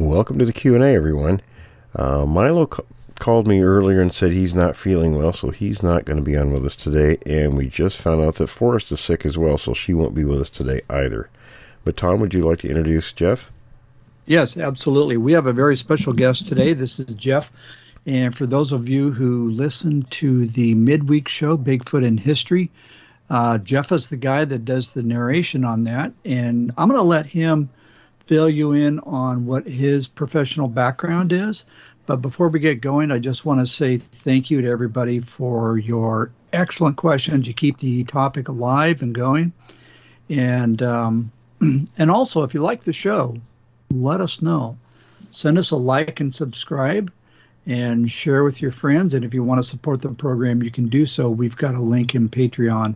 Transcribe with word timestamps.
Welcome 0.00 0.38
to 0.38 0.46
the 0.46 0.52
Q&A, 0.54 0.94
everyone. 0.94 1.42
Uh, 1.94 2.24
Milo 2.24 2.64
called 3.18 3.46
me 3.46 3.60
earlier 3.60 4.00
and 4.00 4.10
said 4.10 4.32
he's 4.32 4.54
not 4.54 4.74
feeling 4.74 5.14
well, 5.14 5.34
so 5.34 5.50
he's 5.50 5.82
not 5.82 6.06
going 6.06 6.16
to 6.16 6.22
be 6.22 6.38
on 6.38 6.54
with 6.54 6.64
us 6.64 6.74
today. 6.74 7.18
And 7.26 7.54
we 7.54 7.68
just 7.68 7.98
found 7.98 8.22
out 8.22 8.36
that 8.36 8.46
Forrest 8.46 8.90
is 8.92 9.00
sick 9.00 9.26
as 9.26 9.36
well, 9.36 9.58
so 9.58 9.74
she 9.74 9.92
won't 9.92 10.14
be 10.14 10.24
with 10.24 10.40
us 10.40 10.48
today 10.48 10.80
either. 10.88 11.28
But 11.84 11.98
Tom, 11.98 12.18
would 12.20 12.32
you 12.32 12.48
like 12.48 12.60
to 12.60 12.68
introduce 12.68 13.12
Jeff? 13.12 13.50
Yes, 14.24 14.56
absolutely. 14.56 15.18
We 15.18 15.32
have 15.32 15.44
a 15.44 15.52
very 15.52 15.76
special 15.76 16.14
guest 16.14 16.48
today. 16.48 16.72
This 16.72 16.98
is 16.98 17.12
Jeff. 17.12 17.52
And 18.06 18.34
for 18.34 18.46
those 18.46 18.72
of 18.72 18.88
you 18.88 19.12
who 19.12 19.50
listen 19.50 20.04
to 20.04 20.46
the 20.46 20.74
midweek 20.76 21.28
show, 21.28 21.58
Bigfoot 21.58 22.06
in 22.06 22.16
History, 22.16 22.70
uh, 23.28 23.58
Jeff 23.58 23.92
is 23.92 24.08
the 24.08 24.16
guy 24.16 24.46
that 24.46 24.64
does 24.64 24.94
the 24.94 25.02
narration 25.02 25.62
on 25.62 25.84
that. 25.84 26.14
And 26.24 26.72
I'm 26.78 26.88
going 26.88 26.98
to 26.98 27.04
let 27.04 27.26
him 27.26 27.68
fill 28.30 28.48
you 28.48 28.70
in 28.70 29.00
on 29.00 29.44
what 29.44 29.66
his 29.66 30.06
professional 30.06 30.68
background 30.68 31.32
is. 31.32 31.64
But 32.06 32.18
before 32.18 32.46
we 32.46 32.60
get 32.60 32.80
going, 32.80 33.10
I 33.10 33.18
just 33.18 33.44
want 33.44 33.58
to 33.58 33.66
say 33.66 33.96
thank 33.96 34.52
you 34.52 34.62
to 34.62 34.68
everybody 34.68 35.18
for 35.18 35.78
your 35.78 36.30
excellent 36.52 36.96
questions. 36.96 37.48
You 37.48 37.54
keep 37.54 37.78
the 37.78 38.04
topic 38.04 38.46
alive 38.46 39.02
and 39.02 39.12
going. 39.12 39.52
And 40.28 40.80
um, 40.80 41.32
and 41.60 42.08
also, 42.08 42.44
if 42.44 42.54
you 42.54 42.60
like 42.60 42.84
the 42.84 42.92
show, 42.92 43.34
let 43.90 44.20
us 44.20 44.40
know. 44.40 44.78
Send 45.32 45.58
us 45.58 45.72
a 45.72 45.76
like 45.76 46.20
and 46.20 46.32
subscribe 46.32 47.12
and 47.66 48.08
share 48.08 48.44
with 48.44 48.62
your 48.62 48.70
friends. 48.70 49.12
And 49.12 49.24
if 49.24 49.34
you 49.34 49.42
want 49.42 49.58
to 49.58 49.68
support 49.68 50.02
the 50.02 50.10
program, 50.10 50.62
you 50.62 50.70
can 50.70 50.88
do 50.88 51.04
so. 51.04 51.28
We've 51.28 51.56
got 51.56 51.74
a 51.74 51.82
link 51.82 52.14
in 52.14 52.28
Patreon, 52.28 52.94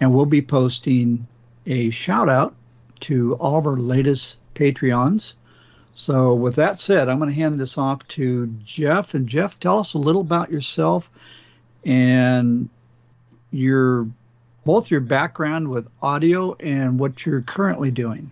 and 0.00 0.12
we'll 0.12 0.26
be 0.26 0.42
posting 0.42 1.26
a 1.64 1.88
shout 1.88 2.28
out 2.28 2.54
to 3.00 3.36
all 3.36 3.56
of 3.56 3.66
our 3.66 3.78
latest 3.78 4.38
Patreons. 4.56 5.36
So, 5.94 6.34
with 6.34 6.56
that 6.56 6.78
said, 6.78 7.08
I'm 7.08 7.18
going 7.18 7.30
to 7.30 7.36
hand 7.36 7.58
this 7.58 7.78
off 7.78 8.06
to 8.08 8.48
Jeff. 8.64 9.14
And 9.14 9.26
Jeff, 9.26 9.58
tell 9.58 9.78
us 9.78 9.94
a 9.94 9.98
little 9.98 10.20
about 10.20 10.50
yourself 10.50 11.10
and 11.84 12.68
your 13.50 14.06
both 14.64 14.90
your 14.90 15.00
background 15.00 15.68
with 15.68 15.88
audio 16.02 16.54
and 16.54 16.98
what 16.98 17.24
you're 17.24 17.42
currently 17.42 17.90
doing. 17.90 18.30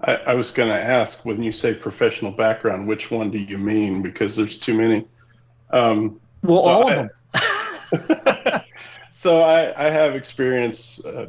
I, 0.00 0.14
I 0.14 0.34
was 0.34 0.50
going 0.50 0.70
to 0.70 0.78
ask 0.78 1.24
when 1.24 1.42
you 1.42 1.52
say 1.52 1.74
professional 1.74 2.32
background, 2.32 2.88
which 2.88 3.10
one 3.10 3.30
do 3.30 3.38
you 3.38 3.58
mean? 3.58 4.00
Because 4.00 4.34
there's 4.34 4.58
too 4.58 4.74
many. 4.74 5.06
Um, 5.70 6.18
well, 6.42 6.62
so 6.62 6.68
all 6.68 6.88
I, 6.88 6.94
of 6.94 7.10
them. 8.02 8.60
so 9.10 9.42
I, 9.42 9.86
I 9.86 9.90
have 9.90 10.14
experience 10.14 11.04
uh, 11.04 11.26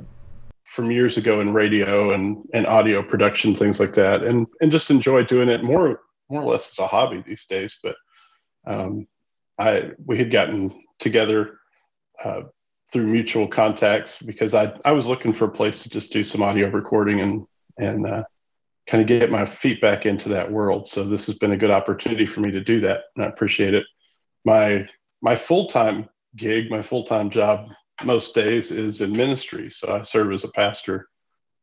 from 0.71 0.89
years 0.89 1.17
ago 1.17 1.41
in 1.41 1.53
radio 1.53 2.13
and, 2.13 2.47
and 2.53 2.65
audio 2.65 3.03
production, 3.03 3.53
things 3.53 3.77
like 3.77 3.93
that, 3.93 4.23
and 4.23 4.47
and 4.61 4.71
just 4.71 4.89
enjoy 4.89 5.21
doing 5.23 5.49
it 5.49 5.63
more 5.63 6.01
more 6.29 6.41
or 6.41 6.51
less 6.51 6.69
as 6.71 6.79
a 6.79 6.87
hobby 6.87 7.21
these 7.27 7.45
days. 7.45 7.77
But 7.83 7.95
um, 8.65 9.05
I 9.59 9.91
we 10.05 10.17
had 10.17 10.31
gotten 10.31 10.71
together 10.97 11.59
uh, 12.23 12.43
through 12.91 13.07
mutual 13.07 13.49
contacts 13.49 14.21
because 14.21 14.53
I 14.53 14.73
I 14.85 14.93
was 14.93 15.07
looking 15.07 15.33
for 15.33 15.45
a 15.45 15.51
place 15.51 15.83
to 15.83 15.89
just 15.89 16.13
do 16.13 16.23
some 16.23 16.41
audio 16.41 16.69
recording 16.69 17.19
and 17.19 17.45
and 17.77 18.07
uh, 18.07 18.23
kind 18.87 19.01
of 19.01 19.07
get 19.07 19.29
my 19.29 19.45
feet 19.45 19.81
back 19.81 20.05
into 20.05 20.29
that 20.29 20.49
world. 20.49 20.87
So 20.87 21.03
this 21.03 21.25
has 21.25 21.37
been 21.37 21.51
a 21.51 21.57
good 21.57 21.71
opportunity 21.71 22.25
for 22.25 22.39
me 22.39 22.51
to 22.51 22.61
do 22.61 22.79
that, 22.79 23.03
and 23.15 23.25
I 23.25 23.27
appreciate 23.27 23.73
it. 23.73 23.83
My 24.45 24.87
my 25.21 25.35
full 25.35 25.65
time 25.65 26.07
gig, 26.37 26.71
my 26.71 26.81
full 26.81 27.03
time 27.03 27.29
job 27.29 27.67
most 28.05 28.35
days 28.35 28.71
is 28.71 29.01
in 29.01 29.11
ministry. 29.11 29.69
So 29.69 29.95
I 29.95 30.01
serve 30.01 30.31
as 30.31 30.43
a 30.43 30.51
pastor 30.51 31.07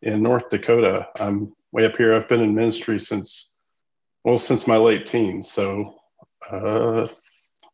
in 0.03 0.23
North 0.23 0.49
Dakota. 0.49 1.09
I'm 1.19 1.53
way 1.73 1.85
up 1.87 1.97
here. 1.97 2.15
I've 2.15 2.29
been 2.29 2.41
in 2.41 2.55
ministry 2.55 2.99
since 2.99 3.57
well 4.25 4.39
since 4.39 4.67
my 4.67 4.77
late 4.77 5.07
teens. 5.07 5.51
So 5.51 5.97
uh, 6.51 7.07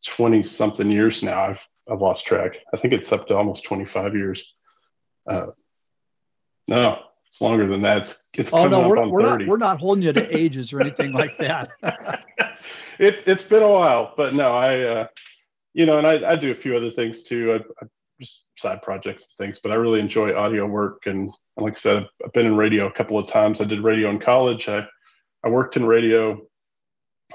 20 0.07 0.43
something 0.43 0.91
years 0.91 1.23
now. 1.23 1.47
I've 1.47 1.69
I've 1.91 2.01
lost 2.01 2.27
track. 2.27 2.57
I 2.73 2.77
think 2.77 2.95
it's 2.95 3.13
up 3.13 3.27
to 3.29 3.37
almost 3.37 3.65
25 3.65 4.15
years. 4.15 4.55
Uh, 5.29 5.49
no, 6.69 6.99
it's 7.27 7.41
longer 7.41 7.67
than 7.67 7.83
that. 7.83 7.99
It's, 7.99 8.29
it's 8.35 8.53
oh 8.53 8.57
coming 8.57 8.71
no, 8.71 8.83
up 8.83 8.89
we're, 8.89 8.99
on 8.99 9.11
we're 9.11 9.23
30. 9.23 9.45
not 9.45 9.51
we're 9.51 9.57
not 9.59 9.81
holding 9.81 10.05
you 10.05 10.13
to 10.13 10.37
ages 10.37 10.73
or 10.73 10.81
anything 10.81 11.13
like 11.13 11.37
that. 11.39 11.71
it, 12.99 13.23
it's 13.27 13.43
been 13.43 13.63
a 13.63 13.69
while, 13.69 14.15
but 14.17 14.35
no, 14.35 14.55
I, 14.55 14.81
uh, 14.81 15.07
you 15.73 15.85
know, 15.85 15.99
and 15.99 16.07
I, 16.07 16.33
I 16.33 16.37
do 16.37 16.51
a 16.51 16.55
few 16.55 16.77
other 16.77 16.91
things 16.91 17.25
too. 17.25 17.53
I, 17.53 17.85
I 17.85 17.89
just 18.21 18.49
side 18.57 18.83
projects 18.83 19.25
and 19.25 19.47
things, 19.47 19.59
but 19.59 19.73
I 19.73 19.77
really 19.77 20.01
enjoy 20.01 20.37
audio 20.37 20.67
work. 20.67 21.03
And 21.07 21.31
like 21.57 21.75
I 21.75 21.77
said, 21.77 22.07
I've 22.25 22.33
been 22.33 22.47
in 22.47 22.57
radio 22.57 22.87
a 22.87 22.93
couple 22.93 23.19
of 23.19 23.27
times. 23.27 23.61
I 23.61 23.65
did 23.65 23.81
radio 23.81 24.11
in 24.11 24.19
college. 24.19 24.69
I, 24.69 24.87
I 25.45 25.49
worked 25.49 25.77
in 25.77 25.85
radio 25.85 26.41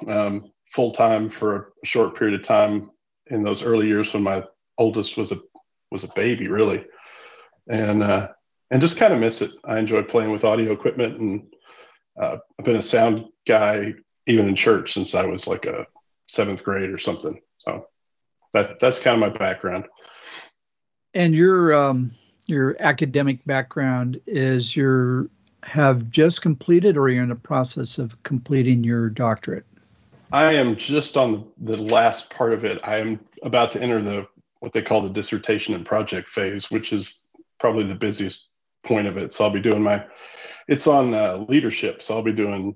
um, 0.08 0.52
full 0.72 0.92
time 0.92 1.30
for 1.30 1.74
a 1.84 1.86
short 1.86 2.16
period 2.16 2.40
of 2.40 2.46
time 2.46 2.92
in 3.28 3.44
those 3.44 3.64
early 3.64 3.88
years 3.88 4.14
when 4.14 4.24
my 4.24 4.44
oldest 4.78 5.18
was 5.18 5.32
a 5.32 5.38
was 5.92 6.04
a 6.04 6.14
baby, 6.16 6.48
really, 6.48 6.86
and 7.68 8.04
uh, 8.04 8.30
and 8.72 8.82
just 8.82 8.98
kind 8.98 9.14
of 9.14 9.20
miss 9.20 9.42
it. 9.42 9.52
I 9.64 9.80
enjoy 9.80 10.04
playing 10.04 10.32
with 10.32 10.46
audio 10.46 10.72
equipment, 10.72 11.20
and 11.20 11.54
uh, 12.20 12.38
I've 12.58 12.66
been 12.66 12.76
a 12.76 12.82
sound 12.82 13.26
guy 13.48 13.94
even 14.28 14.48
in 14.48 14.56
church 14.56 14.94
since 14.94 15.16
I 15.16 15.26
was 15.26 15.48
like 15.48 15.66
a 15.66 15.88
seventh 16.28 16.64
grade 16.64 16.92
or 16.92 16.98
something. 16.98 17.40
So 17.58 17.88
that 18.54 18.80
that's 18.80 19.00
kind 19.00 19.22
of 19.22 19.32
my 19.32 19.38
background. 19.38 19.86
And 21.14 21.34
your 21.34 21.74
um, 21.74 22.12
your 22.48 22.76
academic 22.80 23.44
background 23.46 24.20
is 24.26 24.76
you 24.76 25.30
have 25.64 26.10
just 26.10 26.42
completed 26.42 26.98
or 26.98 27.10
you're 27.10 27.24
in 27.24 27.30
the 27.30 27.36
process 27.36 28.00
of 28.00 28.22
completing 28.24 28.84
your 28.84 29.10
doctorate. 29.10 29.66
I 30.32 30.54
am 30.54 30.76
just 30.76 31.18
on 31.18 31.48
the, 31.58 31.78
last 31.78 32.30
part 32.30 32.54
of 32.54 32.64
it. 32.64 32.80
I 32.84 32.98
am 32.98 33.20
about 33.44 33.72
to 33.72 33.82
enter 33.82 34.02
the 34.02 34.28
what 34.60 34.74
they 34.74 34.82
call 34.82 35.02
the 35.02 35.10
dissertation 35.10 35.74
and 35.74 35.86
project 35.86 36.28
phase, 36.28 36.70
which 36.70 36.94
is 36.94 37.28
probably 37.60 37.86
the 37.86 37.96
busiest 37.96 38.48
point 38.84 39.08
of 39.08 39.18
it. 39.18 39.34
So 39.34 39.46
I'll 39.46 39.52
be 39.52 39.62
doing 39.62 39.82
my 39.82 40.06
it's 40.68 40.88
on 40.88 41.14
uh, 41.14 41.46
leadership. 41.50 42.02
So 42.02 42.16
I'll 42.16 42.24
be 42.24 42.32
doing 42.32 42.76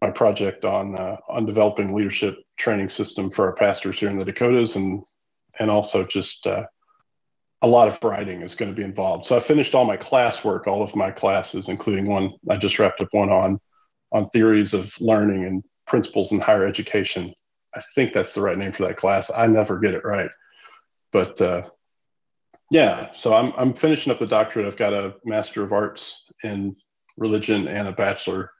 my 0.00 0.10
project 0.10 0.64
on 0.64 0.96
uh, 0.96 1.16
on 1.28 1.46
developing 1.46 1.94
leadership 1.94 2.38
training 2.56 2.88
system 2.88 3.30
for 3.30 3.46
our 3.46 3.54
pastors 3.54 3.98
here 3.98 4.10
in 4.10 4.18
the 4.18 4.24
Dakotas, 4.24 4.76
and 4.76 5.02
and 5.58 5.70
also 5.70 6.04
just 6.04 6.46
uh, 6.46 6.64
a 7.62 7.66
lot 7.66 7.88
of 7.88 8.02
writing 8.02 8.42
is 8.42 8.54
going 8.54 8.70
to 8.70 8.76
be 8.76 8.84
involved. 8.84 9.24
So 9.24 9.36
I 9.36 9.40
finished 9.40 9.74
all 9.74 9.84
my 9.84 9.96
classwork, 9.96 10.66
all 10.66 10.82
of 10.82 10.96
my 10.96 11.10
classes, 11.10 11.68
including 11.68 12.06
one 12.06 12.32
I 12.50 12.56
just 12.56 12.78
wrapped 12.78 13.02
up 13.02 13.08
one 13.12 13.30
on 13.30 13.58
on 14.12 14.26
theories 14.26 14.74
of 14.74 14.92
learning 15.00 15.44
and 15.44 15.64
principles 15.86 16.32
in 16.32 16.40
higher 16.40 16.66
education. 16.66 17.32
I 17.74 17.80
think 17.94 18.12
that's 18.12 18.34
the 18.34 18.42
right 18.42 18.58
name 18.58 18.72
for 18.72 18.84
that 18.86 18.96
class. 18.96 19.30
I 19.34 19.46
never 19.46 19.78
get 19.78 19.94
it 19.94 20.04
right, 20.04 20.30
but 21.12 21.40
uh, 21.40 21.62
yeah. 22.70 23.10
So 23.14 23.34
I'm 23.34 23.52
I'm 23.56 23.72
finishing 23.72 24.12
up 24.12 24.18
the 24.18 24.26
doctorate. 24.26 24.66
I've 24.66 24.76
got 24.76 24.92
a 24.92 25.14
master 25.24 25.62
of 25.62 25.72
arts 25.72 26.28
in 26.42 26.76
religion 27.16 27.68
and 27.68 27.88
a 27.88 27.92
bachelor 27.92 28.50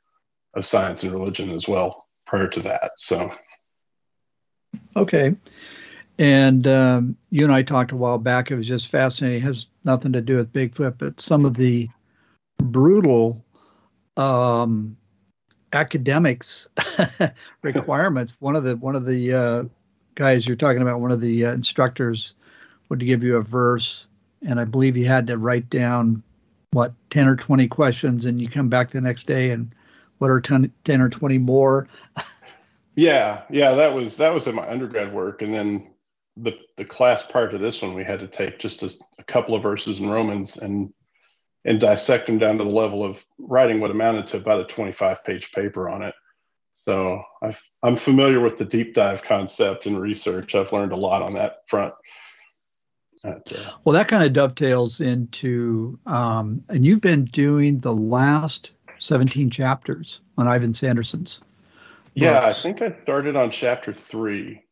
of 0.54 0.64
science 0.64 1.02
in 1.02 1.12
religion 1.12 1.50
as 1.50 1.66
well. 1.66 2.06
Prior 2.26 2.48
to 2.48 2.60
that, 2.60 2.92
so 2.96 3.30
Okay. 4.96 5.34
And 6.18 6.66
um, 6.66 7.16
you 7.30 7.44
and 7.44 7.52
I 7.52 7.62
talked 7.62 7.92
a 7.92 7.96
while 7.96 8.18
back. 8.18 8.50
It 8.50 8.56
was 8.56 8.68
just 8.68 8.88
fascinating. 8.88 9.38
It 9.38 9.44
has 9.44 9.66
nothing 9.84 10.12
to 10.12 10.20
do 10.20 10.36
with 10.36 10.52
Bigfoot, 10.52 10.98
but 10.98 11.20
some 11.20 11.44
of 11.44 11.54
the 11.54 11.88
brutal 12.58 13.44
um, 14.16 14.96
academics 15.72 16.68
requirements. 17.62 18.36
One 18.38 18.56
of 18.56 18.64
the 18.64 18.76
one 18.76 18.96
of 18.96 19.06
the 19.06 19.34
uh, 19.34 19.64
guys 20.14 20.46
you're 20.46 20.56
talking 20.56 20.82
about, 20.82 21.00
one 21.00 21.12
of 21.12 21.20
the 21.20 21.46
uh, 21.46 21.52
instructors, 21.52 22.34
would 22.88 23.00
give 23.00 23.22
you 23.22 23.36
a 23.36 23.42
verse, 23.42 24.06
and 24.42 24.60
I 24.60 24.64
believe 24.64 24.96
you 24.96 25.06
had 25.06 25.26
to 25.28 25.38
write 25.38 25.70
down 25.70 26.22
what 26.72 26.92
ten 27.10 27.26
or 27.26 27.36
twenty 27.36 27.68
questions, 27.68 28.26
and 28.26 28.40
you 28.40 28.48
come 28.48 28.68
back 28.68 28.90
the 28.90 29.00
next 29.00 29.26
day 29.26 29.50
and 29.50 29.74
what 30.18 30.30
are 30.30 30.40
10, 30.40 30.72
10 30.84 31.00
or 31.00 31.08
twenty 31.08 31.38
more. 31.38 31.88
yeah, 32.94 33.42
yeah. 33.50 33.74
That 33.74 33.94
was 33.94 34.18
that 34.18 34.32
was 34.32 34.46
in 34.46 34.54
my 34.54 34.68
undergrad 34.68 35.12
work, 35.12 35.42
and 35.42 35.52
then 35.52 35.91
the 36.36 36.58
the 36.76 36.84
class 36.84 37.22
prior 37.22 37.50
to 37.50 37.58
this 37.58 37.82
one 37.82 37.94
we 37.94 38.04
had 38.04 38.20
to 38.20 38.26
take 38.26 38.58
just 38.58 38.82
a, 38.82 38.90
a 39.18 39.24
couple 39.24 39.54
of 39.54 39.62
verses 39.62 40.00
in 40.00 40.08
Romans 40.08 40.56
and 40.56 40.92
and 41.64 41.80
dissect 41.80 42.26
them 42.26 42.38
down 42.38 42.58
to 42.58 42.64
the 42.64 42.70
level 42.70 43.04
of 43.04 43.24
writing 43.38 43.80
what 43.80 43.90
amounted 43.90 44.26
to 44.26 44.36
about 44.36 44.60
a 44.60 44.64
25 44.64 45.22
page 45.24 45.52
paper 45.52 45.88
on 45.88 46.02
it. 46.02 46.14
So 46.74 47.22
i 47.42 47.54
am 47.84 47.96
familiar 47.96 48.40
with 48.40 48.58
the 48.58 48.64
deep 48.64 48.94
dive 48.94 49.22
concept 49.22 49.86
and 49.86 50.00
research. 50.00 50.54
I've 50.54 50.72
learned 50.72 50.92
a 50.92 50.96
lot 50.96 51.22
on 51.22 51.34
that 51.34 51.68
front. 51.68 51.94
But, 53.22 53.52
uh, 53.52 53.70
well, 53.84 53.92
that 53.92 54.08
kind 54.08 54.24
of 54.24 54.32
dovetails 54.32 55.00
into, 55.00 55.98
um, 56.06 56.64
and 56.68 56.84
you've 56.84 57.00
been 57.00 57.24
doing 57.26 57.78
the 57.78 57.94
last 57.94 58.72
17 58.98 59.48
chapters 59.50 60.22
on 60.36 60.48
Ivan 60.48 60.74
Sanderson's. 60.74 61.40
Yeah, 62.14 62.44
I 62.44 62.52
think 62.52 62.82
I 62.82 62.94
started 63.04 63.36
on 63.36 63.50
chapter 63.50 63.92
three. 63.92 64.62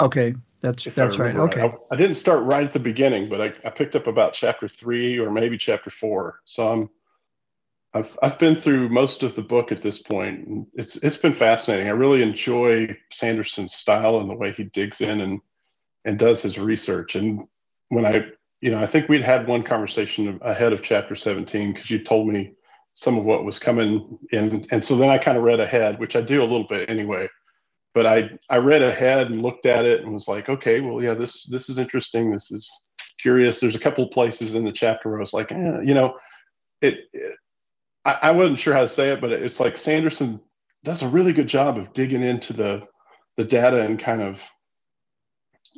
Okay, 0.00 0.34
that's 0.60 0.84
that's 0.84 1.18
right. 1.18 1.34
Okay, 1.34 1.62
I, 1.62 1.72
I, 1.90 1.96
didn't 1.96 2.16
start 2.16 2.42
right 2.44 2.64
at 2.64 2.72
the 2.72 2.80
beginning, 2.80 3.28
but 3.28 3.40
I, 3.40 3.52
I 3.64 3.70
picked 3.70 3.94
up 3.94 4.06
about 4.06 4.32
chapter 4.32 4.66
three 4.66 5.18
or 5.18 5.30
maybe 5.30 5.56
chapter 5.56 5.90
four. 5.90 6.40
So 6.44 6.72
I'm 6.72 6.90
I've 7.94 8.18
I've 8.22 8.38
been 8.38 8.56
through 8.56 8.88
most 8.88 9.22
of 9.22 9.34
the 9.34 9.42
book 9.42 9.70
at 9.72 9.82
this 9.82 10.00
point. 10.00 10.68
It's 10.74 10.96
it's 10.96 11.16
been 11.16 11.32
fascinating. 11.32 11.86
I 11.86 11.92
really 11.92 12.22
enjoy 12.22 12.96
Sanderson's 13.10 13.74
style 13.74 14.18
and 14.18 14.28
the 14.28 14.34
way 14.34 14.52
he 14.52 14.64
digs 14.64 15.00
in 15.00 15.20
and 15.20 15.40
and 16.04 16.18
does 16.18 16.42
his 16.42 16.58
research. 16.58 17.14
And 17.14 17.46
when 17.88 18.04
I 18.04 18.26
you 18.60 18.70
know 18.70 18.80
I 18.80 18.86
think 18.86 19.08
we'd 19.08 19.22
had 19.22 19.46
one 19.46 19.62
conversation 19.62 20.38
ahead 20.42 20.72
of 20.72 20.82
chapter 20.82 21.14
17 21.14 21.72
because 21.72 21.90
you 21.90 22.02
told 22.02 22.28
me 22.28 22.52
some 22.94 23.16
of 23.16 23.24
what 23.24 23.44
was 23.44 23.60
coming 23.60 24.18
in, 24.32 24.66
and 24.72 24.84
so 24.84 24.96
then 24.96 25.08
I 25.08 25.18
kind 25.18 25.38
of 25.38 25.44
read 25.44 25.60
ahead, 25.60 26.00
which 26.00 26.16
I 26.16 26.20
do 26.20 26.40
a 26.40 26.42
little 26.42 26.66
bit 26.66 26.90
anyway. 26.90 27.28
But 27.98 28.06
I 28.06 28.30
I 28.48 28.58
read 28.58 28.80
ahead 28.80 29.26
and 29.26 29.42
looked 29.42 29.66
at 29.66 29.84
it 29.84 30.02
and 30.02 30.14
was 30.14 30.28
like, 30.28 30.48
okay, 30.48 30.80
well 30.80 31.02
yeah, 31.02 31.14
this 31.14 31.46
this 31.46 31.68
is 31.68 31.78
interesting. 31.78 32.30
This 32.30 32.52
is 32.52 32.70
curious. 33.20 33.58
There's 33.58 33.74
a 33.74 33.80
couple 33.80 34.06
places 34.06 34.54
in 34.54 34.64
the 34.64 34.70
chapter 34.70 35.08
where 35.08 35.18
I 35.18 35.20
was 35.20 35.32
like, 35.32 35.50
eh, 35.50 35.80
you 35.82 35.94
know, 35.94 36.16
it, 36.80 37.00
it 37.12 37.34
I, 38.04 38.18
I 38.22 38.30
wasn't 38.30 38.60
sure 38.60 38.72
how 38.72 38.82
to 38.82 38.88
say 38.88 39.10
it, 39.10 39.20
but 39.20 39.32
it's 39.32 39.58
like 39.58 39.76
Sanderson 39.76 40.40
does 40.84 41.02
a 41.02 41.08
really 41.08 41.32
good 41.32 41.48
job 41.48 41.76
of 41.76 41.92
digging 41.92 42.22
into 42.22 42.52
the 42.52 42.86
the 43.36 43.42
data 43.42 43.82
and 43.82 43.98
kind 43.98 44.22
of 44.22 44.48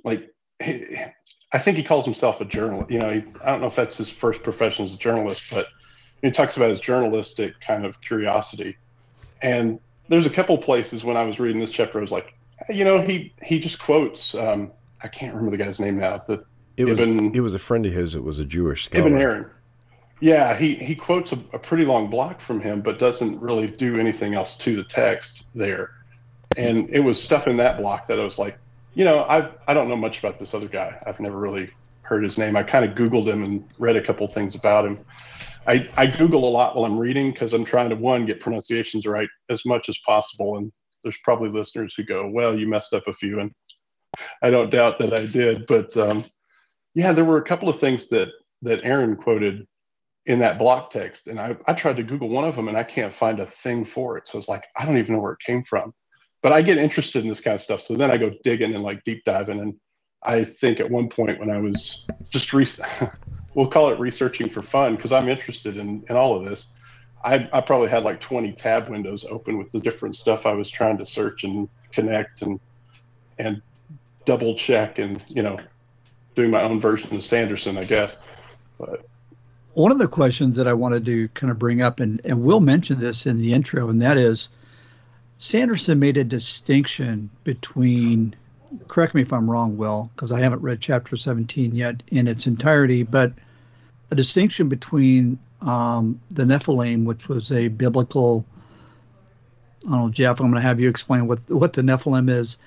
like 0.05 0.31
I 0.61 1.59
think 1.59 1.79
he 1.79 1.83
calls 1.83 2.05
himself 2.05 2.43
a 2.43 2.45
journalist. 2.45 2.91
You 2.91 2.99
know, 2.99 3.15
he, 3.15 3.25
I 3.43 3.51
don't 3.51 3.63
know 3.63 3.69
if 3.69 3.77
that's 3.77 3.97
his 3.97 4.11
first 4.11 4.43
profession 4.43 4.85
as 4.85 4.93
a 4.93 4.99
journalist, 4.99 5.45
but 5.51 5.69
he 6.21 6.31
talks 6.31 6.59
about 6.59 6.69
his 6.69 6.81
journalistic 6.81 7.59
kind 7.67 7.87
of 7.87 7.99
curiosity. 8.03 8.77
And 9.41 9.81
there's 10.11 10.27
a 10.27 10.31
couple 10.31 10.59
places 10.59 11.05
when 11.05 11.17
I 11.17 11.23
was 11.23 11.41
reading 11.41 11.61
this 11.61 11.71
chapter, 11.71 11.99
I 11.99 12.03
was 12.03 12.11
like, 12.11 12.35
you 12.69 12.85
know, 12.85 13.01
he 13.01 13.33
he 13.43 13.59
just 13.59 13.79
quotes. 13.79 14.35
Um, 14.35 14.73
I 15.03 15.09
can't 15.09 15.35
remember 15.35 15.57
the 15.57 15.63
guy's 15.63 15.81
name 15.81 15.99
now. 15.99 16.19
The 16.19 16.45
it 16.77 16.85
was 16.85 17.01
Ibn, 17.01 17.35
it 17.35 17.41
was 17.41 17.55
a 17.55 17.59
friend 17.59 17.87
of 17.87 17.93
his. 17.93 18.15
It 18.15 18.23
was 18.23 18.39
a 18.39 18.45
Jewish 18.45 18.85
scholar. 18.85 19.07
Ibn 19.07 19.19
Aaron. 19.19 19.51
Yeah, 20.21 20.55
he, 20.55 20.75
he 20.75 20.95
quotes 20.95 21.33
a, 21.33 21.37
a, 21.55 21.59
pretty 21.59 21.87
long 21.87 22.11
block 22.11 22.41
from 22.41 22.61
him, 22.61 22.83
but 22.83 22.99
doesn't 22.99 23.41
really 23.41 23.67
do 23.67 23.99
anything 23.99 24.35
else 24.35 24.55
to 24.59 24.77
the 24.77 24.85
text 24.85 25.47
there. 25.55 25.93
And 26.59 26.91
it 26.91 27.01
was 27.01 27.23
stuff 27.23 27.47
in 27.47 27.57
that 27.57 27.79
block 27.79 28.07
that 28.09 28.21
I 28.21 28.25
was 28.25 28.39
like, 28.39 28.59
you 28.93 29.05
know, 29.05 29.21
I 29.21 29.49
I 29.67 29.73
don't 29.73 29.89
know 29.89 29.97
much 29.97 30.19
about 30.19 30.39
this 30.39 30.53
other 30.53 30.69
guy. 30.69 31.01
I've 31.07 31.21
never 31.21 31.39
really 31.39 31.71
heard 32.03 32.25
his 32.25 32.37
name. 32.37 32.57
I 32.57 32.65
kind 32.65 32.85
of 32.85 32.97
Googled 32.97 33.27
him 33.27 33.45
and 33.45 33.65
read 33.79 33.97
a 33.97 34.03
couple 34.03 34.27
things 34.29 34.55
about 34.55 34.85
him. 34.85 34.99
I, 35.67 35.89
I 35.97 36.07
Google 36.07 36.49
a 36.49 36.51
lot 36.51 36.75
while 36.75 36.85
I'm 36.85 36.99
reading 36.99 37.31
because 37.33 37.53
I'm 37.53 37.65
trying 37.65 37.91
to 37.91 37.97
one 37.97 38.27
get 38.27 38.41
pronunciations 38.41 39.07
right 39.07 39.29
as 39.49 39.65
much 39.65 39.89
as 39.89 39.99
possible. 39.99 40.57
And 40.57 40.73
there's 41.03 41.19
probably 41.23 41.51
listeners 41.51 41.95
who 41.95 42.05
go, 42.05 42.29
"Well, 42.29 42.59
you 42.59 42.67
messed 42.67 42.93
up 42.93 43.07
a 43.07 43.13
few," 43.13 43.41
and 43.41 43.53
I 44.43 44.51
don't 44.51 44.71
doubt 44.71 44.99
that 44.99 45.13
I 45.13 45.27
did. 45.27 45.67
But 45.67 45.97
um, 45.97 46.25
yeah, 46.95 47.13
there 47.13 47.25
were 47.25 47.39
a 47.39 47.45
couple 47.45 47.69
of 47.69 47.79
things 47.79 48.09
that 48.09 48.29
that 48.63 48.85
Aaron 48.85 49.17
quoted 49.17 49.67
in 50.27 50.39
that 50.41 50.59
block 50.59 50.91
text. 50.91 51.27
And 51.27 51.41
I, 51.41 51.57
I 51.67 51.73
tried 51.73 51.97
to 51.97 52.03
Google 52.03 52.29
one 52.29 52.45
of 52.45 52.57
them 52.57 52.69
and 52.69 52.77
I 52.77 52.83
can't 52.83 53.13
find 53.13 53.41
a 53.41 53.47
thing 53.47 53.85
for 53.85 54.17
it. 54.19 54.29
So 54.29 54.39
it's 54.39 54.49
like, 54.49 54.65
I 54.77 54.85
don't 54.85 54.99
even 54.99 55.15
know 55.15 55.21
where 55.21 55.33
it 55.33 55.41
came 55.41 55.63
from. 55.63 55.95
But 56.43 56.53
I 56.53 56.63
get 56.63 56.79
interested 56.79 57.23
in 57.23 57.29
this 57.29 57.41
kind 57.41 57.55
of 57.55 57.61
stuff. 57.61 57.81
So 57.81 57.95
then 57.95 58.11
I 58.11 58.17
go 58.17 58.31
digging 58.45 58.75
and 58.75 58.83
like 58.83 59.03
deep 59.05 59.25
diving. 59.25 59.61
And 59.61 59.75
I 60.23 60.45
think 60.45 60.81
at 60.81 60.91
one 60.91 61.09
point 61.09 61.39
when 61.39 61.51
I 61.51 61.59
was 61.59 62.07
just, 62.31 62.53
re- 62.53 62.67
we'll 63.55 63.69
call 63.69 63.91
it 63.91 63.99
researching 63.99 64.49
for 64.49 64.63
fun 64.63 64.97
because 64.97 65.13
I'm 65.13 65.29
interested 65.29 65.77
in, 65.77 66.05
in 66.09 66.17
all 66.17 66.37
of 66.37 66.45
this. 66.45 66.73
I, 67.23 67.49
I 67.53 67.61
probably 67.61 67.89
had 67.89 68.05
like 68.05 68.21
20 68.21 68.53
tab 68.53 68.89
windows 68.89 69.25
open 69.25 69.59
with 69.59 69.71
the 69.73 69.81
different 69.81 70.17
stuff 70.17 70.47
I 70.47 70.53
was 70.53 70.71
trying 70.71 70.99
to 70.99 71.05
search 71.05 71.45
and 71.45 71.69
connect 71.93 72.43
and, 72.43 72.59
and 73.39 73.61
double 74.25 74.55
check 74.55 74.99
and, 74.99 75.23
you 75.29 75.43
know, 75.43 75.59
doing 76.35 76.51
my 76.51 76.63
own 76.63 76.81
version 76.81 77.15
of 77.15 77.25
Sanderson, 77.25 77.77
I 77.77 77.85
guess. 77.85 78.17
But 78.79 79.05
one 79.75 79.93
of 79.93 79.99
the 79.99 80.09
questions 80.09 80.57
that 80.57 80.67
I 80.67 80.73
wanted 80.73 81.05
to 81.07 81.29
kind 81.29 81.51
of 81.51 81.59
bring 81.59 81.83
up, 81.83 82.01
and, 82.01 82.21
and 82.25 82.43
we'll 82.43 82.61
mention 82.61 83.01
this 83.01 83.27
in 83.27 83.41
the 83.41 83.53
intro, 83.53 83.89
and 83.89 84.03
that 84.03 84.17
is 84.17 84.51
Sanderson 85.39 85.99
made 85.99 86.17
a 86.17 86.25
distinction 86.25 87.31
between, 87.45 88.35
correct 88.89 89.15
me 89.15 89.23
if 89.23 89.33
I'm 89.33 89.51
wrong, 89.51 89.77
Will, 89.77 90.11
because 90.15 90.33
I 90.33 90.41
haven't 90.41 90.63
read 90.63 90.81
chapter 90.81 91.17
17 91.17 91.75
yet 91.75 92.03
in 92.09 92.29
its 92.29 92.47
entirety, 92.47 93.03
but 93.03 93.33
a 94.11 94.15
distinction 94.15 94.69
between 94.69 95.39
um, 95.63 96.21
the 96.31 96.45
Nephilim, 96.45 97.05
which 97.05 97.29
was 97.29 97.53
a 97.53 97.69
biblical. 97.69 98.45
I 99.87 99.91
don't 99.91 99.99
know, 99.99 100.09
Jeff. 100.11 100.41
I'm 100.41 100.47
going 100.47 100.55
to 100.55 100.61
have 100.61 100.81
you 100.81 100.89
explain 100.89 101.27
what 101.27 101.41
what 101.49 101.73
the 101.73 101.83
Nephilim 101.83 102.31
is 102.31 102.59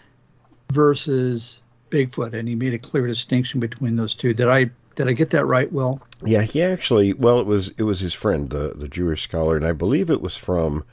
versus 0.71 1.59
Bigfoot, 1.89 2.33
and 2.33 2.47
he 2.47 2.55
made 2.55 2.73
a 2.73 2.79
clear 2.79 3.07
distinction 3.07 3.59
between 3.59 3.95
those 3.95 4.15
two. 4.15 4.33
Did 4.33 4.47
I 4.47 4.71
did 4.95 5.07
I 5.07 5.13
get 5.13 5.31
that 5.31 5.45
right, 5.45 5.71
Will? 5.71 6.01
Yeah, 6.23 6.41
he 6.41 6.61
actually. 6.61 7.13
Well, 7.13 7.39
it 7.39 7.45
was 7.45 7.69
it 7.77 7.83
was 7.83 7.99
his 7.99 8.13
friend, 8.13 8.49
the 8.49 8.73
the 8.75 8.87
Jewish 8.87 9.23
scholar, 9.23 9.55
and 9.55 9.65
I 9.65 9.73
believe 9.73 10.09
it 10.09 10.21
was 10.21 10.35
from 10.35 10.83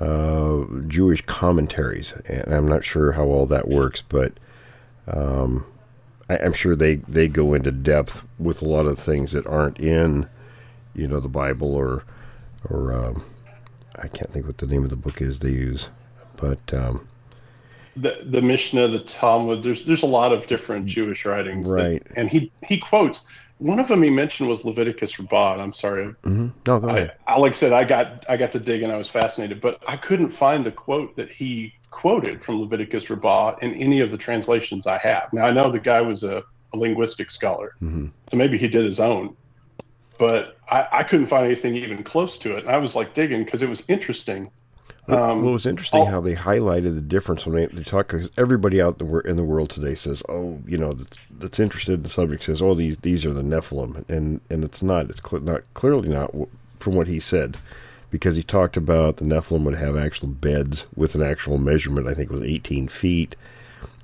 uh, 0.00 0.64
Jewish 0.88 1.22
commentaries. 1.22 2.12
And 2.26 2.52
I'm 2.52 2.66
not 2.66 2.84
sure 2.84 3.12
how 3.12 3.24
all 3.24 3.46
that 3.46 3.68
works, 3.68 4.02
but 4.02 4.32
um, 5.06 5.66
I, 6.28 6.36
am 6.36 6.52
sure 6.52 6.74
they 6.74 6.96
they 6.96 7.28
go 7.28 7.54
into 7.54 7.70
depth 7.70 8.26
with 8.38 8.62
a 8.62 8.68
lot 8.68 8.86
of 8.86 8.98
things 8.98 9.32
that 9.32 9.46
aren't 9.46 9.80
in, 9.80 10.28
you 10.94 11.06
know, 11.06 11.20
the 11.20 11.28
Bible 11.28 11.74
or 11.74 12.04
or 12.68 12.92
um, 12.92 13.24
I 13.96 14.08
can't 14.08 14.30
think 14.30 14.46
what 14.46 14.58
the 14.58 14.66
name 14.66 14.84
of 14.84 14.90
the 14.90 14.96
book 14.96 15.20
is 15.20 15.40
they 15.40 15.50
use, 15.50 15.88
but. 16.36 16.72
Um, 16.72 17.06
the 17.96 18.20
the 18.24 18.40
Mishnah, 18.40 18.88
the 18.88 19.00
Talmud. 19.00 19.62
There's 19.62 19.84
there's 19.84 20.04
a 20.04 20.06
lot 20.06 20.32
of 20.32 20.46
different 20.46 20.86
Jewish 20.86 21.26
writings, 21.26 21.70
right? 21.70 22.02
That, 22.04 22.16
and 22.16 22.30
he 22.30 22.52
he 22.66 22.78
quotes 22.78 23.24
one 23.60 23.78
of 23.78 23.88
them. 23.88 24.02
He 24.02 24.10
mentioned 24.10 24.48
was 24.48 24.64
Leviticus 24.64 25.18
Rabbah. 25.18 25.62
I'm 25.62 25.72
sorry. 25.72 26.06
Mm-hmm. 26.06 26.48
No, 26.66 26.80
go 26.80 26.88
ahead. 26.88 27.12
I, 27.26 27.38
like 27.38 27.52
I 27.52 27.54
said, 27.54 27.72
I 27.72 27.84
got 27.84 28.24
I 28.28 28.36
got 28.36 28.52
to 28.52 28.58
dig 28.58 28.82
and 28.82 28.92
I 28.92 28.96
was 28.96 29.08
fascinated, 29.08 29.60
but 29.60 29.82
I 29.86 29.96
couldn't 29.96 30.30
find 30.30 30.64
the 30.64 30.72
quote 30.72 31.14
that 31.16 31.30
he 31.30 31.74
quoted 31.90 32.42
from 32.42 32.60
Leviticus 32.60 33.10
Rabbah 33.10 33.56
in 33.62 33.74
any 33.74 34.00
of 34.00 34.10
the 34.10 34.16
translations 34.16 34.86
I 34.86 34.98
have. 34.98 35.32
Now 35.32 35.44
I 35.44 35.50
know 35.50 35.70
the 35.70 35.78
guy 35.78 36.00
was 36.00 36.24
a, 36.24 36.42
a 36.72 36.76
linguistic 36.76 37.30
scholar, 37.30 37.74
mm-hmm. 37.82 38.06
so 38.30 38.36
maybe 38.36 38.58
he 38.58 38.68
did 38.68 38.84
his 38.84 39.00
own, 39.00 39.36
but 40.18 40.56
I, 40.70 40.88
I 40.90 41.02
couldn't 41.02 41.26
find 41.26 41.44
anything 41.44 41.76
even 41.76 42.02
close 42.02 42.38
to 42.38 42.56
it. 42.56 42.64
And 42.64 42.74
I 42.74 42.78
was 42.78 42.96
like 42.96 43.14
digging 43.14 43.44
because 43.44 43.62
it 43.62 43.68
was 43.68 43.82
interesting 43.88 44.50
um, 45.08 45.42
well, 45.42 45.50
it 45.50 45.52
was 45.52 45.66
interesting 45.66 46.06
how 46.06 46.20
they 46.20 46.34
highlighted 46.34 46.94
the 46.94 47.00
difference 47.00 47.46
when 47.46 47.56
they, 47.56 47.66
they 47.66 47.82
talk. 47.82 48.08
Because 48.08 48.30
everybody 48.36 48.80
out 48.80 49.00
in 49.00 49.08
the, 49.08 49.18
in 49.20 49.36
the 49.36 49.42
world 49.42 49.70
today 49.70 49.94
says, 49.94 50.22
"Oh, 50.28 50.60
you 50.66 50.78
know, 50.78 50.92
that's, 50.92 51.18
that's 51.30 51.60
interested 51.60 51.94
in 51.94 52.02
the 52.02 52.08
subject 52.08 52.44
says, 52.44 52.62
oh, 52.62 52.74
these 52.74 52.98
these 52.98 53.24
are 53.24 53.32
the 53.32 53.42
Nephilim," 53.42 54.08
and 54.08 54.40
and 54.50 54.64
it's 54.64 54.82
not. 54.82 55.10
It's 55.10 55.22
cl- 55.22 55.42
not 55.42 55.62
clearly 55.74 56.08
not 56.08 56.32
from 56.78 56.94
what 56.94 57.08
he 57.08 57.18
said, 57.18 57.56
because 58.10 58.36
he 58.36 58.42
talked 58.42 58.76
about 58.76 59.16
the 59.16 59.24
Nephilim 59.24 59.64
would 59.64 59.76
have 59.76 59.96
actual 59.96 60.28
beds 60.28 60.86
with 60.94 61.14
an 61.14 61.22
actual 61.22 61.58
measurement. 61.58 62.06
I 62.06 62.14
think 62.14 62.30
it 62.30 62.34
was 62.34 62.44
18 62.44 62.88
feet. 62.88 63.36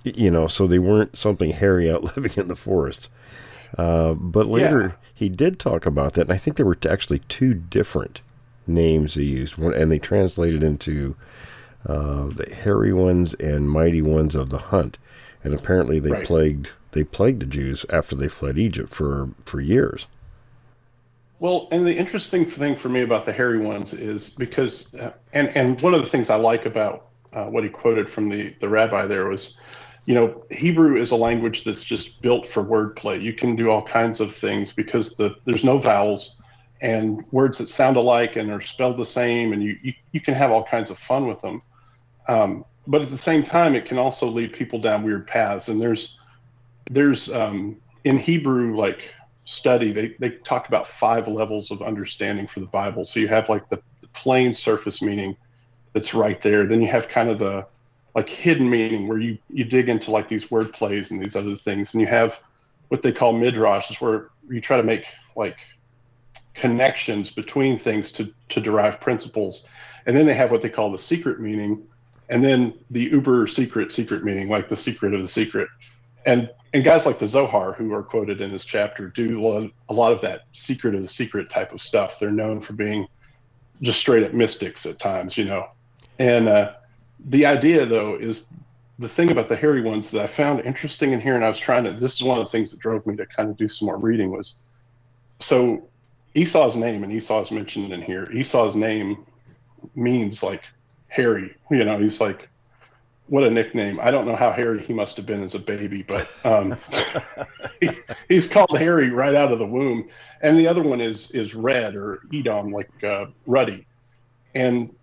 You 0.04 0.30
know, 0.30 0.46
so 0.46 0.66
they 0.66 0.78
weren't 0.78 1.18
something 1.18 1.50
hairy 1.50 1.90
out 1.90 2.04
living 2.16 2.32
in 2.36 2.48
the 2.48 2.56
forest. 2.56 3.10
Uh, 3.76 4.14
but 4.14 4.46
later 4.46 4.80
yeah. 4.80 4.92
he 5.14 5.28
did 5.28 5.58
talk 5.58 5.84
about 5.84 6.14
that, 6.14 6.22
and 6.22 6.32
I 6.32 6.36
think 6.36 6.56
there 6.56 6.66
were 6.66 6.78
actually 6.88 7.18
two 7.28 7.54
different 7.54 8.20
names 8.66 9.14
they 9.14 9.22
used, 9.22 9.58
and 9.58 9.90
they 9.90 9.98
translated 9.98 10.62
into 10.62 11.16
uh, 11.86 12.28
the 12.28 12.54
hairy 12.62 12.92
ones 12.92 13.34
and 13.34 13.70
mighty 13.70 14.02
ones 14.02 14.34
of 14.34 14.50
the 14.50 14.58
hunt. 14.58 14.98
And 15.44 15.54
apparently, 15.54 15.98
they 16.00 16.10
right. 16.10 16.26
plagued 16.26 16.70
they 16.92 17.04
plagued 17.04 17.40
the 17.40 17.46
Jews 17.46 17.84
after 17.90 18.16
they 18.16 18.28
fled 18.28 18.58
Egypt 18.58 18.94
for 18.94 19.28
for 19.44 19.60
years. 19.60 20.06
Well, 21.38 21.68
and 21.70 21.86
the 21.86 21.94
interesting 21.94 22.46
thing 22.46 22.76
for 22.76 22.88
me 22.88 23.02
about 23.02 23.26
the 23.26 23.32
hairy 23.32 23.58
ones 23.58 23.92
is 23.92 24.30
because, 24.30 24.94
uh, 24.94 25.12
and 25.34 25.48
and 25.54 25.80
one 25.82 25.94
of 25.94 26.00
the 26.00 26.08
things 26.08 26.30
I 26.30 26.36
like 26.36 26.64
about 26.64 27.08
uh, 27.34 27.44
what 27.44 27.62
he 27.62 27.68
quoted 27.68 28.08
from 28.08 28.30
the 28.30 28.54
the 28.60 28.68
rabbi 28.68 29.06
there 29.06 29.28
was, 29.28 29.60
you 30.06 30.14
know, 30.14 30.42
Hebrew 30.50 31.00
is 31.00 31.10
a 31.10 31.16
language 31.16 31.64
that's 31.64 31.84
just 31.84 32.22
built 32.22 32.46
for 32.46 32.64
wordplay. 32.64 33.22
You 33.22 33.34
can 33.34 33.54
do 33.54 33.70
all 33.70 33.82
kinds 33.82 34.18
of 34.18 34.34
things 34.34 34.72
because 34.72 35.16
the 35.16 35.36
there's 35.44 35.64
no 35.64 35.78
vowels 35.78 36.35
and 36.80 37.24
words 37.32 37.58
that 37.58 37.68
sound 37.68 37.96
alike 37.96 38.36
and 38.36 38.50
are 38.50 38.60
spelled 38.60 38.96
the 38.96 39.06
same, 39.06 39.52
and 39.52 39.62
you, 39.62 39.76
you, 39.82 39.92
you 40.12 40.20
can 40.20 40.34
have 40.34 40.50
all 40.50 40.64
kinds 40.64 40.90
of 40.90 40.98
fun 40.98 41.26
with 41.26 41.40
them. 41.40 41.62
Um, 42.28 42.64
but 42.86 43.02
at 43.02 43.10
the 43.10 43.18
same 43.18 43.42
time, 43.42 43.74
it 43.74 43.84
can 43.84 43.98
also 43.98 44.26
lead 44.26 44.52
people 44.52 44.78
down 44.78 45.02
weird 45.02 45.26
paths. 45.26 45.68
And 45.68 45.80
there's 45.80 46.18
there's 46.90 47.32
um, 47.32 47.76
in 48.04 48.18
Hebrew 48.18 48.76
like 48.76 49.12
study, 49.44 49.92
they, 49.92 50.14
they 50.18 50.30
talk 50.30 50.68
about 50.68 50.86
five 50.86 51.28
levels 51.28 51.70
of 51.70 51.82
understanding 51.82 52.46
for 52.46 52.60
the 52.60 52.66
Bible. 52.66 53.04
So 53.04 53.20
you 53.20 53.28
have 53.28 53.48
like 53.48 53.68
the, 53.68 53.80
the 54.00 54.08
plain 54.08 54.52
surface 54.52 55.00
meaning 55.00 55.36
that's 55.92 56.14
right 56.14 56.40
there. 56.40 56.66
Then 56.66 56.82
you 56.82 56.88
have 56.88 57.08
kind 57.08 57.30
of 57.30 57.38
the 57.38 57.66
like 58.14 58.28
hidden 58.28 58.68
meaning 58.68 59.08
where 59.08 59.18
you, 59.18 59.38
you 59.50 59.64
dig 59.64 59.88
into 59.88 60.10
like 60.10 60.28
these 60.28 60.50
word 60.50 60.72
plays 60.72 61.10
and 61.10 61.20
these 61.20 61.36
other 61.36 61.56
things. 61.56 61.94
And 61.94 62.00
you 62.00 62.06
have 62.06 62.40
what 62.88 63.02
they 63.02 63.12
call 63.12 63.32
midrash, 63.32 63.90
is 63.90 64.00
where 64.00 64.30
you 64.48 64.60
try 64.60 64.76
to 64.76 64.82
make 64.82 65.06
like 65.34 65.58
connections 66.56 67.30
between 67.30 67.78
things 67.78 68.10
to, 68.12 68.32
to 68.48 68.60
derive 68.60 69.00
principles. 69.00 69.68
And 70.06 70.16
then 70.16 70.26
they 70.26 70.34
have 70.34 70.50
what 70.50 70.62
they 70.62 70.68
call 70.68 70.90
the 70.90 70.98
secret 70.98 71.40
meaning, 71.40 71.86
and 72.28 72.42
then 72.42 72.74
the 72.90 73.02
uber 73.04 73.46
secret 73.46 73.92
secret 73.92 74.24
meaning, 74.24 74.48
like 74.48 74.68
the 74.68 74.76
secret 74.76 75.14
of 75.14 75.22
the 75.22 75.28
secret. 75.28 75.68
And 76.24 76.50
and 76.72 76.84
guys 76.84 77.06
like 77.06 77.18
the 77.18 77.28
Zohar, 77.28 77.72
who 77.72 77.94
are 77.94 78.02
quoted 78.02 78.40
in 78.40 78.50
this 78.50 78.64
chapter, 78.64 79.08
do 79.08 79.40
a 79.88 79.92
lot, 79.92 80.12
of, 80.12 80.20
that 80.20 80.42
secret 80.52 80.94
of 80.94 81.00
the 81.00 81.08
secret 81.08 81.48
type 81.48 81.72
of 81.72 81.80
stuff. 81.80 82.18
They're 82.18 82.30
known 82.30 82.60
for 82.60 82.74
being 82.74 83.06
just 83.80 84.00
straight 84.00 84.24
up 84.24 84.34
mystics 84.34 84.84
at 84.84 84.98
times, 84.98 85.38
you 85.38 85.44
know. 85.44 85.68
And 86.18 86.48
uh, 86.48 86.74
the 87.28 87.46
idea, 87.46 87.86
though, 87.86 88.16
is 88.16 88.48
the 88.98 89.08
thing 89.08 89.30
about 89.30 89.48
the 89.48 89.56
hairy 89.56 89.80
ones 89.80 90.10
that 90.10 90.22
I 90.22 90.26
found 90.26 90.60
interesting 90.60 91.12
in 91.12 91.20
here, 91.20 91.34
and 91.34 91.44
I 91.44 91.48
was 91.48 91.58
trying 91.58 91.84
to. 91.84 91.92
This 91.92 92.14
is 92.14 92.22
one 92.22 92.38
of 92.38 92.44
the 92.44 92.50
things 92.50 92.72
that 92.72 92.80
drove 92.80 93.06
me 93.06 93.16
to 93.16 93.26
kind 93.26 93.48
of 93.48 93.56
do 93.56 93.68
some 93.68 93.86
more 93.86 93.98
reading. 93.98 94.30
Was 94.30 94.56
so 95.40 95.88
Esau's 96.36 96.76
name, 96.76 97.02
and 97.02 97.12
Esau's 97.12 97.50
mentioned 97.50 97.92
in 97.92 98.02
here. 98.02 98.30
Esau's 98.30 98.76
name 98.76 99.24
means 99.94 100.42
like 100.42 100.64
hairy. 101.08 101.56
You 101.70 101.84
know, 101.84 101.98
he's 101.98 102.20
like 102.20 102.48
what 103.28 103.42
a 103.42 103.50
nickname. 103.50 103.98
I 104.00 104.10
don't 104.10 104.26
know 104.26 104.36
how 104.36 104.52
hairy 104.52 104.82
he 104.82 104.92
must 104.92 105.16
have 105.16 105.26
been 105.26 105.42
as 105.42 105.54
a 105.54 105.58
baby, 105.58 106.02
but 106.02 106.28
um, 106.44 106.78
he, 107.80 107.90
he's 108.28 108.48
called 108.48 108.78
Harry 108.78 109.10
right 109.10 109.34
out 109.34 109.50
of 109.50 109.58
the 109.58 109.66
womb. 109.66 110.08
And 110.42 110.58
the 110.58 110.68
other 110.68 110.82
one 110.82 111.00
is 111.00 111.30
is 111.32 111.54
red 111.54 111.96
or 111.96 112.20
Edom, 112.32 112.70
like 112.70 112.90
uh, 113.02 113.26
ruddy. 113.46 113.86
And 114.54 114.94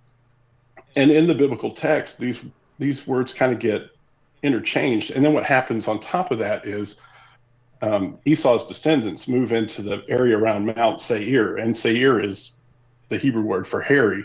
and 0.95 1.11
in 1.11 1.27
the 1.27 1.35
biblical 1.35 1.71
text, 1.71 2.19
these 2.19 2.39
these 2.79 3.07
words 3.07 3.33
kind 3.33 3.51
of 3.51 3.59
get 3.59 3.89
interchanged. 4.43 5.11
And 5.11 5.25
then 5.25 5.33
what 5.33 5.43
happens 5.43 5.87
on 5.87 5.99
top 5.99 6.31
of 6.31 6.39
that 6.39 6.65
is 6.65 7.01
um, 7.83 8.17
Esau's 8.23 8.65
descendants 8.65 9.27
move 9.27 9.51
into 9.51 9.81
the 9.81 10.03
area 10.07 10.37
around 10.37 10.65
Mount 10.65 11.01
Seir, 11.01 11.57
and 11.57 11.75
Seir 11.75 12.23
is 12.23 12.61
the 13.09 13.17
Hebrew 13.17 13.41
word 13.41 13.67
for 13.67 13.81
hairy, 13.81 14.23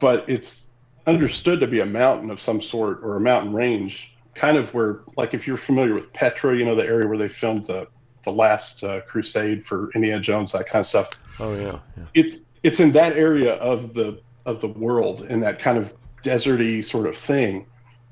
but 0.00 0.24
it's 0.28 0.66
understood 1.06 1.60
to 1.60 1.68
be 1.68 1.78
a 1.78 1.86
mountain 1.86 2.28
of 2.28 2.40
some 2.40 2.60
sort 2.60 2.98
or 3.04 3.16
a 3.16 3.20
mountain 3.20 3.52
range, 3.52 4.12
kind 4.34 4.56
of 4.56 4.74
where, 4.74 5.00
like, 5.16 5.32
if 5.32 5.46
you're 5.46 5.56
familiar 5.56 5.94
with 5.94 6.12
Petra, 6.12 6.56
you 6.56 6.64
know, 6.64 6.74
the 6.74 6.84
area 6.84 7.06
where 7.06 7.18
they 7.18 7.28
filmed 7.28 7.66
the 7.66 7.86
the 8.24 8.32
last 8.32 8.84
uh, 8.84 9.00
crusade 9.02 9.66
for 9.66 9.90
Indiana 9.94 10.20
Jones, 10.20 10.52
that 10.52 10.66
kind 10.66 10.80
of 10.80 10.86
stuff. 10.86 11.10
Oh 11.38 11.54
yeah, 11.54 11.78
yeah. 11.96 12.04
It's 12.14 12.46
it's 12.64 12.80
in 12.80 12.90
that 12.92 13.16
area 13.16 13.54
of 13.54 13.94
the 13.94 14.20
of 14.44 14.60
the 14.60 14.68
world 14.68 15.22
in 15.26 15.38
that 15.40 15.60
kind 15.60 15.78
of 15.78 15.94
deserty 16.24 16.84
sort 16.84 17.06
of 17.06 17.16
thing, 17.16 17.64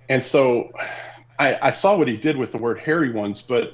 and 0.08 0.22
so 0.22 0.72
I, 1.40 1.58
I 1.60 1.70
saw 1.72 1.96
what 1.96 2.06
he 2.06 2.16
did 2.16 2.36
with 2.36 2.52
the 2.52 2.58
word 2.58 2.78
hairy 2.78 3.10
ones, 3.10 3.42
but 3.42 3.72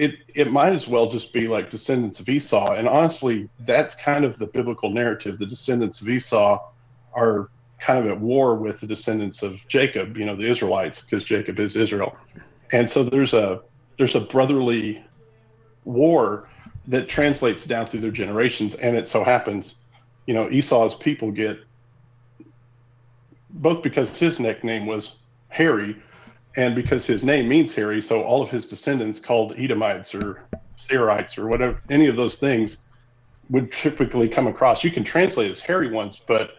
it 0.00 0.16
it 0.34 0.50
might 0.50 0.72
as 0.72 0.88
well 0.88 1.10
just 1.10 1.30
be 1.30 1.46
like 1.46 1.68
descendants 1.68 2.20
of 2.20 2.28
Esau. 2.28 2.72
And 2.72 2.88
honestly, 2.88 3.50
that's 3.60 3.94
kind 3.94 4.24
of 4.24 4.38
the 4.38 4.46
biblical 4.46 4.88
narrative. 4.88 5.38
The 5.38 5.44
descendants 5.44 6.00
of 6.00 6.08
Esau 6.08 6.58
are 7.12 7.50
kind 7.78 7.98
of 7.98 8.10
at 8.10 8.18
war 8.18 8.54
with 8.54 8.80
the 8.80 8.86
descendants 8.86 9.42
of 9.42 9.62
Jacob, 9.68 10.16
you 10.16 10.24
know, 10.24 10.34
the 10.34 10.48
Israelites, 10.48 11.02
because 11.02 11.22
Jacob 11.22 11.60
is 11.60 11.76
Israel. 11.76 12.16
And 12.72 12.88
so 12.88 13.04
there's 13.04 13.34
a 13.34 13.60
there's 13.98 14.14
a 14.14 14.20
brotherly 14.20 15.04
war 15.84 16.48
that 16.86 17.10
translates 17.10 17.66
down 17.66 17.84
through 17.84 18.00
their 18.00 18.10
generations, 18.10 18.74
and 18.76 18.96
it 18.96 19.06
so 19.06 19.22
happens, 19.22 19.76
you 20.26 20.32
know, 20.32 20.48
Esau's 20.48 20.94
people 20.94 21.30
get 21.30 21.58
both 23.50 23.82
because 23.82 24.18
his 24.18 24.40
nickname 24.40 24.86
was 24.86 25.18
Harry, 25.48 25.94
and 26.56 26.74
because 26.74 27.06
his 27.06 27.24
name 27.24 27.48
means 27.48 27.72
hairy, 27.72 28.00
so 28.00 28.22
all 28.22 28.42
of 28.42 28.50
his 28.50 28.66
descendants 28.66 29.20
called 29.20 29.54
Edomites 29.56 30.14
or 30.14 30.42
Seirites 30.78 31.38
or 31.38 31.46
whatever, 31.46 31.80
any 31.90 32.06
of 32.06 32.16
those 32.16 32.38
things 32.38 32.84
would 33.50 33.70
typically 33.70 34.28
come 34.28 34.46
across. 34.46 34.82
You 34.82 34.90
can 34.90 35.04
translate 35.04 35.50
as 35.50 35.60
hairy 35.60 35.90
ones, 35.90 36.20
but 36.26 36.52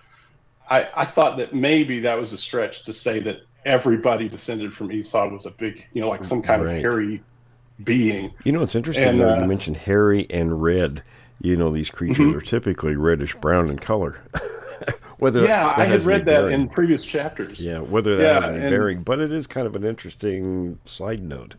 I, 0.70 0.88
I 0.96 1.06
thought 1.06 1.38
that 1.38 1.54
maybe 1.54 2.00
that 2.02 2.20
was 2.20 2.34
a 2.34 2.38
stretch 2.38 2.84
to 2.84 2.94
say 2.94 3.20
that 3.20 3.42
everybody 3.66 4.30
descended 4.30 4.74
from 4.74 4.92
Esau 4.92 5.30
was 5.30 5.46
a 5.46 5.52
big, 5.52 5.86
you 5.94 6.02
know, 6.02 6.10
like 6.10 6.24
some 6.24 6.42
kind 6.42 6.64
right. 6.64 6.76
of 6.76 6.82
hairy 6.82 7.22
being. 7.84 8.32
You 8.44 8.52
know, 8.52 8.64
it's 8.64 8.76
interesting 8.76 9.08
and, 9.08 9.22
uh, 9.22 9.38
you 9.42 9.46
mentioned 9.46 9.78
hairy 9.78 10.28
and 10.30 10.62
red. 10.62 11.02
You 11.40 11.58
know, 11.58 11.72
these 11.72 11.90
creatures 11.90 12.20
mm-hmm. 12.20 12.38
are 12.38 12.42
typically 12.42 12.96
reddish 12.96 13.36
brown 13.36 13.70
in 13.70 13.80
color. 13.80 14.22
whether 15.22 15.46
yeah, 15.46 15.76
I 15.78 15.86
had 15.86 16.02
read 16.02 16.26
that 16.26 16.42
bearing. 16.42 16.62
in 16.62 16.68
previous 16.68 17.06
chapters. 17.06 17.62
Yeah, 17.62 17.78
whether 17.78 18.16
that 18.16 18.24
yeah, 18.24 18.34
has 18.42 18.50
any 18.50 18.60
and, 18.62 18.70
bearing, 18.72 19.04
but 19.04 19.20
it 19.20 19.32
is 19.32 19.46
kind 19.46 19.68
of 19.68 19.76
an 19.76 19.84
interesting 19.84 20.80
side 20.86 21.22
note. 21.22 21.58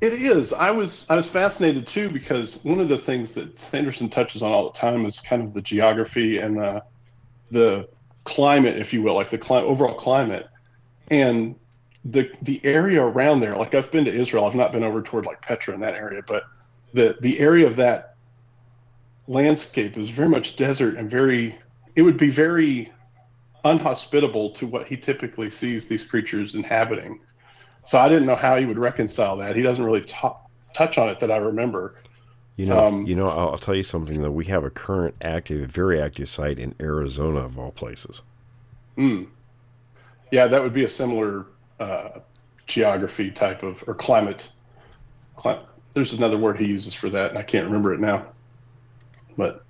It 0.00 0.14
is. 0.14 0.54
I 0.54 0.70
was 0.70 1.04
I 1.10 1.16
was 1.16 1.28
fascinated 1.28 1.86
too 1.86 2.08
because 2.08 2.64
one 2.64 2.80
of 2.80 2.88
the 2.88 2.96
things 2.96 3.34
that 3.34 3.58
Sanderson 3.58 4.08
touches 4.08 4.42
on 4.42 4.52
all 4.52 4.70
the 4.70 4.78
time 4.78 5.04
is 5.04 5.20
kind 5.20 5.42
of 5.42 5.52
the 5.52 5.60
geography 5.60 6.38
and 6.38 6.56
the 6.56 6.82
the 7.50 7.86
climate, 8.24 8.78
if 8.78 8.94
you 8.94 9.02
will, 9.02 9.14
like 9.14 9.28
the 9.28 9.36
cli- 9.36 9.58
overall 9.58 9.94
climate, 9.94 10.48
and 11.10 11.56
the 12.06 12.30
the 12.40 12.58
area 12.64 13.02
around 13.02 13.40
there. 13.40 13.54
Like 13.54 13.74
I've 13.74 13.90
been 13.90 14.06
to 14.06 14.14
Israel, 14.14 14.46
I've 14.46 14.54
not 14.54 14.72
been 14.72 14.82
over 14.82 15.02
toward 15.02 15.26
like 15.26 15.42
Petra 15.42 15.74
in 15.74 15.80
that 15.80 15.92
area, 15.92 16.22
but 16.26 16.44
the 16.94 17.18
the 17.20 17.38
area 17.38 17.66
of 17.66 17.76
that 17.76 18.14
landscape 19.26 19.98
is 19.98 20.08
very 20.08 20.30
much 20.30 20.56
desert 20.56 20.96
and 20.96 21.10
very. 21.10 21.58
It 21.96 22.02
would 22.02 22.16
be 22.16 22.30
very 22.30 22.92
unhospitable 23.64 24.50
to 24.50 24.66
what 24.66 24.86
he 24.86 24.96
typically 24.96 25.50
sees 25.50 25.86
these 25.86 26.04
creatures 26.04 26.54
inhabiting. 26.54 27.20
So 27.84 27.98
I 27.98 28.08
didn't 28.08 28.26
know 28.26 28.36
how 28.36 28.56
he 28.56 28.66
would 28.66 28.78
reconcile 28.78 29.36
that. 29.38 29.56
He 29.56 29.62
doesn't 29.62 29.84
really 29.84 30.02
talk, 30.02 30.48
touch 30.74 30.98
on 30.98 31.08
it 31.08 31.18
that 31.20 31.30
I 31.30 31.38
remember. 31.38 31.96
You 32.56 32.66
know, 32.66 32.78
um, 32.78 33.06
you 33.06 33.14
know. 33.14 33.26
I'll, 33.26 33.50
I'll, 33.50 33.58
tell 33.58 33.74
you 33.74 33.82
something 33.82 34.20
though. 34.20 34.30
We 34.30 34.44
have 34.46 34.64
a 34.64 34.70
current 34.70 35.14
active, 35.22 35.70
very 35.70 36.00
active 36.00 36.28
site 36.28 36.58
in 36.58 36.74
Arizona, 36.78 37.40
of 37.40 37.58
all 37.58 37.72
places. 37.72 38.20
Hmm. 38.96 39.24
Yeah, 40.30 40.46
that 40.46 40.62
would 40.62 40.74
be 40.74 40.84
a 40.84 40.88
similar 40.88 41.46
uh, 41.78 42.20
geography 42.66 43.30
type 43.30 43.62
of 43.62 43.82
or 43.86 43.94
climate. 43.94 44.52
Climate. 45.36 45.64
There's 45.94 46.12
another 46.12 46.36
word 46.36 46.58
he 46.58 46.66
uses 46.66 46.94
for 46.94 47.08
that, 47.08 47.30
and 47.30 47.38
I 47.38 47.42
can't 47.42 47.64
remember 47.64 47.94
it 47.94 48.00
now. 48.00 48.26
But 49.38 49.64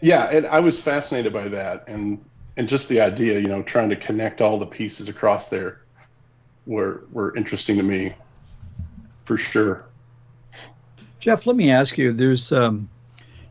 yeah, 0.00 0.24
and 0.26 0.46
I 0.46 0.60
was 0.60 0.80
fascinated 0.80 1.32
by 1.32 1.48
that, 1.48 1.84
and 1.88 2.24
and 2.56 2.68
just 2.68 2.88
the 2.88 3.00
idea, 3.00 3.38
you 3.38 3.46
know, 3.46 3.62
trying 3.62 3.90
to 3.90 3.96
connect 3.96 4.40
all 4.40 4.58
the 4.58 4.66
pieces 4.66 5.08
across 5.08 5.50
there, 5.50 5.82
were 6.66 7.04
were 7.12 7.36
interesting 7.36 7.76
to 7.76 7.82
me, 7.82 8.14
for 9.24 9.36
sure. 9.36 9.86
Jeff, 11.18 11.46
let 11.46 11.56
me 11.56 11.70
ask 11.70 11.98
you. 11.98 12.12
There's, 12.12 12.52
um, 12.52 12.88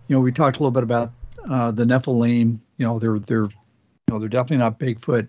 you 0.08 0.16
know, 0.16 0.22
we 0.22 0.32
talked 0.32 0.58
a 0.58 0.60
little 0.60 0.72
bit 0.72 0.84
about 0.84 1.12
uh, 1.50 1.72
the 1.72 1.84
Nephilim. 1.84 2.60
You 2.78 2.86
know, 2.86 3.00
they're 3.00 3.20
they're, 3.20 3.46
you 3.46 4.10
know, 4.10 4.20
they're 4.20 4.30
definitely 4.30 4.58
not 4.58 4.80
Bigfoot, 4.80 5.28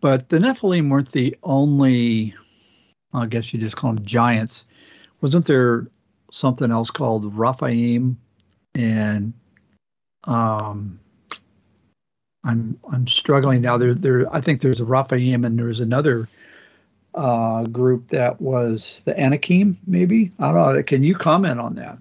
but 0.00 0.28
the 0.28 0.38
Nephilim 0.38 0.90
weren't 0.90 1.12
the 1.12 1.36
only. 1.42 2.34
I 3.12 3.26
guess 3.26 3.52
you 3.52 3.58
just 3.58 3.76
call 3.76 3.92
them 3.92 4.04
giants. 4.04 4.66
Wasn't 5.20 5.46
there 5.46 5.88
something 6.30 6.70
else 6.70 6.90
called 6.90 7.36
Rephaim 7.36 8.16
and 8.74 9.32
um, 10.24 11.00
I'm 12.44 12.78
I'm 12.90 13.06
struggling 13.06 13.62
now. 13.62 13.76
There 13.76 13.94
there 13.94 14.32
I 14.34 14.40
think 14.40 14.60
there's 14.60 14.80
a 14.80 14.84
Rephaim 14.84 15.44
and 15.44 15.58
there's 15.58 15.80
another 15.80 16.28
uh, 17.14 17.64
group 17.64 18.08
that 18.08 18.40
was 18.40 19.02
the 19.04 19.18
Anakim, 19.18 19.78
maybe. 19.86 20.32
I 20.38 20.52
don't 20.52 20.74
know. 20.74 20.82
Can 20.82 21.02
you 21.02 21.14
comment 21.14 21.60
on 21.60 21.74
that? 21.76 21.98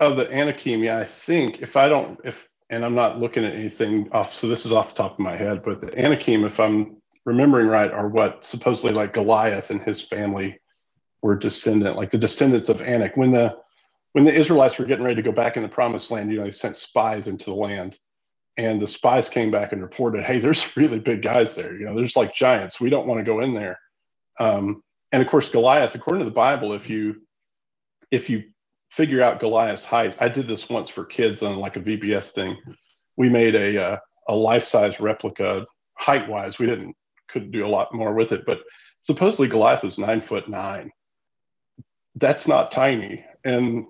Oh, 0.00 0.14
the 0.14 0.30
Anakim. 0.30 0.82
Yeah, 0.82 0.98
I 0.98 1.04
think 1.04 1.62
if 1.62 1.76
I 1.76 1.88
don't, 1.88 2.20
if 2.24 2.48
and 2.70 2.84
I'm 2.84 2.94
not 2.94 3.20
looking 3.20 3.44
at 3.44 3.54
anything 3.54 4.08
off, 4.12 4.34
so 4.34 4.48
this 4.48 4.66
is 4.66 4.72
off 4.72 4.94
the 4.94 5.02
top 5.02 5.12
of 5.12 5.18
my 5.18 5.36
head, 5.36 5.62
but 5.62 5.80
the 5.80 5.96
Anakim, 5.98 6.44
if 6.44 6.58
I'm 6.58 6.96
remembering 7.24 7.68
right, 7.68 7.90
are 7.90 8.08
what 8.08 8.44
supposedly 8.44 8.92
like 8.92 9.12
Goliath 9.12 9.70
and 9.70 9.80
his 9.80 10.02
family 10.02 10.58
were 11.22 11.36
descendant, 11.36 11.96
like 11.96 12.10
the 12.10 12.18
descendants 12.18 12.68
of 12.68 12.82
Anak. 12.82 13.16
When 13.16 13.30
the 13.30 13.56
when 14.14 14.24
the 14.24 14.32
Israelites 14.32 14.78
were 14.78 14.84
getting 14.84 15.04
ready 15.04 15.16
to 15.16 15.22
go 15.22 15.32
back 15.32 15.56
in 15.56 15.64
the 15.64 15.68
promised 15.68 16.10
land, 16.10 16.30
you 16.30 16.38
know, 16.38 16.44
they 16.44 16.52
sent 16.52 16.76
spies 16.76 17.26
into 17.26 17.46
the 17.46 17.54
land. 17.54 17.98
And 18.56 18.80
the 18.80 18.86
spies 18.86 19.28
came 19.28 19.50
back 19.50 19.72
and 19.72 19.82
reported, 19.82 20.22
hey, 20.22 20.38
there's 20.38 20.76
really 20.76 21.00
big 21.00 21.20
guys 21.20 21.56
there. 21.56 21.76
You 21.76 21.84
know, 21.84 21.96
there's 21.96 22.16
like 22.16 22.32
giants. 22.32 22.80
We 22.80 22.90
don't 22.90 23.08
want 23.08 23.18
to 23.18 23.24
go 23.24 23.40
in 23.40 23.54
there. 23.54 23.80
Um, 24.38 24.84
and 25.10 25.20
of 25.20 25.28
course, 25.28 25.48
Goliath, 25.48 25.96
according 25.96 26.20
to 26.20 26.24
the 26.26 26.30
Bible, 26.34 26.74
if 26.74 26.88
you 26.88 27.22
if 28.12 28.30
you 28.30 28.44
figure 28.90 29.20
out 29.20 29.40
Goliath's 29.40 29.84
height, 29.84 30.16
I 30.20 30.28
did 30.28 30.46
this 30.46 30.68
once 30.68 30.88
for 30.88 31.04
kids 31.04 31.42
on 31.42 31.56
like 31.56 31.76
a 31.76 31.80
VBS 31.80 32.30
thing. 32.30 32.56
We 33.16 33.28
made 33.28 33.56
a 33.56 33.82
uh, 33.82 33.96
a 34.28 34.34
life 34.34 34.64
size 34.64 35.00
replica 35.00 35.66
height 35.98 36.28
wise. 36.28 36.60
We 36.60 36.66
didn't 36.66 36.94
couldn't 37.28 37.50
do 37.50 37.66
a 37.66 37.68
lot 37.68 37.92
more 37.92 38.14
with 38.14 38.30
it, 38.30 38.46
but 38.46 38.60
supposedly 39.00 39.48
Goliath 39.48 39.82
was 39.82 39.98
nine 39.98 40.20
foot 40.20 40.48
nine. 40.48 40.92
That's 42.14 42.46
not 42.46 42.70
tiny, 42.70 43.24
and 43.44 43.86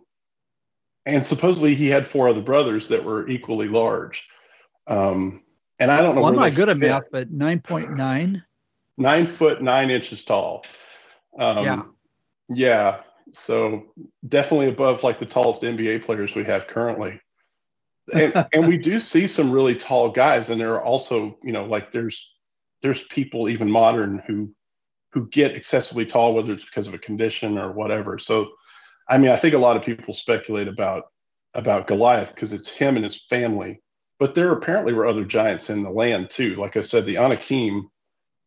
and 1.07 1.27
supposedly 1.27 1.75
he 1.75 1.89
had 1.89 2.07
four 2.07 2.29
other 2.29 2.41
brothers 2.41 2.89
that 2.89 3.05
were 3.05 3.29
equally 3.29 3.69
large. 3.69 4.29
Um, 4.87 5.43
and 5.79 5.91
I 5.91 6.01
don't 6.01 6.15
know. 6.15 6.23
Well, 6.23 6.31
I'm 6.31 6.37
not 6.37 6.55
good 6.55 6.69
at 6.69 6.79
math, 6.79 7.05
but 7.11 7.33
9.9. 7.33 8.43
Nine 8.97 9.27
foot 9.27 9.61
nine 9.61 9.91
inches 9.91 10.23
tall. 10.25 10.65
Um, 11.39 11.65
Yeah. 11.65 11.83
Yeah. 12.49 13.01
So 13.33 13.87
definitely 14.29 14.69
above 14.69 15.03
like 15.03 15.19
the 15.19 15.27
tallest 15.27 15.63
NBA 15.63 16.05
players 16.05 16.35
we 16.35 16.45
have 16.45 16.69
currently. 16.69 17.21
And, 18.13 18.47
and 18.53 18.69
we 18.69 18.79
do 18.79 19.01
see 19.01 19.27
some 19.27 19.51
really 19.51 19.75
tall 19.75 20.11
guys, 20.11 20.51
and 20.51 20.61
there 20.61 20.75
are 20.75 20.85
also, 20.85 21.39
you 21.43 21.53
know, 21.53 21.65
like 21.65 21.91
there's 21.91 22.35
there's 22.83 23.03
people 23.05 23.49
even 23.49 23.71
modern 23.71 24.23
who 24.27 24.55
who 25.13 25.27
get 25.29 25.57
excessively 25.57 26.05
tall, 26.05 26.35
whether 26.35 26.53
it's 26.53 26.65
because 26.65 26.87
of 26.87 26.95
a 26.95 26.99
condition 26.99 27.57
or 27.57 27.73
whatever. 27.73 28.19
So, 28.19 28.53
I 29.09 29.19
mean, 29.19 29.31
I 29.31 29.37
think 29.37 29.55
a 29.55 29.59
lot 29.59 29.77
of 29.77 29.83
people 29.83 30.15
speculate 30.15 30.69
about 30.69 31.05
about 31.55 31.87
Goliath 31.87 32.35
because 32.35 32.53
it's 32.53 32.69
him 32.69 32.97
and 32.97 33.05
his 33.05 33.25
family, 33.27 33.81
but 34.19 34.35
there 34.35 34.53
apparently 34.53 34.93
were 34.93 35.07
other 35.07 35.25
giants 35.25 35.71
in 35.71 35.83
the 35.83 35.91
land 35.91 36.31
too. 36.31 36.57
Like 36.57 36.77
I 36.77 36.81
said, 36.81 37.07
the 37.07 37.17
Anakim, 37.17 37.89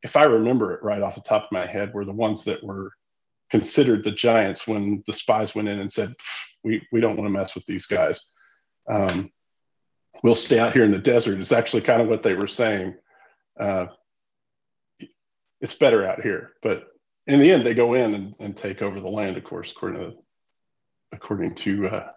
if 0.04 0.16
I 0.18 0.24
remember 0.26 0.74
it 0.74 0.84
right 0.84 1.02
off 1.02 1.16
the 1.16 1.22
top 1.22 1.46
of 1.46 1.52
my 1.52 1.66
head, 1.66 1.94
were 1.94 2.06
the 2.06 2.12
ones 2.12 2.44
that 2.46 2.64
were 2.64 2.92
considered 3.50 4.04
the 4.04 4.12
giants 4.12 4.68
when 4.68 5.04
the 5.08 5.14
spies 5.14 5.56
went 5.56 5.70
in 5.70 5.80
and 5.80 5.92
said, 5.92 6.14
"We 6.64 6.86
we 6.92 7.00
don't 7.00 7.16
want 7.16 7.28
to 7.28 7.38
mess 7.38 7.56
with 7.56 7.66
these 7.66 7.86
guys. 7.86 8.30
Um, 8.90 9.32
we'll 10.24 10.36
stay 10.36 10.60
out 10.60 10.74
here 10.74 10.84
in 10.84 10.92
the 10.92 10.98
desert." 10.98 11.40
Is 11.40 11.52
actually 11.52 11.84
kind 11.84 12.02
of 12.02 12.08
what 12.08 12.24
they 12.24 12.34
were 12.34 12.48
saying. 12.48 12.96
Uh, 13.60 13.88
it's 15.62 15.76
better 15.76 16.06
out 16.08 16.22
here, 16.22 16.54
but 16.62 16.88
in 17.26 17.40
the 17.40 17.52
end, 17.52 17.66
they 17.66 17.74
go 17.74 17.94
in 17.94 18.14
and, 18.14 18.36
and 18.40 18.56
take 18.56 18.82
over 18.82 19.00
the 19.00 19.10
land. 19.10 19.38
Of 19.38 19.44
course, 19.44 19.72
according 19.72 20.00
to 20.00 20.18
according 21.12 21.56
to 21.56 21.88
uh, 21.88 22.08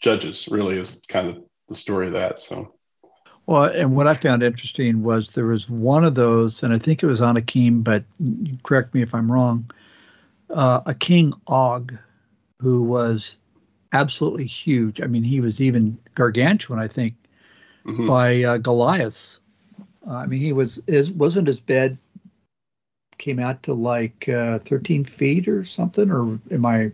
judges, 0.00 0.48
really 0.50 0.78
is 0.78 1.02
kind 1.08 1.28
of 1.28 1.38
the 1.68 1.74
story 1.74 2.08
of 2.08 2.14
that. 2.14 2.40
So. 2.40 2.74
Well, 3.46 3.64
and 3.64 3.96
what 3.96 4.06
I 4.06 4.14
found 4.14 4.42
interesting 4.42 5.02
was 5.02 5.32
there 5.32 5.46
was 5.46 5.68
one 5.68 6.04
of 6.04 6.14
those, 6.14 6.62
and 6.62 6.72
I 6.72 6.78
think 6.78 7.02
it 7.02 7.06
was 7.06 7.20
on 7.20 7.30
Anakim, 7.36 7.82
but 7.82 8.04
correct 8.62 8.94
me 8.94 9.02
if 9.02 9.14
I'm 9.14 9.30
wrong, 9.30 9.70
uh, 10.50 10.80
a 10.86 10.94
King 10.94 11.32
Og, 11.48 11.96
who 12.60 12.82
was 12.84 13.36
absolutely 13.92 14.46
huge. 14.46 15.00
I 15.00 15.06
mean, 15.06 15.22
he 15.22 15.40
was 15.40 15.60
even 15.60 15.98
gargantuan, 16.14 16.78
I 16.78 16.86
think, 16.86 17.14
Mhm. 17.84 18.06
by 18.06 18.42
uh, 18.44 18.58
Goliath. 18.58 19.40
Uh, 20.06 20.14
I 20.14 20.26
mean, 20.26 20.40
he 20.40 20.52
was 20.52 20.80
is 20.86 21.10
wasn't 21.10 21.46
his 21.46 21.60
bed 21.60 21.98
came 23.18 23.38
out 23.38 23.62
to 23.64 23.74
like 23.74 24.28
uh, 24.28 24.58
13 24.58 25.04
feet 25.04 25.46
or 25.48 25.62
something, 25.64 26.10
or 26.10 26.38
am 26.50 26.66
I? 26.66 26.92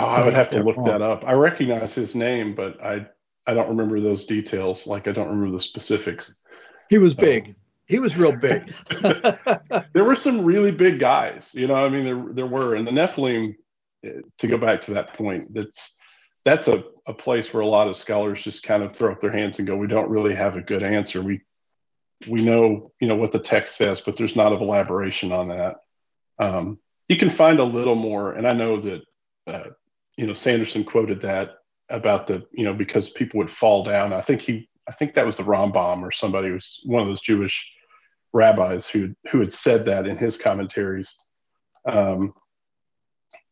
Oh, 0.00 0.06
I 0.06 0.24
would 0.24 0.34
have 0.34 0.50
to 0.50 0.62
look 0.62 0.76
that 0.84 1.02
up. 1.02 1.24
I 1.26 1.32
recognize 1.32 1.94
his 1.94 2.14
name, 2.14 2.54
but 2.54 2.82
I 2.82 3.06
I 3.46 3.54
don't 3.54 3.68
remember 3.68 4.00
those 4.00 4.26
details. 4.26 4.86
Like 4.86 5.08
I 5.08 5.12
don't 5.12 5.28
remember 5.28 5.52
the 5.52 5.60
specifics. 5.60 6.40
He 6.88 6.98
was 6.98 7.14
big. 7.14 7.54
He 7.86 7.98
was 7.98 8.16
real 8.16 8.32
big. 8.36 8.72
There 9.92 10.04
were 10.04 10.14
some 10.14 10.44
really 10.44 10.70
big 10.70 10.98
guys, 10.98 11.52
you 11.54 11.66
know. 11.66 11.74
I 11.74 11.88
mean, 11.88 12.04
there 12.04 12.24
there 12.30 12.46
were, 12.46 12.74
and 12.74 12.86
the 12.86 12.92
Nephilim. 12.92 13.56
To 14.38 14.46
go 14.46 14.56
back 14.56 14.80
to 14.82 14.94
that 14.94 15.12
point, 15.12 15.52
that's 15.52 15.98
that's 16.46 16.68
a, 16.68 16.84
a 17.06 17.12
place 17.12 17.52
where 17.52 17.62
a 17.62 17.66
lot 17.66 17.86
of 17.86 17.98
scholars 17.98 18.42
just 18.42 18.62
kind 18.62 18.82
of 18.82 18.96
throw 18.96 19.12
up 19.12 19.20
their 19.20 19.30
hands 19.30 19.58
and 19.58 19.68
go, 19.68 19.76
"We 19.76 19.88
don't 19.88 20.08
really 20.08 20.34
have 20.34 20.56
a 20.56 20.62
good 20.62 20.82
answer. 20.82 21.20
We 21.20 21.42
we 22.26 22.42
know 22.42 22.92
you 22.98 23.08
know 23.08 23.16
what 23.16 23.32
the 23.32 23.38
text 23.38 23.76
says, 23.76 24.00
but 24.00 24.16
there's 24.16 24.36
not 24.36 24.54
of 24.54 24.62
elaboration 24.62 25.32
on 25.32 25.48
that." 25.48 25.76
Um, 26.38 26.78
you 27.08 27.18
can 27.18 27.28
find 27.28 27.58
a 27.58 27.64
little 27.64 27.94
more, 27.94 28.32
and 28.32 28.46
I 28.46 28.52
know 28.52 28.80
that 28.80 29.02
uh, 29.46 29.70
you 30.20 30.26
know 30.26 30.34
Sanderson 30.34 30.84
quoted 30.84 31.22
that 31.22 31.60
about 31.88 32.26
the 32.26 32.46
you 32.52 32.62
know 32.62 32.74
because 32.74 33.08
people 33.08 33.38
would 33.38 33.50
fall 33.50 33.82
down. 33.82 34.12
I 34.12 34.20
think 34.20 34.42
he 34.42 34.68
I 34.86 34.92
think 34.92 35.14
that 35.14 35.24
was 35.24 35.38
the 35.38 35.44
Rambam 35.44 36.02
or 36.02 36.12
somebody 36.12 36.50
was 36.50 36.82
one 36.84 37.00
of 37.00 37.08
those 37.08 37.22
Jewish 37.22 37.72
rabbis 38.34 38.86
who 38.86 39.14
who 39.30 39.40
had 39.40 39.50
said 39.50 39.86
that 39.86 40.06
in 40.06 40.18
his 40.18 40.36
commentaries. 40.36 41.16
Um, 41.86 42.34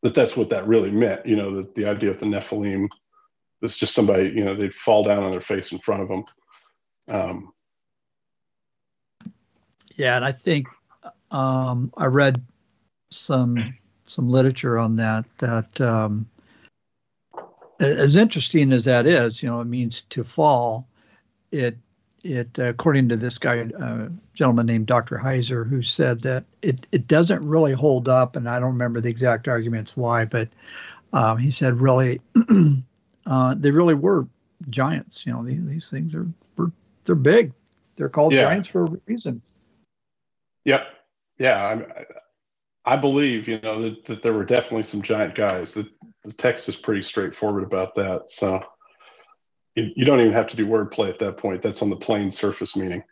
that 0.03 0.13
that's 0.13 0.37
what 0.37 0.51
that 0.51 0.69
really 0.69 0.91
meant. 0.91 1.25
You 1.25 1.37
know 1.37 1.57
that 1.57 1.75
the 1.75 1.87
idea 1.87 2.11
of 2.11 2.21
the 2.21 2.27
Nephilim 2.27 2.89
was 3.63 3.75
just 3.75 3.95
somebody 3.95 4.25
you 4.29 4.45
know 4.45 4.55
they'd 4.55 4.75
fall 4.75 5.03
down 5.03 5.23
on 5.23 5.31
their 5.31 5.41
face 5.41 5.73
in 5.73 5.79
front 5.79 6.03
of 6.03 6.09
them. 6.09 6.25
Um, 7.11 7.53
Yeah, 9.97 10.17
and 10.17 10.25
I 10.25 10.33
think 10.33 10.69
um, 11.31 11.95
I 11.97 12.05
read 12.05 12.45
some 13.11 13.75
some 14.05 14.29
literature 14.29 14.79
on 14.79 14.97
that. 14.97 15.25
That 15.39 15.81
um, 15.81 16.29
as 17.79 18.17
interesting 18.17 18.73
as 18.73 18.85
that 18.85 19.07
is, 19.07 19.43
you 19.43 19.49
know, 19.49 19.61
it 19.61 19.67
means 19.67 20.03
to 20.11 20.25
fall. 20.25 20.89
It 21.51 21.77
it 22.25 22.59
according 22.59 23.09
to 23.11 23.17
this 23.17 23.39
guy, 23.39 23.61
uh, 23.81 24.09
gentleman 24.35 24.67
named 24.67 24.87
Dr. 24.87 25.19
Heiser, 25.19 25.69
who 25.69 25.83
said 25.83 26.21
that 26.23 26.45
it 26.63 26.87
it 26.93 27.07
doesn't 27.07 27.43
really 27.43 27.73
hold 27.73 28.09
up, 28.09 28.37
and 28.37 28.49
I 28.49 28.59
don't 28.59 28.73
remember 28.73 29.01
the 29.01 29.11
exact 29.11 29.49
arguments 29.49 29.97
why, 29.97 30.25
but 30.25 30.49
um, 31.13 31.39
he 31.39 31.51
said 31.51 31.81
really 31.81 32.21
uh, 33.27 33.55
they 33.57 33.71
really 33.71 33.95
were 33.95 34.27
giants. 34.69 35.25
You 35.25 35.33
know, 35.33 35.45
these, 35.45 35.65
these 35.65 35.89
things 35.89 36.15
are 36.15 36.27
were, 36.57 36.73
they're 37.05 37.15
big. 37.15 37.53
They're 37.97 38.09
called 38.09 38.33
Yeah. 38.33 38.43
giants 38.43 38.69
for 38.69 38.85
a 38.85 38.91
reason. 39.07 39.43
Yep. 40.65 40.87
Yeah. 41.39 41.65
I, 41.65 42.93
I 42.93 42.97
believe, 42.97 43.49
you 43.49 43.61
know, 43.61 43.83
that, 43.83 44.05
that 44.07 44.23
there 44.23 44.33
were 44.33 44.45
definitely 44.45 44.85
some 44.85 45.03
giant 45.03 45.35
guys. 45.35 45.75
The, 45.75 45.89
the 46.25 46.33
text 46.33 46.69
is 46.69 46.77
pretty 46.77 47.03
straightforward 47.03 47.65
about 47.65 47.95
that. 47.97 48.31
So 48.31 48.63
you, 49.75 49.91
you 49.97 50.05
don't 50.05 50.21
even 50.21 50.33
have 50.33 50.49
to 50.49 50.57
do 50.57 50.67
wordplay 50.67 51.09
at 51.09 51.19
that 51.21 51.37
point. 51.37 51.63
That's 51.63 51.83
on 51.83 51.91
the 51.91 51.97
plain 51.97 52.31
surface 52.31 52.77
meaning. 52.77 53.03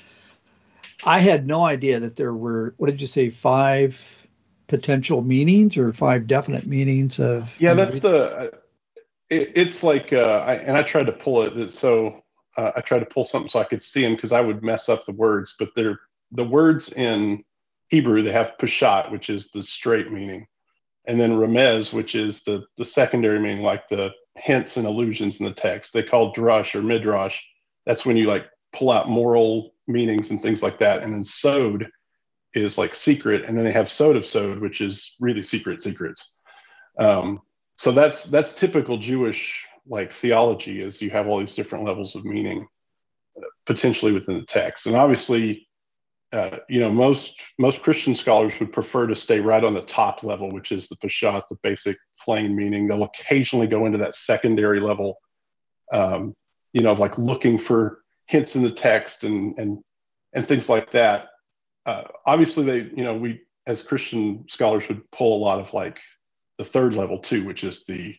I 1.04 1.20
had 1.20 1.46
no 1.46 1.64
idea 1.64 2.00
that 2.00 2.16
there 2.16 2.34
were, 2.34 2.74
what 2.76 2.88
did 2.88 3.00
you 3.00 3.06
say, 3.06 3.30
five 3.30 4.26
potential 4.66 5.22
meanings 5.22 5.76
or 5.76 5.92
five 5.92 6.26
definite 6.26 6.66
meanings 6.66 7.20
of. 7.20 7.56
Yeah, 7.60 7.74
that's 7.74 8.00
the. 8.00 8.24
uh, 8.24 8.50
It, 9.30 9.52
it's 9.54 9.82
like, 9.82 10.12
uh, 10.12 10.44
I, 10.46 10.54
and 10.54 10.76
I 10.76 10.82
tried 10.82 11.06
to 11.06 11.12
pull 11.12 11.42
it. 11.42 11.70
So 11.70 12.22
uh, 12.56 12.72
I 12.76 12.80
tried 12.80 13.00
to 13.00 13.06
pull 13.06 13.24
something 13.24 13.48
so 13.48 13.60
I 13.60 13.64
could 13.64 13.82
see 13.82 14.02
them 14.02 14.14
because 14.14 14.32
I 14.32 14.40
would 14.40 14.62
mess 14.62 14.88
up 14.88 15.04
the 15.04 15.12
words. 15.12 15.54
But 15.58 15.68
they're 15.76 16.00
the 16.32 16.44
words 16.44 16.92
in 16.92 17.44
Hebrew. 17.88 18.22
They 18.22 18.32
have 18.32 18.56
pashat, 18.58 19.10
which 19.12 19.30
is 19.30 19.50
the 19.50 19.62
straight 19.62 20.10
meaning, 20.10 20.46
and 21.08 21.18
then 21.18 21.32
remez, 21.32 21.92
which 21.92 22.14
is 22.14 22.44
the 22.44 22.64
the 22.76 22.84
secondary 22.84 23.40
meaning, 23.40 23.62
like 23.62 23.88
the 23.88 24.10
hints 24.36 24.76
and 24.76 24.86
allusions 24.86 25.40
in 25.40 25.46
the 25.46 25.52
text. 25.52 25.92
They 25.92 26.02
call 26.02 26.34
drush 26.34 26.74
or 26.74 26.82
midrash. 26.82 27.42
That's 27.86 28.06
when 28.06 28.16
you 28.16 28.26
like 28.26 28.46
pull 28.72 28.90
out 28.90 29.08
moral 29.08 29.74
meanings 29.88 30.30
and 30.30 30.40
things 30.40 30.62
like 30.62 30.78
that. 30.78 31.02
And 31.02 31.12
then 31.12 31.24
sod 31.24 31.88
is 32.54 32.76
like 32.76 32.94
secret, 32.94 33.44
and 33.46 33.56
then 33.56 33.64
they 33.64 33.72
have 33.72 33.90
sod 33.90 34.16
of 34.16 34.26
sod, 34.26 34.60
which 34.60 34.80
is 34.82 35.16
really 35.18 35.42
secret 35.42 35.82
secrets. 35.82 36.38
Um, 36.98 37.40
so 37.78 37.90
that's 37.90 38.24
that's 38.24 38.52
typical 38.52 38.98
Jewish 38.98 39.66
like 39.86 40.12
theology 40.12 40.82
is 40.82 41.00
you 41.00 41.08
have 41.10 41.26
all 41.26 41.38
these 41.38 41.54
different 41.54 41.86
levels 41.86 42.14
of 42.14 42.26
meaning 42.26 42.68
uh, 43.38 43.46
potentially 43.64 44.12
within 44.12 44.38
the 44.38 44.46
text, 44.46 44.86
and 44.86 44.94
obviously, 44.94 45.67
uh, 46.32 46.58
you 46.68 46.80
know, 46.80 46.90
most 46.90 47.42
most 47.58 47.82
Christian 47.82 48.14
scholars 48.14 48.58
would 48.60 48.72
prefer 48.72 49.06
to 49.06 49.14
stay 49.14 49.40
right 49.40 49.64
on 49.64 49.72
the 49.72 49.82
top 49.82 50.22
level, 50.22 50.50
which 50.50 50.72
is 50.72 50.88
the 50.88 50.96
pashat, 50.96 51.48
the 51.48 51.56
basic 51.62 51.96
plain 52.22 52.54
meaning. 52.54 52.86
They'll 52.86 53.04
occasionally 53.04 53.66
go 53.66 53.86
into 53.86 53.98
that 53.98 54.14
secondary 54.14 54.80
level, 54.80 55.18
um, 55.90 56.34
you 56.72 56.82
know, 56.82 56.90
of 56.90 56.98
like 56.98 57.16
looking 57.16 57.56
for 57.56 58.02
hints 58.26 58.56
in 58.56 58.62
the 58.62 58.70
text 58.70 59.24
and 59.24 59.58
and 59.58 59.78
and 60.34 60.46
things 60.46 60.68
like 60.68 60.90
that. 60.90 61.28
Uh, 61.86 62.04
obviously, 62.26 62.64
they 62.64 62.90
you 62.94 63.04
know 63.04 63.16
we 63.16 63.40
as 63.66 63.82
Christian 63.82 64.44
scholars 64.48 64.86
would 64.88 65.10
pull 65.10 65.38
a 65.38 65.44
lot 65.44 65.60
of 65.60 65.72
like 65.72 65.98
the 66.58 66.64
third 66.64 66.94
level 66.94 67.18
too, 67.18 67.44
which 67.46 67.64
is 67.64 67.86
the 67.86 68.14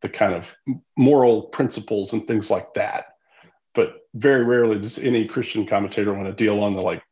the 0.00 0.08
kind 0.08 0.32
of 0.32 0.56
moral 0.96 1.42
principles 1.42 2.14
and 2.14 2.26
things 2.26 2.50
like 2.50 2.72
that. 2.72 3.08
But 3.74 3.96
very 4.14 4.42
rarely 4.42 4.78
does 4.78 4.98
any 4.98 5.26
Christian 5.26 5.66
commentator 5.66 6.14
want 6.14 6.26
to 6.26 6.32
deal 6.32 6.60
on 6.64 6.72
the 6.72 6.80
like 6.80 7.02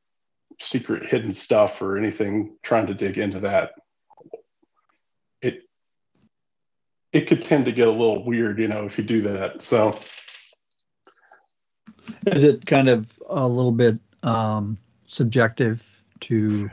secret 0.58 1.06
hidden 1.06 1.32
stuff 1.32 1.80
or 1.82 1.96
anything 1.96 2.56
trying 2.62 2.86
to 2.88 2.94
dig 2.94 3.18
into 3.18 3.40
that. 3.40 3.72
It 5.40 5.62
it 7.12 7.26
could 7.26 7.42
tend 7.42 7.66
to 7.66 7.72
get 7.72 7.88
a 7.88 7.92
little 7.92 8.24
weird, 8.24 8.58
you 8.58 8.68
know, 8.68 8.84
if 8.84 8.98
you 8.98 9.04
do 9.04 9.22
that. 9.22 9.62
So 9.62 9.98
Is 12.26 12.44
it 12.44 12.66
kind 12.66 12.88
of 12.88 13.06
a 13.28 13.46
little 13.46 13.72
bit 13.72 13.98
um, 14.22 14.78
subjective 15.06 16.02
to 16.20 16.70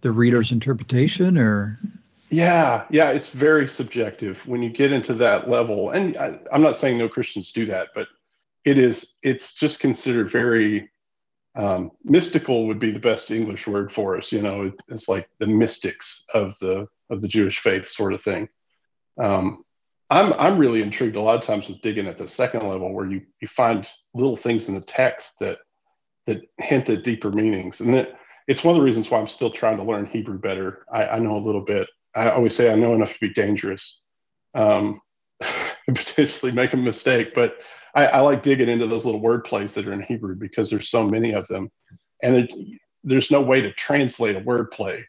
the 0.00 0.12
reader's 0.12 0.52
interpretation 0.52 1.38
or? 1.38 1.78
Yeah, 2.30 2.84
yeah, 2.90 3.10
it's 3.10 3.30
very 3.30 3.66
subjective 3.66 4.46
when 4.46 4.62
you 4.62 4.68
get 4.68 4.92
into 4.92 5.14
that 5.14 5.48
level. 5.48 5.90
And 5.90 6.16
I, 6.16 6.38
I'm 6.52 6.62
not 6.62 6.78
saying 6.78 6.98
no 6.98 7.08
Christians 7.08 7.52
do 7.52 7.64
that, 7.66 7.88
but 7.94 8.08
it 8.64 8.78
is. 8.78 9.14
It's 9.22 9.54
just 9.54 9.80
considered 9.80 10.30
very 10.30 10.90
um, 11.58 11.90
mystical. 12.04 12.66
Would 12.68 12.78
be 12.78 12.92
the 12.92 13.00
best 13.00 13.30
English 13.30 13.66
word 13.66 13.92
for 13.92 14.16
us. 14.16 14.32
You 14.32 14.40
know, 14.40 14.72
it's 14.88 15.08
like 15.08 15.28
the 15.38 15.46
mystics 15.46 16.24
of 16.32 16.58
the 16.60 16.86
of 17.10 17.20
the 17.20 17.28
Jewish 17.28 17.58
faith, 17.58 17.86
sort 17.86 18.14
of 18.14 18.22
thing. 18.22 18.48
Um, 19.20 19.64
I'm 20.10 20.32
I'm 20.34 20.58
really 20.58 20.80
intrigued 20.80 21.16
a 21.16 21.20
lot 21.20 21.34
of 21.34 21.42
times 21.42 21.68
with 21.68 21.82
digging 21.82 22.06
at 22.06 22.16
the 22.16 22.28
second 22.28 22.66
level 22.66 22.92
where 22.92 23.06
you 23.06 23.22
you 23.40 23.48
find 23.48 23.86
little 24.14 24.36
things 24.36 24.68
in 24.68 24.74
the 24.74 24.80
text 24.80 25.38
that 25.40 25.58
that 26.26 26.42
hint 26.58 26.88
at 26.88 27.04
deeper 27.04 27.30
meanings, 27.30 27.80
and 27.80 27.94
it, 27.94 28.14
it's 28.46 28.64
one 28.64 28.74
of 28.74 28.80
the 28.80 28.84
reasons 28.84 29.10
why 29.10 29.18
I'm 29.18 29.28
still 29.28 29.50
trying 29.50 29.76
to 29.76 29.82
learn 29.82 30.06
Hebrew 30.06 30.38
better. 30.38 30.86
I, 30.90 31.08
I 31.08 31.18
know 31.18 31.36
a 31.36 31.38
little 31.38 31.60
bit. 31.60 31.88
I 32.14 32.30
always 32.30 32.54
say 32.54 32.72
I 32.72 32.76
know 32.76 32.94
enough 32.94 33.12
to 33.12 33.20
be 33.20 33.32
dangerous, 33.32 34.00
um, 34.54 35.00
potentially 35.86 36.52
make 36.52 36.72
a 36.72 36.76
mistake, 36.76 37.34
but 37.34 37.58
I, 37.94 38.06
I, 38.06 38.20
like 38.20 38.42
digging 38.42 38.68
into 38.68 38.86
those 38.86 39.04
little 39.04 39.20
word 39.20 39.44
plays 39.44 39.74
that 39.74 39.88
are 39.88 39.92
in 39.92 40.02
Hebrew 40.02 40.34
because 40.34 40.70
there's 40.70 40.90
so 40.90 41.04
many 41.04 41.32
of 41.32 41.46
them, 41.48 41.70
and 42.22 42.36
it, 42.36 42.54
there's 43.04 43.30
no 43.30 43.40
way 43.40 43.60
to 43.60 43.72
translate 43.72 44.36
a 44.36 44.40
word 44.40 44.70
play 44.70 45.04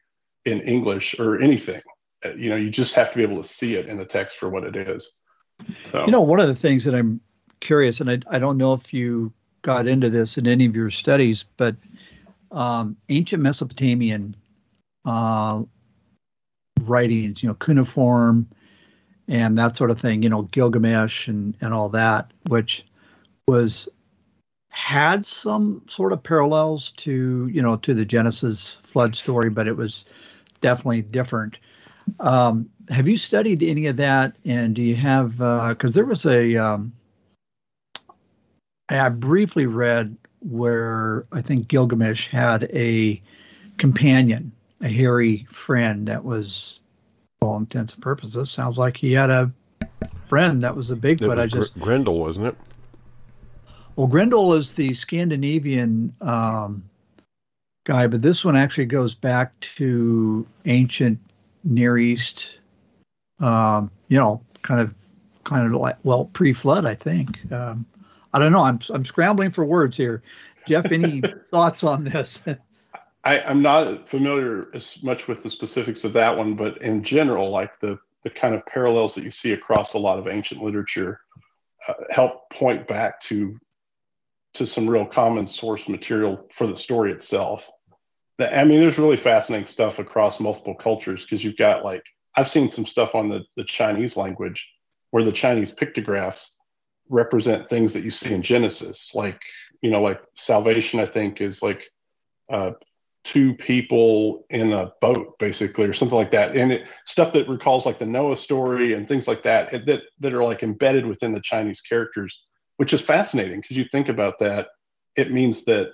in 0.46 0.62
English 0.62 1.20
or 1.20 1.42
anything. 1.42 1.82
Uh, 2.24 2.34
you 2.34 2.50
know, 2.50 2.56
you 2.56 2.70
just 2.70 2.96
have 2.96 3.12
to 3.12 3.18
be 3.18 3.24
able 3.24 3.42
to 3.42 3.48
see 3.48 3.76
it 3.76 3.88
in 3.88 3.98
the 3.98 4.06
text 4.06 4.38
for 4.38 4.50
what 4.50 4.64
it 4.64 4.76
is. 4.76 5.20
So, 5.84 6.06
you 6.06 6.12
know, 6.12 6.22
one 6.22 6.40
of 6.40 6.48
the 6.48 6.56
things 6.56 6.86
that 6.86 6.96
I'm 6.96 7.20
curious, 7.60 8.00
and 8.00 8.10
I, 8.10 8.20
I 8.30 8.40
don't 8.40 8.58
know 8.58 8.74
if 8.74 8.94
you 8.94 9.34
got 9.62 9.88
into 9.88 10.10
this 10.10 10.38
in 10.38 10.48
any 10.48 10.66
of 10.66 10.76
your 10.76 10.90
studies, 10.90 11.46
but 11.58 11.76
um, 12.52 12.96
ancient 13.10 13.44
Mesopotamian 13.44 14.36
uh, 15.06 15.64
writings, 16.82 17.44
you 17.44 17.50
know, 17.50 17.56
cuneiform 17.56 18.48
and 19.30 19.58
that 19.58 19.78
sort 19.78 19.92
of 19.92 20.00
thing, 20.00 20.24
you 20.24 20.30
know, 20.30 20.42
Gilgamesh 20.42 21.28
and, 21.28 21.56
and 21.62 21.74
all 21.74 21.90
that, 21.90 22.32
which 22.48 22.84
was 23.48 23.88
had 24.70 25.26
some 25.26 25.84
sort 25.88 26.14
of 26.14 26.24
parallels 26.24 26.92
to, 26.92 27.48
you 27.48 27.62
know, 27.62 27.76
to 27.78 27.94
the 27.94 28.06
Genesis 28.06 28.76
flood 28.84 29.16
story, 29.16 29.50
but 29.50 29.68
it 29.68 29.78
was 29.78 30.06
definitely 30.62 31.04
different. 31.04 31.58
Um, 32.20 32.70
have 32.90 33.08
you 33.08 33.18
studied 33.18 33.62
any 33.62 33.86
of 33.86 33.98
that? 33.98 34.36
And 34.46 34.76
do 34.76 34.82
you 34.82 34.96
have, 34.96 35.34
because 35.34 35.92
uh, 35.92 35.94
there 35.94 36.06
was 36.06 36.26
a, 36.26 36.56
um, 36.58 36.92
I 38.90 39.10
briefly 39.10 39.68
read 39.68 40.18
where 40.40 41.26
I 41.32 41.42
think 41.42 41.68
Gilgamesh 41.68 42.28
had 42.28 42.64
a 42.74 43.22
companion, 43.78 44.52
a 44.82 44.90
hairy 44.90 45.46
friend 45.50 46.08
that 46.08 46.24
was, 46.24 46.79
all 47.42 47.58
intents 47.58 47.94
and 47.94 48.04
purposes, 48.04 48.52
sounds 48.52 48.78
like 48.78 48.98
he 48.98 49.14
had 49.14 49.30
a 49.30 49.52
friend 50.28 50.64
that 50.64 50.76
was 50.76 50.92
a 50.92 50.96
Bigfoot. 50.96 51.28
Was 51.28 51.38
I 51.38 51.46
just 51.46 51.74
Gr- 51.76 51.80
Grendel, 51.80 52.20
wasn't 52.20 52.48
it? 52.48 52.56
Well, 53.96 54.08
Grendel 54.08 54.54
is 54.54 54.74
the 54.74 54.94
Scandinavian 54.94 56.14
um, 56.22 56.84
guy, 57.86 58.08
but 58.08 58.22
this 58.22 58.44
one 58.44 58.56
actually 58.56 58.86
goes 58.86 59.16
back 59.16 59.58
to 59.62 60.46
ancient 60.66 61.20
Near 61.64 61.98
East. 61.98 62.60
Um, 63.40 63.90
you 64.10 64.18
know, 64.18 64.42
kind 64.62 64.82
of, 64.82 64.94
kind 65.44 65.66
of 65.66 65.80
like 65.80 65.98
well 66.04 66.26
pre-flood, 66.26 66.86
I 66.86 66.96
think. 66.96 67.52
Um, 67.52 67.86
I 68.34 68.40
don't 68.40 68.52
know. 68.52 68.64
I'm 68.64 68.80
I'm 68.90 69.06
scrambling 69.06 69.52
for 69.52 69.66
words 69.66 69.96
here. 69.96 70.22
Jeff, 70.68 70.92
any 70.92 71.22
thoughts 71.52 71.84
on 71.84 72.04
this? 72.04 72.46
I, 73.24 73.42
I'm 73.42 73.62
not 73.62 74.08
familiar 74.08 74.70
as 74.74 75.04
much 75.04 75.28
with 75.28 75.44
the 75.44 75.50
specifics 75.50 76.04
of 76.04 76.14
that 76.14 76.38
one, 76.38 76.56
but 76.56 76.82
in 76.82 77.04
general, 77.04 77.50
like 77.50 77.80
the 77.80 78.00
the 78.24 78.30
kind 78.30 78.54
of 78.54 78.66
parallels 78.66 79.16
that 79.16 79.24
you 79.24 79.32
see 79.32 79.54
across 79.54 79.94
a 79.94 79.98
lot 79.98 80.20
of 80.20 80.28
ancient 80.28 80.62
literature 80.62 81.22
uh, 81.88 81.94
help 82.10 82.50
point 82.50 82.88
back 82.88 83.20
to 83.22 83.58
to 84.54 84.66
some 84.66 84.90
real 84.90 85.06
common 85.06 85.48
source 85.48 85.88
material 85.88 86.48
for 86.54 86.68
the 86.68 86.76
story 86.76 87.12
itself. 87.12 87.70
I 88.40 88.64
mean, 88.64 88.80
there's 88.80 88.98
really 88.98 89.18
fascinating 89.18 89.68
stuff 89.68 90.00
across 90.00 90.40
multiple 90.40 90.76
cultures 90.76 91.24
because 91.24 91.44
you've 91.44 91.58
got 91.58 91.84
like 91.84 92.04
I've 92.36 92.50
seen 92.50 92.70
some 92.70 92.86
stuff 92.86 93.16
on 93.16 93.30
the, 93.30 93.44
the 93.58 93.66
Chinese 93.66 94.16
language 94.16 94.70
where 95.12 95.24
the 95.24 95.32
Chinese 95.32 95.72
pictographs 95.72 96.56
represent 97.10 97.68
things 97.68 97.94
that 97.94 98.04
you 98.04 98.12
see 98.12 98.34
in 98.34 98.42
Genesis, 98.42 99.14
like 99.14 99.40
you 99.82 99.92
know, 99.92 100.02
like 100.02 100.22
salvation. 100.36 101.00
I 101.00 101.06
think 101.06 101.42
is 101.42 101.62
like 101.62 101.84
uh, 102.50 102.72
two 103.24 103.54
people 103.54 104.46
in 104.50 104.74
a 104.74 104.92
boat, 105.02 105.38
basically, 105.40 105.86
or 105.86 105.94
something 105.94 106.18
like 106.18 106.32
that, 106.32 106.56
and 106.56 106.72
it, 106.72 106.84
stuff 107.06 107.34
that 107.34 107.50
recalls 107.50 107.86
like 107.86 108.00
the 108.00 108.06
Noah 108.06 108.38
story 108.38 108.94
and 108.94 109.08
things 109.08 109.28
like 109.28 109.44
that 109.44 109.72
that 109.86 110.02
that 110.20 110.34
are 110.34 110.44
like 110.44 110.64
embedded 110.64 111.06
within 111.06 111.32
the 111.32 111.42
Chinese 111.42 111.82
characters, 111.82 112.46
which 112.78 112.94
is 112.94 113.02
fascinating 113.02 113.62
because 113.62 113.78
you 113.78 113.86
think 113.86 114.10
about 114.10 114.40
that. 114.40 114.70
It 115.16 115.32
means 115.32 115.66
that 115.66 115.92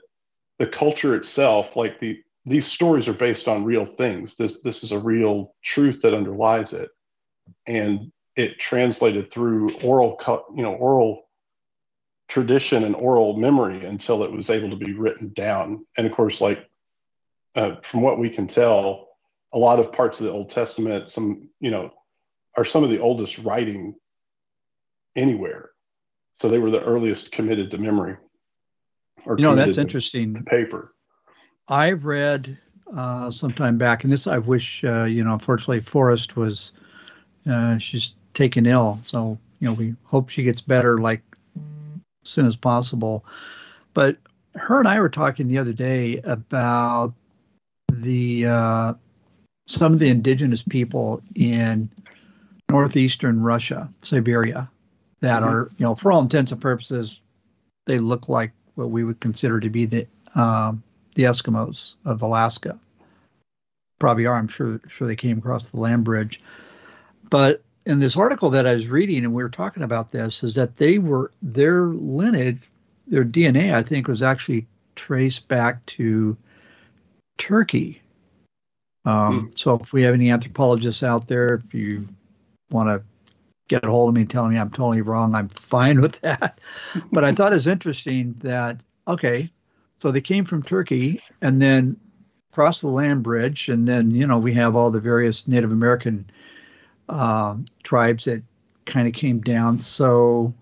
the 0.59 0.67
culture 0.67 1.15
itself, 1.15 1.75
like 1.75 1.99
the 1.99 2.19
these 2.45 2.67
stories 2.67 3.07
are 3.07 3.13
based 3.13 3.47
on 3.47 3.65
real 3.65 3.85
things. 3.85 4.35
This 4.35 4.61
this 4.61 4.83
is 4.83 4.91
a 4.91 4.99
real 4.99 5.55
truth 5.63 6.01
that 6.03 6.15
underlies 6.15 6.73
it, 6.73 6.89
and 7.65 8.11
it 8.35 8.59
translated 8.59 9.31
through 9.31 9.69
oral, 9.83 10.17
you 10.55 10.61
know, 10.61 10.73
oral 10.73 11.23
tradition 12.27 12.83
and 12.83 12.95
oral 12.95 13.37
memory 13.37 13.85
until 13.85 14.23
it 14.23 14.31
was 14.31 14.49
able 14.49 14.69
to 14.69 14.75
be 14.75 14.93
written 14.93 15.31
down. 15.33 15.85
And 15.97 16.05
of 16.05 16.13
course, 16.13 16.41
like 16.41 16.69
uh, 17.55 17.75
from 17.81 18.01
what 18.01 18.19
we 18.19 18.29
can 18.29 18.47
tell, 18.47 19.09
a 19.53 19.57
lot 19.57 19.79
of 19.79 19.91
parts 19.91 20.19
of 20.19 20.25
the 20.25 20.31
Old 20.31 20.49
Testament, 20.49 21.09
some 21.09 21.49
you 21.59 21.71
know, 21.71 21.91
are 22.57 22.65
some 22.65 22.83
of 22.83 22.89
the 22.89 22.99
oldest 22.99 23.39
writing 23.39 23.95
anywhere. 25.15 25.69
So 26.33 26.49
they 26.49 26.59
were 26.59 26.71
the 26.71 26.83
earliest 26.83 27.31
committed 27.31 27.71
to 27.71 27.77
memory. 27.77 28.17
Or 29.25 29.37
you 29.37 29.43
know, 29.43 29.55
that's 29.55 29.77
interesting. 29.77 30.35
To 30.35 30.43
paper. 30.43 30.93
I've 31.67 32.05
read 32.05 32.57
uh, 32.95 33.31
sometime 33.31 33.77
back, 33.77 34.03
and 34.03 34.11
this 34.11 34.27
I 34.27 34.37
wish 34.37 34.83
uh, 34.83 35.05
you 35.05 35.23
know. 35.23 35.33
Unfortunately, 35.33 35.79
Forrest 35.79 36.35
was 36.35 36.73
uh, 37.49 37.77
she's 37.77 38.13
taken 38.33 38.65
ill, 38.65 38.99
so 39.05 39.37
you 39.59 39.67
know 39.67 39.73
we 39.73 39.95
hope 40.03 40.29
she 40.29 40.43
gets 40.43 40.61
better 40.61 40.99
like 40.99 41.21
soon 42.23 42.45
as 42.45 42.55
possible. 42.55 43.25
But 43.93 44.17
her 44.55 44.79
and 44.79 44.87
I 44.87 44.99
were 44.99 45.09
talking 45.09 45.47
the 45.47 45.57
other 45.57 45.73
day 45.73 46.17
about 46.23 47.13
the 47.87 48.45
uh, 48.45 48.93
some 49.67 49.93
of 49.93 49.99
the 49.99 50.09
indigenous 50.09 50.63
people 50.63 51.21
in 51.35 51.89
northeastern 52.69 53.41
Russia, 53.41 53.89
Siberia, 54.01 54.69
that 55.21 55.41
mm-hmm. 55.41 55.53
are 55.53 55.71
you 55.77 55.85
know 55.85 55.95
for 55.95 56.11
all 56.11 56.21
intents 56.21 56.51
and 56.51 56.61
purposes, 56.61 57.21
they 57.85 57.99
look 57.99 58.29
like 58.29 58.51
what 58.75 58.91
we 58.91 59.03
would 59.03 59.19
consider 59.19 59.59
to 59.59 59.69
be 59.69 59.85
the 59.85 60.07
um, 60.35 60.83
the 61.15 61.23
Eskimos 61.23 61.95
of 62.05 62.21
Alaska. 62.21 62.77
Probably 63.99 64.25
are. 64.25 64.35
I'm 64.35 64.47
sure 64.47 64.81
sure 64.87 65.07
they 65.07 65.15
came 65.15 65.37
across 65.37 65.71
the 65.71 65.79
land 65.79 66.03
bridge. 66.03 66.41
But 67.29 67.63
in 67.85 67.99
this 67.99 68.17
article 68.17 68.49
that 68.51 68.67
I 68.67 68.73
was 68.73 68.89
reading, 68.89 69.23
and 69.23 69.33
we 69.33 69.43
were 69.43 69.49
talking 69.49 69.83
about 69.83 70.11
this, 70.11 70.43
is 70.43 70.55
that 70.55 70.77
they 70.77 70.97
were 70.97 71.31
their 71.41 71.85
lineage, 71.85 72.69
their 73.07 73.25
DNA, 73.25 73.73
I 73.73 73.83
think, 73.83 74.07
was 74.07 74.23
actually 74.23 74.67
traced 74.95 75.47
back 75.47 75.85
to 75.87 76.35
Turkey. 77.37 78.01
Um, 79.05 79.39
hmm. 79.39 79.47
So 79.55 79.75
if 79.75 79.93
we 79.93 80.03
have 80.03 80.13
any 80.13 80.31
anthropologists 80.31 81.03
out 81.03 81.27
there, 81.27 81.61
if 81.65 81.73
you 81.73 82.07
want 82.69 82.89
to 82.89 83.03
get 83.67 83.85
a 83.85 83.89
hold 83.89 84.09
of 84.09 84.15
me 84.15 84.21
and 84.21 84.29
tell 84.29 84.47
me 84.47 84.57
I'm 84.57 84.69
totally 84.69 85.01
wrong, 85.01 85.35
I'm 85.35 85.49
fine 85.49 86.01
with 86.01 86.19
that. 86.21 86.59
but 87.11 87.23
I 87.23 87.31
thought 87.31 87.51
it 87.51 87.55
was 87.55 87.67
interesting 87.67 88.35
that 88.39 88.79
okay, 89.07 89.49
so 89.99 90.11
they 90.11 90.21
came 90.21 90.45
from 90.45 90.63
Turkey 90.63 91.21
and 91.41 91.61
then 91.61 91.97
crossed 92.51 92.81
the 92.81 92.87
land 92.87 93.23
bridge, 93.23 93.69
and 93.69 93.87
then 93.87 94.11
you 94.11 94.25
know 94.25 94.39
we 94.39 94.53
have 94.53 94.75
all 94.75 94.91
the 94.91 94.99
various 94.99 95.47
Native 95.47 95.71
American 95.71 96.25
uh, 97.09 97.55
tribes 97.83 98.25
that 98.25 98.41
kind 98.85 99.07
of 99.07 99.13
came 99.13 99.41
down. 99.41 99.79
So 99.79 100.53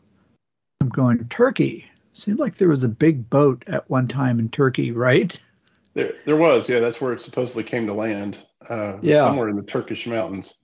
I'm 0.81 0.89
going 0.89 1.23
Turkey. 1.29 1.86
Seemed 2.15 2.39
like 2.39 2.55
there 2.55 2.67
was 2.67 2.83
a 2.83 2.89
big 2.89 3.29
boat 3.29 3.63
at 3.67 3.89
one 3.89 4.07
time 4.07 4.39
in 4.39 4.49
Turkey, 4.49 4.91
right? 4.91 5.38
There, 5.93 6.13
there 6.25 6.38
was. 6.38 6.69
Yeah, 6.69 6.79
that's 6.79 6.99
where 6.99 7.13
it 7.13 7.21
supposedly 7.21 7.63
came 7.63 7.86
to 7.88 7.93
land. 7.93 8.39
Uh, 8.67 8.97
yeah, 9.01 9.23
somewhere 9.23 9.49
in 9.49 9.56
the 9.56 9.63
Turkish 9.63 10.08
mountains. 10.08 10.58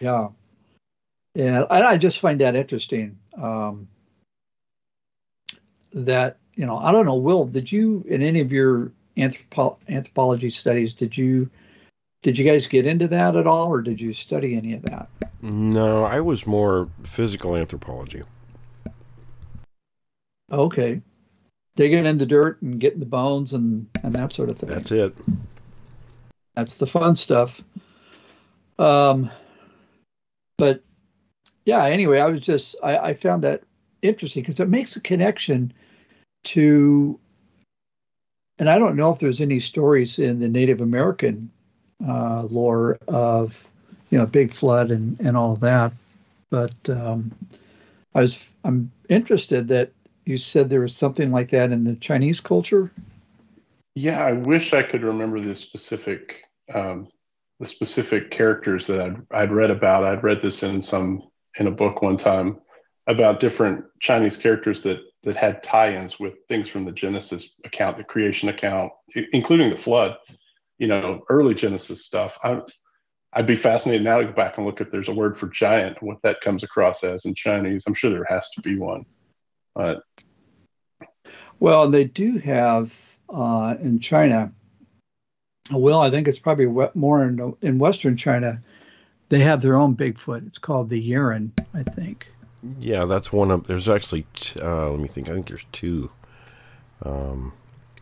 Yeah, 0.00 0.28
yeah. 1.34 1.64
And 1.70 1.84
I 1.84 1.96
just 1.96 2.18
find 2.18 2.40
that 2.40 2.56
interesting. 2.56 3.18
Um, 3.36 3.88
that 5.92 6.38
you 6.54 6.66
know, 6.66 6.78
I 6.78 6.92
don't 6.92 7.06
know, 7.06 7.16
Will, 7.16 7.44
did 7.44 7.70
you 7.70 8.04
in 8.08 8.22
any 8.22 8.40
of 8.40 8.52
your 8.52 8.92
anthropo- 9.16 9.78
anthropology 9.88 10.50
studies 10.50 10.94
did 10.94 11.16
you 11.16 11.50
did 12.22 12.38
you 12.38 12.44
guys 12.44 12.66
get 12.66 12.86
into 12.86 13.06
that 13.08 13.36
at 13.36 13.46
all 13.46 13.68
or 13.68 13.82
did 13.82 14.00
you 14.00 14.14
study 14.14 14.56
any 14.56 14.72
of 14.72 14.82
that? 14.82 15.08
No, 15.42 16.04
I 16.04 16.20
was 16.20 16.46
more 16.46 16.88
physical 17.02 17.54
anthropology. 17.54 18.22
Okay. 20.50 21.02
Digging 21.76 22.06
in 22.06 22.18
the 22.18 22.26
dirt 22.26 22.62
and 22.62 22.78
getting 22.78 23.00
the 23.00 23.06
bones 23.06 23.52
and 23.52 23.88
and 24.02 24.14
that 24.14 24.32
sort 24.32 24.48
of 24.48 24.58
thing. 24.58 24.70
That's 24.70 24.92
it. 24.92 25.14
That's 26.54 26.76
the 26.76 26.86
fun 26.86 27.16
stuff. 27.16 27.62
Um 28.78 29.30
but 30.56 30.82
yeah, 31.64 31.84
anyway, 31.86 32.20
I 32.20 32.28
was 32.28 32.40
just 32.40 32.76
I, 32.82 32.98
I 32.98 33.14
found 33.14 33.42
that 33.44 33.62
interesting 34.02 34.42
because 34.42 34.60
it 34.60 34.68
makes 34.68 34.96
a 34.96 35.00
connection 35.00 35.72
to, 36.44 37.18
and 38.58 38.68
I 38.68 38.78
don't 38.78 38.96
know 38.96 39.10
if 39.10 39.18
there's 39.18 39.40
any 39.40 39.60
stories 39.60 40.18
in 40.18 40.40
the 40.40 40.48
Native 40.48 40.80
American 40.80 41.50
uh, 42.06 42.42
lore 42.50 42.98
of, 43.08 43.66
you 44.10 44.18
know, 44.18 44.26
big 44.26 44.52
flood 44.52 44.90
and, 44.90 45.18
and 45.20 45.36
all 45.36 45.56
that, 45.56 45.92
but 46.50 46.74
um, 46.88 47.32
I 48.14 48.20
was 48.20 48.48
I'm 48.64 48.90
interested 49.08 49.68
that 49.68 49.90
you 50.24 50.36
said 50.36 50.68
there 50.68 50.80
was 50.80 50.96
something 50.96 51.30
like 51.30 51.50
that 51.50 51.72
in 51.72 51.84
the 51.84 51.96
Chinese 51.96 52.40
culture. 52.40 52.90
Yeah, 53.94 54.24
I 54.24 54.32
wish 54.32 54.72
I 54.72 54.82
could 54.82 55.02
remember 55.02 55.40
the 55.40 55.54
specific 55.54 56.42
um, 56.72 57.08
the 57.60 57.66
specific 57.66 58.30
characters 58.30 58.86
that 58.86 59.00
I'd, 59.00 59.16
I'd 59.30 59.52
read 59.52 59.70
about. 59.70 60.04
I'd 60.04 60.24
read 60.24 60.42
this 60.42 60.62
in 60.62 60.82
some 60.82 61.28
in 61.58 61.66
a 61.66 61.70
book 61.70 62.02
one 62.02 62.16
time 62.16 62.58
about 63.06 63.38
different 63.38 63.84
Chinese 64.00 64.36
characters 64.36 64.82
that 64.82 65.00
that 65.22 65.36
had 65.36 65.62
tie-ins 65.62 66.18
with 66.18 66.34
things 66.48 66.68
from 66.68 66.84
the 66.84 66.92
Genesis 66.92 67.54
account, 67.64 67.96
the 67.96 68.04
creation 68.04 68.48
account, 68.48 68.92
including 69.32 69.70
the 69.70 69.76
flood. 69.76 70.16
You 70.78 70.88
know, 70.88 71.22
early 71.28 71.54
Genesis 71.54 72.04
stuff. 72.04 72.36
I, 72.42 72.60
I'd 73.32 73.46
be 73.46 73.56
fascinated 73.56 74.02
now 74.02 74.18
to 74.18 74.26
go 74.26 74.32
back 74.32 74.58
and 74.58 74.66
look 74.66 74.80
if 74.80 74.90
there's 74.90 75.08
a 75.08 75.14
word 75.14 75.36
for 75.36 75.48
giant, 75.48 76.02
what 76.02 76.22
that 76.22 76.40
comes 76.40 76.62
across 76.62 77.04
as 77.04 77.24
in 77.24 77.34
Chinese. 77.34 77.84
I'm 77.86 77.94
sure 77.94 78.10
there 78.10 78.26
has 78.28 78.50
to 78.50 78.60
be 78.60 78.76
one. 78.76 79.04
But 79.74 80.02
well, 81.60 81.90
they 81.90 82.04
do 82.04 82.38
have 82.38 82.92
uh, 83.28 83.76
in 83.80 83.98
China. 83.98 84.52
Well, 85.70 86.00
I 86.00 86.10
think 86.10 86.28
it's 86.28 86.38
probably 86.38 86.66
more 86.94 87.24
in 87.24 87.54
in 87.62 87.78
Western 87.78 88.16
China. 88.16 88.62
They 89.30 89.40
have 89.40 89.62
their 89.62 89.76
own 89.76 89.96
Bigfoot. 89.96 90.46
It's 90.46 90.58
called 90.58 90.90
the 90.90 91.10
Yeren, 91.10 91.50
I 91.72 91.82
think. 91.82 92.28
Yeah, 92.78 93.04
that's 93.04 93.32
one 93.32 93.50
of. 93.50 93.66
There's 93.66 93.88
actually. 93.88 94.26
Uh, 94.60 94.90
let 94.90 95.00
me 95.00 95.08
think. 95.08 95.28
I 95.28 95.32
think 95.32 95.48
there's 95.48 95.66
two. 95.72 96.10
Um, 97.02 97.52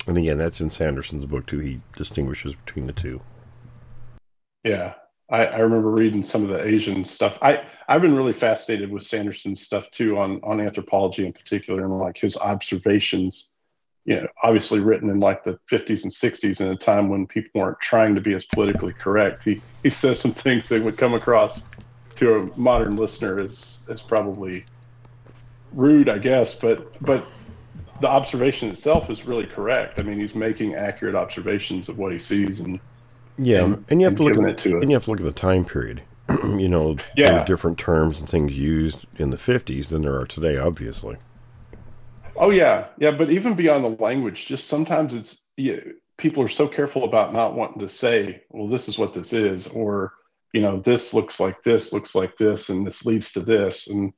and 0.06 0.18
again, 0.18 0.38
that's 0.38 0.60
in 0.60 0.70
Sanderson's 0.70 1.26
book 1.26 1.46
too. 1.46 1.60
He 1.60 1.80
distinguishes 1.96 2.54
between 2.54 2.86
the 2.86 2.92
two. 2.92 3.20
Yeah, 4.64 4.94
I, 5.32 5.46
I, 5.46 5.58
remember 5.60 5.90
reading 5.90 6.22
some 6.22 6.42
of 6.42 6.50
the 6.50 6.62
Asian 6.62 7.04
stuff. 7.04 7.38
I 7.40 7.64
I've 7.88 8.02
been 8.02 8.14
really 8.14 8.34
fascinated 8.34 8.92
with 8.92 9.02
Sanderson's 9.02 9.62
stuff 9.62 9.90
too 9.90 10.18
on 10.18 10.40
on 10.44 10.60
anthropology 10.60 11.26
in 11.26 11.32
particular 11.32 11.82
and 11.84 11.98
like 11.98 12.18
his 12.18 12.36
observations. 12.36 13.54
You 14.04 14.16
know, 14.16 14.26
obviously 14.42 14.80
written 14.80 15.08
in 15.08 15.20
like 15.20 15.44
the 15.44 15.58
50s 15.70 16.02
and 16.02 16.12
60s 16.12 16.60
in 16.60 16.66
a 16.66 16.76
time 16.76 17.08
when 17.08 17.26
people 17.26 17.60
weren't 17.60 17.80
trying 17.80 18.16
to 18.16 18.20
be 18.20 18.34
as 18.34 18.44
politically 18.44 18.92
correct. 18.92 19.44
He 19.44 19.62
he 19.82 19.90
says 19.90 20.20
some 20.20 20.34
things 20.34 20.68
that 20.68 20.82
would 20.82 20.98
come 20.98 21.14
across 21.14 21.64
to 22.16 22.34
a 22.34 22.58
modern 22.58 22.96
listener 22.96 23.40
as 23.40 23.82
as 23.88 24.02
probably 24.02 24.66
rude, 25.72 26.10
I 26.10 26.18
guess, 26.18 26.54
but 26.54 27.00
but 27.02 27.26
the 28.02 28.08
observation 28.08 28.68
itself 28.68 29.08
is 29.08 29.24
really 29.24 29.46
correct. 29.46 29.98
I 29.98 30.04
mean, 30.04 30.20
he's 30.20 30.34
making 30.34 30.74
accurate 30.74 31.14
observations 31.14 31.88
of 31.88 31.96
what 31.96 32.12
he 32.12 32.18
sees 32.18 32.60
and 32.60 32.80
yeah, 33.38 33.64
and, 33.64 33.84
and 33.88 34.00
you 34.00 34.06
have 34.06 34.16
to 34.16 34.22
look 34.22 34.36
at 34.36 34.64
and 34.66 34.88
you 34.88 34.94
have 34.94 35.04
to 35.04 35.10
look 35.10 35.20
at 35.20 35.26
the 35.26 35.32
time 35.32 35.64
period. 35.64 36.02
you 36.28 36.68
know, 36.68 36.96
yeah. 37.16 37.30
there 37.30 37.40
are 37.40 37.44
different 37.44 37.78
terms 37.78 38.20
and 38.20 38.28
things 38.28 38.52
used 38.52 39.06
in 39.16 39.30
the 39.30 39.36
50s 39.36 39.88
than 39.88 40.02
there 40.02 40.18
are 40.18 40.26
today, 40.26 40.56
obviously. 40.56 41.16
Oh 42.36 42.50
yeah, 42.50 42.86
yeah, 42.98 43.10
but 43.10 43.30
even 43.30 43.54
beyond 43.54 43.84
the 43.84 44.02
language, 44.02 44.46
just 44.46 44.68
sometimes 44.68 45.14
it's 45.14 45.46
yeah, 45.56 45.80
people 46.16 46.42
are 46.42 46.48
so 46.48 46.66
careful 46.66 47.04
about 47.04 47.32
not 47.32 47.54
wanting 47.54 47.80
to 47.80 47.88
say, 47.88 48.42
"Well, 48.50 48.68
this 48.68 48.88
is 48.88 48.98
what 48.98 49.12
this 49.12 49.32
is," 49.32 49.66
or 49.68 50.14
you 50.52 50.60
know, 50.60 50.80
this 50.80 51.12
looks 51.12 51.40
like 51.40 51.62
this, 51.62 51.92
looks 51.92 52.14
like 52.14 52.36
this, 52.36 52.68
and 52.68 52.86
this 52.86 53.04
leads 53.04 53.32
to 53.32 53.40
this, 53.40 53.88
and 53.88 54.12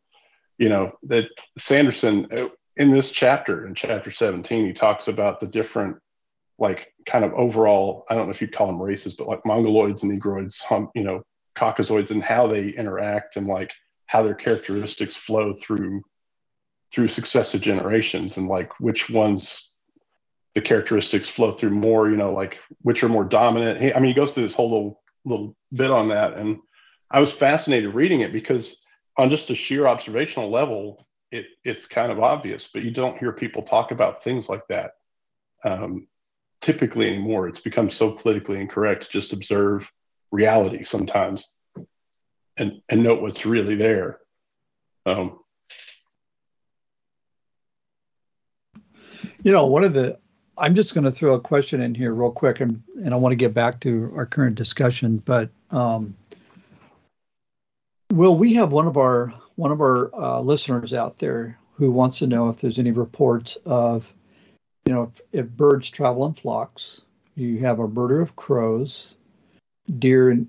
you 0.59 0.69
know 0.69 0.93
that 1.05 1.27
Sanderson 1.59 2.29
uh, 2.37 2.49
in 2.77 2.91
this 2.91 3.11
chapter, 3.11 3.67
in 3.67 3.75
chapter 3.75 4.11
17, 4.11 4.67
he 4.67 4.73
talks 4.73 5.09
about 5.09 5.41
the 5.41 5.47
different 5.47 5.97
like 6.59 6.94
kind 7.07 7.25
of 7.25 7.33
overall, 7.35 8.05
I 8.09 8.15
don't 8.15 8.27
know 8.27 8.31
if 8.31 8.41
you'd 8.41 8.55
call 8.55 8.67
them 8.67 8.83
races, 8.83 9.15
but 9.15 9.29
like 9.29 9.43
mongoloids 9.45 10.03
and 10.03 10.13
negroids, 10.13 10.61
um, 10.71 10.91
you 10.95 11.03
know, 11.03 11.23
caucasoids 11.57 12.11
and 12.11 12.23
how 12.23 12.47
they 12.47 12.69
interact 12.69 13.37
and 13.37 13.47
like 13.47 13.73
how 14.07 14.23
their 14.23 14.35
characteristics 14.35 15.17
flow 15.17 15.53
through 15.53 16.03
through 16.93 17.09
successive 17.09 17.61
generations 17.61 18.37
and 18.37 18.47
like 18.47 18.79
which 18.79 19.11
ones 19.11 19.75
the 20.55 20.61
characteristics 20.61 21.29
flow 21.29 21.51
through 21.51 21.71
more, 21.71 22.09
you 22.09 22.17
know, 22.17 22.33
like 22.33 22.61
which 22.83 23.03
are 23.03 23.09
more 23.09 23.25
dominant. 23.25 23.97
I 23.97 23.99
mean, 23.99 24.11
he 24.11 24.15
goes 24.15 24.33
through 24.33 24.45
this 24.45 24.55
whole 24.55 24.71
little, 24.71 25.03
little 25.25 25.57
bit 25.73 25.91
on 25.91 26.09
that. 26.09 26.35
And 26.35 26.59
I 27.11 27.19
was 27.19 27.33
fascinated 27.33 27.95
reading 27.95 28.21
it 28.21 28.33
because 28.33 28.81
on 29.17 29.31
just 29.31 29.51
a 29.51 29.55
sheer 29.57 29.87
observational 29.89 30.51
level, 30.51 31.05
it, 31.33 31.47
it's 31.65 31.89
kind 31.89 32.13
of 32.13 32.21
obvious, 32.21 32.69
but 32.73 32.83
you 32.83 32.93
don't 32.93 33.19
hear 33.19 33.33
people 33.33 33.63
talk 33.63 33.91
about 33.91 34.23
things 34.23 34.49
like 34.49 34.67
that. 34.69 34.93
Um, 35.65 36.07
typically 36.65 37.07
anymore. 37.09 37.47
It's 37.47 37.61
become 37.61 37.91
so 37.91 38.13
politically 38.13 38.59
incorrect 38.59 39.05
to 39.05 39.11
just 39.11 39.35
observe 39.35 39.93
reality 40.33 40.83
sometimes 40.83 41.53
and, 42.57 42.81
and 42.89 43.03
note 43.03 43.21
what's 43.21 43.45
really 43.45 43.75
there. 43.75 44.19
Um, 45.05 45.41
you 49.43 49.53
know, 49.53 49.67
one 49.67 49.85
of 49.85 49.93
the, 49.93 50.19
I'm 50.57 50.75
just 50.75 50.95
going 50.95 51.05
to 51.05 51.11
throw 51.11 51.35
a 51.35 51.41
question 51.41 51.83
in 51.83 51.95
here 51.95 52.15
real 52.15 52.31
quick, 52.31 52.61
and, 52.61 52.83
and 52.97 53.13
I 53.13 53.19
want 53.19 53.33
to 53.33 53.37
get 53.37 53.53
back 53.53 53.81
to 53.81 54.11
our 54.17 54.25
current 54.25 54.55
discussion. 54.55 55.19
But 55.19 55.51
um, 55.71 56.17
Will, 58.11 58.39
we 58.39 58.55
have 58.55 58.73
one 58.73 58.87
of 58.87 58.97
our 58.97 59.35
one 59.57 59.71
of 59.71 59.81
our 59.81 60.15
uh, 60.15 60.41
listeners 60.41 60.95
out 60.95 61.19
there 61.19 61.59
who 61.75 61.93
wants 61.93 62.21
to 62.21 62.27
know 62.27 62.49
if 62.49 62.61
there's 62.61 62.79
any 62.79 62.93
reports 62.93 63.57
of 63.67 64.13
you 64.87 64.93
know, 64.93 65.13
if, 65.33 65.45
if 65.45 65.51
birds 65.51 65.89
travel 65.91 66.27
in 66.27 66.35
flocks, 66.35 67.03
you 67.37 67.59
have 67.61 67.79
a 67.79 67.89
murder 67.89 68.21
of 68.21 68.37
crows, 68.37 69.15
deer 69.99 70.31
and 70.31 70.49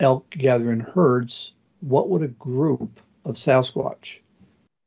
elk 0.00 0.28
gather 0.30 0.72
in 0.72 0.80
herds, 0.80 1.52
what 1.80 2.08
would 2.08 2.22
a 2.22 2.28
group 2.28 3.00
of 3.24 3.34
Sasquatch 3.34 4.18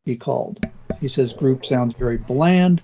be 0.06 0.16
called? 0.16 0.66
He 1.00 1.08
says 1.08 1.34
group 1.34 1.66
sounds 1.66 1.94
very 1.94 2.18
bland. 2.18 2.82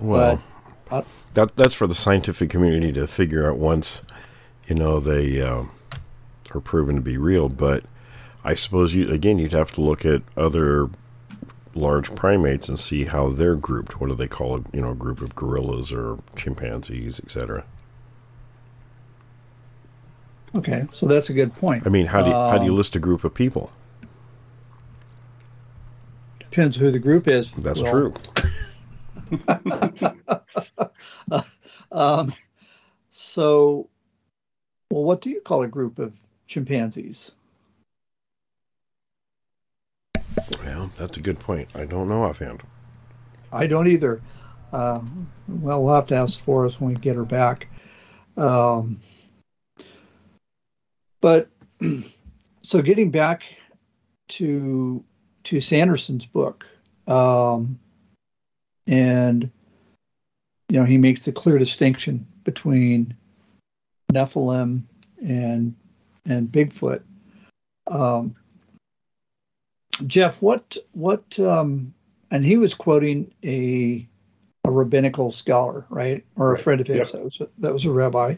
Well, 0.00 0.42
but, 0.88 0.96
uh, 0.96 1.02
that 1.34 1.56
that's 1.56 1.74
for 1.74 1.86
the 1.86 1.94
scientific 1.94 2.50
community 2.50 2.92
to 2.92 3.06
figure 3.06 3.48
out 3.48 3.58
once, 3.58 4.02
you 4.66 4.74
know, 4.74 4.98
they 4.98 5.40
uh, 5.40 5.64
are 6.54 6.60
proven 6.60 6.96
to 6.96 7.02
be 7.02 7.18
real. 7.18 7.48
But 7.48 7.84
I 8.44 8.54
suppose 8.54 8.94
you 8.94 9.04
again 9.10 9.38
you'd 9.38 9.52
have 9.52 9.72
to 9.72 9.82
look 9.82 10.04
at 10.04 10.22
other 10.36 10.88
large 11.74 12.14
primates 12.14 12.68
and 12.68 12.78
see 12.78 13.04
how 13.04 13.28
they're 13.28 13.56
grouped. 13.56 14.00
What 14.00 14.08
do 14.08 14.16
they 14.16 14.28
call 14.28 14.56
a 14.56 14.62
you 14.72 14.80
know 14.80 14.90
a 14.90 14.94
group 14.94 15.20
of 15.20 15.34
gorillas 15.34 15.92
or 15.92 16.18
chimpanzees, 16.36 17.20
etc. 17.20 17.64
Okay, 20.54 20.86
so 20.92 21.06
that's 21.06 21.30
a 21.30 21.32
good 21.32 21.54
point. 21.54 21.86
I 21.86 21.90
mean, 21.90 22.06
how 22.06 22.22
do 22.22 22.30
you, 22.30 22.34
um, 22.34 22.50
how 22.50 22.58
do 22.58 22.64
you 22.64 22.72
um, 22.72 22.76
list 22.76 22.96
a 22.96 22.98
group 22.98 23.22
of 23.22 23.32
people? 23.32 23.70
Depends 26.40 26.76
who 26.76 26.90
the 26.90 26.98
group 26.98 27.28
is. 27.28 27.50
That's 27.58 27.80
well, 27.80 27.92
true. 27.92 28.14
um, 31.92 32.32
so, 33.10 33.88
well, 34.90 35.04
what 35.04 35.20
do 35.20 35.30
you 35.30 35.40
call 35.40 35.62
a 35.62 35.68
group 35.68 36.00
of 36.00 36.12
chimpanzees? 36.48 37.30
Well, 40.64 40.90
that's 40.96 41.16
a 41.18 41.20
good 41.20 41.38
point. 41.38 41.68
I 41.74 41.84
don't 41.84 42.08
know 42.08 42.24
offhand. 42.24 42.62
I 43.52 43.66
don't 43.66 43.88
either. 43.88 44.20
Uh, 44.72 45.00
well, 45.48 45.82
we'll 45.82 45.94
have 45.94 46.06
to 46.06 46.14
ask 46.14 46.40
Forrest 46.40 46.80
when 46.80 46.94
we 46.94 47.00
get 47.00 47.16
her 47.16 47.24
back. 47.24 47.68
Um, 48.36 49.00
but 51.20 51.50
so 52.62 52.82
getting 52.82 53.10
back 53.10 53.42
to 54.28 55.04
to 55.44 55.60
Sanderson's 55.60 56.26
book, 56.26 56.66
um, 57.06 57.78
and 58.86 59.50
you 60.68 60.78
know 60.78 60.84
he 60.84 60.98
makes 60.98 61.24
the 61.24 61.32
clear 61.32 61.58
distinction 61.58 62.26
between 62.44 63.14
Nephilim 64.12 64.82
and 65.22 65.74
and 66.26 66.48
Bigfoot. 66.48 67.02
Um, 67.88 68.36
Jeff, 70.06 70.40
what 70.40 70.76
what 70.92 71.38
um, 71.38 71.94
and 72.30 72.44
he 72.44 72.56
was 72.56 72.74
quoting 72.74 73.32
a 73.44 74.06
a 74.64 74.70
rabbinical 74.70 75.30
scholar, 75.30 75.86
right, 75.90 76.24
or 76.36 76.54
a 76.54 76.58
friend 76.58 76.80
of 76.80 76.86
his 76.86 76.96
yep. 76.96 77.08
that 77.08 77.24
was 77.24 77.40
a, 77.40 77.48
that 77.58 77.72
was 77.72 77.84
a 77.84 77.90
rabbi. 77.90 78.36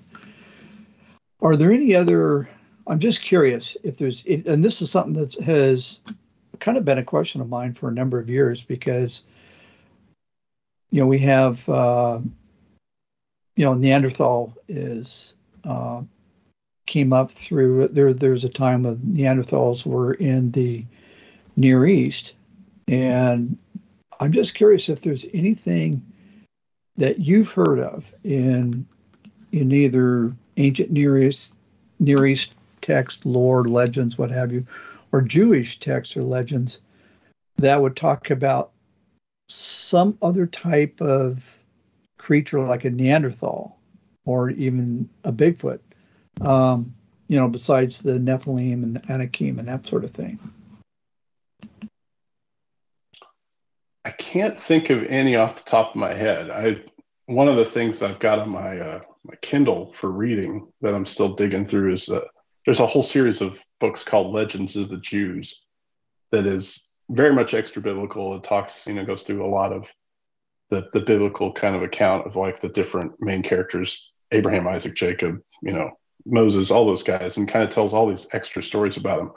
Are 1.40 1.56
there 1.56 1.72
any 1.72 1.94
other? 1.94 2.48
I'm 2.86 2.98
just 2.98 3.22
curious 3.22 3.76
if 3.84 3.98
there's, 3.98 4.24
and 4.26 4.64
this 4.64 4.82
is 4.82 4.90
something 4.90 5.14
that 5.14 5.34
has 5.34 6.00
kind 6.60 6.78
of 6.78 6.84
been 6.84 6.98
a 6.98 7.04
question 7.04 7.40
of 7.40 7.48
mine 7.48 7.74
for 7.74 7.88
a 7.88 7.92
number 7.92 8.18
of 8.18 8.30
years 8.30 8.62
because 8.62 9.24
you 10.90 11.00
know 11.00 11.06
we 11.06 11.18
have 11.18 11.68
uh, 11.68 12.20
you 13.56 13.64
know 13.64 13.74
Neanderthal 13.74 14.56
is 14.68 15.34
uh, 15.64 16.02
came 16.86 17.12
up 17.12 17.30
through 17.30 17.88
there. 17.88 18.12
There's 18.12 18.44
a 18.44 18.48
time 18.48 18.84
when 18.84 18.96
Neanderthals 18.98 19.84
were 19.84 20.14
in 20.14 20.52
the 20.52 20.84
Near 21.56 21.86
East. 21.86 22.34
And 22.88 23.58
I'm 24.20 24.32
just 24.32 24.54
curious 24.54 24.88
if 24.88 25.00
there's 25.00 25.26
anything 25.32 26.02
that 26.96 27.18
you've 27.18 27.50
heard 27.50 27.78
of 27.78 28.12
in 28.24 28.86
in 29.50 29.72
either 29.72 30.34
ancient 30.56 30.90
Near 30.90 31.18
East, 31.22 31.54
Near 31.98 32.26
East 32.26 32.52
text, 32.80 33.26
lore, 33.26 33.64
legends, 33.64 34.16
what 34.16 34.30
have 34.30 34.52
you, 34.52 34.66
or 35.12 35.20
Jewish 35.22 35.78
texts 35.78 36.16
or 36.16 36.22
legends 36.22 36.80
that 37.56 37.80
would 37.80 37.96
talk 37.96 38.30
about 38.30 38.72
some 39.48 40.16
other 40.22 40.46
type 40.46 41.00
of 41.00 41.56
creature 42.18 42.60
like 42.60 42.84
a 42.84 42.90
Neanderthal 42.90 43.78
or 44.24 44.50
even 44.50 45.08
a 45.24 45.32
Bigfoot, 45.32 45.80
um, 46.40 46.94
you 47.28 47.36
know, 47.36 47.48
besides 47.48 48.00
the 48.00 48.18
Nephilim 48.18 48.82
and 48.82 48.96
the 48.96 49.12
Anakim 49.12 49.58
and 49.58 49.68
that 49.68 49.86
sort 49.86 50.04
of 50.04 50.10
thing. 50.10 50.38
Can't 54.32 54.58
think 54.58 54.88
of 54.88 55.04
any 55.04 55.36
off 55.36 55.62
the 55.62 55.70
top 55.70 55.90
of 55.90 55.96
my 55.96 56.14
head. 56.14 56.50
I 56.50 56.82
one 57.26 57.48
of 57.48 57.56
the 57.56 57.66
things 57.66 58.00
I've 58.02 58.18
got 58.18 58.38
on 58.38 58.48
my 58.48 58.78
uh, 58.78 59.00
my 59.24 59.34
Kindle 59.42 59.92
for 59.92 60.10
reading 60.10 60.68
that 60.80 60.94
I'm 60.94 61.04
still 61.04 61.34
digging 61.34 61.66
through 61.66 61.92
is 61.92 62.06
that 62.06 62.24
there's 62.64 62.80
a 62.80 62.86
whole 62.86 63.02
series 63.02 63.42
of 63.42 63.60
books 63.78 64.02
called 64.02 64.32
Legends 64.32 64.74
of 64.74 64.88
the 64.88 64.96
Jews 64.96 65.62
that 66.30 66.46
is 66.46 66.92
very 67.10 67.34
much 67.34 67.52
extra 67.52 67.82
biblical. 67.82 68.34
It 68.34 68.42
talks, 68.42 68.86
you 68.86 68.94
know, 68.94 69.04
goes 69.04 69.24
through 69.24 69.44
a 69.44 69.54
lot 69.54 69.70
of 69.70 69.92
the 70.70 70.88
the 70.92 71.00
biblical 71.00 71.52
kind 71.52 71.76
of 71.76 71.82
account 71.82 72.26
of 72.26 72.34
like 72.34 72.58
the 72.58 72.70
different 72.70 73.12
main 73.20 73.42
characters, 73.42 74.12
Abraham, 74.30 74.66
Isaac, 74.66 74.94
Jacob, 74.94 75.42
you 75.60 75.74
know, 75.74 75.90
Moses, 76.24 76.70
all 76.70 76.86
those 76.86 77.02
guys, 77.02 77.36
and 77.36 77.46
kind 77.46 77.64
of 77.64 77.68
tells 77.68 77.92
all 77.92 78.08
these 78.08 78.26
extra 78.32 78.62
stories 78.62 78.96
about 78.96 79.18
them. 79.18 79.32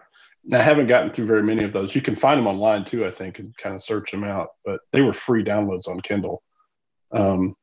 I 0.54 0.62
haven't 0.62 0.88
gotten 0.88 1.12
through 1.12 1.26
very 1.26 1.44
many 1.44 1.64
of 1.64 1.74
those. 1.74 1.96
You 1.96 2.02
can 2.02 2.16
find 2.16 2.38
them 2.38 2.48
online 2.48 2.86
too, 2.86 3.06
I 3.06 3.10
think, 3.10 3.40
and 3.40 3.56
kind 3.58 3.76
of 3.76 3.84
search 3.84 4.12
them 4.12 4.24
out. 4.24 4.50
But 4.64 4.82
they 4.92 5.02
were 5.02 5.14
free 5.14 5.44
downloads 5.44 5.88
on 5.88 6.00
Kindle. 6.02 6.44
Um, 7.12 7.56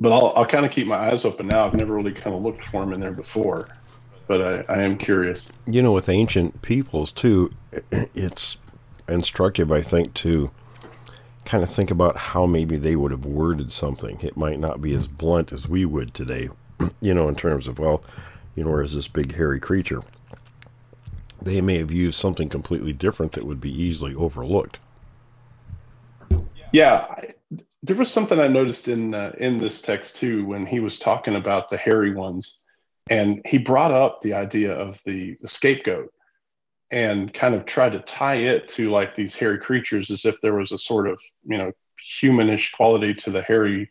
but 0.00 0.12
I'll, 0.12 0.32
I'll 0.34 0.46
kind 0.46 0.64
of 0.64 0.72
keep 0.72 0.86
my 0.86 1.10
eyes 1.10 1.24
open 1.24 1.46
now. 1.46 1.66
I've 1.66 1.74
never 1.74 1.94
really 1.94 2.12
kind 2.12 2.34
of 2.34 2.42
looked 2.42 2.64
for 2.64 2.80
them 2.80 2.92
in 2.92 3.00
there 3.00 3.12
before, 3.12 3.68
but 4.26 4.40
I, 4.40 4.74
I 4.74 4.82
am 4.82 4.96
curious. 4.96 5.52
You 5.66 5.82
know, 5.82 5.92
with 5.92 6.08
ancient 6.08 6.62
peoples 6.62 7.12
too, 7.12 7.52
it's 7.92 8.56
instructive, 9.08 9.70
I 9.70 9.82
think, 9.82 10.14
to 10.14 10.50
kind 11.44 11.62
of 11.62 11.70
think 11.70 11.90
about 11.90 12.16
how 12.16 12.46
maybe 12.46 12.76
they 12.76 12.96
would 12.96 13.10
have 13.10 13.24
worded 13.24 13.72
something. 13.72 14.20
It 14.22 14.36
might 14.36 14.58
not 14.58 14.80
be 14.80 14.94
as 14.94 15.06
blunt 15.06 15.52
as 15.52 15.68
we 15.68 15.84
would 15.84 16.14
today, 16.14 16.48
you 17.00 17.12
know, 17.14 17.28
in 17.28 17.34
terms 17.34 17.68
of, 17.68 17.78
well, 17.78 18.02
you 18.54 18.64
know, 18.64 18.70
where's 18.70 18.94
this 18.94 19.08
big 19.08 19.34
hairy 19.34 19.60
creature? 19.60 20.02
They 21.42 21.60
may 21.60 21.78
have 21.78 21.90
used 21.90 22.18
something 22.18 22.48
completely 22.48 22.92
different 22.92 23.32
that 23.32 23.44
would 23.44 23.60
be 23.60 23.70
easily 23.70 24.14
overlooked. 24.14 24.78
Yeah, 26.72 27.14
there 27.82 27.96
was 27.96 28.12
something 28.12 28.38
I 28.38 28.48
noticed 28.48 28.88
in 28.88 29.14
uh, 29.14 29.32
in 29.38 29.58
this 29.58 29.80
text 29.80 30.16
too 30.16 30.44
when 30.44 30.66
he 30.66 30.80
was 30.80 30.98
talking 30.98 31.36
about 31.36 31.68
the 31.68 31.76
hairy 31.76 32.14
ones, 32.14 32.66
and 33.08 33.40
he 33.44 33.58
brought 33.58 33.90
up 33.90 34.20
the 34.20 34.34
idea 34.34 34.72
of 34.72 35.02
the, 35.04 35.36
the 35.40 35.48
scapegoat 35.48 36.12
and 36.90 37.32
kind 37.32 37.54
of 37.54 37.64
tried 37.64 37.92
to 37.92 38.00
tie 38.00 38.36
it 38.36 38.68
to 38.68 38.90
like 38.90 39.14
these 39.14 39.34
hairy 39.34 39.58
creatures 39.58 40.10
as 40.10 40.24
if 40.24 40.40
there 40.40 40.54
was 40.54 40.72
a 40.72 40.78
sort 40.78 41.08
of 41.08 41.20
you 41.44 41.58
know 41.58 41.72
humanish 42.20 42.72
quality 42.72 43.14
to 43.14 43.30
the 43.30 43.42
hairy 43.42 43.90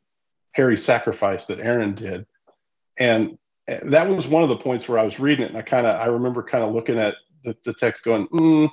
hairy 0.52 0.78
sacrifice 0.78 1.46
that 1.48 1.60
Aaron 1.60 1.96
did, 1.96 2.26
and 2.98 3.38
uh, 3.68 3.80
that 3.84 4.08
was 4.08 4.28
one 4.28 4.44
of 4.44 4.50
the 4.50 4.58
points 4.58 4.88
where 4.88 5.00
I 5.00 5.04
was 5.04 5.20
reading 5.20 5.46
it 5.46 5.50
and 5.50 5.58
I 5.58 5.64
kind 5.64 5.88
of 5.88 6.00
I 6.00 6.06
remember 6.06 6.44
kind 6.44 6.64
of 6.64 6.74
looking 6.74 7.00
at 7.00 7.16
the, 7.44 7.56
the 7.64 7.74
text 7.74 8.04
going, 8.04 8.28
mm, 8.28 8.70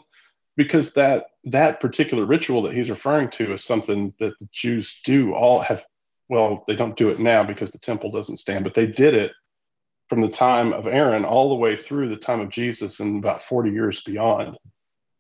because 0.57 0.95
that 0.95 1.27
that 1.45 1.81
particular 1.81 2.25
ritual 2.25 2.63
that 2.63 2.75
he's 2.75 2.91
referring 2.91 3.29
to 3.31 3.55
is 3.55 3.65
something 3.65 4.13
that 4.19 4.39
the 4.39 4.49
Jews 4.53 5.01
do 5.05 5.35
all 5.35 5.61
have. 5.61 5.85
Well, 6.29 6.65
they 6.67 6.75
don't 6.75 6.97
do 6.97 7.11
it 7.11 7.21
now 7.21 7.45
because 7.45 7.71
the 7.71 7.79
temple 7.79 8.11
doesn't 8.11 8.39
stand, 8.39 8.65
but 8.65 8.75
they 8.75 8.87
did 8.87 9.15
it 9.15 9.33
from 10.09 10.21
the 10.21 10.29
time 10.29 10.73
of 10.73 10.87
Aaron 10.87 11.25
all 11.25 11.49
the 11.49 11.55
way 11.55 11.77
through 11.77 12.09
the 12.09 12.17
time 12.17 12.41
of 12.41 12.49
Jesus 12.49 13.01
and 13.01 13.19
about 13.19 13.43
40 13.43 13.71
years 13.71 14.03
beyond. 14.03 14.57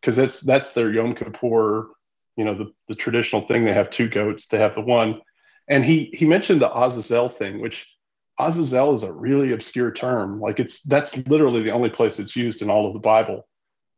Because 0.00 0.16
that's 0.16 0.40
that's 0.40 0.72
their 0.72 0.92
Yom 0.92 1.14
Kippur, 1.14 1.90
you 2.36 2.44
know, 2.44 2.54
the, 2.54 2.72
the 2.88 2.94
traditional 2.94 3.42
thing. 3.42 3.64
They 3.64 3.72
have 3.72 3.90
two 3.90 4.08
goats, 4.08 4.48
they 4.48 4.58
have 4.58 4.74
the 4.74 4.82
one. 4.82 5.20
And 5.68 5.84
he 5.84 6.10
he 6.12 6.24
mentioned 6.24 6.60
the 6.60 6.70
Azazel 6.72 7.28
thing, 7.28 7.60
which 7.60 7.95
Azazel 8.38 8.94
is 8.94 9.02
a 9.02 9.12
really 9.12 9.52
obscure 9.52 9.90
term. 9.90 10.40
Like 10.40 10.60
it's 10.60 10.82
that's 10.82 11.16
literally 11.26 11.62
the 11.62 11.70
only 11.70 11.90
place 11.90 12.18
it's 12.18 12.36
used 12.36 12.62
in 12.62 12.70
all 12.70 12.86
of 12.86 12.92
the 12.92 12.98
Bible, 12.98 13.46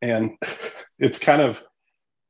and 0.00 0.36
it's 0.98 1.18
kind 1.18 1.42
of 1.42 1.62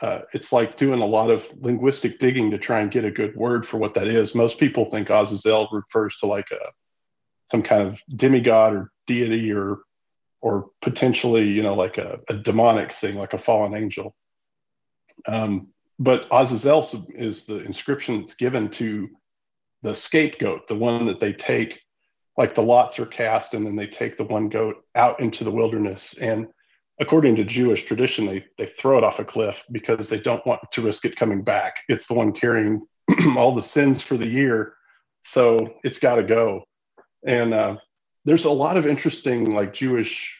uh, 0.00 0.20
it's 0.32 0.52
like 0.52 0.76
doing 0.76 1.02
a 1.02 1.06
lot 1.06 1.30
of 1.30 1.46
linguistic 1.60 2.18
digging 2.18 2.50
to 2.50 2.58
try 2.58 2.80
and 2.80 2.90
get 2.90 3.04
a 3.04 3.10
good 3.10 3.34
word 3.36 3.66
for 3.66 3.78
what 3.78 3.94
that 3.94 4.06
is. 4.06 4.34
Most 4.34 4.58
people 4.58 4.84
think 4.84 5.10
Azazel 5.10 5.68
refers 5.72 6.16
to 6.16 6.26
like 6.26 6.50
a 6.52 6.60
some 7.50 7.62
kind 7.62 7.82
of 7.82 7.98
demigod 8.14 8.74
or 8.74 8.90
deity 9.06 9.52
or 9.52 9.78
or 10.40 10.70
potentially 10.80 11.48
you 11.48 11.62
know 11.62 11.74
like 11.74 11.98
a, 11.98 12.20
a 12.28 12.36
demonic 12.36 12.92
thing 12.92 13.16
like 13.16 13.34
a 13.34 13.38
fallen 13.38 13.74
angel. 13.74 14.14
Um, 15.26 15.68
but 15.98 16.26
Azazel 16.30 16.86
is 17.14 17.44
the 17.44 17.58
inscription 17.64 18.20
that's 18.20 18.34
given 18.34 18.68
to 18.70 19.08
the 19.82 19.94
scapegoat, 19.94 20.68
the 20.68 20.76
one 20.76 21.06
that 21.06 21.20
they 21.20 21.32
take 21.32 21.80
like 22.38 22.54
the 22.54 22.62
lots 22.62 22.98
are 22.98 23.06
cast 23.06 23.52
and 23.52 23.66
then 23.66 23.76
they 23.76 23.86
take 23.86 24.16
the 24.16 24.24
one 24.24 24.48
goat 24.48 24.76
out 24.94 25.20
into 25.20 25.44
the 25.44 25.50
wilderness. 25.50 26.14
And 26.20 26.46
according 27.00 27.36
to 27.36 27.44
jewish 27.44 27.84
tradition 27.84 28.26
they, 28.26 28.44
they 28.56 28.66
throw 28.66 28.98
it 28.98 29.04
off 29.04 29.18
a 29.18 29.24
cliff 29.24 29.64
because 29.70 30.08
they 30.08 30.18
don't 30.18 30.44
want 30.46 30.60
to 30.72 30.82
risk 30.82 31.04
it 31.04 31.16
coming 31.16 31.42
back. 31.42 31.74
It's 31.88 32.06
the 32.06 32.14
one 32.14 32.32
carrying 32.32 32.86
all 33.36 33.52
the 33.52 33.60
sins 33.60 34.02
for 34.02 34.16
the 34.16 34.26
year. 34.26 34.74
So 35.24 35.74
it's 35.84 35.98
got 35.98 36.16
to 36.16 36.22
go. 36.22 36.64
And 37.26 37.52
uh, 37.52 37.76
there's 38.24 38.46
a 38.46 38.50
lot 38.50 38.76
of 38.76 38.86
interesting 38.86 39.52
like 39.52 39.74
jewish 39.74 40.38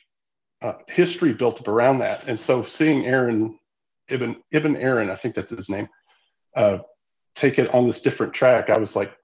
uh, 0.63 0.75
history 0.89 1.35
built 1.35 1.61
up 1.61 1.69
around 1.69 1.99
that. 1.99 2.29
And 2.29 2.39
so 2.39 2.63
seeing 2.63 3.05
aaron 3.07 3.59
ibn 4.09 4.37
ibn 4.53 4.77
aaron 4.77 5.11
i 5.11 5.15
think 5.15 5.35
that's 5.35 5.51
his 5.51 5.69
name 5.69 5.89
uh, 6.57 6.79
take 7.35 7.59
it 7.59 7.73
on 7.75 7.87
this 7.87 8.01
different 8.01 8.33
track 8.33 8.71
i 8.71 8.79
was 8.79 8.97
like 8.97 9.15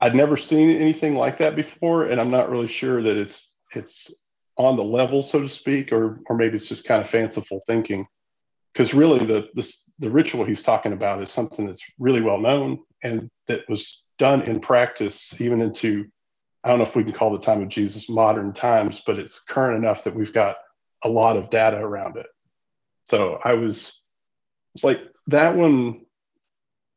I'd 0.00 0.14
never 0.14 0.36
seen 0.36 0.70
anything 0.70 1.14
like 1.14 1.38
that 1.38 1.56
before, 1.56 2.06
and 2.06 2.20
I'm 2.20 2.30
not 2.30 2.50
really 2.50 2.68
sure 2.68 3.02
that 3.02 3.16
it's 3.16 3.56
it's 3.74 4.14
on 4.56 4.76
the 4.76 4.82
level, 4.82 5.22
so 5.22 5.40
to 5.40 5.48
speak, 5.48 5.92
or 5.92 6.20
or 6.26 6.36
maybe 6.36 6.56
it's 6.56 6.68
just 6.68 6.86
kind 6.86 7.00
of 7.00 7.10
fanciful 7.10 7.60
thinking. 7.66 8.06
Because 8.72 8.94
really, 8.94 9.24
the 9.24 9.48
this, 9.54 9.90
the 9.98 10.10
ritual 10.10 10.44
he's 10.44 10.62
talking 10.62 10.92
about 10.92 11.22
is 11.22 11.30
something 11.30 11.66
that's 11.66 11.84
really 11.98 12.20
well 12.20 12.38
known 12.38 12.78
and 13.02 13.30
that 13.46 13.68
was 13.68 14.04
done 14.18 14.42
in 14.42 14.60
practice, 14.60 15.38
even 15.40 15.60
into 15.60 16.06
I 16.62 16.68
don't 16.68 16.78
know 16.78 16.84
if 16.84 16.96
we 16.96 17.04
can 17.04 17.12
call 17.12 17.32
the 17.32 17.40
time 17.40 17.62
of 17.62 17.68
Jesus 17.68 18.08
modern 18.08 18.52
times, 18.52 19.02
but 19.06 19.18
it's 19.18 19.40
current 19.40 19.82
enough 19.82 20.04
that 20.04 20.14
we've 20.14 20.32
got 20.32 20.56
a 21.02 21.08
lot 21.08 21.36
of 21.36 21.50
data 21.50 21.78
around 21.78 22.16
it. 22.16 22.26
So 23.06 23.40
I 23.42 23.54
was, 23.54 24.02
it's 24.74 24.84
like 24.84 25.00
that 25.28 25.56
one 25.56 26.02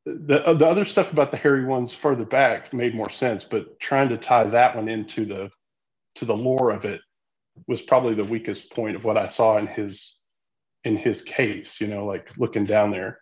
the 0.05 0.45
uh, 0.45 0.53
the 0.53 0.67
other 0.67 0.85
stuff 0.85 1.11
about 1.13 1.31
the 1.31 1.37
hairy 1.37 1.65
ones 1.65 1.93
further 1.93 2.25
back 2.25 2.73
made 2.73 2.95
more 2.95 3.09
sense, 3.09 3.43
but 3.43 3.79
trying 3.79 4.09
to 4.09 4.17
tie 4.17 4.43
that 4.45 4.75
one 4.75 4.89
into 4.89 5.25
the 5.25 5.49
to 6.15 6.25
the 6.25 6.35
lore 6.35 6.71
of 6.71 6.85
it 6.85 7.01
was 7.67 7.81
probably 7.81 8.13
the 8.13 8.23
weakest 8.23 8.71
point 8.71 8.95
of 8.95 9.05
what 9.05 9.17
I 9.17 9.27
saw 9.27 9.57
in 9.57 9.67
his 9.67 10.17
in 10.83 10.97
his 10.97 11.21
case. 11.21 11.79
You 11.79 11.87
know, 11.87 12.05
like 12.05 12.29
looking 12.37 12.65
down 12.65 12.91
there, 12.91 13.19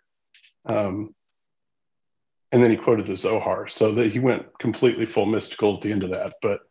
um, 0.65 1.13
and 2.51 2.63
then 2.63 2.71
he 2.71 2.77
quoted 2.77 3.05
the 3.05 3.15
Zohar, 3.17 3.67
so 3.67 3.93
that 3.93 4.11
he 4.11 4.19
went 4.19 4.45
completely 4.59 5.05
full 5.05 5.27
mystical 5.27 5.75
at 5.75 5.81
the 5.81 5.91
end 5.91 6.03
of 6.03 6.11
that. 6.11 6.33
But 6.41 6.61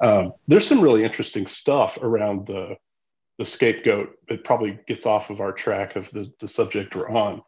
um, 0.00 0.34
there's 0.46 0.66
some 0.66 0.80
really 0.80 1.02
interesting 1.02 1.46
stuff 1.46 1.98
around 2.00 2.46
the 2.46 2.76
the 3.38 3.44
scapegoat. 3.44 4.10
It 4.28 4.44
probably 4.44 4.78
gets 4.86 5.04
off 5.04 5.30
of 5.30 5.40
our 5.40 5.52
track 5.52 5.96
of 5.96 6.08
the 6.12 6.32
the 6.38 6.46
subject 6.46 6.94
we're 6.94 7.10
on, 7.10 7.42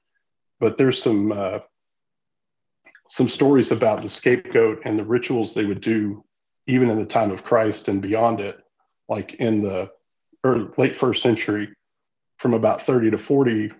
but 0.58 0.76
there's 0.76 1.00
some 1.00 1.30
uh, 1.30 1.60
some 3.08 3.28
stories 3.28 3.70
about 3.70 4.02
the 4.02 4.08
scapegoat 4.08 4.82
and 4.84 4.98
the 4.98 5.04
rituals 5.04 5.54
they 5.54 5.64
would 5.64 5.80
do 5.80 6.24
even 6.66 6.88
in 6.88 6.98
the 6.98 7.06
time 7.06 7.30
of 7.30 7.44
Christ 7.44 7.88
and 7.88 8.00
beyond 8.00 8.40
it, 8.40 8.58
like 9.08 9.34
in 9.34 9.62
the 9.62 9.90
early, 10.42 10.68
late 10.78 10.96
first 10.96 11.22
century, 11.22 11.68
from 12.38 12.54
about 12.54 12.82
30 12.82 13.10
to 13.10 13.18
40, 13.18 13.72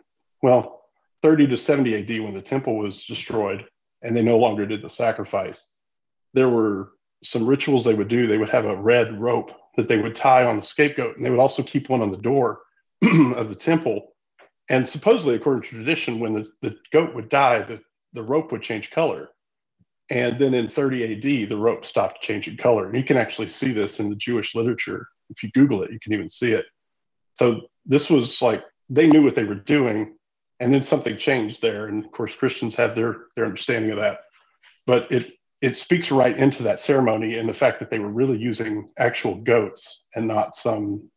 well, 0.42 0.82
30 1.22 1.46
to 1.48 1.56
70 1.56 1.96
AD 1.96 2.22
when 2.22 2.34
the 2.34 2.42
temple 2.42 2.76
was 2.76 3.06
destroyed 3.06 3.64
and 4.02 4.14
they 4.14 4.22
no 4.22 4.38
longer 4.38 4.66
did 4.66 4.82
the 4.82 4.90
sacrifice. 4.90 5.72
There 6.34 6.50
were 6.50 6.92
some 7.22 7.46
rituals 7.46 7.84
they 7.84 7.94
would 7.94 8.08
do. 8.08 8.26
They 8.26 8.36
would 8.36 8.50
have 8.50 8.66
a 8.66 8.76
red 8.76 9.18
rope 9.18 9.52
that 9.76 9.88
they 9.88 9.98
would 9.98 10.14
tie 10.14 10.44
on 10.44 10.58
the 10.58 10.62
scapegoat, 10.62 11.16
and 11.16 11.24
they 11.24 11.30
would 11.30 11.40
also 11.40 11.62
keep 11.62 11.88
one 11.88 12.02
on 12.02 12.12
the 12.12 12.18
door 12.18 12.60
of 13.02 13.48
the 13.48 13.54
temple. 13.54 14.12
And 14.68 14.88
supposedly, 14.88 15.34
according 15.34 15.62
to 15.62 15.68
tradition, 15.68 16.20
when 16.20 16.34
the, 16.34 16.46
the 16.60 16.76
goat 16.92 17.14
would 17.14 17.28
die, 17.28 17.62
the 17.62 17.80
the 18.14 18.22
rope 18.22 18.52
would 18.52 18.62
change 18.62 18.90
color. 18.90 19.28
And 20.10 20.38
then 20.38 20.54
in 20.54 20.68
30 20.68 21.14
AD, 21.14 21.48
the 21.48 21.56
rope 21.56 21.84
stopped 21.84 22.22
changing 22.22 22.56
color. 22.56 22.86
And 22.86 22.96
you 22.96 23.04
can 23.04 23.16
actually 23.16 23.48
see 23.48 23.72
this 23.72 24.00
in 24.00 24.08
the 24.08 24.16
Jewish 24.16 24.54
literature. 24.54 25.06
If 25.30 25.42
you 25.42 25.50
Google 25.52 25.82
it, 25.82 25.90
you 25.90 25.98
can 26.00 26.12
even 26.12 26.28
see 26.28 26.52
it. 26.52 26.66
So 27.36 27.62
this 27.86 28.10
was 28.10 28.40
like 28.40 28.64
they 28.88 29.06
knew 29.06 29.22
what 29.22 29.34
they 29.34 29.44
were 29.44 29.54
doing, 29.54 30.16
and 30.60 30.72
then 30.72 30.82
something 30.82 31.16
changed 31.16 31.62
there. 31.62 31.86
And 31.86 32.04
of 32.04 32.12
course, 32.12 32.34
Christians 32.34 32.74
have 32.76 32.94
their 32.94 33.26
their 33.34 33.46
understanding 33.46 33.90
of 33.90 33.98
that. 33.98 34.20
But 34.86 35.10
it 35.10 35.32
it 35.60 35.76
speaks 35.76 36.10
right 36.10 36.36
into 36.36 36.62
that 36.64 36.78
ceremony 36.78 37.38
and 37.38 37.48
the 37.48 37.54
fact 37.54 37.78
that 37.78 37.90
they 37.90 37.98
were 37.98 38.10
really 38.10 38.36
using 38.36 38.90
actual 38.98 39.36
goats 39.36 40.04
and 40.14 40.28
not 40.28 40.54
some 40.54 41.10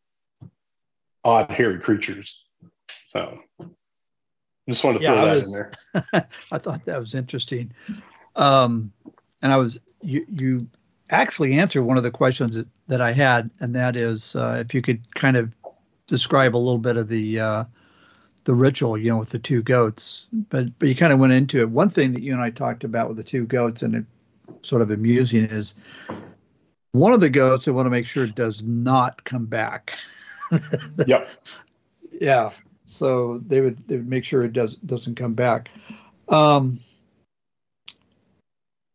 odd 1.22 1.50
hairy 1.50 1.78
creatures. 1.78 2.44
So 3.08 3.38
just 4.68 4.84
wanted 4.84 4.98
to 4.98 5.04
Yeah, 5.04 5.16
throw 5.16 5.24
I 5.24 5.34
that 5.34 5.36
was- 5.36 5.46
in 5.46 5.52
there. 5.52 6.28
I 6.52 6.58
thought 6.58 6.84
that 6.84 7.00
was 7.00 7.14
interesting. 7.14 7.72
Um, 8.36 8.92
and 9.42 9.52
I 9.52 9.56
was 9.56 9.78
you 10.02 10.24
you 10.28 10.68
actually 11.10 11.54
answered 11.58 11.82
one 11.84 11.96
of 11.96 12.02
the 12.02 12.10
questions 12.10 12.54
that, 12.56 12.66
that 12.88 13.00
I 13.00 13.12
had, 13.12 13.50
and 13.60 13.74
that 13.74 13.96
is 13.96 14.36
uh, 14.36 14.62
if 14.64 14.74
you 14.74 14.82
could 14.82 15.14
kind 15.14 15.36
of 15.36 15.52
describe 16.06 16.54
a 16.54 16.58
little 16.58 16.78
bit 16.78 16.96
of 16.96 17.08
the 17.08 17.40
uh, 17.40 17.64
the 18.44 18.54
ritual, 18.54 18.96
you 18.96 19.10
know, 19.10 19.18
with 19.18 19.30
the 19.30 19.38
two 19.38 19.62
goats. 19.62 20.26
But 20.50 20.78
but 20.78 20.88
you 20.88 20.94
kind 20.94 21.12
of 21.12 21.18
went 21.18 21.32
into 21.32 21.58
it. 21.60 21.70
One 21.70 21.88
thing 21.88 22.12
that 22.12 22.22
you 22.22 22.32
and 22.32 22.40
I 22.42 22.50
talked 22.50 22.84
about 22.84 23.08
with 23.08 23.16
the 23.16 23.24
two 23.24 23.44
goats, 23.46 23.82
and 23.82 23.94
it 23.94 24.04
sort 24.62 24.82
of 24.82 24.90
amusing 24.90 25.44
is 25.44 25.74
one 26.92 27.12
of 27.12 27.20
the 27.20 27.28
goats 27.30 27.68
I 27.68 27.70
want 27.72 27.86
to 27.86 27.90
make 27.90 28.06
sure 28.06 28.26
does 28.26 28.62
not 28.62 29.22
come 29.24 29.46
back. 29.46 29.98
Yep. 31.06 31.28
Yeah. 32.20 32.50
So 32.88 33.38
they 33.46 33.60
would 33.60 33.86
they 33.86 33.96
would 33.96 34.08
make 34.08 34.24
sure 34.24 34.42
it 34.42 34.54
does 34.54 34.76
doesn't 34.76 35.16
come 35.16 35.34
back. 35.34 35.70
Um, 36.30 36.80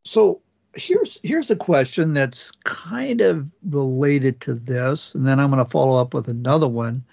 so 0.04 0.42
here's 0.74 1.20
here's 1.22 1.52
a 1.52 1.56
question 1.56 2.14
that's 2.14 2.50
kind 2.64 3.22
of 3.22 3.48
related 3.70 4.42
to 4.42 4.56
this, 4.56 5.14
and 5.14 5.26
then 5.28 5.40
I'm 5.40 5.52
going 5.52 5.64
to 5.64 5.70
follow 5.70 6.02
up 6.02 6.16
with 6.16 6.28
another 6.28 6.68
one. 6.68 7.04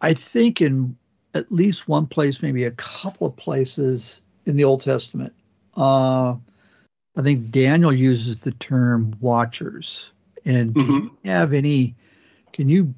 I 0.00 0.14
think 0.14 0.60
in 0.60 0.96
at 1.34 1.50
least 1.50 1.88
one 1.88 2.06
place, 2.06 2.40
maybe 2.40 2.64
a 2.64 2.70
couple 2.72 3.26
of 3.26 3.34
places 3.34 4.20
in 4.46 4.56
the 4.56 4.62
Old 4.64 4.80
Testament, 4.80 5.34
uh, 5.76 6.36
I 7.16 7.22
think 7.22 7.50
Daniel 7.50 7.92
uses 7.92 8.40
the 8.40 8.52
term 8.52 9.16
watchers. 9.20 10.12
And 10.44 10.72
do 10.72 10.80
Mhm. 10.80 11.10
you 11.24 11.30
have 11.30 11.52
any? 11.52 11.96
Can 12.52 12.68
you 12.68 12.94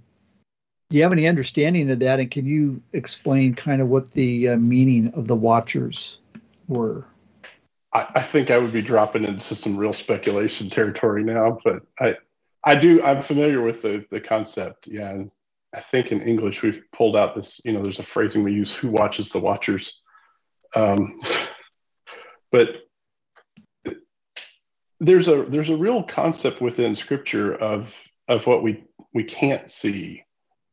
do 0.91 0.97
you 0.97 1.05
have 1.05 1.12
any 1.12 1.28
understanding 1.28 1.88
of 1.91 2.01
that? 2.01 2.18
And 2.18 2.30
can 2.30 2.45
you 2.45 2.82
explain 2.93 3.55
kind 3.55 3.80
of 3.80 3.88
what 3.88 4.11
the 4.11 4.51
uh, 4.51 4.57
meaning 4.57 5.12
of 5.14 5.28
the 5.28 5.36
watchers 5.36 6.18
were? 6.66 7.05
I, 7.93 8.07
I 8.16 8.22
think 8.22 8.51
I 8.51 8.59
would 8.59 8.72
be 8.72 8.82
dropping 8.82 9.24
into 9.24 9.55
some 9.55 9.76
real 9.76 9.93
speculation 9.93 10.68
territory 10.68 11.22
now, 11.22 11.59
but 11.64 11.82
I, 12.01 12.16
I 12.64 12.74
do. 12.74 13.03
I'm 13.03 13.22
familiar 13.22 13.62
with 13.62 13.82
the 13.82 14.05
the 14.11 14.20
concept. 14.20 14.88
Yeah, 14.88 15.11
and 15.11 15.30
I 15.72 15.80
think 15.80 16.11
in 16.11 16.22
English 16.22 16.62
we've 16.62 16.82
pulled 16.93 17.16
out 17.16 17.36
this. 17.36 17.61
You 17.64 17.72
know, 17.72 17.82
there's 17.82 18.01
a 18.01 18.05
phrasing 18.05 18.43
we 18.43 18.53
use: 18.53 18.74
"Who 18.74 18.88
watches 18.88 19.30
the 19.30 19.38
watchers?" 19.38 20.03
Um, 20.74 21.18
but 22.53 22.68
there's 24.99 25.28
a 25.28 25.45
there's 25.45 25.70
a 25.70 25.76
real 25.76 26.03
concept 26.03 26.61
within 26.61 26.97
Scripture 26.97 27.55
of 27.55 27.95
of 28.28 28.47
what 28.47 28.64
we 28.64 28.84
we 29.14 29.22
can't 29.22 29.70
see. 29.70 30.24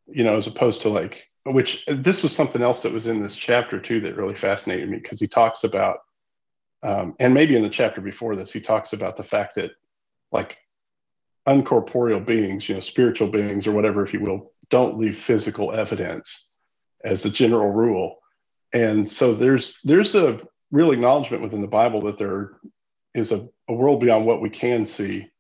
You 0.07 0.23
know, 0.23 0.37
as 0.37 0.47
opposed 0.47 0.81
to 0.81 0.89
like 0.89 1.27
which 1.43 1.85
this 1.85 2.23
was 2.23 2.35
something 2.35 2.61
else 2.61 2.81
that 2.81 2.91
was 2.91 3.07
in 3.07 3.21
this 3.21 3.35
chapter 3.35 3.79
too 3.79 4.01
that 4.01 4.17
really 4.17 4.35
fascinated 4.35 4.89
me 4.89 4.97
because 4.97 5.19
he 5.19 5.27
talks 5.27 5.63
about 5.63 5.99
um, 6.83 7.15
and 7.19 7.33
maybe 7.33 7.55
in 7.55 7.63
the 7.63 7.69
chapter 7.69 8.01
before 8.01 8.35
this, 8.35 8.51
he 8.51 8.61
talks 8.61 8.93
about 8.93 9.17
the 9.17 9.23
fact 9.23 9.55
that 9.55 9.71
like 10.31 10.57
uncorporeal 11.47 12.25
beings, 12.25 12.67
you 12.67 12.75
know, 12.75 12.81
spiritual 12.81 13.29
beings 13.29 13.65
or 13.67 13.71
whatever, 13.71 14.03
if 14.03 14.13
you 14.13 14.19
will, 14.19 14.51
don't 14.69 14.97
leave 14.97 15.17
physical 15.17 15.73
evidence 15.73 16.51
as 17.03 17.25
a 17.25 17.29
general 17.29 17.69
rule. 17.69 18.17
And 18.73 19.09
so 19.09 19.33
there's 19.33 19.79
there's 19.83 20.13
a 20.13 20.39
real 20.71 20.91
acknowledgement 20.91 21.41
within 21.41 21.61
the 21.61 21.67
Bible 21.67 22.01
that 22.01 22.17
there 22.17 22.57
is 23.13 23.31
a, 23.31 23.47
a 23.67 23.73
world 23.73 24.01
beyond 24.01 24.25
what 24.25 24.41
we 24.41 24.49
can 24.49 24.85
see, 24.85 25.31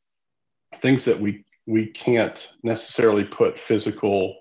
things 0.77 1.05
that 1.05 1.19
we 1.19 1.45
we 1.65 1.87
can't 1.87 2.53
necessarily 2.63 3.25
put 3.25 3.59
physical 3.59 4.37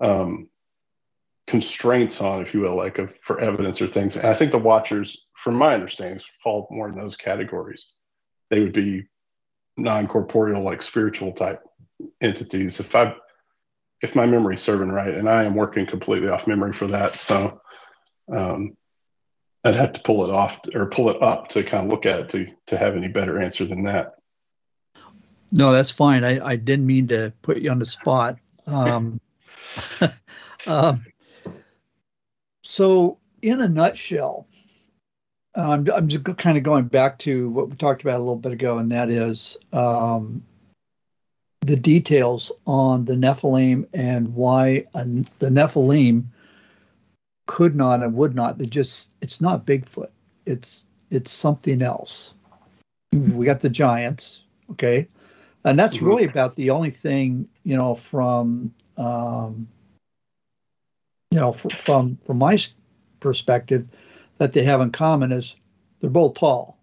um, 0.00 0.48
constraints 1.46 2.20
on, 2.20 2.40
if 2.40 2.54
you 2.54 2.60
will, 2.60 2.76
like 2.76 2.98
a, 2.98 3.08
for 3.22 3.40
evidence 3.40 3.80
or 3.80 3.86
things. 3.86 4.16
And 4.16 4.26
I 4.26 4.34
think 4.34 4.52
the 4.52 4.58
Watchers, 4.58 5.26
from 5.34 5.56
my 5.56 5.74
understanding, 5.74 6.20
fall 6.42 6.68
more 6.70 6.88
in 6.88 6.96
those 6.96 7.16
categories. 7.16 7.88
They 8.50 8.60
would 8.60 8.72
be 8.72 9.06
non-corporeal, 9.76 10.62
like 10.62 10.82
spiritual 10.82 11.32
type 11.32 11.62
entities. 12.20 12.80
If 12.80 12.94
I, 12.94 13.14
if 14.02 14.14
my 14.14 14.26
memory's 14.26 14.62
serving 14.62 14.90
right, 14.90 15.14
and 15.14 15.28
I 15.28 15.44
am 15.44 15.54
working 15.54 15.86
completely 15.86 16.28
off 16.28 16.46
memory 16.46 16.72
for 16.72 16.86
that, 16.88 17.16
so 17.16 17.60
um, 18.32 18.76
I'd 19.64 19.74
have 19.74 19.94
to 19.94 20.02
pull 20.02 20.24
it 20.24 20.30
off 20.30 20.60
or 20.74 20.86
pull 20.86 21.10
it 21.10 21.20
up 21.22 21.48
to 21.48 21.62
kind 21.62 21.86
of 21.86 21.90
look 21.90 22.06
at 22.06 22.20
it 22.20 22.28
to 22.30 22.46
to 22.66 22.78
have 22.78 22.96
any 22.96 23.08
better 23.08 23.40
answer 23.40 23.66
than 23.66 23.82
that. 23.84 24.14
No, 25.50 25.72
that's 25.72 25.90
fine. 25.90 26.24
I, 26.24 26.44
I 26.44 26.56
didn't 26.56 26.86
mean 26.86 27.08
to 27.08 27.32
put 27.42 27.58
you 27.58 27.70
on 27.70 27.78
the 27.78 27.86
spot. 27.86 28.38
Um, 28.66 29.20
um, 30.66 31.04
so, 32.62 33.18
in 33.42 33.60
a 33.60 33.68
nutshell, 33.68 34.46
I'm, 35.54 35.88
I'm 35.90 36.08
just 36.08 36.24
kind 36.36 36.56
of 36.56 36.62
going 36.62 36.86
back 36.86 37.18
to 37.20 37.48
what 37.50 37.68
we 37.68 37.76
talked 37.76 38.02
about 38.02 38.16
a 38.16 38.18
little 38.18 38.36
bit 38.36 38.52
ago, 38.52 38.78
and 38.78 38.90
that 38.90 39.10
is 39.10 39.56
um, 39.72 40.44
the 41.60 41.76
details 41.76 42.52
on 42.66 43.04
the 43.04 43.14
Nephilim 43.14 43.88
and 43.92 44.34
why 44.34 44.86
a, 44.94 45.04
the 45.38 45.48
Nephilim 45.48 46.26
could 47.46 47.74
not 47.74 48.02
and 48.02 48.14
would 48.14 48.34
not. 48.34 48.58
They 48.58 48.66
just, 48.66 49.12
it's 49.20 49.40
not 49.40 49.66
Bigfoot. 49.66 50.10
It's 50.46 50.84
it's 51.10 51.30
something 51.30 51.82
else. 51.82 52.34
We 53.12 53.46
got 53.46 53.60
the 53.60 53.70
giants, 53.70 54.44
okay, 54.72 55.08
and 55.68 55.78
that's 55.78 55.98
Mhm. 55.98 56.06
really 56.06 56.24
about 56.24 56.56
the 56.56 56.70
only 56.70 56.90
thing 56.90 57.48
you 57.62 57.76
know 57.76 57.94
from 57.94 58.72
um, 58.96 59.68
you 61.30 61.38
know 61.38 61.52
fr- 61.52 61.68
from 61.68 62.16
from 62.24 62.38
my 62.38 62.58
perspective 63.20 63.86
that 64.38 64.52
they 64.52 64.64
have 64.64 64.80
in 64.80 64.90
common 64.90 65.32
is 65.32 65.56
they're 66.00 66.10
both 66.10 66.34
tall, 66.34 66.78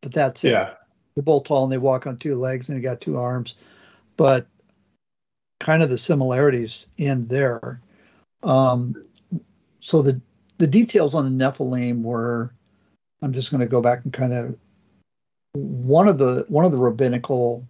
but 0.00 0.12
that's 0.12 0.44
it. 0.44 0.50
Yeah, 0.50 0.74
They're 1.14 1.24
both 1.24 1.44
tall 1.44 1.64
and 1.64 1.72
they 1.72 1.78
walk 1.78 2.06
on 2.06 2.16
two 2.16 2.36
legs 2.36 2.68
and 2.68 2.78
they 2.78 2.82
got 2.82 3.00
two 3.00 3.18
arms, 3.18 3.56
but 4.16 4.46
kind 5.58 5.82
of 5.82 5.90
the 5.90 5.98
similarities 5.98 6.86
in 6.96 7.26
there. 7.26 7.80
Um, 8.42 9.02
so 9.80 10.02
the 10.02 10.20
the 10.58 10.66
details 10.66 11.14
on 11.14 11.24
the 11.24 11.44
Nephilim 11.44 12.02
were, 12.02 12.52
I'm 13.22 13.32
just 13.32 13.50
going 13.50 13.60
to 13.60 13.66
go 13.66 13.80
back 13.80 14.04
and 14.04 14.12
kind 14.12 14.32
of 14.32 14.56
one 15.52 16.08
of 16.08 16.18
the 16.18 16.46
one 16.48 16.64
of 16.64 16.72
the 16.72 16.78
rabbinical 16.78 17.66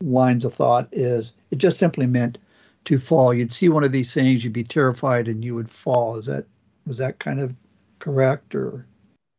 lines 0.00 0.44
of 0.44 0.54
thought 0.54 0.88
is 0.92 1.32
it 1.50 1.56
just 1.56 1.78
simply 1.78 2.06
meant 2.06 2.38
to 2.84 2.98
fall. 2.98 3.32
You'd 3.32 3.52
see 3.52 3.68
one 3.68 3.84
of 3.84 3.92
these 3.92 4.12
things, 4.12 4.44
you'd 4.44 4.52
be 4.52 4.64
terrified, 4.64 5.28
and 5.28 5.44
you 5.44 5.54
would 5.54 5.70
fall. 5.70 6.16
Is 6.16 6.26
that 6.26 6.46
was 6.86 6.98
that 6.98 7.18
kind 7.18 7.40
of 7.40 7.54
correct 7.98 8.54
or? 8.54 8.86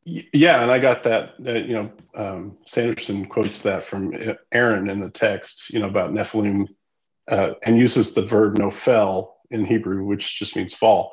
Yeah, 0.05 0.61
and 0.61 0.71
I 0.71 0.79
got 0.79 1.03
that. 1.03 1.33
Uh, 1.45 1.53
you 1.53 1.73
know, 1.73 1.91
um, 2.15 2.57
Sanderson 2.67 3.25
quotes 3.25 3.61
that 3.63 3.83
from 3.83 4.13
Aaron 4.51 4.89
in 4.89 5.01
the 5.01 5.09
text. 5.09 5.69
You 5.71 5.79
know 5.79 5.87
about 5.87 6.11
Nephilim, 6.11 6.67
uh, 7.27 7.53
and 7.63 7.77
uses 7.77 8.13
the 8.13 8.21
verb 8.21 8.57
"nophel" 8.57 9.33
in 9.51 9.65
Hebrew, 9.65 10.03
which 10.05 10.37
just 10.37 10.55
means 10.55 10.73
fall. 10.73 11.11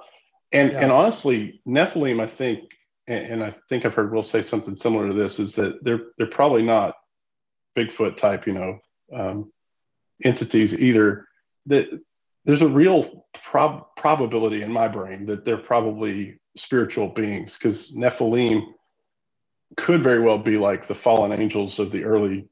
And 0.53 0.73
Yeah. 0.73 0.81
and 0.81 0.93
honestly, 0.93 1.63
Nephilim, 1.67 2.21
I 2.21 2.27
think, 2.27 2.61
and, 3.07 3.27
and 3.27 3.45
I 3.45 3.51
think 3.69 3.87
I've 3.87 3.95
heard 3.95 4.13
Will 4.13 4.23
say 4.23 4.43
something 4.43 4.77
similar 4.77 5.09
to 5.09 5.15
this, 5.15 5.39
is 5.39 5.55
that 5.55 5.83
they're 5.83 6.09
they're 6.19 6.27
probably 6.27 6.63
not 6.63 6.95
Bigfoot 7.77 8.19
type, 8.19 8.47
you 8.47 8.53
know, 8.53 8.79
um, 9.13 9.53
entities 10.25 10.79
either. 10.79 11.27
That 11.67 12.01
there's 12.45 12.63
a 12.63 12.69
real 12.69 13.27
prob- 13.35 13.95
probability 13.97 14.63
in 14.63 14.73
my 14.73 14.89
brain 14.89 15.27
that 15.27 15.45
they're 15.45 15.57
probably 15.57 16.41
spiritual 16.57 17.09
beings 17.09 17.57
because 17.57 17.95
Nephilim 17.97 18.65
could 19.77 20.03
very 20.03 20.21
well 20.21 20.39
be 20.39 20.59
like 20.59 20.87
the 20.87 20.95
fallen 20.95 21.33
angels 21.33 21.79
of 21.79 21.91
the 21.91 22.05
early 22.05 22.49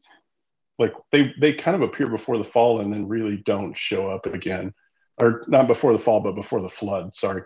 like 0.79 0.95
they 1.13 1.33
they 1.39 1.53
kind 1.53 1.75
of 1.75 1.83
appear 1.83 2.09
before 2.09 2.39
the 2.39 2.45
fall 2.45 2.81
and 2.81 2.93
then 2.93 3.07
really 3.07 3.37
don't 3.37 3.77
show 3.77 4.09
up 4.09 4.27
again 4.27 4.73
or 5.21 5.45
not 5.47 5.69
before 5.69 5.93
the 5.93 6.03
fall 6.03 6.21
but 6.21 6.35
before 6.35 6.63
the 6.63 6.69
flood 6.69 7.15
sorry 7.15 7.43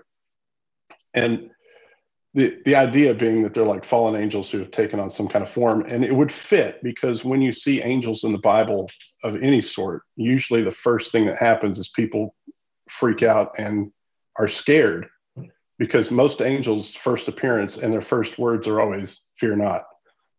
and 1.13 1.51
the 2.35 2.59
the 2.65 2.75
idea 2.75 3.15
being 3.15 3.43
that 3.43 3.55
they're 3.55 3.65
like 3.65 3.85
fallen 3.85 4.21
angels 4.21 4.51
who 4.51 4.59
have 4.59 4.71
taken 4.71 4.99
on 5.01 5.09
some 5.09 5.29
kind 5.29 5.43
of 5.43 5.49
form 5.51 5.85
and 5.89 6.05
it 6.05 6.13
would 6.13 6.33
fit 6.33 6.83
because 6.83 7.25
when 7.25 7.41
you 7.41 7.53
see 7.53 7.81
angels 7.83 8.25
in 8.25 8.33
the 8.33 8.39
bible 8.39 8.89
of 9.23 9.37
any 9.43 9.63
sort 9.63 10.03
usually 10.17 10.63
the 10.63 10.71
first 10.71 11.13
thing 11.13 11.25
that 11.27 11.39
happens 11.39 11.79
is 11.79 11.89
people 11.89 12.35
freak 12.89 13.23
out 13.23 13.53
and 13.59 13.91
are 14.39 14.49
scared 14.49 15.07
because 15.79 16.11
most 16.11 16.41
angels 16.43 16.95
first 16.95 17.29
appearance 17.29 17.77
and 17.79 17.93
their 17.93 18.01
first 18.01 18.39
words 18.39 18.67
are 18.69 18.81
always 18.81 19.27
fear 19.37 19.55
not 19.57 19.85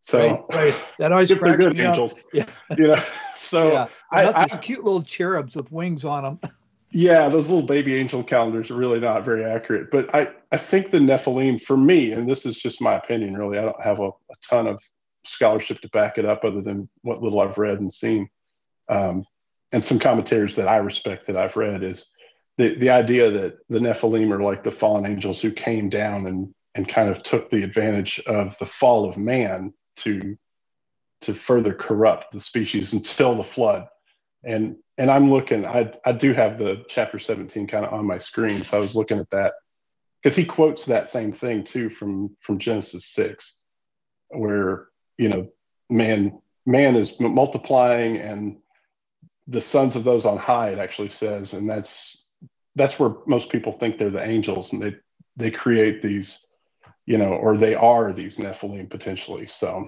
so 0.02 0.20
Right, 0.20 0.44
right. 0.74 0.86
That 1.00 1.12
always 1.12 1.32
if 1.36 1.40
they're 1.40 1.58
good 1.58 1.76
me 1.78 1.86
up. 1.86 1.92
angels 1.92 2.20
Yeah. 2.34 2.46
you 2.78 2.88
know 2.88 3.04
so 3.36 3.72
yeah, 3.72 3.88
I- 4.12 4.32
I- 4.34 4.46
these 4.48 4.58
cute 4.60 4.84
little 4.84 5.02
cherubs 5.04 5.56
with 5.56 5.72
wings 5.72 6.04
on 6.06 6.24
them. 6.24 6.40
Yeah, 6.96 7.28
those 7.28 7.50
little 7.50 7.66
baby 7.66 7.98
angel 7.98 8.24
calendars 8.24 8.72
are 8.72 8.76
really 8.76 9.02
not 9.02 9.26
very 9.26 9.44
accurate. 9.44 9.92
But 9.92 10.16
I, 10.16 10.30
I 10.54 10.56
think 10.56 10.92
the 10.92 11.00
Nephilim, 11.00 11.62
for 11.62 11.76
me, 11.76 12.14
and 12.14 12.26
this 12.26 12.46
is 12.46 12.56
just 12.56 12.82
my 12.82 12.94
opinion, 12.94 13.36
really, 13.36 13.58
I 13.58 13.64
don't 13.64 13.84
have 13.84 14.00
a, 14.00 14.08
a 14.08 14.36
ton 14.50 14.66
of 14.66 14.82
scholarship 15.26 15.82
to 15.82 15.90
back 15.90 16.18
it 16.18 16.24
up 16.24 16.46
other 16.46 16.62
than 16.62 16.88
what 17.02 17.22
little 17.22 17.42
I've 17.42 17.58
read 17.58 17.82
and 17.82 17.92
seen. 17.92 18.30
Um, 18.88 19.26
and 19.74 19.84
some 19.84 20.00
commentators 20.00 20.56
that 20.56 20.70
I 20.70 20.78
respect 20.78 21.28
that 21.28 21.36
I've 21.36 21.58
read 21.58 21.84
is 21.84 22.14
the 22.58 22.76
the 22.76 22.92
idea 22.92 23.30
that 23.30 23.58
the 23.68 23.80
Nephilim 23.80 24.32
are 24.32 24.42
like 24.42 24.64
the 24.64 24.72
fallen 24.72 25.06
angels 25.06 25.42
who 25.42 25.52
came 25.52 25.90
down 25.90 26.28
and 26.28 26.56
and 26.76 26.88
kind 26.88 27.10
of 27.10 27.24
took 27.24 27.50
the 27.50 27.64
advantage 27.64 28.22
of 28.26 28.58
the 28.58 28.66
fall 28.66 29.04
of 29.04 29.18
man 29.18 29.74
to 29.98 30.38
to 31.24 31.34
further 31.34 31.74
corrupt 31.74 32.32
the 32.32 32.40
species 32.40 32.94
until 32.94 33.36
the 33.36 33.44
flood. 33.44 33.90
And 34.46 34.78
and 34.98 35.10
I'm 35.10 35.32
looking, 35.32 35.66
I 35.66 35.92
I 36.06 36.12
do 36.12 36.34
have 36.34 36.58
the 36.58 36.86
chapter 36.88 37.20
17 37.20 37.68
kind 37.68 37.86
of 37.86 37.94
on 37.94 38.06
my 38.06 38.20
screen, 38.20 38.64
so 38.64 38.78
I 38.78 38.82
was 38.82 38.96
looking 38.96 39.20
at 39.20 39.30
that. 39.32 39.54
Because 40.22 40.36
he 40.36 40.46
quotes 40.46 40.86
that 40.86 41.10
same 41.10 41.32
thing 41.32 41.64
too 41.64 41.90
from 41.90 42.36
from 42.40 42.60
Genesis 42.60 43.06
6, 43.08 43.62
where 44.30 44.88
you 45.18 45.30
know 45.30 45.48
man 45.90 46.40
man 46.66 46.96
is 46.96 47.20
multiplying 47.20 48.18
and 48.18 48.58
the 49.48 49.62
sons 49.62 49.96
of 49.96 50.04
those 50.04 50.26
on 50.26 50.38
high 50.38 50.70
it 50.70 50.80
actually 50.80 51.10
says 51.10 51.54
and 51.54 51.70
that's 51.70 52.28
that's 52.76 53.00
where 53.00 53.14
most 53.28 53.50
people 53.50 53.72
think 53.72 53.98
they're 53.98 54.10
the 54.10 54.26
angels 54.26 54.74
and 54.74 54.82
they 54.82 54.96
they 55.38 55.52
create 55.52 56.02
these 56.02 56.56
you 57.06 57.18
know 57.18 57.34
or 57.34 57.56
they 57.58 57.76
are 57.76 58.12
these 58.12 58.38
nephilim 58.38 58.90
potentially 58.90 59.46
so 59.46 59.88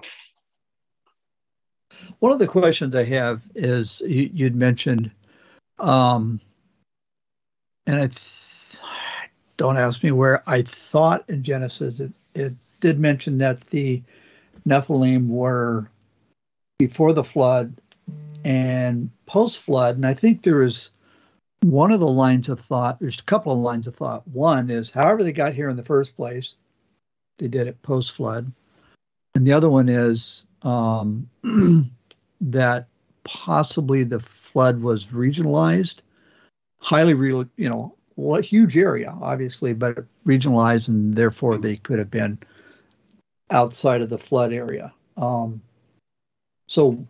one 2.18 2.32
of 2.32 2.38
the 2.38 2.46
questions 2.46 2.94
i 2.94 3.04
have 3.04 3.42
is 3.54 4.00
you, 4.06 4.30
would 4.44 4.56
mentioned 4.56 5.10
um 5.78 6.40
and 7.86 8.00
i 8.00 8.06
th- 8.06 8.82
don't 9.56 9.76
ask 9.76 10.02
me 10.02 10.10
where 10.10 10.42
i 10.48 10.62
thought 10.62 11.24
in 11.28 11.42
genesis 11.42 12.00
it, 12.00 12.12
it 12.34 12.52
did 12.80 12.98
mention 12.98 13.38
that 13.38 13.60
the 13.66 14.02
nephilim 14.66 15.28
were 15.28 15.88
before 16.78 17.12
the 17.12 17.24
flood 17.24 17.74
and 18.44 19.10
post 19.26 19.58
flood. 19.58 19.96
And 19.96 20.06
I 20.06 20.14
think 20.14 20.42
there 20.42 20.62
is 20.62 20.90
one 21.62 21.90
of 21.90 22.00
the 22.00 22.08
lines 22.08 22.48
of 22.48 22.60
thought, 22.60 23.00
there's 23.00 23.18
a 23.18 23.24
couple 23.24 23.52
of 23.52 23.58
lines 23.58 23.86
of 23.86 23.96
thought. 23.96 24.26
One 24.28 24.70
is 24.70 24.90
however 24.90 25.24
they 25.24 25.32
got 25.32 25.54
here 25.54 25.68
in 25.68 25.76
the 25.76 25.84
first 25.84 26.16
place, 26.16 26.54
they 27.38 27.48
did 27.48 27.66
it 27.66 27.82
post 27.82 28.12
flood. 28.12 28.52
And 29.34 29.46
the 29.46 29.52
other 29.52 29.70
one 29.70 29.88
is 29.88 30.46
um, 30.62 31.28
that 32.40 32.86
possibly 33.24 34.04
the 34.04 34.20
flood 34.20 34.80
was 34.80 35.06
regionalized, 35.06 35.96
highly, 36.78 37.14
real, 37.14 37.46
you 37.56 37.68
know, 37.68 37.94
huge 38.42 38.76
area, 38.76 39.16
obviously, 39.20 39.72
but 39.72 40.04
regionalized, 40.26 40.88
and 40.88 41.14
therefore 41.14 41.56
they 41.56 41.76
could 41.76 41.98
have 41.98 42.10
been 42.10 42.38
outside 43.50 44.02
of 44.02 44.10
the 44.10 44.18
flood 44.18 44.52
area. 44.52 44.92
Um, 45.16 45.62
so 46.66 47.06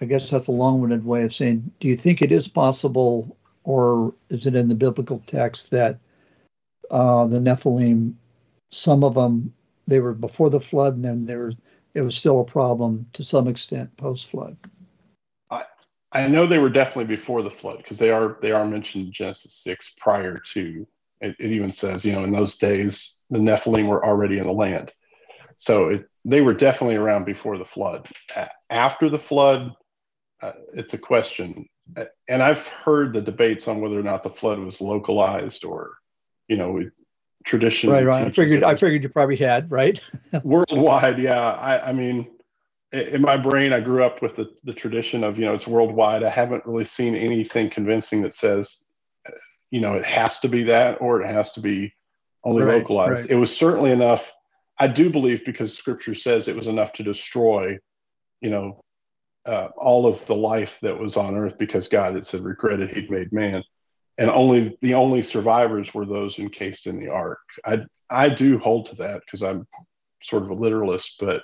I 0.00 0.04
guess 0.04 0.30
that's 0.30 0.48
a 0.48 0.52
long-winded 0.52 1.04
way 1.04 1.24
of 1.24 1.34
saying, 1.34 1.70
do 1.80 1.88
you 1.88 1.96
think 1.96 2.22
it 2.22 2.32
is 2.32 2.48
possible, 2.48 3.36
or 3.64 4.14
is 4.30 4.46
it 4.46 4.54
in 4.54 4.68
the 4.68 4.74
biblical 4.74 5.22
text 5.26 5.70
that 5.70 5.98
uh, 6.90 7.26
the 7.26 7.38
Nephilim, 7.38 8.14
some 8.70 9.04
of 9.04 9.14
them, 9.14 9.52
they 9.86 10.00
were 10.00 10.14
before 10.14 10.50
the 10.50 10.60
flood, 10.60 10.94
and 10.94 11.04
then 11.04 11.26
there 11.26 11.52
it 11.94 12.00
was 12.00 12.16
still 12.16 12.40
a 12.40 12.44
problem 12.44 13.06
to 13.12 13.24
some 13.24 13.48
extent 13.48 13.96
post-flood. 13.96 14.56
I 15.50 15.64
I 16.12 16.26
know 16.26 16.46
they 16.46 16.58
were 16.58 16.70
definitely 16.70 17.14
before 17.14 17.42
the 17.42 17.50
flood 17.50 17.78
because 17.78 17.98
they 17.98 18.10
are 18.10 18.38
they 18.42 18.52
are 18.52 18.66
mentioned 18.66 19.06
in 19.06 19.12
Genesis 19.12 19.54
six 19.54 19.94
prior 19.98 20.38
to. 20.38 20.86
It, 21.20 21.36
it 21.38 21.52
even 21.52 21.70
says, 21.70 22.04
you 22.04 22.12
know, 22.12 22.24
in 22.24 22.32
those 22.32 22.56
days 22.56 23.20
the 23.30 23.38
Nephilim 23.38 23.86
were 23.86 24.04
already 24.04 24.38
in 24.38 24.46
the 24.46 24.52
land, 24.52 24.92
so 25.56 25.88
it, 25.90 26.08
they 26.24 26.40
were 26.40 26.54
definitely 26.54 26.96
around 26.96 27.24
before 27.24 27.58
the 27.58 27.64
flood. 27.64 28.08
After 28.70 29.08
the 29.08 29.18
flood, 29.18 29.72
uh, 30.42 30.52
it's 30.74 30.94
a 30.94 30.98
question. 30.98 31.66
And 32.28 32.42
I've 32.42 32.66
heard 32.68 33.12
the 33.12 33.20
debates 33.20 33.68
on 33.68 33.80
whether 33.80 33.98
or 33.98 34.04
not 34.04 34.22
the 34.22 34.30
flood 34.30 34.58
was 34.60 34.80
localized 34.80 35.64
or, 35.64 35.94
you 36.48 36.56
know, 36.56 36.80
tradition. 37.44 37.90
Right, 37.90 38.04
right. 38.04 38.26
I 38.26 38.30
figured. 38.30 38.62
I 38.62 38.76
figured 38.76 39.02
you 39.02 39.08
probably 39.08 39.36
had 39.36 39.70
right. 39.70 40.00
worldwide, 40.44 41.18
yeah. 41.18 41.40
I, 41.40 41.90
I 41.90 41.92
mean, 41.92 42.28
in 42.92 43.22
my 43.22 43.36
brain, 43.36 43.72
I 43.72 43.80
grew 43.80 44.04
up 44.04 44.22
with 44.22 44.36
the, 44.36 44.54
the 44.64 44.74
tradition 44.74 45.24
of 45.24 45.38
you 45.38 45.44
know 45.44 45.54
it's 45.54 45.66
worldwide. 45.66 46.22
I 46.22 46.30
haven't 46.30 46.66
really 46.66 46.84
seen 46.84 47.14
anything 47.14 47.70
convincing 47.70 48.22
that 48.22 48.34
says, 48.34 48.86
you 49.70 49.80
know, 49.80 49.94
it 49.94 50.04
has 50.04 50.38
to 50.40 50.48
be 50.48 50.64
that 50.64 51.00
or 51.00 51.22
it 51.22 51.26
has 51.26 51.50
to 51.52 51.60
be 51.60 51.94
only 52.44 52.64
right, 52.64 52.78
localized. 52.78 53.22
Right. 53.22 53.30
It 53.30 53.36
was 53.36 53.56
certainly 53.56 53.90
enough. 53.90 54.32
I 54.78 54.88
do 54.88 55.10
believe 55.10 55.44
because 55.44 55.76
Scripture 55.76 56.14
says 56.14 56.48
it 56.48 56.56
was 56.56 56.66
enough 56.66 56.92
to 56.94 57.02
destroy, 57.02 57.78
you 58.40 58.50
know, 58.50 58.82
uh, 59.46 59.68
all 59.76 60.06
of 60.06 60.24
the 60.26 60.34
life 60.34 60.78
that 60.82 60.98
was 60.98 61.16
on 61.16 61.36
earth 61.36 61.58
because 61.58 61.88
God 61.88 62.14
had 62.14 62.26
said 62.26 62.42
regretted 62.42 62.90
he'd 62.90 63.10
made 63.10 63.32
man. 63.32 63.64
And 64.18 64.30
only 64.30 64.76
the 64.82 64.94
only 64.94 65.22
survivors 65.22 65.94
were 65.94 66.04
those 66.04 66.38
encased 66.38 66.86
in 66.86 67.00
the 67.00 67.10
ark. 67.10 67.40
I 67.64 67.80
I 68.10 68.28
do 68.28 68.58
hold 68.58 68.86
to 68.86 68.96
that 68.96 69.20
because 69.24 69.42
I'm 69.42 69.66
sort 70.22 70.42
of 70.42 70.50
a 70.50 70.54
literalist, 70.54 71.16
but 71.18 71.42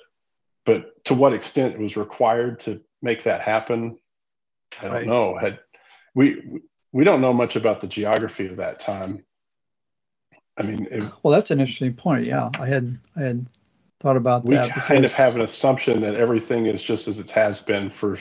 but 0.65 1.05
to 1.07 1.15
what 1.15 1.33
extent 1.33 1.75
it 1.75 1.81
was 1.81 1.97
required 1.97 2.61
to 2.61 2.83
make 3.01 3.23
that 3.23 3.41
happen, 3.41 3.99
I 4.81 4.85
don't 4.85 4.93
right. 4.93 5.07
know. 5.07 5.37
Had 5.39 5.61
we 6.15 6.61
we 6.93 7.05
don't 7.05 7.21
know 7.21 7.33
much 7.33 7.57
about 7.57 7.81
the 7.81 7.87
geography 7.87 8.47
of 8.47 8.57
that 8.57 8.81
time. 8.81 9.25
I 10.57 10.63
mean, 10.63 10.89
it, 10.91 11.05
well, 11.23 11.33
that's 11.33 11.51
an 11.51 11.61
interesting 11.61 11.95
point. 11.95 12.27
Yeah, 12.27 12.51
I 12.59 12.67
had 12.67 12.99
I 13.17 13.21
had 13.21 13.49
thought 14.01 14.17
about 14.17 14.45
we 14.45 14.55
that. 14.55 14.75
We 14.75 14.83
kind 14.83 15.05
of 15.05 15.13
have 15.15 15.37
an 15.37 15.43
assumption 15.43 16.01
that 16.03 16.15
everything 16.15 16.67
is 16.67 16.83
just 16.83 17.09
as 17.09 17.19
it 17.19 17.31
has 17.31 17.61
been 17.61 17.91
for 17.91 18.19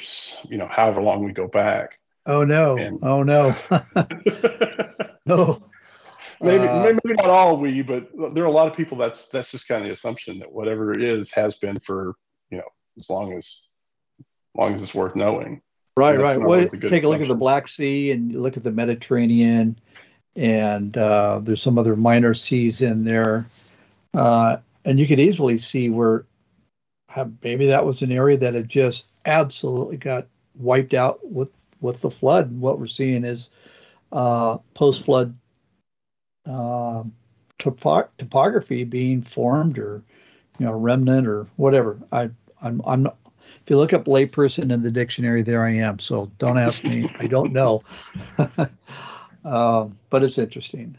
you 0.48 0.58
know 0.58 0.68
however 0.68 1.02
long 1.02 1.24
we 1.24 1.32
go 1.32 1.48
back. 1.48 2.00
Oh 2.28 2.44
no! 2.44 2.78
And, 2.78 3.00
oh 3.02 3.24
no! 3.24 3.56
no. 5.26 5.64
Maybe, 6.42 6.68
uh, 6.68 6.84
maybe 6.84 7.16
not 7.16 7.30
all 7.30 7.58
we, 7.58 7.82
but 7.82 8.10
there 8.36 8.44
are 8.44 8.48
a 8.48 8.52
lot 8.52 8.68
of 8.68 8.76
people. 8.76 8.98
That's 8.98 9.28
that's 9.30 9.50
just 9.50 9.68
kind 9.68 9.82
of 9.82 9.88
the 9.88 9.94
assumption 9.94 10.40
that 10.40 10.52
whatever 10.52 10.92
it 10.92 11.02
is 11.02 11.32
has 11.32 11.56
been 11.56 11.80
for 11.80 12.16
you 12.52 12.58
know 12.58 12.68
as 13.00 13.10
long 13.10 13.34
as, 13.34 13.64
as 14.20 14.26
long 14.56 14.74
as 14.74 14.82
it's 14.82 14.94
worth 14.94 15.16
knowing. 15.16 15.62
Right, 15.96 16.20
right. 16.20 16.38
Well, 16.40 16.60
take 16.60 16.74
assumption. 16.74 17.06
a 17.06 17.08
look 17.08 17.22
at 17.22 17.28
the 17.28 17.36
Black 17.36 17.68
Sea 17.68 18.12
and 18.12 18.36
look 18.36 18.56
at 18.56 18.64
the 18.64 18.72
Mediterranean, 18.72 19.80
and 20.36 20.96
uh, 20.96 21.40
there's 21.42 21.62
some 21.62 21.80
other 21.80 21.96
minor 21.96 22.34
seas 22.34 22.82
in 22.82 23.04
there. 23.04 23.48
Uh, 24.14 24.58
and 24.86 25.00
you 25.00 25.08
could 25.08 25.20
easily 25.20 25.58
see 25.58 25.90
where 25.90 26.26
maybe 27.42 27.68
that 27.68 27.86
was 27.86 28.02
an 28.02 28.12
area 28.12 28.38
that 28.38 28.54
had 28.54 28.70
just 28.70 29.08
absolutely 29.26 29.98
got 29.98 30.28
wiped 30.56 30.94
out 30.94 31.20
with 31.24 31.52
with 31.82 32.02
the 32.02 32.12
flood. 32.12 32.52
What 32.60 32.80
we're 32.80 32.88
seeing 32.88 33.24
is 33.24 33.50
uh, 34.12 34.58
post 34.74 35.04
flood 35.04 35.38
uh, 36.46 37.04
topo- 37.60 38.10
topography 38.18 38.84
being 38.84 39.22
formed, 39.22 39.78
or 39.78 40.04
you 40.60 40.66
know, 40.66 40.74
remnant, 40.74 41.28
or 41.28 41.48
whatever. 41.56 42.00
I 42.12 42.30
I'm 42.62 42.82
I'm 42.86 43.04
not, 43.04 43.18
if 43.62 43.70
you 43.70 43.78
look 43.78 43.94
up 43.94 44.06
layperson 44.06 44.72
in 44.72 44.82
the 44.82 44.92
dictionary, 44.92 45.42
there 45.42 45.66
I 45.66 45.76
am. 45.76 46.00
So 46.00 46.32
don't 46.38 46.58
ask 46.58 46.84
me. 46.86 47.04
I 47.20 47.28
don't 47.28 47.52
know. 47.54 47.84
uh, 49.46 49.88
but 50.10 50.24
it's 50.24 50.38
interesting. 50.38 50.98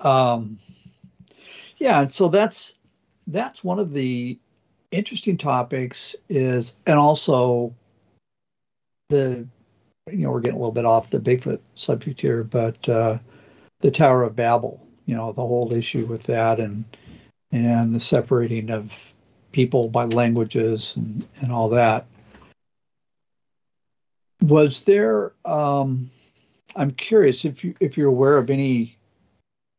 Um, 0.00 0.58
yeah, 1.76 2.00
and 2.00 2.12
so 2.12 2.28
that's 2.28 2.76
that's 3.26 3.62
one 3.62 3.78
of 3.78 3.92
the 3.92 4.38
interesting 4.90 5.36
topics 5.36 6.16
is, 6.28 6.76
and 6.86 6.98
also 6.98 7.74
the 9.10 9.46
you 10.10 10.18
know 10.18 10.30
we're 10.30 10.40
getting 10.40 10.56
a 10.56 10.58
little 10.58 10.72
bit 10.72 10.86
off 10.86 11.10
the 11.10 11.20
Bigfoot 11.20 11.60
subject 11.74 12.20
here, 12.20 12.42
but 12.42 12.88
uh, 12.88 13.18
the 13.80 13.90
Tower 13.90 14.22
of 14.22 14.34
Babel, 14.34 14.86
you 15.06 15.14
know, 15.14 15.32
the 15.32 15.42
whole 15.42 15.72
issue 15.72 16.06
with 16.06 16.22
that, 16.24 16.58
and 16.58 16.84
and 17.52 17.94
the 17.94 18.00
separating 18.00 18.70
of 18.70 19.12
people 19.52 19.88
by 19.88 20.04
languages 20.04 20.94
and, 20.96 21.26
and 21.40 21.52
all 21.52 21.68
that. 21.70 22.06
Was 24.42 24.84
there? 24.84 25.32
Um, 25.44 26.10
I'm 26.74 26.92
curious 26.92 27.44
if 27.44 27.62
you 27.62 27.74
if 27.80 27.98
you're 27.98 28.08
aware 28.08 28.38
of 28.38 28.48
any 28.48 28.96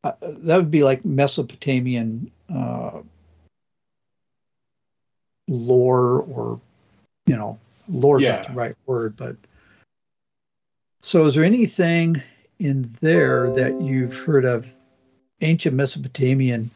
uh, 0.03 0.13
that 0.21 0.57
would 0.57 0.71
be 0.71 0.83
like 0.83 1.05
Mesopotamian 1.05 2.31
uh, 2.53 3.01
lore, 5.47 6.21
or 6.21 6.59
you 7.25 7.35
know, 7.35 7.59
lore 7.91 8.19
is 8.19 8.25
yeah. 8.25 8.37
not 8.37 8.47
the 8.47 8.53
right 8.53 8.75
word, 8.85 9.15
but 9.15 9.35
so 11.01 11.25
is 11.25 11.35
there 11.35 11.43
anything 11.43 12.21
in 12.59 12.89
there 13.01 13.49
that 13.51 13.81
you've 13.81 14.15
heard 14.15 14.45
of 14.45 14.71
ancient 15.41 15.75
Mesopotamian 15.75 16.69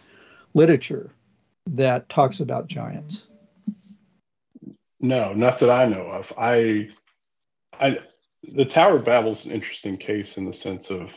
literature 0.53 1.11
that 1.68 2.09
talks 2.09 2.39
about 2.39 2.68
giants? 2.68 3.28
No, 4.99 5.34
not 5.34 5.59
that 5.59 5.70
I 5.70 5.86
know 5.86 6.07
of. 6.07 6.34
I, 6.38 6.89
I, 7.80 7.99
the 8.43 8.66
Tower 8.66 8.97
of 8.97 9.05
Babel 9.05 9.32
is 9.32 9.45
an 9.45 9.51
interesting 9.51 9.97
case 9.97 10.38
in 10.38 10.45
the 10.45 10.53
sense 10.53 10.89
of 10.89 11.16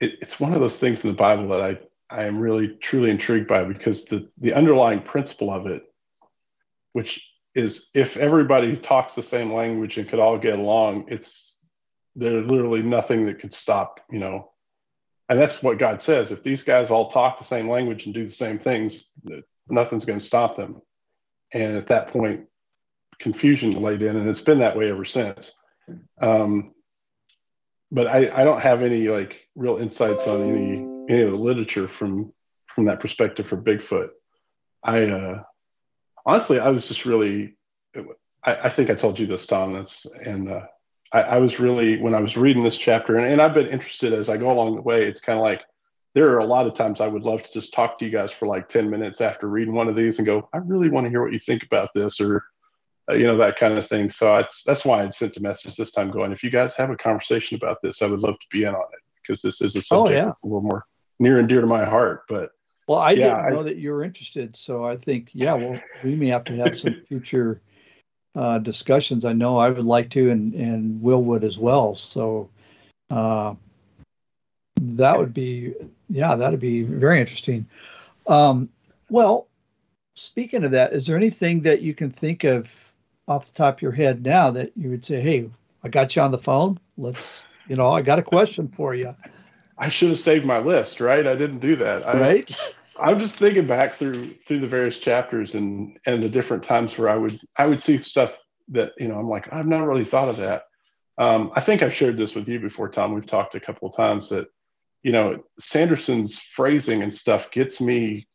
it, 0.00 0.18
it's 0.20 0.40
one 0.40 0.52
of 0.52 0.60
those 0.60 0.78
things 0.78 1.04
in 1.04 1.10
the 1.10 1.16
Bible 1.16 1.48
that 1.48 1.60
I, 1.60 1.78
I 2.10 2.24
am 2.24 2.40
really 2.40 2.68
truly 2.68 3.10
intrigued 3.10 3.46
by 3.46 3.64
because 3.64 4.06
the, 4.06 4.28
the 4.38 4.54
underlying 4.54 5.02
principle 5.02 5.50
of 5.50 5.66
it, 5.66 5.89
which 6.92 7.26
is 7.54 7.90
if 7.94 8.16
everybody 8.16 8.76
talks 8.76 9.14
the 9.14 9.22
same 9.22 9.52
language 9.52 9.98
and 9.98 10.08
could 10.08 10.20
all 10.20 10.38
get 10.38 10.58
along, 10.58 11.06
it's 11.08 11.64
there's 12.16 12.50
literally 12.50 12.82
nothing 12.82 13.26
that 13.26 13.40
could 13.40 13.54
stop, 13.54 14.00
you 14.10 14.18
know. 14.18 14.50
And 15.28 15.38
that's 15.40 15.62
what 15.62 15.78
God 15.78 16.02
says. 16.02 16.32
If 16.32 16.42
these 16.42 16.64
guys 16.64 16.90
all 16.90 17.08
talk 17.08 17.38
the 17.38 17.44
same 17.44 17.68
language 17.68 18.04
and 18.04 18.14
do 18.14 18.26
the 18.26 18.32
same 18.32 18.58
things, 18.58 19.12
nothing's 19.68 20.04
going 20.04 20.18
to 20.18 20.24
stop 20.24 20.56
them. 20.56 20.82
And 21.52 21.76
at 21.76 21.86
that 21.88 22.08
point, 22.08 22.46
confusion 23.20 23.70
laid 23.72 24.02
in, 24.02 24.16
and 24.16 24.28
it's 24.28 24.40
been 24.40 24.58
that 24.58 24.76
way 24.76 24.90
ever 24.90 25.04
since. 25.04 25.54
Um, 26.20 26.74
but 27.92 28.06
I, 28.06 28.30
I 28.32 28.44
don't 28.44 28.60
have 28.60 28.82
any 28.82 29.08
like 29.08 29.46
real 29.54 29.78
insights 29.78 30.26
on 30.26 30.42
any 30.42 30.78
any 31.12 31.22
of 31.22 31.30
the 31.30 31.36
literature 31.36 31.88
from 31.88 32.32
from 32.66 32.84
that 32.84 33.00
perspective 33.00 33.46
for 33.46 33.56
Bigfoot. 33.56 34.10
I 34.82 35.04
uh, 35.04 35.42
honestly, 36.30 36.60
I 36.60 36.68
was 36.68 36.86
just 36.86 37.06
really, 37.06 37.56
I, 38.44 38.54
I 38.54 38.68
think 38.68 38.88
I 38.88 38.94
told 38.94 39.18
you 39.18 39.26
this, 39.26 39.46
Tom, 39.46 39.72
that's, 39.72 40.06
and 40.06 40.48
uh, 40.48 40.66
I, 41.12 41.22
I, 41.22 41.38
was 41.38 41.58
really, 41.58 42.00
when 42.00 42.14
I 42.14 42.20
was 42.20 42.36
reading 42.36 42.62
this 42.62 42.76
chapter, 42.76 43.16
and, 43.16 43.32
and 43.32 43.42
I've 43.42 43.52
been 43.52 43.66
interested 43.66 44.12
as 44.12 44.28
I 44.28 44.36
go 44.36 44.52
along 44.52 44.76
the 44.76 44.82
way, 44.82 45.06
it's 45.06 45.20
kind 45.20 45.38
of 45.38 45.42
like, 45.42 45.64
there 46.14 46.30
are 46.30 46.38
a 46.38 46.44
lot 46.44 46.68
of 46.68 46.74
times 46.74 47.00
I 47.00 47.08
would 47.08 47.24
love 47.24 47.42
to 47.42 47.52
just 47.52 47.72
talk 47.72 47.98
to 47.98 48.04
you 48.04 48.12
guys 48.12 48.30
for 48.30 48.46
like 48.46 48.68
10 48.68 48.88
minutes 48.88 49.20
after 49.20 49.48
reading 49.48 49.74
one 49.74 49.88
of 49.88 49.96
these 49.96 50.18
and 50.18 50.26
go, 50.26 50.48
I 50.52 50.58
really 50.58 50.88
want 50.88 51.06
to 51.06 51.10
hear 51.10 51.22
what 51.22 51.32
you 51.32 51.38
think 51.40 51.64
about 51.64 51.92
this 51.94 52.20
or, 52.20 52.44
uh, 53.10 53.14
you 53.14 53.26
know, 53.26 53.36
that 53.38 53.56
kind 53.56 53.76
of 53.76 53.86
thing. 53.86 54.08
So 54.08 54.36
it's, 54.36 54.62
that's 54.62 54.84
why 54.84 55.02
I'd 55.02 55.14
sent 55.14 55.36
a 55.36 55.42
message 55.42 55.74
this 55.74 55.90
time 55.90 56.12
going, 56.12 56.30
if 56.30 56.44
you 56.44 56.50
guys 56.50 56.76
have 56.76 56.90
a 56.90 56.96
conversation 56.96 57.56
about 57.56 57.78
this, 57.82 58.02
I 58.02 58.06
would 58.06 58.20
love 58.20 58.38
to 58.38 58.46
be 58.52 58.62
in 58.62 58.74
on 58.74 58.88
it 58.92 59.00
because 59.20 59.42
this 59.42 59.60
is 59.60 59.74
a 59.74 59.82
subject 59.82 60.14
oh, 60.14 60.16
yeah. 60.16 60.24
that's 60.26 60.44
a 60.44 60.46
little 60.46 60.62
more 60.62 60.84
near 61.18 61.38
and 61.38 61.48
dear 61.48 61.60
to 61.60 61.66
my 61.66 61.84
heart. 61.84 62.22
But 62.28 62.50
well, 62.90 62.98
I 62.98 63.12
yeah, 63.12 63.36
didn't 63.36 63.54
know 63.54 63.60
I, 63.60 63.62
that 63.62 63.76
you 63.76 63.92
were 63.92 64.02
interested, 64.02 64.56
so 64.56 64.84
I 64.84 64.96
think 64.96 65.30
yeah, 65.32 65.54
well, 65.54 65.80
we 66.02 66.16
may 66.16 66.26
have 66.26 66.42
to 66.46 66.56
have 66.56 66.76
some 66.76 67.00
future 67.08 67.60
uh, 68.34 68.58
discussions. 68.58 69.24
I 69.24 69.32
know 69.32 69.58
I 69.58 69.70
would 69.70 69.86
like 69.86 70.10
to, 70.10 70.28
and 70.28 70.54
and 70.54 71.00
Will 71.00 71.22
would 71.22 71.44
as 71.44 71.56
well. 71.56 71.94
So 71.94 72.50
uh, 73.08 73.54
that 74.80 75.16
would 75.16 75.32
be 75.32 75.72
yeah, 76.08 76.34
that'd 76.34 76.58
be 76.58 76.82
very 76.82 77.20
interesting. 77.20 77.64
Um, 78.26 78.68
well, 79.08 79.46
speaking 80.16 80.64
of 80.64 80.72
that, 80.72 80.92
is 80.92 81.06
there 81.06 81.16
anything 81.16 81.60
that 81.60 81.82
you 81.82 81.94
can 81.94 82.10
think 82.10 82.42
of 82.42 82.92
off 83.28 83.46
the 83.46 83.56
top 83.56 83.76
of 83.76 83.82
your 83.82 83.92
head 83.92 84.24
now 84.24 84.50
that 84.50 84.72
you 84.74 84.90
would 84.90 85.04
say, 85.04 85.20
hey, 85.20 85.48
I 85.84 85.90
got 85.90 86.16
you 86.16 86.22
on 86.22 86.32
the 86.32 86.38
phone. 86.38 86.80
Let's, 86.98 87.44
you 87.68 87.76
know, 87.76 87.92
I 87.92 88.02
got 88.02 88.18
a 88.18 88.22
question 88.22 88.66
for 88.66 88.96
you. 88.96 89.14
I 89.78 89.88
should 89.88 90.08
have 90.08 90.18
saved 90.18 90.44
my 90.44 90.58
list, 90.58 91.00
right? 91.00 91.24
I 91.24 91.36
didn't 91.36 91.60
do 91.60 91.76
that. 91.76 92.04
I, 92.04 92.20
right. 92.20 92.76
I'm 93.00 93.18
just 93.18 93.38
thinking 93.38 93.66
back 93.66 93.92
through 93.92 94.34
through 94.34 94.60
the 94.60 94.68
various 94.68 94.98
chapters 94.98 95.54
and 95.54 95.98
and 96.06 96.22
the 96.22 96.28
different 96.28 96.62
times 96.62 96.96
where 96.98 97.08
I 97.08 97.16
would 97.16 97.38
I 97.56 97.66
would 97.66 97.82
see 97.82 97.96
stuff 97.96 98.38
that 98.68 98.92
you 98.98 99.08
know 99.08 99.16
I'm 99.16 99.28
like 99.28 99.52
I've 99.52 99.66
not 99.66 99.86
really 99.86 100.04
thought 100.04 100.28
of 100.28 100.36
that. 100.38 100.64
Um, 101.18 101.52
I 101.54 101.60
think 101.60 101.82
I've 101.82 101.94
shared 101.94 102.16
this 102.16 102.34
with 102.34 102.48
you 102.48 102.60
before, 102.60 102.88
Tom. 102.88 103.14
We've 103.14 103.26
talked 103.26 103.54
a 103.54 103.60
couple 103.60 103.88
of 103.88 103.96
times 103.96 104.28
that 104.30 104.48
you 105.02 105.12
know 105.12 105.42
Sanderson's 105.58 106.38
phrasing 106.38 107.02
and 107.02 107.14
stuff 107.14 107.50
gets 107.50 107.80
me 107.80 108.28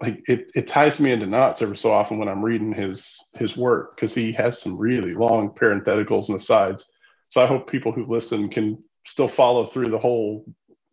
like 0.00 0.22
it, 0.28 0.50
it 0.54 0.66
ties 0.66 0.98
me 0.98 1.12
into 1.12 1.26
knots 1.26 1.62
every 1.62 1.76
so 1.76 1.92
often 1.92 2.18
when 2.18 2.28
I'm 2.28 2.44
reading 2.44 2.72
his 2.72 3.30
his 3.34 3.56
work 3.56 3.96
because 3.96 4.14
he 4.14 4.32
has 4.32 4.60
some 4.60 4.78
really 4.78 5.14
long 5.14 5.50
parentheticals 5.50 6.28
and 6.28 6.36
asides. 6.36 6.90
So 7.28 7.42
I 7.42 7.46
hope 7.46 7.70
people 7.70 7.92
who 7.92 8.04
listen 8.04 8.48
can 8.48 8.82
still 9.06 9.28
follow 9.28 9.64
through 9.64 9.86
the 9.86 9.98
whole 9.98 10.44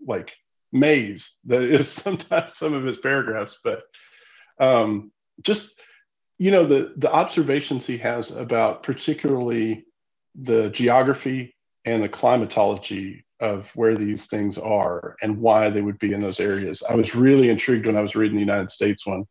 like 0.05 0.35
maze 0.71 1.37
that 1.45 1.63
is 1.63 1.89
sometimes 2.03 2.57
some 2.57 2.73
of 2.73 2.83
his 2.83 2.99
paragraphs, 2.99 3.59
but 3.63 3.83
um, 4.59 5.11
just 5.41 5.83
you 6.37 6.51
know 6.51 6.65
the 6.65 6.93
the 6.97 7.11
observations 7.11 7.85
he 7.85 7.97
has 7.97 8.31
about 8.31 8.83
particularly 8.83 9.85
the 10.35 10.69
geography 10.69 11.55
and 11.85 12.03
the 12.03 12.09
climatology 12.09 13.25
of 13.39 13.69
where 13.75 13.95
these 13.95 14.27
things 14.27 14.57
are 14.57 15.15
and 15.21 15.37
why 15.37 15.69
they 15.69 15.81
would 15.81 15.99
be 15.99 16.13
in 16.13 16.19
those 16.19 16.39
areas. 16.39 16.83
I 16.87 16.95
was 16.95 17.15
really 17.15 17.49
intrigued 17.49 17.85
when 17.85 17.97
I 17.97 18.01
was 18.01 18.15
reading 18.15 18.35
the 18.35 18.41
United 18.41 18.71
States 18.71 19.05
one. 19.05 19.25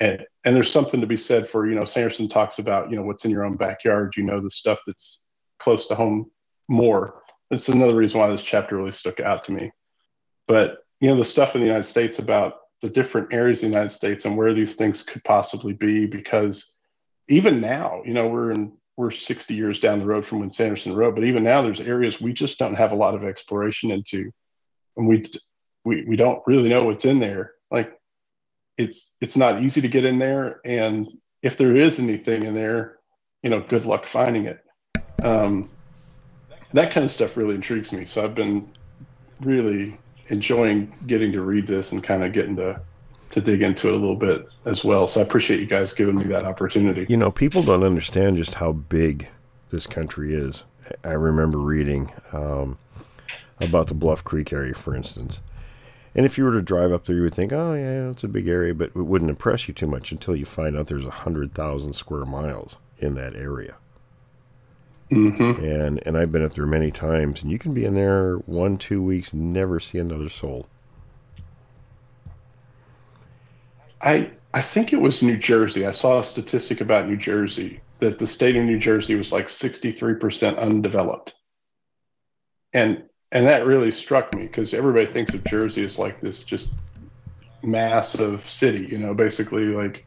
And, 0.00 0.24
and 0.44 0.56
there's 0.56 0.70
something 0.70 1.00
to 1.00 1.06
be 1.06 1.16
said 1.16 1.48
for, 1.48 1.68
you 1.68 1.74
know, 1.74 1.84
Sanderson 1.84 2.28
talks 2.28 2.58
about, 2.58 2.90
you 2.90 2.96
know, 2.96 3.02
what's 3.02 3.24
in 3.24 3.30
your 3.30 3.44
own 3.44 3.56
backyard, 3.56 4.14
you 4.16 4.24
know, 4.24 4.40
the 4.40 4.50
stuff 4.50 4.80
that's 4.86 5.24
close 5.58 5.86
to 5.86 5.94
home 5.94 6.30
more. 6.68 7.22
That's 7.50 7.68
another 7.68 7.94
reason 7.94 8.18
why 8.18 8.28
this 8.28 8.42
chapter 8.42 8.76
really 8.76 8.92
stuck 8.92 9.20
out 9.20 9.44
to 9.44 9.52
me. 9.52 9.70
But 10.46 10.84
you 11.00 11.08
know 11.08 11.16
the 11.16 11.24
stuff 11.24 11.54
in 11.54 11.60
the 11.60 11.66
United 11.66 11.84
States 11.88 12.18
about 12.18 12.54
the 12.80 12.90
different 12.90 13.32
areas 13.32 13.62
of 13.62 13.68
the 13.68 13.74
United 13.74 13.90
States 13.90 14.24
and 14.24 14.36
where 14.36 14.52
these 14.52 14.74
things 14.74 15.02
could 15.02 15.22
possibly 15.24 15.72
be, 15.72 16.06
because 16.06 16.74
even 17.28 17.60
now, 17.60 18.02
you 18.04 18.12
know, 18.12 18.28
we're 18.28 18.50
in 18.50 18.76
we're 18.96 19.10
60 19.10 19.54
years 19.54 19.80
down 19.80 19.98
the 19.98 20.06
road 20.06 20.24
from 20.26 20.40
when 20.40 20.50
Sanderson 20.50 20.94
wrote, 20.94 21.14
but 21.14 21.24
even 21.24 21.42
now 21.42 21.62
there's 21.62 21.80
areas 21.80 22.20
we 22.20 22.32
just 22.32 22.58
don't 22.58 22.74
have 22.74 22.92
a 22.92 22.96
lot 22.96 23.14
of 23.14 23.24
exploration 23.24 23.90
into, 23.90 24.30
and 24.96 25.08
we 25.08 25.24
we 25.84 26.04
we 26.04 26.16
don't 26.16 26.42
really 26.46 26.68
know 26.68 26.82
what's 26.82 27.04
in 27.04 27.18
there. 27.18 27.52
Like 27.70 27.98
it's 28.76 29.16
it's 29.20 29.36
not 29.36 29.62
easy 29.62 29.80
to 29.80 29.88
get 29.88 30.04
in 30.04 30.18
there, 30.18 30.60
and 30.64 31.08
if 31.42 31.56
there 31.56 31.76
is 31.76 31.98
anything 31.98 32.44
in 32.44 32.54
there, 32.54 32.98
you 33.42 33.50
know, 33.50 33.60
good 33.60 33.86
luck 33.86 34.06
finding 34.06 34.46
it. 34.46 34.60
Um, 35.22 35.68
that 36.72 36.90
kind 36.90 37.04
of 37.04 37.10
stuff 37.10 37.36
really 37.36 37.54
intrigues 37.54 37.92
me. 37.92 38.04
So 38.04 38.24
I've 38.24 38.34
been 38.34 38.70
really 39.40 39.98
enjoying 40.28 40.94
getting 41.06 41.32
to 41.32 41.42
read 41.42 41.66
this 41.66 41.92
and 41.92 42.02
kind 42.02 42.24
of 42.24 42.32
getting 42.32 42.56
to 42.56 42.80
to 43.30 43.40
dig 43.40 43.62
into 43.62 43.88
it 43.88 43.94
a 43.94 43.96
little 43.96 44.16
bit 44.16 44.46
as 44.66 44.84
well. 44.84 45.06
So 45.06 45.20
I 45.20 45.24
appreciate 45.24 45.58
you 45.58 45.66
guys 45.66 45.94
giving 45.94 46.16
me 46.16 46.24
that 46.24 46.44
opportunity. 46.44 47.06
You 47.08 47.16
know, 47.16 47.30
people 47.30 47.62
don't 47.62 47.82
understand 47.82 48.36
just 48.36 48.54
how 48.54 48.72
big 48.72 49.26
this 49.70 49.86
country 49.86 50.34
is. 50.34 50.64
I 51.02 51.12
remember 51.12 51.56
reading 51.56 52.12
um, 52.32 52.76
about 53.62 53.86
the 53.86 53.94
Bluff 53.94 54.22
Creek 54.22 54.52
area, 54.52 54.74
for 54.74 54.94
instance. 54.94 55.40
And 56.14 56.26
if 56.26 56.36
you 56.36 56.44
were 56.44 56.52
to 56.52 56.60
drive 56.60 56.92
up 56.92 57.06
there, 57.06 57.16
you 57.16 57.22
would 57.22 57.34
think, 57.34 57.54
oh, 57.54 57.72
yeah, 57.72 58.10
it's 58.10 58.22
a 58.22 58.28
big 58.28 58.48
area, 58.48 58.74
but 58.74 58.88
it 58.88 58.96
wouldn't 58.96 59.30
impress 59.30 59.66
you 59.66 59.72
too 59.72 59.86
much 59.86 60.12
until 60.12 60.36
you 60.36 60.44
find 60.44 60.76
out 60.76 60.88
there's 60.88 61.04
100,000 61.04 61.94
square 61.94 62.26
miles 62.26 62.76
in 62.98 63.14
that 63.14 63.34
area. 63.34 63.76
Mm-hmm. 65.12 65.64
And 65.64 66.06
and 66.06 66.16
I've 66.16 66.32
been 66.32 66.42
up 66.42 66.54
there 66.54 66.66
many 66.66 66.90
times, 66.90 67.42
and 67.42 67.50
you 67.50 67.58
can 67.58 67.74
be 67.74 67.84
in 67.84 67.94
there 67.94 68.36
one, 68.36 68.78
two 68.78 69.02
weeks, 69.02 69.34
never 69.34 69.78
see 69.78 69.98
another 69.98 70.30
soul. 70.30 70.66
I 74.00 74.30
I 74.54 74.62
think 74.62 74.92
it 74.92 75.00
was 75.00 75.22
New 75.22 75.36
Jersey. 75.36 75.86
I 75.86 75.90
saw 75.90 76.20
a 76.20 76.24
statistic 76.24 76.80
about 76.80 77.08
New 77.08 77.16
Jersey 77.16 77.80
that 77.98 78.18
the 78.18 78.26
state 78.26 78.56
of 78.56 78.64
New 78.64 78.78
Jersey 78.78 79.14
was 79.14 79.32
like 79.32 79.46
63% 79.46 80.58
undeveloped. 80.58 81.34
And 82.72 83.04
and 83.30 83.46
that 83.46 83.66
really 83.66 83.90
struck 83.90 84.34
me 84.34 84.46
because 84.46 84.72
everybody 84.72 85.06
thinks 85.06 85.34
of 85.34 85.44
Jersey 85.44 85.84
as 85.84 85.98
like 85.98 86.20
this 86.22 86.42
just 86.42 86.72
massive 87.62 88.48
city, 88.48 88.86
you 88.90 88.98
know, 88.98 89.12
basically 89.12 89.66
like 89.66 90.06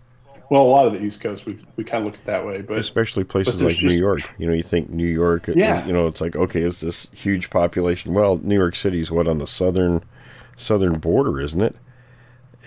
well, 0.50 0.62
a 0.62 0.64
lot 0.64 0.86
of 0.86 0.94
the 0.94 1.04
East 1.04 1.22
Coast, 1.22 1.46
we 1.46 1.58
we 1.76 1.84
kind 1.84 2.06
of 2.06 2.12
look 2.12 2.20
at 2.20 2.26
that 2.26 2.46
way, 2.46 2.62
but 2.62 2.78
especially 2.78 3.24
places 3.24 3.58
but 3.58 3.68
like 3.68 3.78
just, 3.78 3.94
New 3.94 4.00
York. 4.00 4.22
You 4.38 4.48
know, 4.48 4.54
you 4.54 4.64
think 4.64 4.90
New 4.90 5.08
York. 5.08 5.48
Yeah. 5.48 5.86
you 5.86 5.94
know, 5.94 6.08
it's 6.08 6.22
like 6.22 6.36
okay, 6.36 6.62
it's 6.62 6.82
this 6.82 7.08
huge 7.14 7.50
population. 7.50 8.14
Well, 8.14 8.38
New 8.38 8.56
York 8.56 8.76
City's 8.76 9.12
what 9.12 9.28
on 9.28 9.40
the 9.40 9.48
southern 9.48 10.04
southern 10.56 11.00
border, 11.00 11.40
isn't 11.40 11.62
it? 11.62 11.76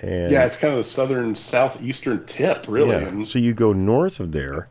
And 0.02 0.30
yeah, 0.30 0.44
it's 0.44 0.56
kind 0.56 0.72
of 0.72 0.78
the 0.78 0.84
southern 0.84 1.34
southeastern 1.34 2.24
tip, 2.26 2.66
really. 2.68 2.90
Yeah. 2.90 3.22
So 3.22 3.38
you 3.38 3.54
go 3.54 3.72
north 3.72 4.20
of 4.20 4.32
there 4.32 4.68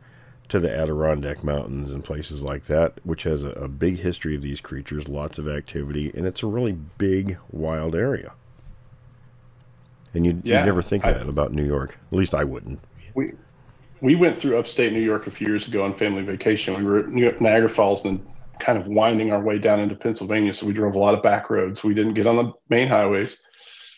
to 0.48 0.58
the 0.58 0.74
Adirondack 0.74 1.44
Mountains 1.44 1.92
and 1.92 2.02
places 2.02 2.42
like 2.42 2.64
that, 2.64 2.94
which 3.04 3.24
has 3.24 3.42
a, 3.42 3.50
a 3.50 3.68
big 3.68 3.98
history 3.98 4.34
of 4.34 4.42
these 4.42 4.60
creatures, 4.60 5.08
lots 5.08 5.38
of 5.38 5.46
activity, 5.46 6.10
and 6.14 6.26
it's 6.26 6.42
a 6.42 6.46
really 6.46 6.72
big, 6.72 7.38
wild 7.50 7.94
area. 7.94 8.32
And 10.14 10.24
you'd, 10.24 10.46
yeah, 10.46 10.60
you'd 10.60 10.66
never 10.66 10.80
think 10.80 11.04
I, 11.04 11.12
that 11.12 11.28
about 11.28 11.52
New 11.52 11.66
York. 11.66 11.98
At 12.10 12.18
least 12.18 12.34
I 12.34 12.44
wouldn't 12.44 12.80
we 13.18 13.32
we 14.00 14.14
went 14.14 14.38
through 14.38 14.56
upstate 14.56 14.92
New 14.92 15.00
York 15.00 15.26
a 15.26 15.30
few 15.30 15.48
years 15.48 15.66
ago 15.66 15.82
on 15.82 15.92
family 15.92 16.22
vacation. 16.22 16.74
We 16.74 16.84
were 16.84 17.00
at 17.00 17.40
Niagara 17.40 17.68
Falls 17.68 18.04
and 18.04 18.24
kind 18.60 18.78
of 18.78 18.86
winding 18.86 19.32
our 19.32 19.42
way 19.42 19.58
down 19.58 19.80
into 19.80 19.96
Pennsylvania. 19.96 20.54
So 20.54 20.66
we 20.66 20.72
drove 20.72 20.94
a 20.94 20.98
lot 20.98 21.14
of 21.14 21.22
back 21.22 21.50
roads. 21.50 21.82
We 21.82 21.94
didn't 21.94 22.14
get 22.14 22.28
on 22.28 22.36
the 22.36 22.52
main 22.68 22.86
highways. 22.86 23.40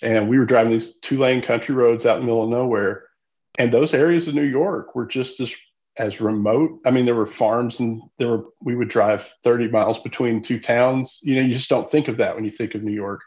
And 0.02 0.28
we 0.28 0.38
were 0.38 0.46
driving 0.46 0.72
these 0.72 0.96
two 1.00 1.18
lane 1.18 1.42
country 1.42 1.74
roads 1.74 2.06
out 2.06 2.16
in 2.16 2.22
the 2.22 2.26
middle 2.26 2.44
of 2.44 2.48
nowhere. 2.48 3.04
And 3.58 3.70
those 3.70 3.92
areas 3.92 4.26
of 4.26 4.34
New 4.34 4.42
York 4.42 4.94
were 4.94 5.06
just 5.06 5.38
as 5.40 5.54
as 5.98 6.20
remote. 6.20 6.80
I 6.86 6.90
mean, 6.90 7.04
there 7.04 7.14
were 7.14 7.26
farms 7.26 7.80
and 7.80 8.00
there 8.16 8.28
were 8.28 8.44
we 8.62 8.74
would 8.74 8.88
drive 8.88 9.34
30 9.44 9.68
miles 9.68 9.98
between 9.98 10.40
two 10.40 10.58
towns. 10.58 11.20
You 11.22 11.34
know, 11.34 11.42
you 11.42 11.52
just 11.52 11.68
don't 11.68 11.90
think 11.90 12.08
of 12.08 12.16
that 12.18 12.34
when 12.34 12.44
you 12.44 12.50
think 12.50 12.74
of 12.74 12.82
New 12.82 12.94
York. 12.94 13.20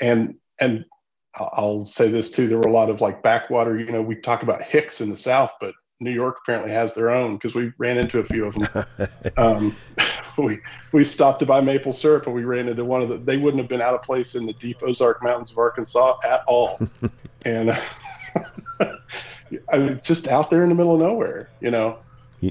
And 0.00 0.34
and 0.58 0.86
I'll 1.34 1.84
say 1.84 2.08
this 2.08 2.30
too. 2.30 2.48
There 2.48 2.58
were 2.58 2.68
a 2.68 2.72
lot 2.72 2.90
of 2.90 3.00
like 3.00 3.22
backwater. 3.22 3.78
You 3.78 3.90
know, 3.90 4.02
we 4.02 4.16
talk 4.16 4.42
about 4.42 4.62
Hicks 4.62 5.00
in 5.00 5.10
the 5.10 5.16
South, 5.16 5.54
but 5.60 5.74
New 6.00 6.10
York 6.10 6.38
apparently 6.42 6.72
has 6.72 6.94
their 6.94 7.10
own 7.10 7.36
because 7.36 7.54
we 7.54 7.72
ran 7.78 7.98
into 7.98 8.18
a 8.18 8.24
few 8.24 8.46
of 8.46 8.54
them. 8.54 8.84
um, 9.36 9.76
we 10.38 10.58
we 10.92 11.04
stopped 11.04 11.40
to 11.40 11.46
buy 11.46 11.60
maple 11.60 11.92
syrup 11.92 12.26
and 12.26 12.34
we 12.34 12.44
ran 12.44 12.68
into 12.68 12.84
one 12.84 13.02
of 13.02 13.08
the. 13.08 13.18
They 13.18 13.36
wouldn't 13.36 13.60
have 13.60 13.68
been 13.68 13.82
out 13.82 13.94
of 13.94 14.02
place 14.02 14.34
in 14.34 14.46
the 14.46 14.54
deep 14.54 14.82
Ozark 14.82 15.22
Mountains 15.22 15.52
of 15.52 15.58
Arkansas 15.58 16.18
at 16.24 16.42
all, 16.46 16.80
and 17.44 17.78
I 19.68 19.78
mean, 19.78 20.00
just 20.02 20.26
out 20.26 20.50
there 20.50 20.62
in 20.62 20.68
the 20.68 20.74
middle 20.74 20.94
of 20.94 21.00
nowhere, 21.00 21.48
you 21.60 21.70
know. 21.70 21.98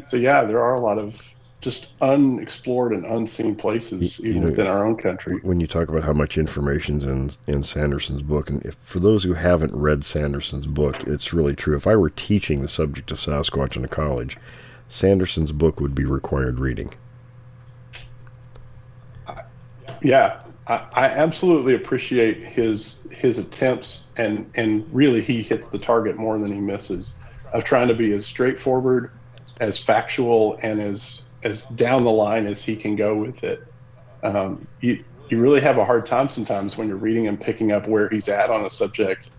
so 0.07 0.15
yeah, 0.15 0.43
there 0.43 0.61
are 0.61 0.75
a 0.75 0.79
lot 0.79 0.97
of 0.97 1.21
just 1.61 1.89
unexplored 2.01 2.93
and 2.93 3.05
unseen 3.05 3.55
places, 3.55 4.19
even 4.21 4.33
you 4.33 4.39
know, 4.39 4.45
within 4.47 4.67
our 4.67 4.85
own 4.85 4.95
country. 4.95 5.39
when 5.41 5.59
you 5.59 5.67
talk 5.67 5.89
about 5.89 6.03
how 6.03 6.13
much 6.13 6.37
information's 6.37 7.05
in 7.05 7.31
in 7.47 7.63
Sanderson's 7.63 8.23
book, 8.23 8.49
and 8.49 8.65
if, 8.65 8.75
for 8.83 8.99
those 8.99 9.23
who 9.23 9.33
haven't 9.33 9.73
read 9.73 10.03
Sanderson's 10.03 10.67
book, 10.67 11.05
it's 11.05 11.33
really 11.33 11.55
true. 11.55 11.75
If 11.75 11.85
I 11.85 11.95
were 11.95 12.09
teaching 12.09 12.61
the 12.61 12.67
subject 12.67 13.11
of 13.11 13.19
Sasquatch 13.19 13.75
in 13.75 13.83
a 13.83 13.89
college, 13.89 14.37
Sanderson's 14.87 15.51
book 15.51 15.81
would 15.81 15.93
be 15.93 16.05
required 16.05 16.59
reading. 16.59 16.93
Yeah, 20.01 20.39
I, 20.67 20.87
I 20.93 21.05
absolutely 21.07 21.75
appreciate 21.75 22.37
his 22.41 23.05
his 23.11 23.37
attempts, 23.37 24.07
and 24.15 24.49
and 24.55 24.87
really 24.93 25.21
he 25.21 25.43
hits 25.43 25.67
the 25.67 25.79
target 25.79 26.15
more 26.15 26.37
than 26.37 26.51
he 26.53 26.61
misses 26.61 27.19
of 27.51 27.65
trying 27.65 27.89
to 27.89 27.95
be 27.95 28.13
as 28.13 28.25
straightforward, 28.25 29.11
as 29.59 29.77
factual, 29.77 30.57
and 30.61 30.79
as 30.79 31.21
as 31.43 31.65
down 31.65 32.03
the 32.03 32.11
line 32.11 32.45
as 32.47 32.61
he 32.61 32.75
can 32.75 32.95
go 32.95 33.15
with 33.15 33.43
it. 33.43 33.63
Um, 34.23 34.67
you 34.81 35.03
you 35.29 35.39
really 35.39 35.61
have 35.61 35.77
a 35.77 35.85
hard 35.85 36.05
time 36.05 36.27
sometimes 36.27 36.77
when 36.77 36.87
you're 36.87 36.97
reading 36.97 37.27
and 37.27 37.39
picking 37.39 37.71
up 37.71 37.87
where 37.87 38.09
he's 38.09 38.27
at 38.27 38.49
on 38.49 38.65
a 38.65 38.69
subject, 38.69 39.29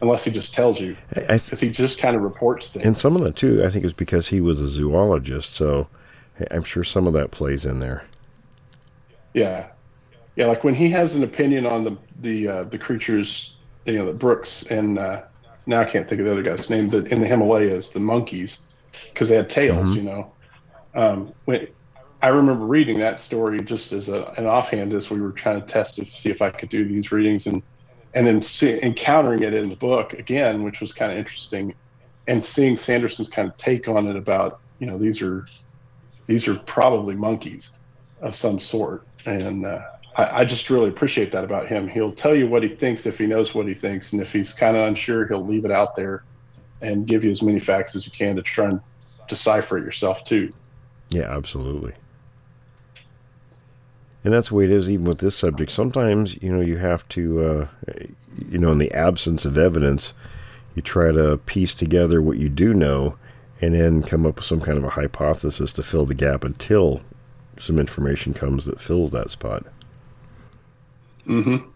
unless 0.00 0.24
he 0.24 0.30
just 0.30 0.52
tells 0.52 0.80
you, 0.80 0.96
I 1.12 1.20
th- 1.20 1.44
because 1.44 1.60
he 1.60 1.70
just 1.70 1.98
kind 1.98 2.16
of 2.16 2.22
reports 2.22 2.68
things. 2.68 2.84
and 2.84 2.96
some 2.96 3.16
of 3.16 3.22
that 3.22 3.36
too, 3.36 3.64
I 3.64 3.70
think, 3.70 3.84
is 3.84 3.92
because 3.92 4.28
he 4.28 4.40
was 4.40 4.60
a 4.60 4.66
zoologist. 4.66 5.54
So 5.54 5.88
I'm 6.50 6.64
sure 6.64 6.84
some 6.84 7.06
of 7.06 7.14
that 7.14 7.30
plays 7.30 7.64
in 7.64 7.80
there. 7.80 8.04
Yeah, 9.34 9.68
yeah. 10.34 10.46
Like 10.46 10.64
when 10.64 10.74
he 10.74 10.90
has 10.90 11.14
an 11.14 11.22
opinion 11.22 11.66
on 11.66 11.84
the 11.84 11.96
the 12.20 12.48
uh, 12.48 12.64
the 12.64 12.78
creatures, 12.78 13.56
you 13.84 13.94
know, 13.94 14.06
the 14.06 14.12
Brooks 14.12 14.64
and 14.64 14.98
uh, 14.98 15.22
now 15.66 15.80
I 15.80 15.84
can't 15.84 16.08
think 16.08 16.20
of 16.20 16.26
the 16.26 16.32
other 16.32 16.42
guy's 16.42 16.70
name, 16.70 16.88
but 16.88 17.08
in 17.08 17.20
the 17.20 17.26
Himalayas, 17.26 17.90
the 17.90 18.00
monkeys, 18.00 18.60
because 19.12 19.28
they 19.28 19.36
had 19.36 19.50
tails, 19.50 19.94
you 19.94 20.02
know. 20.02 20.32
Um, 20.96 21.32
when 21.44 21.68
I 22.22 22.28
remember 22.28 22.64
reading 22.64 22.98
that 23.00 23.20
story 23.20 23.60
just 23.60 23.92
as 23.92 24.08
a, 24.08 24.24
an 24.38 24.46
offhand 24.46 24.94
as 24.94 25.10
we 25.10 25.20
were 25.20 25.30
trying 25.30 25.60
to 25.60 25.66
test 25.66 25.96
to 25.96 26.04
see 26.06 26.30
if 26.30 26.42
I 26.42 26.50
could 26.50 26.70
do 26.70 26.84
these 26.88 27.12
readings 27.12 27.46
and 27.46 27.62
and 28.14 28.26
then 28.26 28.42
see, 28.42 28.82
encountering 28.82 29.42
it 29.42 29.52
in 29.52 29.68
the 29.68 29.76
book 29.76 30.14
again, 30.14 30.62
which 30.62 30.80
was 30.80 30.94
kind 30.94 31.12
of 31.12 31.18
interesting, 31.18 31.74
and 32.26 32.42
seeing 32.42 32.78
Sanderson's 32.78 33.28
kind 33.28 33.46
of 33.46 33.56
take 33.58 33.88
on 33.88 34.08
it 34.08 34.16
about 34.16 34.60
you 34.78 34.86
know 34.86 34.96
these 34.96 35.20
are 35.20 35.44
these 36.26 36.48
are 36.48 36.54
probably 36.54 37.14
monkeys 37.14 37.78
of 38.22 38.34
some 38.34 38.58
sort, 38.58 39.06
and 39.26 39.66
uh, 39.66 39.82
I, 40.16 40.40
I 40.40 40.44
just 40.46 40.70
really 40.70 40.88
appreciate 40.88 41.30
that 41.32 41.44
about 41.44 41.68
him. 41.68 41.86
He'll 41.86 42.10
tell 42.10 42.34
you 42.34 42.48
what 42.48 42.62
he 42.62 42.70
thinks 42.70 43.04
if 43.04 43.18
he 43.18 43.26
knows 43.26 43.54
what 43.54 43.68
he 43.68 43.74
thinks, 43.74 44.14
and 44.14 44.22
if 44.22 44.32
he's 44.32 44.54
kind 44.54 44.76
of 44.76 44.88
unsure, 44.88 45.28
he'll 45.28 45.44
leave 45.44 45.66
it 45.66 45.72
out 45.72 45.94
there 45.94 46.24
and 46.80 47.06
give 47.06 47.22
you 47.22 47.30
as 47.30 47.42
many 47.42 47.58
facts 47.58 47.94
as 47.94 48.06
you 48.06 48.12
can 48.12 48.36
to 48.36 48.42
try 48.42 48.68
and 48.68 48.80
decipher 49.28 49.76
it 49.76 49.84
yourself 49.84 50.24
too. 50.24 50.52
Yeah, 51.10 51.34
absolutely. 51.34 51.94
And 54.24 54.32
that's 54.34 54.48
the 54.48 54.56
way 54.56 54.64
it 54.64 54.70
is, 54.70 54.90
even 54.90 55.06
with 55.06 55.18
this 55.18 55.36
subject. 55.36 55.70
Sometimes, 55.70 56.40
you 56.42 56.52
know, 56.52 56.60
you 56.60 56.78
have 56.78 57.08
to, 57.10 57.40
uh, 57.44 57.66
you 58.48 58.58
know, 58.58 58.72
in 58.72 58.78
the 58.78 58.92
absence 58.92 59.44
of 59.44 59.56
evidence, 59.56 60.14
you 60.74 60.82
try 60.82 61.12
to 61.12 61.38
piece 61.46 61.74
together 61.74 62.20
what 62.20 62.38
you 62.38 62.48
do 62.48 62.74
know 62.74 63.16
and 63.60 63.74
then 63.74 64.02
come 64.02 64.26
up 64.26 64.36
with 64.36 64.44
some 64.44 64.60
kind 64.60 64.76
of 64.76 64.84
a 64.84 64.90
hypothesis 64.90 65.72
to 65.74 65.82
fill 65.82 66.04
the 66.04 66.14
gap 66.14 66.44
until 66.44 67.00
some 67.58 67.78
information 67.78 68.34
comes 68.34 68.66
that 68.66 68.80
fills 68.80 69.12
that 69.12 69.30
spot. 69.30 69.64
Mm-hmm. 71.26 71.68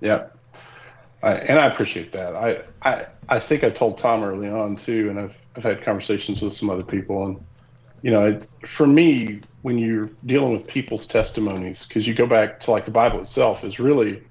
Yeah. 0.00 0.28
I, 1.22 1.32
and 1.32 1.58
I 1.58 1.66
appreciate 1.66 2.12
that. 2.12 2.36
I, 2.36 2.62
I 2.82 3.06
I 3.28 3.38
think 3.38 3.64
I 3.64 3.70
told 3.70 3.98
Tom 3.98 4.22
early 4.22 4.48
on 4.48 4.76
too, 4.76 5.10
and 5.10 5.18
I've 5.18 5.36
I've 5.56 5.64
had 5.64 5.82
conversations 5.82 6.40
with 6.40 6.52
some 6.52 6.70
other 6.70 6.84
people, 6.84 7.26
and 7.26 7.44
you 8.02 8.10
know, 8.10 8.40
for 8.64 8.86
me, 8.86 9.40
when 9.62 9.78
you're 9.78 10.10
dealing 10.26 10.52
with 10.52 10.66
people's 10.66 11.06
testimonies, 11.06 11.84
because 11.86 12.06
you 12.06 12.14
go 12.14 12.26
back 12.26 12.60
to 12.60 12.70
like 12.70 12.84
the 12.84 12.90
Bible 12.90 13.20
itself 13.20 13.64
is 13.64 13.80
really 13.80 14.22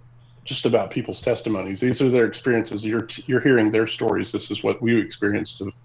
just 0.45 0.65
about 0.65 0.89
people's 0.89 1.19
testimonies. 1.19 1.81
These 1.81 2.01
are 2.01 2.09
their 2.09 2.25
experiences. 2.25 2.85
You're 2.85 3.07
you're 3.25 3.41
hearing 3.41 3.71
their 3.71 3.87
stories. 3.87 4.31
This 4.31 4.49
is 4.49 4.63
what 4.63 4.81
we 4.81 4.99
experienced 4.99 5.61
of 5.61 5.75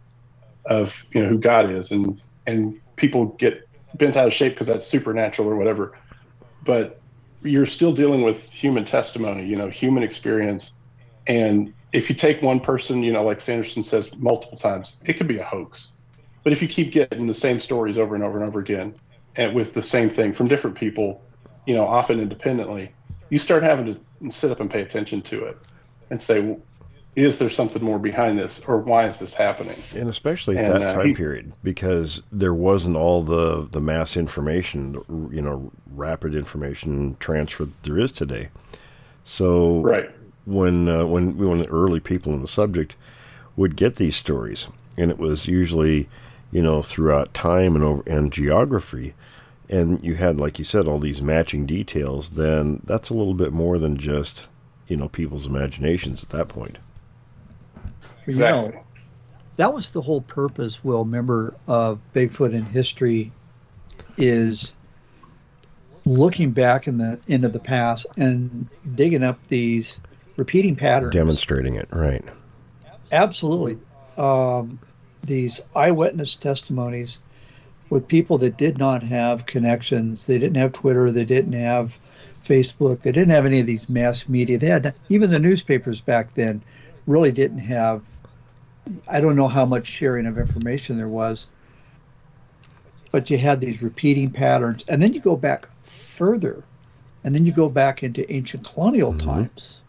of 0.66 1.04
you 1.10 1.22
know 1.22 1.28
who 1.28 1.38
God 1.38 1.70
is, 1.70 1.90
and 1.90 2.22
and 2.46 2.80
people 2.96 3.26
get 3.26 3.68
bent 3.94 4.16
out 4.16 4.28
of 4.28 4.32
shape 4.32 4.52
because 4.52 4.68
that's 4.68 4.86
supernatural 4.86 5.48
or 5.48 5.56
whatever. 5.56 5.98
But 6.64 7.00
you're 7.42 7.66
still 7.66 7.92
dealing 7.92 8.22
with 8.22 8.44
human 8.44 8.84
testimony, 8.84 9.44
you 9.44 9.56
know, 9.56 9.68
human 9.68 10.04
experience. 10.04 10.74
And 11.26 11.74
if 11.92 12.08
you 12.08 12.14
take 12.14 12.40
one 12.40 12.60
person, 12.60 13.02
you 13.02 13.12
know, 13.12 13.24
like 13.24 13.40
Sanderson 13.40 13.82
says 13.82 14.14
multiple 14.16 14.56
times, 14.56 15.02
it 15.04 15.14
could 15.14 15.26
be 15.26 15.38
a 15.38 15.44
hoax. 15.44 15.88
But 16.44 16.52
if 16.52 16.62
you 16.62 16.68
keep 16.68 16.92
getting 16.92 17.26
the 17.26 17.34
same 17.34 17.60
stories 17.60 17.98
over 17.98 18.14
and 18.14 18.24
over 18.24 18.38
and 18.38 18.46
over 18.46 18.60
again, 18.60 18.94
and 19.36 19.54
with 19.54 19.74
the 19.74 19.82
same 19.82 20.10
thing 20.10 20.32
from 20.32 20.48
different 20.48 20.76
people, 20.76 21.22
you 21.66 21.74
know, 21.74 21.86
often 21.86 22.20
independently, 22.20 22.92
you 23.30 23.38
start 23.38 23.62
having 23.62 23.86
to 23.86 24.30
sit 24.30 24.50
up 24.50 24.60
and 24.60 24.70
pay 24.70 24.82
attention 24.82 25.22
to 25.22 25.44
it 25.44 25.56
and 26.10 26.20
say, 26.20 26.40
well, 26.40 26.58
is 27.14 27.38
there 27.38 27.50
something 27.50 27.84
more 27.84 27.98
behind 27.98 28.38
this, 28.38 28.60
or 28.66 28.78
why 28.78 29.06
is 29.06 29.18
this 29.18 29.34
happening? 29.34 29.76
And 29.94 30.08
especially 30.08 30.56
at 30.56 30.64
And, 30.64 30.80
that 30.80 30.88
uh, 30.88 30.94
time 30.94 31.14
period, 31.14 31.52
because 31.62 32.22
there 32.32 32.54
wasn't 32.54 32.96
all 32.96 33.22
the, 33.22 33.68
the 33.70 33.80
mass 33.80 34.16
information, 34.16 34.96
you 35.30 35.42
know, 35.42 35.70
rapid 35.94 36.34
information 36.34 37.16
transfer 37.20 37.66
that 37.66 37.82
there 37.82 37.98
is 37.98 38.12
today. 38.12 38.48
So 39.24 39.82
Right. 39.82 40.10
when 40.46 40.88
uh, 40.88 41.04
when 41.04 41.36
when 41.36 41.58
the 41.58 41.68
early 41.68 42.00
people 42.00 42.32
in 42.32 42.40
the 42.40 42.48
subject 42.48 42.96
would 43.56 43.76
get 43.76 43.96
these 43.96 44.16
stories, 44.16 44.68
and 44.96 45.10
it 45.10 45.18
was 45.18 45.46
usually, 45.46 46.08
you 46.52 46.62
know, 46.62 46.82
throughout 46.82 47.34
time 47.34 47.74
and 47.74 47.82
over 47.82 48.02
and 48.06 48.32
geography, 48.32 49.14
and 49.68 50.02
you 50.04 50.14
had, 50.14 50.38
like 50.38 50.58
you 50.58 50.64
said, 50.64 50.86
all 50.86 50.98
these 51.00 51.22
matching 51.22 51.66
details. 51.66 52.30
Then 52.30 52.82
that's 52.84 53.10
a 53.10 53.14
little 53.14 53.34
bit 53.34 53.52
more 53.52 53.78
than 53.78 53.96
just, 53.96 54.46
you 54.86 54.96
know, 54.96 55.08
people's 55.08 55.46
imaginations 55.46 56.22
at 56.22 56.28
that 56.30 56.48
point. 56.48 56.78
You 58.26 58.38
know, 58.38 58.66
Exactly. 58.66 58.80
that 59.56 59.74
was 59.74 59.90
the 59.92 60.02
whole 60.02 60.20
purpose, 60.20 60.84
Will, 60.84 61.04
remember, 61.04 61.54
of 61.66 61.98
Bigfoot 62.14 62.52
in 62.52 62.64
history 62.66 63.32
is 64.16 64.74
looking 66.04 66.50
back 66.50 66.86
in 66.86 66.98
the 66.98 67.18
into 67.28 67.48
the 67.48 67.58
past 67.58 68.06
and 68.16 68.68
digging 68.94 69.22
up 69.22 69.38
these 69.48 70.00
repeating 70.36 70.76
patterns. 70.76 71.12
Demonstrating 71.14 71.76
it, 71.76 71.88
right? 71.90 72.24
Absolutely. 73.10 73.78
Um, 74.16 74.78
these 75.22 75.60
eyewitness 75.74 76.34
testimonies 76.34 77.20
with 77.90 78.08
people 78.08 78.38
that 78.38 78.56
did 78.56 78.78
not 78.78 79.02
have 79.02 79.46
connections. 79.46 80.26
They 80.26 80.38
didn't 80.38 80.56
have 80.56 80.72
Twitter. 80.72 81.10
They 81.10 81.24
didn't 81.24 81.52
have 81.52 81.96
Facebook. 82.44 83.02
They 83.02 83.12
didn't 83.12 83.30
have 83.30 83.46
any 83.46 83.60
of 83.60 83.66
these 83.66 83.88
mass 83.88 84.28
media. 84.28 84.58
They 84.58 84.68
had 84.68 84.86
even 85.08 85.30
the 85.30 85.38
newspapers 85.38 86.00
back 86.00 86.34
then 86.34 86.62
really 87.06 87.32
didn't 87.32 87.58
have. 87.58 88.02
I 89.06 89.20
don't 89.20 89.36
know 89.36 89.48
how 89.48 89.64
much 89.64 89.86
sharing 89.86 90.26
of 90.26 90.38
information 90.38 90.96
there 90.96 91.08
was, 91.08 91.48
but 93.10 93.30
you 93.30 93.38
had 93.38 93.60
these 93.60 93.82
repeating 93.82 94.30
patterns, 94.30 94.84
and 94.88 95.00
then 95.00 95.12
you 95.12 95.20
go 95.20 95.36
back 95.36 95.68
further, 95.84 96.64
and 97.22 97.34
then 97.34 97.46
you 97.46 97.52
go 97.52 97.68
back 97.68 98.02
into 98.02 98.30
ancient 98.32 98.64
colonial 98.64 99.12
mm-hmm. 99.12 99.28
times. 99.28 99.82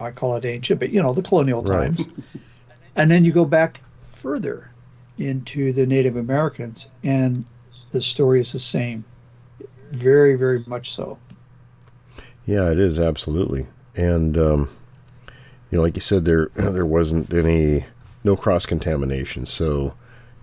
I 0.00 0.12
call 0.12 0.36
it 0.36 0.44
ancient, 0.44 0.78
but 0.78 0.90
you 0.90 1.02
know 1.02 1.12
the 1.12 1.22
colonial 1.22 1.62
Right. 1.62 1.90
times. 1.90 2.06
And 2.94 3.10
then 3.10 3.24
you 3.24 3.32
go 3.32 3.44
back 3.44 3.80
further 4.18 4.70
into 5.18 5.72
the 5.72 5.86
Native 5.86 6.16
Americans, 6.16 6.88
and 7.02 7.44
the 7.90 8.02
story 8.02 8.40
is 8.40 8.52
the 8.52 8.58
same. 8.58 9.04
Very, 9.92 10.34
very 10.34 10.64
much 10.66 10.92
so. 10.92 11.18
Yeah, 12.46 12.70
it 12.70 12.78
is 12.78 12.98
absolutely, 12.98 13.66
and 13.94 14.36
um, 14.36 14.70
you 15.70 15.78
know, 15.78 15.82
like 15.82 15.96
you 15.96 16.00
said, 16.00 16.24
there 16.24 16.50
there 16.54 16.86
wasn't 16.86 17.32
any 17.32 17.84
no 18.24 18.36
cross 18.36 18.66
contamination. 18.66 19.46
So, 19.46 19.94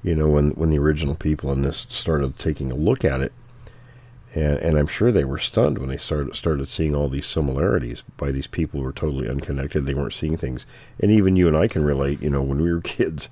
you 0.03 0.15
know, 0.15 0.29
when 0.29 0.51
when 0.51 0.69
the 0.69 0.79
original 0.79 1.15
people 1.15 1.51
in 1.51 1.61
this 1.61 1.85
started 1.89 2.37
taking 2.37 2.71
a 2.71 2.75
look 2.75 3.03
at 3.03 3.21
it, 3.21 3.33
and 4.33 4.59
and 4.59 4.77
I'm 4.77 4.87
sure 4.87 5.11
they 5.11 5.25
were 5.25 5.39
stunned 5.39 5.77
when 5.77 5.89
they 5.89 5.97
started 5.97 6.35
started 6.35 6.67
seeing 6.67 6.95
all 6.95 7.09
these 7.09 7.27
similarities 7.27 8.03
by 8.17 8.31
these 8.31 8.47
people 8.47 8.79
who 8.79 8.85
were 8.85 8.91
totally 8.93 9.29
unconnected. 9.29 9.85
They 9.85 9.93
weren't 9.93 10.13
seeing 10.13 10.37
things, 10.37 10.65
and 10.99 11.11
even 11.11 11.35
you 11.35 11.47
and 11.47 11.57
I 11.57 11.67
can 11.67 11.83
relate. 11.83 12.21
You 12.21 12.29
know, 12.29 12.41
when 12.41 12.61
we 12.61 12.71
were 12.73 12.81
kids. 12.97 13.29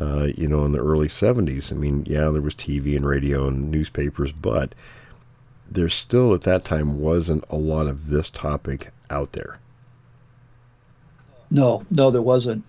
Uh, 0.00 0.28
you 0.36 0.46
know, 0.46 0.64
in 0.64 0.72
the 0.72 0.78
early 0.78 1.08
70s, 1.08 1.72
I 1.72 1.74
mean, 1.74 2.04
yeah, 2.06 2.30
there 2.30 2.42
was 2.42 2.54
TV 2.54 2.94
and 2.96 3.06
radio 3.06 3.48
and 3.48 3.70
newspapers, 3.70 4.30
but 4.32 4.74
there 5.68 5.88
still 5.88 6.34
at 6.34 6.42
that 6.42 6.64
time 6.64 7.00
wasn't 7.00 7.44
a 7.50 7.56
lot 7.56 7.88
of 7.88 8.08
this 8.08 8.30
topic 8.30 8.90
out 9.10 9.32
there. 9.32 9.58
No, 11.50 11.84
no, 11.90 12.10
there 12.10 12.22
wasn't. 12.22 12.64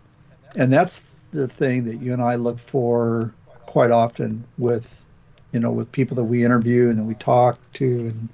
And 0.55 0.73
that's 0.73 1.27
the 1.27 1.47
thing 1.47 1.85
that 1.85 2.01
you 2.01 2.13
and 2.13 2.21
I 2.21 2.35
look 2.35 2.59
for 2.59 3.33
quite 3.65 3.91
often 3.91 4.43
with, 4.57 5.03
you 5.51 5.59
know, 5.59 5.71
with 5.71 5.91
people 5.91 6.15
that 6.15 6.23
we 6.23 6.43
interview 6.43 6.89
and 6.89 6.97
that 6.97 7.03
we 7.03 7.15
talk 7.15 7.59
to, 7.73 7.85
and 7.85 8.29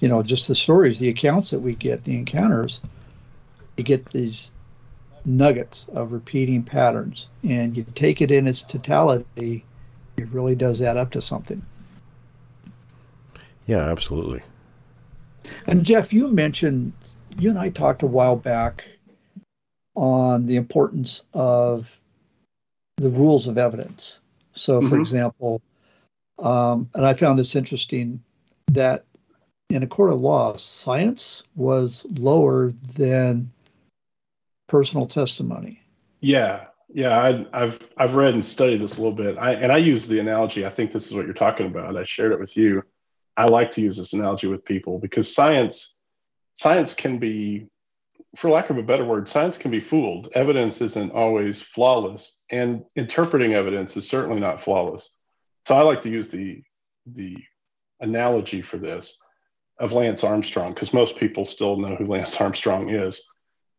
you 0.00 0.08
know, 0.08 0.22
just 0.22 0.48
the 0.48 0.54
stories, 0.54 0.98
the 0.98 1.08
accounts 1.08 1.50
that 1.50 1.60
we 1.60 1.74
get, 1.74 2.04
the 2.04 2.16
encounters. 2.16 2.80
You 3.76 3.84
get 3.84 4.10
these 4.10 4.52
nuggets 5.24 5.88
of 5.92 6.12
repeating 6.12 6.62
patterns, 6.62 7.28
and 7.42 7.76
you 7.76 7.84
take 7.94 8.20
it 8.20 8.30
in 8.30 8.46
its 8.46 8.62
totality, 8.62 9.64
it 10.16 10.28
really 10.28 10.54
does 10.54 10.82
add 10.82 10.96
up 10.96 11.10
to 11.12 11.22
something. 11.22 11.62
Yeah, 13.66 13.82
absolutely. 13.82 14.42
And 15.66 15.84
Jeff, 15.84 16.12
you 16.12 16.28
mentioned 16.28 16.92
you 17.38 17.50
and 17.50 17.58
I 17.58 17.70
talked 17.70 18.02
a 18.02 18.06
while 18.06 18.36
back 18.36 18.84
on 19.94 20.46
the 20.46 20.56
importance 20.56 21.24
of 21.34 21.90
the 22.96 23.10
rules 23.10 23.46
of 23.46 23.58
evidence. 23.58 24.20
So, 24.52 24.80
for 24.80 24.96
Mhm. 24.96 25.00
example, 25.00 25.62
um, 26.38 26.88
and 26.94 27.06
I 27.06 27.14
found 27.14 27.38
this 27.38 27.56
interesting 27.56 28.22
that 28.68 29.04
in 29.68 29.82
a 29.82 29.86
court 29.86 30.10
of 30.10 30.20
law, 30.20 30.56
science 30.56 31.42
was 31.54 32.04
lower 32.18 32.72
than 32.94 33.50
personal 34.70 35.04
testimony. 35.04 35.82
Yeah, 36.20 36.66
yeah. 36.94 37.18
I, 37.18 37.46
I've 37.52 37.78
I've 37.96 38.14
read 38.14 38.34
and 38.34 38.44
studied 38.44 38.80
this 38.80 38.98
a 38.98 39.02
little 39.02 39.16
bit. 39.16 39.36
I, 39.36 39.54
and 39.54 39.72
I 39.72 39.78
use 39.78 40.06
the 40.06 40.20
analogy. 40.20 40.64
I 40.64 40.68
think 40.70 40.92
this 40.92 41.06
is 41.06 41.12
what 41.12 41.24
you're 41.24 41.34
talking 41.34 41.66
about. 41.66 41.96
I 41.96 42.04
shared 42.04 42.32
it 42.32 42.38
with 42.38 42.56
you. 42.56 42.82
I 43.36 43.46
like 43.46 43.72
to 43.72 43.80
use 43.80 43.96
this 43.96 44.12
analogy 44.12 44.46
with 44.46 44.64
people 44.64 45.00
because 45.00 45.34
science 45.34 46.00
science 46.54 46.94
can 46.94 47.18
be, 47.18 47.66
for 48.36 48.48
lack 48.48 48.70
of 48.70 48.78
a 48.78 48.82
better 48.82 49.04
word, 49.04 49.28
science 49.28 49.58
can 49.58 49.72
be 49.72 49.80
fooled. 49.80 50.28
Evidence 50.34 50.80
isn't 50.80 51.12
always 51.12 51.60
flawless, 51.60 52.42
and 52.50 52.84
interpreting 52.94 53.54
evidence 53.54 53.96
is 53.96 54.08
certainly 54.08 54.40
not 54.40 54.60
flawless. 54.60 55.18
So 55.66 55.74
I 55.74 55.82
like 55.82 56.02
to 56.02 56.10
use 56.10 56.30
the 56.30 56.62
the 57.06 57.36
analogy 58.00 58.62
for 58.62 58.78
this 58.78 59.20
of 59.80 59.90
Lance 59.92 60.22
Armstrong 60.22 60.74
because 60.74 60.94
most 60.94 61.16
people 61.16 61.44
still 61.44 61.76
know 61.76 61.96
who 61.96 62.04
Lance 62.04 62.40
Armstrong 62.40 62.90
is. 62.90 63.26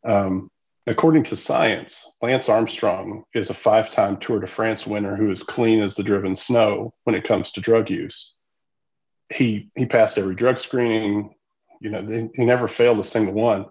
Um, 0.04 0.51
according 0.88 1.24
to 1.26 1.36
science, 1.36 2.18
Lance 2.22 2.50
Armstrong 2.50 3.24
is 3.34 3.50
a 3.50 3.54
five 3.54 3.92
time 3.92 4.18
Tour 4.18 4.40
de 4.40 4.48
France 4.48 4.88
winner 4.88 5.16
who 5.16 5.32
is 5.32 5.44
clean 5.44 5.82
as 5.82 5.96
the 5.96 6.04
driven 6.04 6.36
snow 6.36 6.94
when 7.04 7.16
it 7.16 7.24
comes 7.24 7.52
to 7.52 7.62
drug 7.62 7.90
use. 7.90 8.38
He, 9.34 9.70
he 9.76 9.86
passed 9.86 10.18
every 10.18 10.36
drug 10.36 10.60
screening, 10.60 11.34
you 11.80 11.90
know, 11.90 12.02
they, 12.02 12.30
he 12.36 12.46
never 12.46 12.68
failed 12.68 13.00
a 13.00 13.04
single 13.04 13.34
one. 13.34 13.66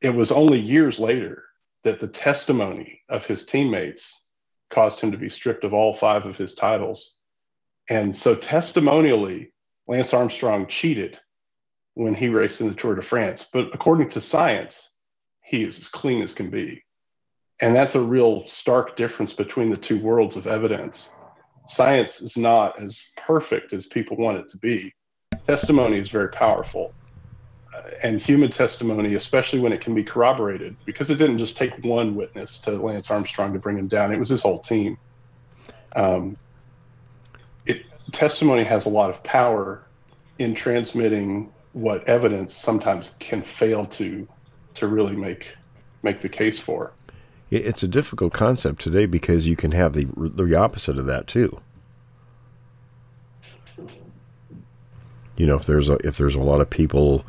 It 0.00 0.14
was 0.14 0.30
only 0.30 0.58
years 0.58 0.98
later 0.98 1.44
that 1.82 2.00
the 2.00 2.08
testimony 2.08 3.00
of 3.08 3.26
his 3.26 3.44
teammates 3.44 4.28
caused 4.70 5.00
him 5.00 5.12
to 5.12 5.18
be 5.18 5.28
stripped 5.28 5.64
of 5.64 5.74
all 5.74 5.92
five 5.92 6.26
of 6.26 6.36
his 6.36 6.54
titles. 6.54 7.16
And 7.88 8.16
so, 8.16 8.34
testimonially, 8.34 9.52
Lance 9.86 10.14
Armstrong 10.14 10.66
cheated 10.66 11.20
when 11.94 12.14
he 12.14 12.28
raced 12.28 12.60
in 12.60 12.68
the 12.68 12.74
Tour 12.74 12.94
de 12.94 13.02
France. 13.02 13.46
But 13.52 13.74
according 13.74 14.10
to 14.10 14.20
science, 14.20 14.93
he 15.54 15.64
is 15.64 15.78
as 15.78 15.88
clean 15.88 16.22
as 16.22 16.32
can 16.32 16.50
be. 16.50 16.82
And 17.60 17.74
that's 17.74 17.94
a 17.94 18.00
real 18.00 18.46
stark 18.46 18.96
difference 18.96 19.32
between 19.32 19.70
the 19.70 19.76
two 19.76 19.98
worlds 19.98 20.36
of 20.36 20.46
evidence. 20.46 21.14
Science 21.66 22.20
is 22.20 22.36
not 22.36 22.80
as 22.80 23.12
perfect 23.16 23.72
as 23.72 23.86
people 23.86 24.16
want 24.16 24.38
it 24.38 24.48
to 24.50 24.58
be. 24.58 24.92
Testimony 25.46 25.98
is 25.98 26.08
very 26.08 26.28
powerful. 26.28 26.92
Uh, 27.74 27.82
and 28.02 28.20
human 28.20 28.50
testimony, 28.50 29.14
especially 29.14 29.60
when 29.60 29.72
it 29.72 29.80
can 29.80 29.94
be 29.94 30.02
corroborated, 30.02 30.76
because 30.84 31.10
it 31.10 31.16
didn't 31.16 31.38
just 31.38 31.56
take 31.56 31.72
one 31.84 32.14
witness 32.14 32.58
to 32.58 32.72
Lance 32.72 33.10
Armstrong 33.10 33.52
to 33.52 33.58
bring 33.58 33.78
him 33.78 33.88
down, 33.88 34.12
it 34.12 34.18
was 34.18 34.28
his 34.28 34.42
whole 34.42 34.58
team. 34.58 34.98
Um, 35.94 36.36
it, 37.66 37.82
testimony 38.12 38.64
has 38.64 38.86
a 38.86 38.90
lot 38.90 39.10
of 39.10 39.22
power 39.22 39.86
in 40.38 40.54
transmitting 40.54 41.52
what 41.72 42.06
evidence 42.08 42.54
sometimes 42.54 43.14
can 43.20 43.42
fail 43.42 43.86
to 43.86 44.28
to 44.74 44.86
really 44.86 45.16
make 45.16 45.56
make 46.02 46.20
the 46.20 46.28
case 46.28 46.58
for. 46.58 46.92
It's 47.50 47.82
a 47.82 47.88
difficult 47.88 48.32
concept 48.32 48.80
today 48.80 49.06
because 49.06 49.46
you 49.46 49.56
can 49.56 49.72
have 49.72 49.92
the 49.92 50.06
the 50.16 50.54
opposite 50.54 50.98
of 50.98 51.06
that 51.06 51.26
too. 51.26 51.60
You 55.36 55.46
know, 55.46 55.56
if 55.56 55.66
there's 55.66 55.88
a 55.88 55.94
if 56.06 56.16
there's 56.16 56.34
a 56.34 56.40
lot 56.40 56.60
of 56.60 56.70
people, 56.70 57.24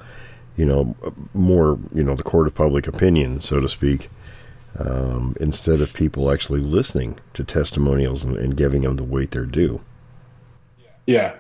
you 0.58 0.66
know, 0.66 0.96
more 1.34 1.80
you 1.93 2.04
know 2.04 2.16
the 2.16 2.24
court 2.24 2.48
of 2.48 2.56
public 2.56 2.88
opinion, 2.88 3.41
so 3.41 3.60
to 3.60 3.68
speak, 3.68 4.10
um, 4.80 5.36
instead 5.39 5.82
of 5.82 5.93
people 5.93 6.32
actually 6.32 6.62
listening 6.62 7.20
to 7.34 7.43
testimonials 7.43 8.24
and, 8.24 8.38
and 8.38 8.58
giving 8.58 8.82
them 8.84 8.96
the 8.96 9.04
weight 9.04 9.32
they're 9.32 9.46
due. 9.46 9.82
Yeah, 11.06 11.36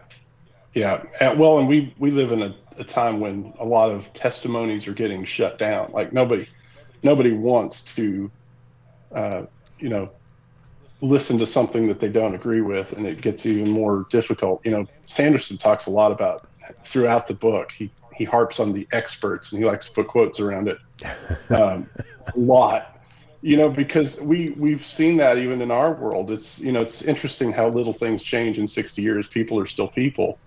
yeah. 0.73 1.03
Well, 1.33 1.59
and 1.59 1.67
we 1.67 1.93
we 1.97 2.11
live 2.11 2.31
in 2.31 2.41
a, 2.41 2.55
a 2.77 2.83
time 2.83 3.19
when 3.19 3.53
a 3.59 3.65
lot 3.65 3.91
of 3.91 4.11
testimonies 4.13 4.87
are 4.87 4.93
getting 4.93 5.25
shut 5.25 5.57
down. 5.57 5.91
Like 5.91 6.13
nobody 6.13 6.47
nobody 7.03 7.31
wants 7.31 7.83
to, 7.95 8.31
uh, 9.13 9.43
you 9.79 9.89
know, 9.89 10.09
listen 11.01 11.37
to 11.39 11.45
something 11.45 11.87
that 11.87 11.99
they 11.99 12.09
don't 12.09 12.35
agree 12.35 12.61
with, 12.61 12.93
and 12.93 13.05
it 13.05 13.21
gets 13.21 13.45
even 13.45 13.69
more 13.69 14.05
difficult. 14.09 14.65
You 14.65 14.71
know, 14.71 14.85
Sanderson 15.05 15.57
talks 15.57 15.85
a 15.85 15.91
lot 15.91 16.11
about 16.11 16.47
throughout 16.83 17.27
the 17.27 17.33
book. 17.33 17.71
He 17.71 17.91
he 18.13 18.23
harps 18.23 18.59
on 18.59 18.73
the 18.73 18.87
experts, 18.91 19.51
and 19.51 19.59
he 19.59 19.65
likes 19.65 19.87
to 19.87 19.91
put 19.91 20.07
quotes 20.07 20.39
around 20.39 20.67
it 20.67 20.77
um, 21.49 21.89
a 22.33 22.39
lot. 22.39 22.91
You 23.41 23.57
know, 23.57 23.69
because 23.69 24.19
we 24.21 24.51
we've 24.51 24.85
seen 24.85 25.17
that 25.17 25.37
even 25.37 25.61
in 25.61 25.69
our 25.69 25.93
world. 25.93 26.31
It's 26.31 26.59
you 26.59 26.71
know 26.71 26.79
it's 26.79 27.03
interesting 27.03 27.51
how 27.51 27.69
little 27.69 27.93
things 27.93 28.23
change 28.23 28.57
in 28.57 28.67
60 28.67 29.01
years. 29.01 29.27
People 29.27 29.59
are 29.59 29.67
still 29.67 29.87
people, 29.87 30.39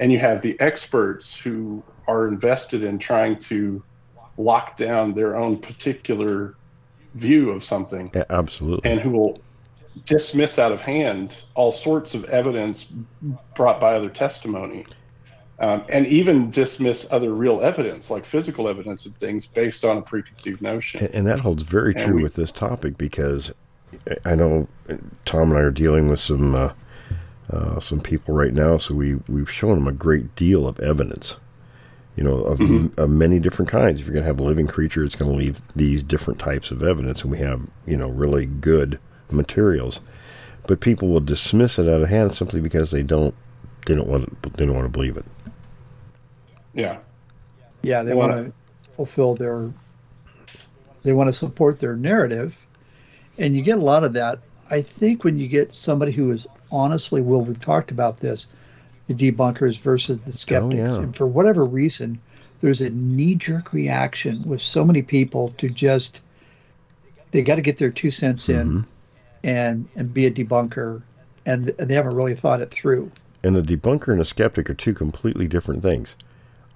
and 0.00 0.12
you 0.12 0.18
have 0.18 0.42
the 0.42 0.58
experts 0.60 1.34
who 1.34 1.82
are 2.06 2.26
invested 2.28 2.82
in 2.82 2.98
trying 2.98 3.38
to 3.38 3.82
lock 4.36 4.76
down 4.76 5.14
their 5.14 5.36
own 5.36 5.58
particular 5.58 6.54
view 7.14 7.50
of 7.50 7.62
something 7.62 8.10
A- 8.14 8.32
Absolutely. 8.32 8.90
and 8.90 9.00
who 9.00 9.10
will 9.10 9.40
dismiss 10.06 10.58
out 10.58 10.72
of 10.72 10.80
hand 10.80 11.36
all 11.54 11.70
sorts 11.70 12.14
of 12.14 12.24
evidence 12.24 12.92
brought 13.54 13.80
by 13.80 13.94
other 13.94 14.10
testimony 14.10 14.84
um, 15.60 15.84
and 15.88 16.04
even 16.08 16.50
dismiss 16.50 17.06
other 17.12 17.32
real 17.32 17.60
evidence 17.62 18.10
like 18.10 18.24
physical 18.24 18.68
evidence 18.68 19.06
and 19.06 19.16
things 19.18 19.46
based 19.46 19.84
on 19.84 19.96
a 19.98 20.02
preconceived 20.02 20.60
notion 20.60 21.00
And, 21.04 21.14
and 21.14 21.26
that 21.28 21.38
holds 21.40 21.62
very 21.62 21.94
And 21.94 22.04
true 22.04 22.16
we- 22.16 22.22
with 22.24 22.34
this 22.34 22.50
topic 22.50 22.98
because 22.98 23.52
I 24.24 24.34
know 24.34 24.66
Tom 25.24 25.50
and 25.50 25.58
I 25.58 25.62
are 25.62 25.70
dealing 25.70 26.08
with 26.08 26.18
some 26.18 26.56
uh, 26.56 26.72
uh, 27.50 27.78
some 27.80 28.00
people 28.00 28.34
right 28.34 28.52
now, 28.54 28.76
so 28.78 28.94
we 28.94 29.16
we've 29.28 29.50
shown 29.50 29.74
them 29.76 29.86
a 29.88 29.92
great 29.92 30.34
deal 30.34 30.66
of 30.66 30.80
evidence. 30.80 31.36
You 32.16 32.22
know, 32.24 32.36
of, 32.42 32.60
Mm-hmm. 32.60 33.00
of 33.00 33.10
many 33.10 33.40
different 33.40 33.70
kinds. 33.70 34.00
If 34.00 34.06
you're 34.06 34.14
going 34.14 34.22
to 34.22 34.28
have 34.28 34.38
a 34.38 34.44
living 34.44 34.68
creature, 34.68 35.02
it's 35.02 35.16
going 35.16 35.32
to 35.32 35.36
leave 35.36 35.60
these 35.74 36.02
different 36.02 36.38
types 36.38 36.70
of 36.70 36.82
evidence, 36.82 37.22
and 37.22 37.30
we 37.30 37.38
have 37.38 37.60
you 37.86 37.96
know 37.96 38.08
really 38.08 38.46
good 38.46 38.98
materials. 39.30 40.00
But 40.66 40.80
people 40.80 41.08
will 41.08 41.20
dismiss 41.20 41.78
it 41.78 41.88
out 41.88 42.00
of 42.02 42.08
hand 42.08 42.32
simply 42.32 42.60
because 42.60 42.90
they 42.92 43.02
don't 43.02 43.34
they 43.86 43.94
don't 43.94 44.08
want 44.08 44.42
to, 44.42 44.50
they 44.50 44.64
don't 44.64 44.74
want 44.74 44.86
to 44.86 44.90
believe 44.90 45.16
it. 45.16 45.24
yeah 46.72 46.98
Yeah, 47.82 48.02
they 48.02 48.14
Well- 48.14 48.28
want 48.28 48.46
to 48.46 48.52
fulfill 48.96 49.34
their, 49.34 49.70
they 51.02 51.12
want 51.12 51.28
to 51.28 51.32
support 51.32 51.80
their 51.80 51.96
narrative, 51.96 52.64
and 53.38 53.56
you 53.56 53.62
get 53.62 53.78
a 53.78 53.82
lot 53.82 54.04
of 54.04 54.12
that. 54.14 54.38
I 54.70 54.80
think 54.82 55.24
when 55.24 55.36
you 55.36 55.48
get 55.48 55.74
somebody 55.74 56.12
who 56.12 56.30
is 56.30 56.46
honestly, 56.74 57.20
Will, 57.20 57.40
we've 57.40 57.60
talked 57.60 57.90
about 57.90 58.18
this, 58.18 58.48
the 59.06 59.14
debunkers 59.14 59.78
versus 59.78 60.18
the 60.20 60.28
oh, 60.28 60.32
skeptics, 60.32 60.92
yeah. 60.92 60.96
and 60.96 61.16
for 61.16 61.26
whatever 61.26 61.64
reason, 61.64 62.18
there's 62.60 62.80
a 62.80 62.90
knee-jerk 62.90 63.72
reaction 63.72 64.42
with 64.42 64.60
so 64.60 64.84
many 64.84 65.02
people 65.02 65.50
to 65.58 65.68
just, 65.68 66.20
they 67.30 67.42
got 67.42 67.56
to 67.56 67.62
get 67.62 67.76
their 67.76 67.90
two 67.90 68.10
cents 68.10 68.48
in, 68.48 68.68
mm-hmm. 68.68 69.46
and 69.46 69.88
and 69.94 70.12
be 70.12 70.26
a 70.26 70.30
debunker, 70.30 71.02
and, 71.46 71.74
and 71.78 71.88
they 71.88 71.94
haven't 71.94 72.14
really 72.14 72.34
thought 72.34 72.60
it 72.60 72.70
through. 72.70 73.10
And 73.42 73.56
a 73.56 73.62
debunker 73.62 74.08
and 74.08 74.20
a 74.20 74.24
skeptic 74.24 74.68
are 74.70 74.74
two 74.74 74.94
completely 74.94 75.46
different 75.46 75.82
things. 75.82 76.16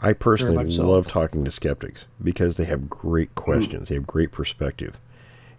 I 0.01 0.13
personally 0.13 0.71
so. 0.71 0.89
love 0.89 1.09
talking 1.09 1.45
to 1.45 1.51
skeptics 1.51 2.05
because 2.23 2.57
they 2.57 2.65
have 2.65 2.89
great 2.89 3.31
mm. 3.31 3.35
questions. 3.35 3.89
They 3.89 3.97
have 3.97 4.07
great 4.07 4.31
perspective. 4.31 5.01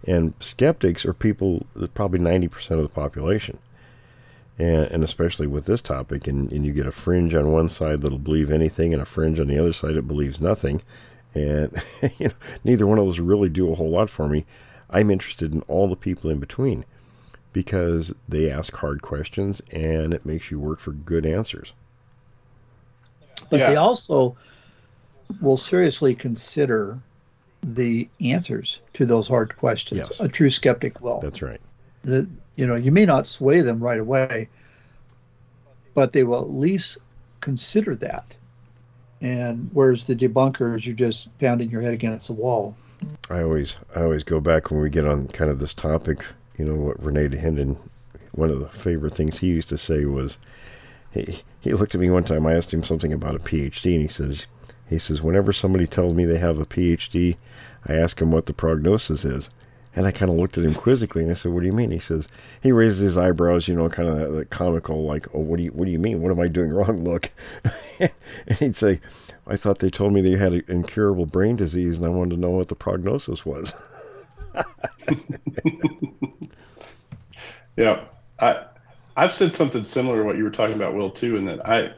And 0.06 0.32
skeptics 0.40 1.04
are 1.04 1.12
people, 1.12 1.66
probably 1.92 2.20
90% 2.20 2.70
of 2.70 2.82
the 2.82 2.88
population. 2.88 3.58
And, 4.60 4.92
and 4.92 5.02
especially 5.02 5.46
with 5.46 5.64
this 5.64 5.80
topic, 5.80 6.26
and, 6.26 6.52
and 6.52 6.66
you 6.66 6.72
get 6.72 6.86
a 6.86 6.92
fringe 6.92 7.34
on 7.34 7.50
one 7.50 7.68
side 7.68 8.02
that'll 8.02 8.18
believe 8.18 8.50
anything, 8.50 8.92
and 8.92 9.00
a 9.00 9.06
fringe 9.06 9.40
on 9.40 9.46
the 9.46 9.58
other 9.58 9.72
side 9.72 9.94
that 9.94 10.06
believes 10.06 10.40
nothing. 10.40 10.82
And 11.34 11.72
you 12.18 12.28
know, 12.28 12.34
neither 12.64 12.86
one 12.86 12.98
of 12.98 13.06
those 13.06 13.20
really 13.20 13.48
do 13.48 13.72
a 13.72 13.74
whole 13.74 13.90
lot 13.90 14.10
for 14.10 14.28
me. 14.28 14.44
I'm 14.90 15.10
interested 15.10 15.54
in 15.54 15.62
all 15.62 15.88
the 15.88 15.96
people 15.96 16.28
in 16.30 16.40
between 16.40 16.84
because 17.52 18.12
they 18.28 18.50
ask 18.50 18.74
hard 18.76 19.02
questions 19.02 19.62
and 19.72 20.12
it 20.12 20.26
makes 20.26 20.50
you 20.50 20.58
work 20.60 20.80
for 20.80 20.92
good 20.92 21.24
answers. 21.26 21.72
but 23.48 23.60
Yeah. 23.60 23.70
they 23.70 23.76
also 23.76 24.36
will 25.40 25.56
seriously 25.56 26.14
consider 26.14 26.98
the 27.62 28.08
answers 28.20 28.80
to 28.94 29.06
those 29.06 29.26
hard 29.28 29.56
questions. 29.56 30.00
Yes. 30.00 30.20
A 30.20 30.28
true 30.28 30.50
skeptic 30.50 31.00
will. 31.00 31.20
That's 31.20 31.40
right. 31.42 31.60
The, 32.02 32.26
you 32.56 32.66
know, 32.66 32.76
you 32.76 32.92
may 32.92 33.06
not 33.06 33.26
sway 33.26 33.60
them 33.60 33.80
right 33.80 34.00
away, 34.00 34.48
but 35.94 36.12
they 36.12 36.24
will 36.24 36.40
at 36.40 36.50
least 36.50 36.98
consider 37.40 37.94
that. 37.96 38.34
And 39.20 39.68
whereas 39.72 40.06
the 40.06 40.16
debunkers, 40.16 40.86
you're 40.86 40.94
just 40.94 41.28
pounding 41.38 41.70
your 41.70 41.82
head 41.82 41.92
against 41.92 42.28
the 42.28 42.32
wall. 42.32 42.74
I 43.30 43.42
always 43.42 43.76
I 43.94 44.02
always 44.02 44.24
go 44.24 44.40
back 44.40 44.70
when 44.70 44.80
we 44.80 44.90
get 44.90 45.06
on 45.06 45.28
kind 45.28 45.50
of 45.50 45.58
this 45.58 45.74
topic, 45.74 46.24
you 46.58 46.64
know, 46.64 46.74
what 46.74 47.02
René 47.02 47.32
Dahinden 47.32 47.76
one 48.32 48.50
of 48.50 48.60
the 48.60 48.68
favorite 48.68 49.14
things 49.14 49.38
he 49.38 49.48
used 49.48 49.68
to 49.68 49.78
say 49.78 50.04
was, 50.04 50.38
he 51.10 51.40
he 51.60 51.72
looked 51.72 51.94
at 51.94 52.00
me 52.00 52.10
one 52.10 52.24
time. 52.24 52.46
I 52.46 52.54
asked 52.54 52.72
him 52.72 52.82
something 52.82 53.12
about 53.12 53.34
a 53.34 53.40
PhD, 53.40 53.94
and 53.94 54.02
he 54.02 54.08
says, 54.08 54.46
he 54.88 54.98
says, 54.98 55.22
whenever 55.22 55.52
somebody 55.52 55.86
tells 55.86 56.14
me 56.14 56.24
they 56.24 56.38
have 56.38 56.58
a 56.58 56.66
PhD, 56.66 57.36
I 57.86 57.94
ask 57.94 58.18
them 58.18 58.30
what 58.30 58.46
the 58.46 58.52
prognosis 58.52 59.24
is. 59.24 59.50
And 59.96 60.06
I 60.06 60.12
kind 60.12 60.30
of 60.30 60.36
looked 60.36 60.56
at 60.56 60.64
him 60.64 60.74
quizzically, 60.74 61.22
and 61.22 61.30
I 61.30 61.34
said, 61.34 61.52
"What 61.52 61.60
do 61.60 61.66
you 61.66 61.72
mean?" 61.72 61.90
He 61.90 61.98
says, 61.98 62.28
he 62.62 62.70
raises 62.70 63.00
his 63.00 63.16
eyebrows, 63.16 63.66
you 63.66 63.74
know, 63.74 63.88
kind 63.88 64.08
of 64.08 64.18
that, 64.18 64.28
that 64.30 64.50
comical, 64.50 65.04
like, 65.04 65.26
"Oh, 65.34 65.40
what 65.40 65.56
do 65.56 65.64
you, 65.64 65.70
what 65.72 65.86
do 65.86 65.90
you 65.90 65.98
mean? 65.98 66.22
What 66.22 66.30
am 66.30 66.38
I 66.38 66.46
doing 66.48 66.70
wrong?" 66.70 67.02
Look, 67.04 67.30
and 67.98 68.58
he'd 68.58 68.76
say, 68.76 69.00
"I 69.46 69.56
thought 69.56 69.80
they 69.80 69.90
told 69.90 70.12
me 70.12 70.20
they 70.20 70.36
had 70.36 70.52
an 70.52 70.62
incurable 70.68 71.26
brain 71.26 71.56
disease, 71.56 71.96
and 71.96 72.06
I 72.06 72.10
wanted 72.10 72.36
to 72.36 72.40
know 72.40 72.50
what 72.50 72.68
the 72.68 72.76
prognosis 72.76 73.44
was." 73.44 73.74
yeah, 77.76 78.04
I 78.38 78.64
I've 79.16 79.34
said 79.34 79.54
something 79.54 79.82
similar 79.84 80.18
to 80.18 80.24
what 80.24 80.36
you 80.36 80.44
were 80.44 80.50
talking 80.50 80.76
about, 80.76 80.94
Will, 80.94 81.10
too, 81.10 81.36
and 81.36 81.48
that 81.48 81.68
I, 81.68 81.90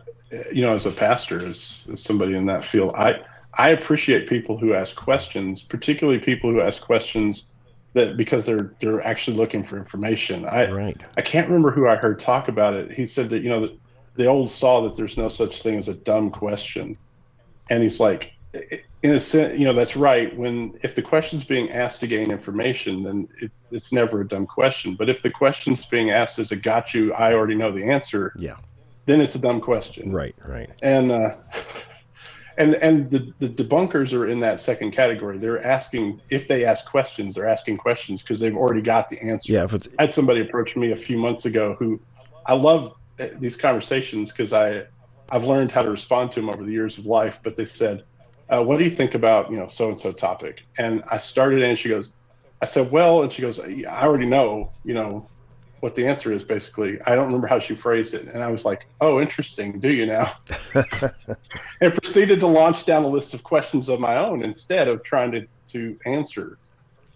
you 0.50 0.62
know, 0.62 0.74
as 0.74 0.86
a 0.86 0.90
pastor, 0.90 1.36
as, 1.46 1.86
as 1.92 2.02
somebody 2.02 2.34
in 2.34 2.46
that 2.46 2.64
field, 2.64 2.94
I 2.96 3.20
I 3.54 3.68
appreciate 3.68 4.28
people 4.28 4.56
who 4.56 4.72
ask 4.72 4.96
questions, 4.96 5.62
particularly 5.62 6.18
people 6.18 6.50
who 6.50 6.62
ask 6.62 6.80
questions 6.80 7.51
that 7.94 8.16
because 8.16 8.46
they're 8.46 8.74
they're 8.80 9.02
actually 9.02 9.36
looking 9.36 9.62
for 9.62 9.76
information. 9.76 10.46
I 10.46 10.70
right. 10.70 11.00
I 11.16 11.22
can't 11.22 11.46
remember 11.46 11.70
who 11.70 11.88
I 11.88 11.96
heard 11.96 12.20
talk 12.20 12.48
about 12.48 12.74
it. 12.74 12.92
He 12.92 13.06
said 13.06 13.30
that 13.30 13.40
you 13.42 13.50
know 13.50 13.66
the, 13.66 13.78
the 14.16 14.26
old 14.26 14.50
saw 14.50 14.82
that 14.82 14.96
there's 14.96 15.16
no 15.16 15.28
such 15.28 15.62
thing 15.62 15.78
as 15.78 15.88
a 15.88 15.94
dumb 15.94 16.30
question, 16.30 16.96
and 17.70 17.82
he's 17.82 18.00
like, 18.00 18.32
in 19.02 19.14
a 19.14 19.20
sense, 19.20 19.58
you 19.58 19.66
know 19.66 19.74
that's 19.74 19.96
right. 19.96 20.34
When 20.36 20.78
if 20.82 20.94
the 20.94 21.02
question's 21.02 21.44
being 21.44 21.70
asked 21.70 22.00
to 22.00 22.06
gain 22.06 22.30
information, 22.30 23.02
then 23.02 23.28
it, 23.40 23.50
it's 23.70 23.92
never 23.92 24.22
a 24.22 24.28
dumb 24.28 24.46
question. 24.46 24.94
But 24.94 25.08
if 25.08 25.22
the 25.22 25.30
question's 25.30 25.84
being 25.84 26.10
asked 26.10 26.38
as 26.38 26.52
a 26.52 26.56
got 26.56 26.94
you, 26.94 27.12
I 27.12 27.34
already 27.34 27.54
know 27.54 27.72
the 27.72 27.90
answer. 27.90 28.32
Yeah. 28.38 28.56
Then 29.04 29.20
it's 29.20 29.34
a 29.34 29.40
dumb 29.40 29.60
question. 29.60 30.12
Right. 30.12 30.34
Right. 30.46 30.70
And. 30.82 31.12
Uh, 31.12 31.36
and 32.62 32.74
and 32.76 33.10
the, 33.10 33.32
the 33.38 33.48
debunkers 33.48 34.12
are 34.12 34.26
in 34.28 34.40
that 34.40 34.60
second 34.60 34.92
category. 34.92 35.38
They're 35.38 35.64
asking 35.64 36.20
if 36.30 36.48
they 36.48 36.64
ask 36.64 36.86
questions, 36.86 37.34
they're 37.34 37.48
asking 37.48 37.78
questions 37.78 38.22
because 38.22 38.40
they've 38.40 38.56
already 38.56 38.82
got 38.82 39.08
the 39.08 39.20
answer. 39.20 39.52
Yeah, 39.52 39.64
if 39.64 39.74
it's, 39.74 39.88
I 39.98 40.02
had 40.02 40.14
somebody 40.14 40.40
approach 40.40 40.76
me 40.76 40.92
a 40.92 40.96
few 40.96 41.18
months 41.18 41.44
ago 41.44 41.74
who 41.78 42.00
I 42.46 42.54
love 42.54 42.94
uh, 43.18 43.28
these 43.38 43.56
conversations 43.56 44.30
because 44.32 44.52
I 44.52 44.84
I've 45.30 45.44
learned 45.44 45.72
how 45.72 45.82
to 45.82 45.90
respond 45.90 46.32
to 46.32 46.40
them 46.40 46.48
over 46.48 46.64
the 46.64 46.72
years 46.72 46.98
of 46.98 47.06
life. 47.06 47.40
But 47.42 47.56
they 47.56 47.64
said, 47.64 48.04
uh, 48.48 48.62
"What 48.62 48.78
do 48.78 48.84
you 48.84 48.90
think 48.90 49.14
about 49.14 49.50
you 49.50 49.56
know 49.56 49.66
so 49.66 49.88
and 49.88 49.98
so 49.98 50.12
topic?" 50.12 50.62
And 50.78 51.02
I 51.08 51.18
started 51.18 51.62
and 51.62 51.78
she 51.78 51.88
goes, 51.88 52.12
"I 52.60 52.66
said 52.66 52.90
well," 52.92 53.22
and 53.22 53.32
she 53.32 53.42
goes, 53.42 53.58
"I 53.58 54.04
already 54.04 54.26
know 54.26 54.70
you 54.84 54.94
know 54.94 55.28
what 55.82 55.96
the 55.96 56.06
answer 56.06 56.32
is 56.32 56.44
basically. 56.44 57.00
I 57.02 57.16
don't 57.16 57.26
remember 57.26 57.48
how 57.48 57.58
she 57.58 57.74
phrased 57.74 58.14
it. 58.14 58.28
And 58.32 58.40
I 58.40 58.48
was 58.48 58.64
like, 58.64 58.86
oh, 59.00 59.20
interesting. 59.20 59.80
Do 59.80 59.92
you 59.92 60.06
now? 60.06 60.32
and 61.80 61.92
proceeded 61.92 62.38
to 62.38 62.46
launch 62.46 62.86
down 62.86 63.02
a 63.02 63.08
list 63.08 63.34
of 63.34 63.42
questions 63.42 63.88
of 63.88 63.98
my 63.98 64.16
own 64.16 64.44
instead 64.44 64.86
of 64.86 65.02
trying 65.02 65.32
to, 65.32 65.44
to 65.70 65.98
answer 66.06 66.56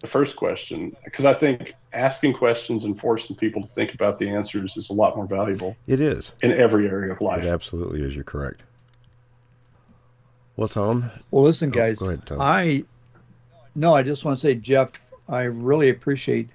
the 0.01 0.07
first 0.07 0.35
question. 0.35 0.93
Because 1.05 1.23
I 1.23 1.33
think 1.33 1.75
asking 1.93 2.33
questions 2.33 2.83
and 2.83 2.99
forcing 2.99 3.37
people 3.37 3.61
to 3.61 3.69
think 3.69 3.93
about 3.93 4.17
the 4.17 4.27
answers 4.27 4.75
is 4.75 4.89
a 4.89 4.93
lot 4.93 5.15
more 5.15 5.27
valuable. 5.27 5.77
It 5.87 6.01
is. 6.01 6.33
In 6.41 6.51
every 6.51 6.89
area 6.89 7.13
of 7.13 7.21
life. 7.21 7.45
It 7.45 7.47
absolutely 7.47 8.01
is. 8.01 8.15
You're 8.15 8.25
correct. 8.25 8.63
Well, 10.57 10.67
Tom. 10.67 11.09
Well, 11.31 11.45
listen, 11.45 11.69
Oh, 11.69 11.71
guys. 11.71 11.99
go 11.99 12.07
ahead, 12.07 12.25
Tom. 12.25 12.41
I 12.41 12.83
no, 13.75 13.93
I 13.93 14.03
just 14.03 14.25
want 14.25 14.37
to 14.37 14.41
say, 14.41 14.55
Jeff, 14.55 14.89
I 15.29 15.43
really 15.43 15.89
appreciate. 15.89 16.49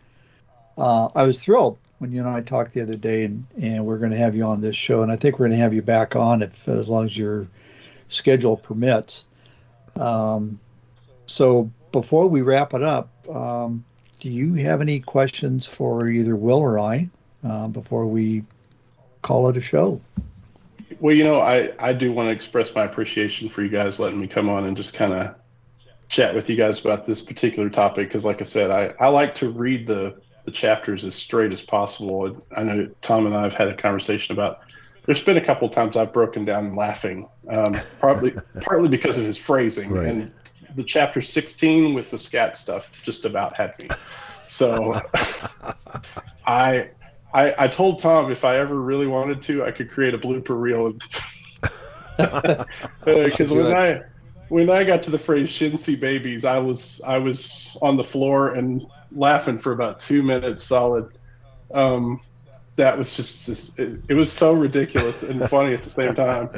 Uh, 0.77 1.09
I 1.15 1.23
was 1.23 1.41
thrilled 1.41 1.79
when 2.03 2.11
you 2.11 2.19
and 2.19 2.29
I 2.29 2.41
talked 2.41 2.75
the 2.75 2.83
other 2.83 2.97
day, 2.97 3.25
and 3.25 3.47
and 3.61 3.87
we're 3.87 3.99
going 3.99 4.11
to 4.11 4.17
have 4.17 4.35
you 4.35 4.43
on 4.43 4.61
this 4.61 4.75
show, 4.75 5.05
and 5.05 5.13
I 5.13 5.15
think 5.15 5.39
we're 5.39 5.47
going 5.47 5.53
to 5.53 5.63
have 5.63 5.73
you 5.73 5.83
back 5.83 6.17
on 6.17 6.43
if 6.43 6.67
as 6.67 6.89
long 6.89 7.05
as 7.05 7.17
your 7.17 7.47
schedule 8.09 8.57
permits. 8.57 9.25
Um, 9.95 10.59
so 11.27 11.71
before 11.93 12.27
we 12.27 12.43
wrap 12.43 12.75
it 12.75 12.83
up, 12.83 13.09
um, 13.29 13.85
do 14.19 14.29
you 14.29 14.55
have 14.55 14.81
any 14.81 14.99
questions 14.99 15.65
for 15.65 16.09
either 16.09 16.35
Will 16.35 16.59
or 16.59 16.81
I 16.81 17.09
uh, 17.45 17.69
before 17.69 18.07
we 18.07 18.43
call 19.23 19.49
it 19.49 19.57
a 19.57 19.61
show? 19.61 20.01
Well, 20.99 21.15
you 21.15 21.23
know, 21.23 21.41
I, 21.41 21.73
I 21.79 21.93
do 21.93 22.13
want 22.13 22.27
to 22.27 22.33
express 22.33 22.75
my 22.75 22.83
appreciation 22.83 23.49
for 23.49 23.63
you 23.63 23.69
guys 23.69 24.01
letting 24.01 24.21
me 24.21 24.27
come 24.27 24.49
on 24.49 24.65
and 24.65 24.77
just 24.77 24.93
kind 24.93 25.13
of 25.13 25.37
chat 26.09 26.35
with 26.35 26.51
you 26.51 26.57
guys 26.57 26.85
about 26.85 27.07
this 27.07 27.23
particular 27.23 27.71
topic. 27.71 28.09
Because, 28.09 28.25
like 28.25 28.41
I 28.41 28.45
said, 28.45 28.73
I, 28.73 28.93
I 28.99 29.07
like 29.07 29.37
to 29.37 29.51
read 29.51 29.87
the, 29.87 30.21
the 30.45 30.51
chapters 30.51 31.05
as 31.05 31.15
straight 31.15 31.53
as 31.53 31.63
possible. 31.63 32.45
I 32.57 32.63
know 32.63 32.89
Tom 33.01 33.27
and 33.27 33.35
I 33.35 33.43
have 33.43 33.55
had 33.55 33.69
a 33.69 33.75
conversation 33.75 34.33
about. 34.33 34.61
There's 35.05 35.23
been 35.23 35.37
a 35.37 35.45
couple 35.45 35.67
of 35.67 35.75
times 35.75 35.97
I've 35.97 36.13
broken 36.13 36.45
down 36.45 36.77
laughing, 36.77 37.29
um, 37.49 37.77
probably 37.99 38.35
partly 38.61 38.89
because 38.89 39.19
of 39.19 39.25
his 39.25 39.37
phrasing. 39.37 39.91
Right. 39.91 40.07
And 40.07 40.33
the 40.77 40.85
chapter 40.85 41.21
16 41.21 41.93
with 41.93 42.11
the 42.11 42.19
scat 42.19 42.57
stuff 42.57 42.91
just 43.03 43.25
about 43.25 43.57
had 43.57 43.77
me. 43.81 43.89
So 44.47 45.01
I 46.47 46.91
I, 47.35 47.55
I 47.59 47.69
told 47.69 47.99
Tom 47.99 48.31
if 48.31 48.45
I 48.45 48.59
ever 48.59 48.81
really 48.81 49.07
wanted 49.07 49.43
to, 49.43 49.65
I 49.65 49.71
could 49.71 49.91
create 49.91 50.15
a 50.15 50.19
blooper 50.19 50.61
reel. 50.61 50.95
Because 53.05 53.51
when 53.51 53.75
I 53.75 54.03
when 54.53 54.69
I 54.69 54.85
got 54.85 55.03
to 55.05 55.11
the 55.11 55.19
phrase 55.19 55.49
"Shinsi 55.49 55.99
babies," 55.99 56.45
I 56.45 56.59
was 56.59 57.01
I 57.07 57.17
was 57.17 57.75
on 57.81 57.97
the 57.97 58.05
floor 58.05 58.49
and 58.49 58.85
laughing 59.11 59.57
for 59.57 59.73
about 59.73 59.99
two 59.99 60.23
minutes 60.23 60.63
solid. 60.63 61.19
Um, 61.73 62.21
that 62.77 62.99
was 62.99 63.17
just, 63.17 63.47
just 63.47 63.79
it, 63.79 63.99
it 64.11 64.15
was 64.15 64.31
so 64.31 64.53
ridiculous 64.53 65.23
and 65.23 65.43
funny 65.49 65.73
at 65.73 65.83
the 65.83 65.89
same 65.89 66.15
time. 66.15 66.51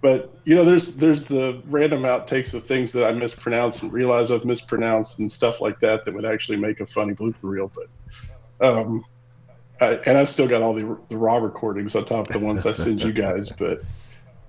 But 0.00 0.34
you 0.44 0.56
know, 0.56 0.64
there's 0.64 0.96
there's 0.96 1.26
the 1.26 1.62
random 1.66 2.02
outtakes 2.02 2.54
of 2.54 2.66
things 2.66 2.90
that 2.90 3.06
I 3.06 3.12
mispronounce 3.12 3.82
and 3.82 3.92
realize 3.92 4.32
I've 4.32 4.44
mispronounced 4.44 5.20
and 5.20 5.30
stuff 5.30 5.60
like 5.60 5.78
that 5.78 6.04
that 6.06 6.14
would 6.14 6.24
actually 6.24 6.58
make 6.58 6.80
a 6.80 6.86
funny 6.86 7.14
blooper 7.14 7.36
reel. 7.42 7.70
But 7.72 8.66
um, 8.66 9.04
I, 9.80 9.94
and 10.06 10.18
I've 10.18 10.28
still 10.28 10.48
got 10.48 10.62
all 10.62 10.74
the 10.74 10.98
the 11.08 11.16
raw 11.16 11.36
recordings 11.36 11.94
on 11.94 12.04
top 12.04 12.26
of 12.26 12.32
the 12.32 12.44
ones 12.44 12.66
I 12.66 12.72
send 12.72 13.00
you 13.00 13.12
guys. 13.12 13.50
But 13.50 13.82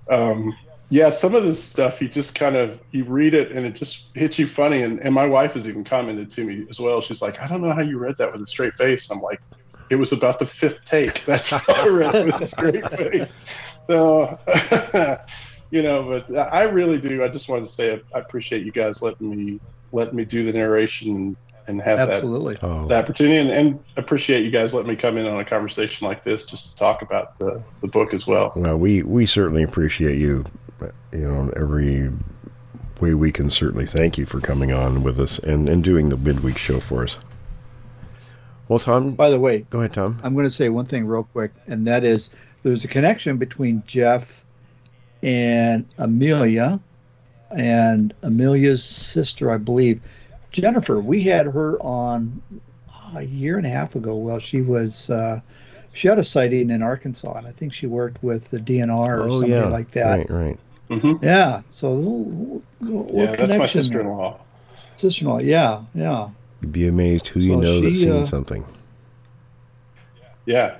um, 0.08 0.56
yeah, 0.90 1.10
some 1.10 1.36
of 1.36 1.44
this 1.44 1.62
stuff 1.62 2.02
you 2.02 2.08
just 2.08 2.34
kind 2.34 2.56
of 2.56 2.80
you 2.90 3.04
read 3.04 3.32
it 3.32 3.52
and 3.52 3.64
it 3.64 3.76
just 3.76 4.10
hits 4.14 4.38
you 4.40 4.46
funny. 4.46 4.82
And, 4.82 4.98
and 5.00 5.14
my 5.14 5.24
wife 5.24 5.54
has 5.54 5.68
even 5.68 5.84
commented 5.84 6.30
to 6.32 6.44
me 6.44 6.66
as 6.68 6.80
well. 6.80 7.00
She's 7.00 7.22
like, 7.22 7.40
I 7.40 7.46
don't 7.46 7.62
know 7.62 7.72
how 7.72 7.80
you 7.80 7.96
read 7.96 8.18
that 8.18 8.32
with 8.32 8.42
a 8.42 8.46
straight 8.46 8.74
face. 8.74 9.08
I'm 9.08 9.20
like, 9.20 9.40
it 9.88 9.94
was 9.94 10.12
about 10.12 10.40
the 10.40 10.46
fifth 10.46 10.84
take. 10.84 11.24
That's 11.26 11.50
how 11.50 11.62
I 11.74 11.88
read 11.88 12.14
it 12.16 12.26
with 12.26 12.42
a 12.42 12.46
straight 12.46 12.90
face. 12.90 13.44
So, 13.86 14.38
you 15.70 15.82
know, 15.82 16.02
but 16.02 16.52
I 16.52 16.64
really 16.64 17.00
do. 17.00 17.22
I 17.22 17.28
just 17.28 17.48
wanted 17.48 17.66
to 17.66 17.70
say 17.70 17.94
I, 17.94 18.18
I 18.18 18.20
appreciate 18.20 18.64
you 18.64 18.72
guys 18.72 19.00
letting 19.00 19.30
me 19.30 19.60
letting 19.92 20.16
me 20.16 20.24
do 20.24 20.44
the 20.44 20.52
narration 20.52 21.36
and 21.70 21.80
have 21.80 21.98
that 21.98 22.22
Oh, 22.62 22.86
the 22.86 22.96
opportunity 22.96 23.36
and, 23.36 23.50
and 23.50 23.84
appreciate 23.96 24.44
you 24.44 24.50
guys 24.50 24.74
letting 24.74 24.90
me 24.90 24.96
come 24.96 25.16
in 25.16 25.26
on 25.26 25.40
a 25.40 25.44
conversation 25.44 26.06
like 26.06 26.22
this 26.22 26.44
just 26.44 26.66
to 26.66 26.76
talk 26.76 27.02
about 27.02 27.38
the, 27.38 27.62
the 27.80 27.88
book 27.88 28.12
as 28.12 28.26
well. 28.26 28.52
well, 28.54 28.76
we 28.76 29.02
we 29.02 29.24
certainly 29.24 29.62
appreciate 29.62 30.18
you. 30.18 30.44
You 31.12 31.28
know, 31.28 31.52
every 31.56 32.10
way 33.00 33.14
we 33.14 33.32
can 33.32 33.50
certainly 33.50 33.86
thank 33.86 34.18
you 34.18 34.26
for 34.26 34.40
coming 34.40 34.72
on 34.72 35.02
with 35.02 35.18
us 35.18 35.38
and 35.38 35.68
and 35.68 35.82
doing 35.82 36.08
the 36.08 36.16
midweek 36.16 36.58
show 36.58 36.80
for 36.80 37.02
us. 37.02 37.16
Well, 38.68 38.78
Tom, 38.78 39.12
By 39.12 39.30
the 39.30 39.40
way, 39.40 39.66
go 39.70 39.80
ahead, 39.80 39.94
Tom. 39.94 40.20
I'm 40.22 40.34
going 40.34 40.46
to 40.46 40.50
say 40.50 40.68
one 40.68 40.84
thing 40.84 41.04
real 41.04 41.24
quick, 41.24 41.50
and 41.66 41.86
that 41.88 42.04
is 42.04 42.30
there's 42.62 42.84
a 42.84 42.88
connection 42.88 43.36
between 43.36 43.82
Jeff 43.84 44.44
and 45.22 45.84
Amelia, 45.98 46.80
and 47.50 48.14
Amelia's 48.22 48.84
sister, 48.84 49.50
I 49.50 49.56
believe, 49.56 50.00
Jennifer. 50.52 51.00
We 51.00 51.22
had 51.22 51.46
her 51.46 51.78
on 51.82 52.40
a 53.16 53.22
year 53.22 53.58
and 53.58 53.66
a 53.66 53.70
half 53.70 53.96
ago. 53.96 54.14
Well, 54.14 54.38
she 54.38 54.60
was 54.60 55.10
uh, 55.10 55.40
she 55.92 56.08
had 56.08 56.18
a 56.18 56.24
sighting 56.24 56.70
in 56.70 56.82
Arkansas, 56.82 57.32
and 57.32 57.46
I 57.46 57.52
think 57.52 57.72
she 57.72 57.86
worked 57.86 58.22
with 58.22 58.50
the 58.50 58.58
DNR 58.58 59.18
or 59.18 59.22
oh 59.22 59.30
something 59.40 59.50
yeah, 59.50 59.66
like 59.66 59.90
that. 59.92 60.18
right, 60.18 60.30
right. 60.30 60.58
Mm-hmm. 60.90 61.24
Yeah, 61.24 61.62
so 61.70 61.88
a 61.88 61.94
little, 61.94 62.24
little, 62.24 62.62
little 62.80 63.16
Yeah, 63.16 63.36
that's 63.36 63.58
my 63.58 63.66
sister-in-law. 63.66 64.40
Sister-in-law. 64.96 65.38
Yeah, 65.38 65.84
yeah. 65.94 66.30
You'd 66.60 66.72
be 66.72 66.88
amazed 66.88 67.28
who 67.28 67.40
you 67.40 67.52
So 67.52 67.60
know 67.60 67.80
that's 67.80 68.00
seen 68.00 68.10
uh, 68.10 68.24
something. 68.24 68.64
Yeah. 70.46 70.76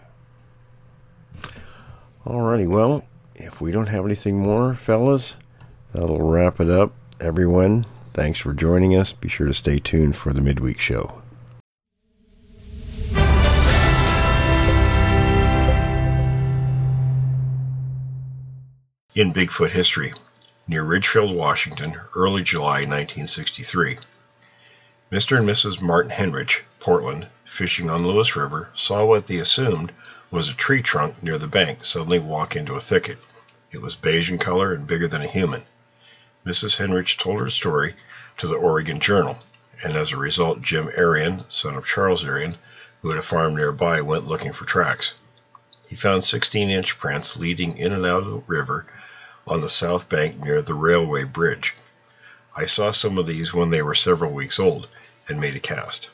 Alrighty, 2.27 2.69
well, 2.69 3.05
if 3.37 3.61
we 3.61 3.71
don't 3.71 3.87
have 3.87 4.05
anything 4.05 4.39
more, 4.41 4.75
fellas, 4.75 5.37
that'll 5.93 6.21
wrap 6.21 6.61
it 6.61 6.69
up. 6.69 6.93
Everyone, 7.21 7.87
thanks 8.13 8.39
for 8.41 8.53
joining 8.53 8.97
us. 8.97 9.13
Be 9.13 9.29
sure 9.29 9.47
to 9.47 9.55
stay 9.55 9.79
tuned 9.79 10.17
for 10.17 10.33
the 10.33 10.41
midweek 10.41 10.81
show. 10.81 11.20
In 19.13 19.33
Bigfoot 19.33 19.73
history, 19.73 20.15
near 20.69 20.85
Ridgefield, 20.85 21.35
Washington, 21.35 22.01
early 22.15 22.45
July 22.45 22.85
1963. 22.85 23.99
Mr. 25.11 25.37
and 25.37 25.49
Mrs. 25.49 25.83
Martin 25.83 26.13
Henrich, 26.13 26.63
Portland, 26.79 27.27
fishing 27.45 27.91
on 27.91 28.07
Lewis 28.07 28.37
River, 28.37 28.71
saw 28.73 29.05
what 29.05 29.27
they 29.27 29.39
assumed 29.39 29.93
was 30.31 30.49
a 30.49 30.55
tree 30.55 30.81
trunk 30.81 31.25
near 31.25 31.39
the 31.39 31.49
bank 31.49 31.85
suddenly 31.85 32.21
walk 32.21 32.55
into 32.55 32.75
a 32.75 32.81
thicket. 32.81 33.19
It 33.73 33.83
was 33.83 33.97
beige 33.97 34.31
in 34.31 34.39
color 34.39 34.73
and 34.73 34.87
bigger 34.87 35.09
than 35.09 35.23
a 35.23 35.27
human. 35.27 35.65
Mrs. 36.47 36.77
Henrich 36.77 37.19
told 37.19 37.41
her 37.41 37.51
story 37.51 37.97
to 38.39 38.47
the 38.47 38.55
Oregon 38.55 39.01
Journal, 39.01 39.43
and 39.83 39.97
as 39.97 40.13
a 40.13 40.19
result, 40.19 40.61
Jim 40.61 40.89
Arion, 40.97 41.47
son 41.49 41.75
of 41.75 41.85
Charles 41.85 42.25
Arion, 42.25 42.57
who 43.03 43.11
had 43.11 43.19
a 43.19 43.23
farm 43.23 43.57
nearby, 43.57 44.03
went 44.03 44.29
looking 44.29 44.53
for 44.53 44.67
tracks. 44.67 45.15
He 45.91 45.97
found 45.97 46.23
16 46.23 46.71
inch 46.71 47.01
prints 47.01 47.37
leading 47.37 47.77
in 47.77 47.93
and 47.93 48.07
out 48.07 48.23
of 48.23 48.31
the 48.31 48.45
river 48.47 48.87
on 49.45 49.61
the 49.61 49.69
south 49.69 50.09
bank 50.09 50.39
near 50.39 50.63
the 50.63 50.73
railway 50.73 51.25
bridge. 51.25 51.75
I 52.57 52.67
saw 52.67 52.93
some 52.93 53.19
of 53.19 53.27
these 53.27 53.53
when 53.53 53.71
they 53.71 53.83
were 53.83 53.97
several 53.97 54.31
weeks 54.31 54.61
old 54.61 54.87
and 55.29 55.41
made 55.41 55.57
a 55.57 55.59
cast. 55.59 56.11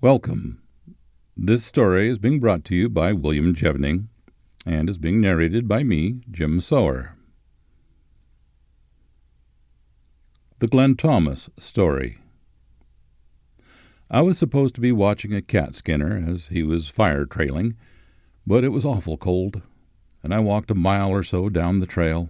Welcome. 0.00 0.61
This 1.36 1.64
story 1.64 2.08
is 2.08 2.18
being 2.18 2.40
brought 2.40 2.62
to 2.66 2.76
you 2.76 2.90
by 2.90 3.14
William 3.14 3.54
Jevning 3.54 4.08
and 4.66 4.90
is 4.90 4.98
being 4.98 5.20
narrated 5.20 5.66
by 5.66 5.82
me, 5.82 6.20
Jim 6.30 6.60
Sower. 6.60 7.16
The 10.58 10.68
Glenn 10.68 10.94
Thomas 10.94 11.48
Story 11.58 12.18
I 14.10 14.20
was 14.20 14.36
supposed 14.36 14.74
to 14.74 14.82
be 14.82 14.92
watching 14.92 15.32
a 15.32 15.40
cat 15.40 15.74
skinner 15.74 16.22
as 16.28 16.48
he 16.48 16.62
was 16.62 16.90
fire 16.90 17.24
trailing, 17.24 17.76
but 18.46 18.62
it 18.62 18.68
was 18.68 18.84
awful 18.84 19.16
cold, 19.16 19.62
and 20.22 20.34
I 20.34 20.38
walked 20.38 20.70
a 20.70 20.74
mile 20.74 21.08
or 21.08 21.22
so 21.22 21.48
down 21.48 21.80
the 21.80 21.86
trail, 21.86 22.28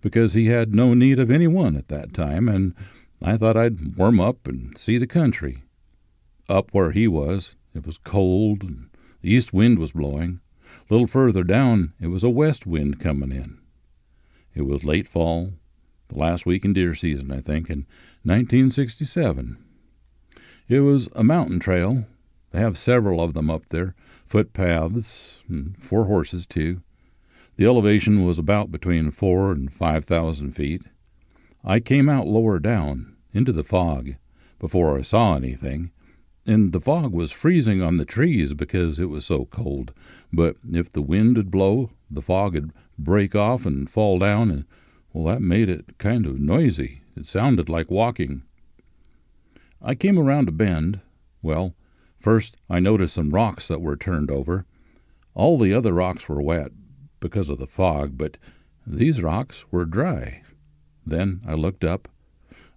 because 0.00 0.32
he 0.32 0.46
had 0.46 0.74
no 0.74 0.94
need 0.94 1.18
of 1.18 1.30
any 1.30 1.46
one 1.46 1.76
at 1.76 1.88
that 1.88 2.14
time, 2.14 2.48
and 2.48 2.74
I 3.20 3.36
thought 3.36 3.58
I'd 3.58 3.98
warm 3.98 4.18
up 4.18 4.48
and 4.48 4.78
see 4.78 4.96
the 4.96 5.06
country. 5.06 5.62
Up 6.48 6.70
where 6.72 6.92
he 6.92 7.06
was, 7.06 7.54
it 7.74 7.86
was 7.86 7.98
cold, 7.98 8.62
and 8.62 8.90
the 9.22 9.30
east 9.30 9.52
wind 9.52 9.78
was 9.78 9.92
blowing. 9.92 10.40
A 10.88 10.92
little 10.92 11.06
further 11.06 11.44
down, 11.44 11.92
it 12.00 12.08
was 12.08 12.24
a 12.24 12.30
west 12.30 12.66
wind 12.66 13.00
coming 13.00 13.32
in. 13.32 13.58
It 14.54 14.62
was 14.62 14.84
late 14.84 15.06
fall, 15.06 15.52
the 16.08 16.18
last 16.18 16.46
week 16.46 16.64
in 16.64 16.72
deer 16.72 16.94
season, 16.94 17.30
I 17.30 17.40
think, 17.40 17.70
in 17.70 17.86
1967. 18.24 19.56
It 20.68 20.80
was 20.80 21.08
a 21.14 21.24
mountain 21.24 21.60
trail. 21.60 22.06
They 22.50 22.60
have 22.60 22.76
several 22.76 23.22
of 23.22 23.34
them 23.34 23.50
up 23.50 23.68
there, 23.70 23.94
footpaths, 24.26 25.38
and 25.48 25.76
four 25.80 26.04
horses, 26.04 26.46
too. 26.46 26.82
The 27.56 27.66
elevation 27.66 28.24
was 28.24 28.38
about 28.38 28.72
between 28.72 29.10
four 29.10 29.52
and 29.52 29.72
five 29.72 30.04
thousand 30.04 30.52
feet. 30.52 30.82
I 31.64 31.78
came 31.80 32.08
out 32.08 32.26
lower 32.26 32.58
down, 32.58 33.16
into 33.32 33.52
the 33.52 33.64
fog, 33.64 34.14
before 34.58 34.98
I 34.98 35.02
saw 35.02 35.34
anything, 35.34 35.90
and 36.46 36.72
the 36.72 36.80
fog 36.80 37.12
was 37.12 37.32
freezing 37.32 37.82
on 37.82 37.96
the 37.96 38.04
trees 38.04 38.54
because 38.54 38.98
it 38.98 39.08
was 39.08 39.26
so 39.26 39.44
cold. 39.46 39.92
But 40.32 40.56
if 40.72 40.90
the 40.90 41.02
wind 41.02 41.36
would 41.36 41.50
blow, 41.50 41.90
the 42.10 42.22
fog 42.22 42.54
would 42.54 42.72
break 42.98 43.34
off 43.34 43.66
and 43.66 43.88
fall 43.88 44.18
down, 44.18 44.50
and 44.50 44.64
well, 45.12 45.32
that 45.32 45.42
made 45.42 45.68
it 45.68 45.98
kind 45.98 46.26
of 46.26 46.38
noisy. 46.38 47.02
It 47.16 47.26
sounded 47.26 47.68
like 47.68 47.90
walking. 47.90 48.42
I 49.82 49.94
came 49.94 50.18
around 50.18 50.48
a 50.48 50.52
bend. 50.52 51.00
Well, 51.42 51.74
first 52.18 52.56
I 52.68 52.80
noticed 52.80 53.14
some 53.14 53.30
rocks 53.30 53.68
that 53.68 53.80
were 53.80 53.96
turned 53.96 54.30
over. 54.30 54.66
All 55.34 55.58
the 55.58 55.72
other 55.72 55.92
rocks 55.92 56.28
were 56.28 56.42
wet 56.42 56.72
because 57.18 57.48
of 57.48 57.58
the 57.58 57.66
fog, 57.66 58.16
but 58.16 58.36
these 58.86 59.22
rocks 59.22 59.64
were 59.70 59.84
dry. 59.84 60.42
Then 61.06 61.40
I 61.46 61.54
looked 61.54 61.84
up, 61.84 62.08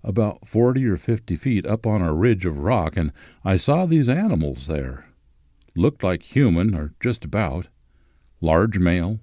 about 0.03 0.47
forty 0.47 0.85
or 0.85 0.97
fifty 0.97 1.35
feet 1.35 1.65
up 1.65 1.87
on 1.87 2.01
a 2.01 2.13
ridge 2.13 2.45
of 2.45 2.57
rock, 2.57 2.97
and 2.97 3.11
I 3.45 3.57
saw 3.57 3.85
these 3.85 4.09
animals 4.09 4.67
there. 4.67 5.05
Looked 5.75 6.03
like 6.03 6.23
human, 6.23 6.75
or 6.75 6.93
just 6.99 7.25
about. 7.25 7.67
Large 8.41 8.77
male. 8.77 9.19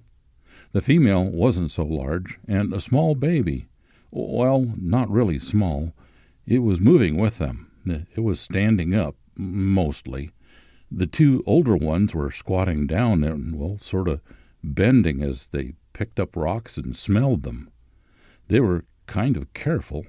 The 0.71 0.81
female 0.81 1.25
wasn't 1.25 1.71
so 1.71 1.83
large, 1.83 2.39
and 2.47 2.73
a 2.73 2.81
small 2.81 3.15
baby. 3.15 3.67
Well, 4.09 4.73
not 4.77 5.09
really 5.09 5.39
small. 5.39 5.93
It 6.45 6.59
was 6.59 6.79
moving 6.79 7.17
with 7.17 7.37
them. 7.37 7.71
It 7.85 8.21
was 8.21 8.39
standing 8.39 8.93
up, 8.93 9.15
mostly. 9.35 10.31
The 10.91 11.07
two 11.07 11.43
older 11.45 11.77
ones 11.77 12.13
were 12.13 12.31
squatting 12.31 12.87
down 12.87 13.23
and, 13.23 13.57
well, 13.57 13.77
sort 13.79 14.07
of 14.09 14.21
bending 14.63 15.23
as 15.23 15.47
they 15.47 15.73
picked 15.93 16.19
up 16.19 16.35
rocks 16.35 16.77
and 16.77 16.95
smelled 16.95 17.43
them. 17.43 17.71
They 18.47 18.59
were 18.59 18.83
kind 19.07 19.37
of 19.37 19.53
careful. 19.53 20.05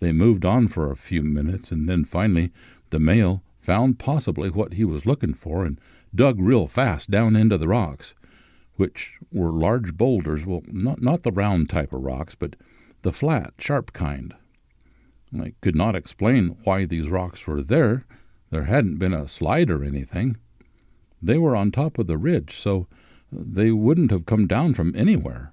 They 0.00 0.12
moved 0.12 0.44
on 0.44 0.68
for 0.68 0.90
a 0.90 0.96
few 0.96 1.22
minutes, 1.22 1.70
and 1.70 1.88
then 1.88 2.04
finally 2.04 2.50
the 2.88 2.98
male 2.98 3.42
found 3.60 3.98
possibly 3.98 4.50
what 4.50 4.74
he 4.74 4.84
was 4.84 5.06
looking 5.06 5.34
for 5.34 5.64
and 5.64 5.78
dug 6.14 6.40
real 6.40 6.66
fast 6.66 7.10
down 7.10 7.36
into 7.36 7.58
the 7.58 7.68
rocks, 7.68 8.14
which 8.76 9.18
were 9.30 9.52
large 9.52 9.96
boulders, 9.96 10.44
well, 10.46 10.62
not, 10.66 11.00
not 11.02 11.22
the 11.22 11.30
round 11.30 11.68
type 11.68 11.92
of 11.92 12.02
rocks, 12.02 12.34
but 12.34 12.56
the 13.02 13.12
flat, 13.12 13.52
sharp 13.58 13.92
kind. 13.92 14.34
I 15.38 15.52
could 15.60 15.76
not 15.76 15.94
explain 15.94 16.56
why 16.64 16.86
these 16.86 17.08
rocks 17.08 17.46
were 17.46 17.62
there. 17.62 18.04
There 18.50 18.64
hadn't 18.64 18.98
been 18.98 19.14
a 19.14 19.28
slide 19.28 19.70
or 19.70 19.84
anything. 19.84 20.38
They 21.22 21.38
were 21.38 21.54
on 21.54 21.70
top 21.70 21.98
of 21.98 22.06
the 22.06 22.18
ridge, 22.18 22.58
so 22.58 22.88
they 23.30 23.70
wouldn't 23.70 24.10
have 24.10 24.26
come 24.26 24.46
down 24.46 24.74
from 24.74 24.94
anywhere. 24.96 25.52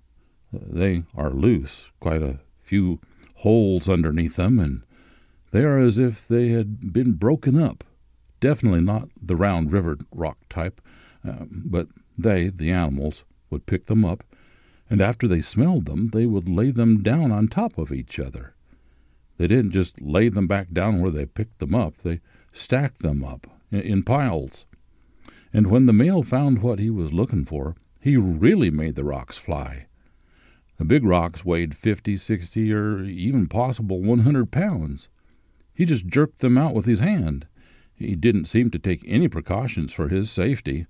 They 0.52 1.04
are 1.16 1.32
loose, 1.32 1.92
quite 2.00 2.24
a 2.24 2.40
few 2.64 3.00
holes 3.38 3.88
underneath 3.88 4.36
them, 4.36 4.60
and 4.60 4.84
they 5.52 5.64
are 5.64 5.78
as 5.78 5.98
if 5.98 6.28
they 6.28 6.50
had 6.50 6.92
been 6.92 7.14
broken 7.14 7.62
up. 7.62 7.84
Definitely 8.40 8.82
not 8.82 9.10
the 9.22 9.36
round 9.36 9.72
river 9.72 9.98
rock 10.12 10.38
type, 10.50 10.82
uh, 11.28 11.46
but 11.50 11.88
they, 12.18 12.50
the 12.50 12.72
animals, 12.72 13.24
would 13.50 13.66
pick 13.66 13.86
them 13.86 14.04
up, 14.04 14.24
and 14.90 15.02
after 15.02 15.28
they 15.28 15.42
smelled 15.42 15.86
them, 15.86 16.10
they 16.14 16.26
would 16.26 16.50
lay 16.50 16.72
them 16.72 17.02
down 17.02 17.32
on 17.32 17.48
top 17.48 17.78
of 17.78 17.92
each 17.92 18.20
other. 18.20 18.54
They 19.38 19.48
didn't 19.48 19.72
just 19.72 20.02
lay 20.02 20.30
them 20.30 20.48
back 20.48 20.72
down 20.72 21.02
where 21.02 21.12
they 21.12 21.26
picked 21.26 21.60
them 21.60 21.76
up, 21.76 21.96
they 22.04 22.22
stacked 22.52 23.02
them 23.02 23.24
up 23.24 23.48
in 23.72 24.04
piles. 24.04 24.66
And 25.54 25.68
when 25.68 25.86
the 25.86 25.94
male 25.94 26.24
found 26.24 26.62
what 26.62 26.80
he 26.80 26.90
was 26.90 27.14
looking 27.14 27.46
for, 27.46 27.76
he 28.00 28.18
really 28.18 28.70
made 28.70 28.96
the 28.96 29.04
rocks 29.04 29.38
fly. 29.38 29.87
The 30.78 30.86
big 30.86 31.04
rocks 31.04 31.44
weighed 31.44 31.76
fifty, 31.76 32.18
sixty, 32.18 32.72
or 32.72 33.02
even 33.02 33.48
possible 33.48 34.02
100 34.02 34.52
pounds. 34.52 35.10
He 35.74 35.86
just 35.86 36.08
jerked 36.08 36.40
them 36.40 36.58
out 36.58 36.76
with 36.76 36.86
his 36.86 37.00
hand. 37.00 37.48
He 37.96 38.16
didn't 38.16 38.46
seem 38.46 38.70
to 38.72 38.80
take 38.80 39.04
any 39.08 39.28
precautions 39.28 39.92
for 39.92 40.08
his 40.10 40.30
safety. 40.30 40.86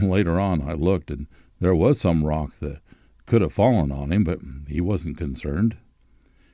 Later 0.00 0.38
on, 0.38 0.60
I 0.62 0.74
looked, 0.74 1.10
and 1.10 1.26
there 1.58 1.74
was 1.74 2.00
some 2.00 2.24
rock 2.24 2.58
that 2.60 2.80
could 3.26 3.40
have 3.40 3.52
fallen 3.52 3.90
on 3.90 4.12
him, 4.12 4.24
but 4.24 4.40
he 4.68 4.80
wasn't 4.80 5.16
concerned. 5.16 5.76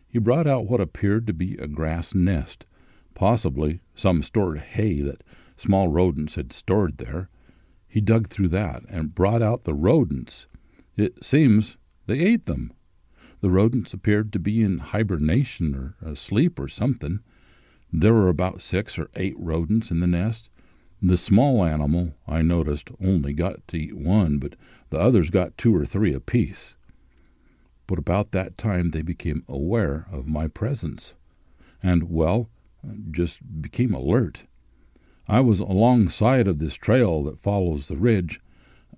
He 0.07 0.19
brought 0.19 0.47
out 0.47 0.67
what 0.67 0.81
appeared 0.81 1.27
to 1.27 1.33
be 1.33 1.57
a 1.57 1.67
grass 1.67 2.15
nest, 2.15 2.67
possibly 3.15 3.81
some 3.95 4.23
stored 4.23 4.59
hay 4.59 5.01
that 5.03 5.23
small 5.57 5.89
rodents 5.89 6.37
had 6.37 6.53
stored 6.53 6.99
there. 6.99 7.29
He 7.89 8.01
dug 8.01 8.29
through 8.29 8.49
that 8.49 8.83
and 8.89 9.15
brought 9.15 9.43
out 9.43 9.65
the 9.65 9.75
rodents. 9.75 10.47
It 10.97 11.25
seems 11.25 11.77
they 12.11 12.21
ate 12.21 12.47
them. 12.47 12.73
The 13.41 13.51
rodents 13.51 13.95
appeared 13.95 14.33
to 14.33 14.39
be 14.39 14.63
in 14.63 14.79
hibernation 14.79 15.75
or 15.75 15.95
asleep 16.07 16.59
or 16.59 16.69
something. 16.69 17.21
There 17.93 18.15
were 18.15 18.29
about 18.29 18.63
six 18.63 18.99
or 18.99 19.09
eight 19.17 19.35
rodents 19.39 19.91
in 19.91 20.01
the 20.01 20.07
nest. 20.07 20.49
The 21.01 21.17
small 21.17 21.65
animal, 21.65 22.15
I 22.29 22.43
noticed, 22.43 22.89
only 23.03 23.33
got 23.33 23.67
to 23.69 23.79
eat 23.79 23.97
one, 23.97 24.39
but 24.39 24.57
the 24.91 24.99
others 24.99 25.31
got 25.31 25.57
two 25.57 25.75
or 25.75 25.87
three 25.87 26.13
apiece 26.13 26.75
but 27.91 27.99
about 27.99 28.31
that 28.31 28.57
time 28.57 28.91
they 28.91 29.03
became 29.03 29.43
aware 29.49 30.07
of 30.13 30.29
my 30.29 30.47
presence, 30.47 31.15
and, 31.83 32.05
well, 32.05 32.49
just 33.11 33.41
became 33.61 33.93
alert. 33.93 34.45
I 35.27 35.41
was 35.41 35.59
alongside 35.59 36.47
of 36.47 36.61
this 36.61 36.75
trail 36.75 37.25
that 37.25 37.43
follows 37.43 37.89
the 37.89 37.97
ridge. 37.97 38.41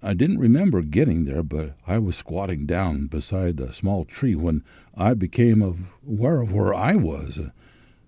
I 0.05 0.15
didn't 0.15 0.41
remember 0.41 0.83
getting 0.83 1.27
there, 1.27 1.45
but 1.45 1.77
I 1.87 1.99
was 1.99 2.17
squatting 2.17 2.67
down 2.67 3.07
beside 3.07 3.61
a 3.61 3.73
small 3.73 4.05
tree 4.05 4.35
when 4.35 4.65
I 4.97 5.15
became 5.15 5.63
aware 5.63 6.41
of 6.41 6.53
where 6.53 6.75
I 6.75 6.97
was. 6.97 7.39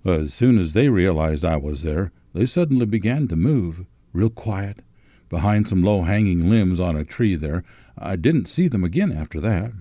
As 0.05 0.35
soon 0.35 0.59
as 0.59 0.73
they 0.73 0.89
realized 0.89 1.45
I 1.45 1.57
was 1.57 1.83
there, 1.83 2.11
they 2.33 2.47
suddenly 2.47 2.85
began 2.85 3.29
to 3.29 3.37
move, 3.37 3.87
real 4.13 4.29
quiet, 4.29 4.81
behind 5.29 5.69
some 5.69 5.85
low 5.85 6.03
hanging 6.03 6.51
limbs 6.51 6.81
on 6.81 6.97
a 6.97 7.05
tree 7.05 7.37
there. 7.37 7.63
I 7.97 8.17
didn't 8.17 8.49
see 8.49 8.67
them 8.67 8.83
again 8.83 9.13
after 9.13 9.41
that. 9.41 9.73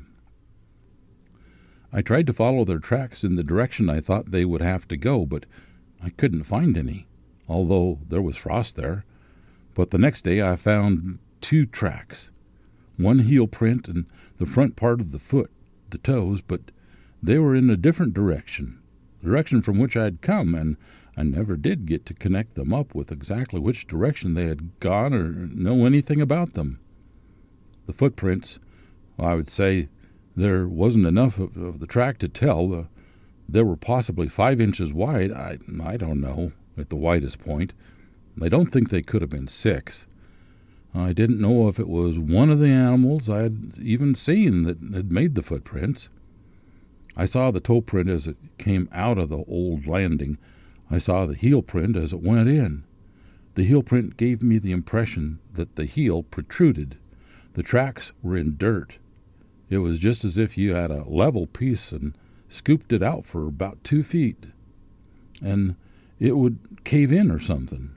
I 1.91 2.02
tried 2.02 2.27
to 2.27 2.34
follow 2.34 2.64
their 2.64 2.80
tracks 2.80 3.23
in 3.23 3.35
the 3.35 3.44
direction 3.44 3.90
I 3.90 4.02
thought 4.02 4.31
they 4.31 4.45
would 4.45 4.61
have 4.61 4.88
to 4.90 4.98
go, 4.98 5.26
but 5.26 5.45
I 6.03 6.10
couldn't 6.10 6.44
find 6.44 6.77
any, 6.77 7.07
although 7.49 7.99
there 8.07 8.22
was 8.22 8.38
frost 8.38 8.76
there. 8.76 9.03
But 9.73 9.90
the 9.90 9.98
next 9.98 10.23
day 10.23 10.41
I 10.41 10.56
found 10.56 11.18
two 11.43 11.65
tracks 11.65 12.31
one 12.97 13.19
heel 13.19 13.47
print 13.47 13.87
and 13.87 14.05
the 14.37 14.45
front 14.45 14.75
part 14.75 15.01
of 15.01 15.11
the 15.11 15.19
foot, 15.19 15.51
the 15.89 15.97
toes, 15.97 16.41
but 16.41 16.61
they 17.21 17.37
were 17.37 17.55
in 17.55 17.69
a 17.69 17.77
different 17.77 18.13
direction, 18.13 18.79
the 19.21 19.29
direction 19.29 19.61
from 19.61 19.79
which 19.79 19.97
I 19.97 20.05
had 20.05 20.21
come, 20.21 20.55
and 20.55 20.77
I 21.17 21.23
never 21.23 21.55
did 21.55 21.85
get 21.85 22.05
to 22.07 22.13
connect 22.13 22.55
them 22.55 22.73
up 22.73 22.95
with 22.95 23.11
exactly 23.11 23.59
which 23.59 23.87
direction 23.87 24.33
they 24.33 24.45
had 24.45 24.79
gone 24.79 25.13
or 25.13 25.29
know 25.31 25.85
anything 25.85 26.21
about 26.21 26.53
them. 26.53 26.79
The 27.87 27.93
footprints, 27.93 28.59
well, 29.17 29.29
I 29.29 29.35
would 29.35 29.49
say 29.49 29.89
there 30.35 30.67
wasn't 30.67 31.07
enough 31.07 31.37
of, 31.37 31.57
of 31.57 31.79
the 31.79 31.87
track 31.87 32.19
to 32.19 32.27
tell. 32.27 32.73
Uh, 32.73 32.83
they 33.49 33.63
were 33.63 33.75
possibly 33.75 34.29
five 34.29 34.61
inches 34.61 34.93
wide. 34.93 35.31
I, 35.31 35.59
I 35.83 35.97
don't 35.97 36.21
know, 36.21 36.53
at 36.77 36.89
the 36.89 36.95
widest 36.95 37.39
point. 37.39 37.73
I 38.41 38.49
don't 38.49 38.71
think 38.71 38.89
they 38.89 39.01
could 39.01 39.21
have 39.21 39.29
been 39.29 39.47
six. 39.47 40.07
I 40.95 41.11
didn't 41.11 41.41
know 41.41 41.67
if 41.67 41.79
it 41.79 41.89
was 41.89 42.19
one 42.19 42.49
of 42.49 42.59
the 42.59 42.69
animals 42.69 43.27
I 43.27 43.43
had 43.43 43.73
even 43.81 44.13
seen 44.13 44.63
that 44.63 44.77
had 44.93 45.11
made 45.11 45.33
the 45.33 45.41
footprints. 45.41 46.09
I 47.17 47.25
saw 47.25 47.51
the 47.51 47.59
toe 47.59 47.81
print 47.81 48.09
as 48.09 48.27
it 48.27 48.37
came 48.57 48.89
out 48.91 49.17
of 49.17 49.29
the 49.29 49.43
old 49.47 49.87
landing. 49.87 50.37
I 50.91 50.99
saw 50.99 51.25
the 51.25 51.35
heel 51.35 51.61
print 51.61 51.95
as 51.95 52.13
it 52.13 52.21
went 52.21 52.49
in. 52.49 52.83
The 53.55 53.63
heel 53.63 53.83
print 53.83 54.17
gave 54.17 54.41
me 54.43 54.57
the 54.57 54.71
impression 54.71 55.39
that 55.53 55.75
the 55.75 55.85
heel 55.85 56.23
protruded. 56.23 56.97
The 57.53 57.63
tracks 57.63 58.11
were 58.21 58.37
in 58.37 58.57
dirt. 58.57 58.97
It 59.69 59.79
was 59.79 59.99
just 59.99 60.23
as 60.23 60.37
if 60.37 60.57
you 60.57 60.73
had 60.73 60.91
a 60.91 61.03
level 61.03 61.47
piece 61.47 61.91
and 61.91 62.15
scooped 62.49 62.93
it 62.93 63.01
out 63.01 63.25
for 63.25 63.47
about 63.47 63.83
two 63.83 64.03
feet. 64.03 64.45
And 65.41 65.75
it 66.19 66.37
would 66.37 66.83
cave 66.83 67.11
in 67.11 67.31
or 67.31 67.39
something. 67.39 67.91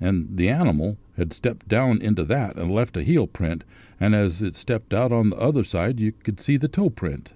And 0.00 0.36
the 0.36 0.48
animal 0.48 0.96
had 1.20 1.34
stepped 1.34 1.68
down 1.68 2.00
into 2.00 2.24
that 2.24 2.56
and 2.56 2.70
left 2.70 2.96
a 2.96 3.02
heel 3.02 3.26
print, 3.26 3.62
and 4.00 4.14
as 4.14 4.40
it 4.40 4.56
stepped 4.56 4.94
out 4.94 5.12
on 5.12 5.28
the 5.28 5.36
other 5.36 5.62
side, 5.62 6.00
you 6.00 6.12
could 6.12 6.40
see 6.40 6.56
the 6.56 6.66
toe 6.66 6.88
print. 6.88 7.32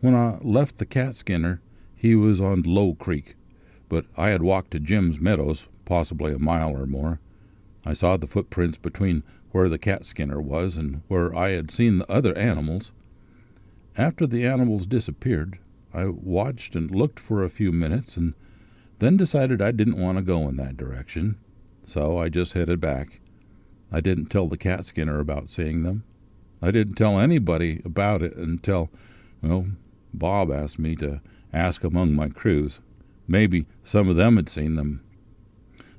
When 0.00 0.16
I 0.16 0.38
left 0.42 0.78
the 0.78 0.84
cat 0.84 1.14
skinner, 1.14 1.60
he 1.94 2.16
was 2.16 2.40
on 2.40 2.62
Low 2.62 2.94
Creek, 2.94 3.36
but 3.88 4.06
I 4.16 4.30
had 4.30 4.42
walked 4.42 4.72
to 4.72 4.80
Jim's 4.80 5.20
Meadows, 5.20 5.68
possibly 5.84 6.32
a 6.34 6.38
mile 6.40 6.76
or 6.76 6.84
more. 6.84 7.20
I 7.86 7.92
saw 7.92 8.16
the 8.16 8.26
footprints 8.26 8.76
between 8.76 9.22
where 9.52 9.68
the 9.68 9.78
cat 9.78 10.04
skinner 10.04 10.40
was 10.40 10.76
and 10.76 11.02
where 11.06 11.32
I 11.32 11.50
had 11.50 11.70
seen 11.70 11.98
the 11.98 12.10
other 12.10 12.36
animals. 12.36 12.90
After 13.96 14.26
the 14.26 14.44
animals 14.44 14.86
disappeared, 14.86 15.60
I 15.94 16.06
watched 16.06 16.74
and 16.74 16.90
looked 16.90 17.20
for 17.20 17.44
a 17.44 17.48
few 17.48 17.70
minutes 17.70 18.16
and 18.16 18.34
then 18.98 19.16
decided 19.16 19.62
I 19.62 19.70
didn't 19.70 20.00
want 20.00 20.18
to 20.18 20.22
go 20.22 20.48
in 20.48 20.56
that 20.56 20.76
direction, 20.76 21.36
so 21.84 22.18
I 22.18 22.28
just 22.28 22.52
headed 22.52 22.80
back. 22.80 23.20
I 23.90 24.00
didn't 24.00 24.26
tell 24.26 24.48
the 24.48 24.56
cat 24.56 24.86
skinner 24.86 25.20
about 25.20 25.50
seeing 25.50 25.82
them. 25.82 26.04
I 26.62 26.70
didn't 26.70 26.94
tell 26.94 27.18
anybody 27.18 27.82
about 27.84 28.22
it 28.22 28.36
until, 28.36 28.90
well, 29.42 29.66
Bob 30.14 30.50
asked 30.50 30.78
me 30.78 30.94
to 30.96 31.20
ask 31.52 31.84
among 31.84 32.14
my 32.14 32.28
crews. 32.28 32.80
Maybe 33.26 33.66
some 33.84 34.08
of 34.08 34.16
them 34.16 34.36
had 34.36 34.48
seen 34.48 34.76
them. 34.76 35.02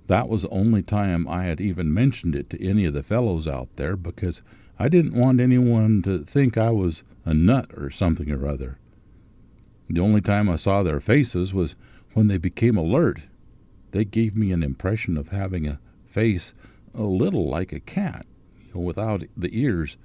That 0.07 0.27
was 0.27 0.41
the 0.41 0.49
only 0.49 0.81
time 0.81 1.27
I 1.27 1.43
had 1.43 1.61
even 1.61 1.93
mentioned 1.93 2.35
it 2.35 2.49
to 2.49 2.65
any 2.65 2.85
of 2.85 2.93
the 2.93 3.03
fellows 3.03 3.47
out 3.47 3.69
there 3.75 3.95
because 3.95 4.41
I 4.77 4.89
didn't 4.89 5.15
want 5.15 5.39
anyone 5.39 6.01
to 6.03 6.23
think 6.25 6.57
I 6.57 6.71
was 6.71 7.03
a 7.25 7.33
nut 7.33 7.71
or 7.75 7.89
something 7.89 8.31
or 8.31 8.47
other. 8.47 8.77
The 9.87 10.01
only 10.01 10.21
time 10.21 10.49
I 10.49 10.55
saw 10.55 10.81
their 10.83 10.99
faces 10.99 11.53
was 11.53 11.75
when 12.13 12.27
they 12.27 12.37
became 12.37 12.77
alert. 12.77 13.21
They 13.93 14.05
gave 14.05 14.35
me 14.35 14.51
an 14.51 14.63
impression 14.63 15.17
of 15.17 15.29
having 15.29 15.67
a 15.67 15.79
face 16.07 16.51
a 16.95 17.03
little 17.03 17.47
like 17.47 17.71
a 17.71 17.79
cat, 17.79 18.25
you 18.59 18.73
know, 18.73 18.81
without 18.81 19.23
the 19.37 19.49
ears. 19.57 19.97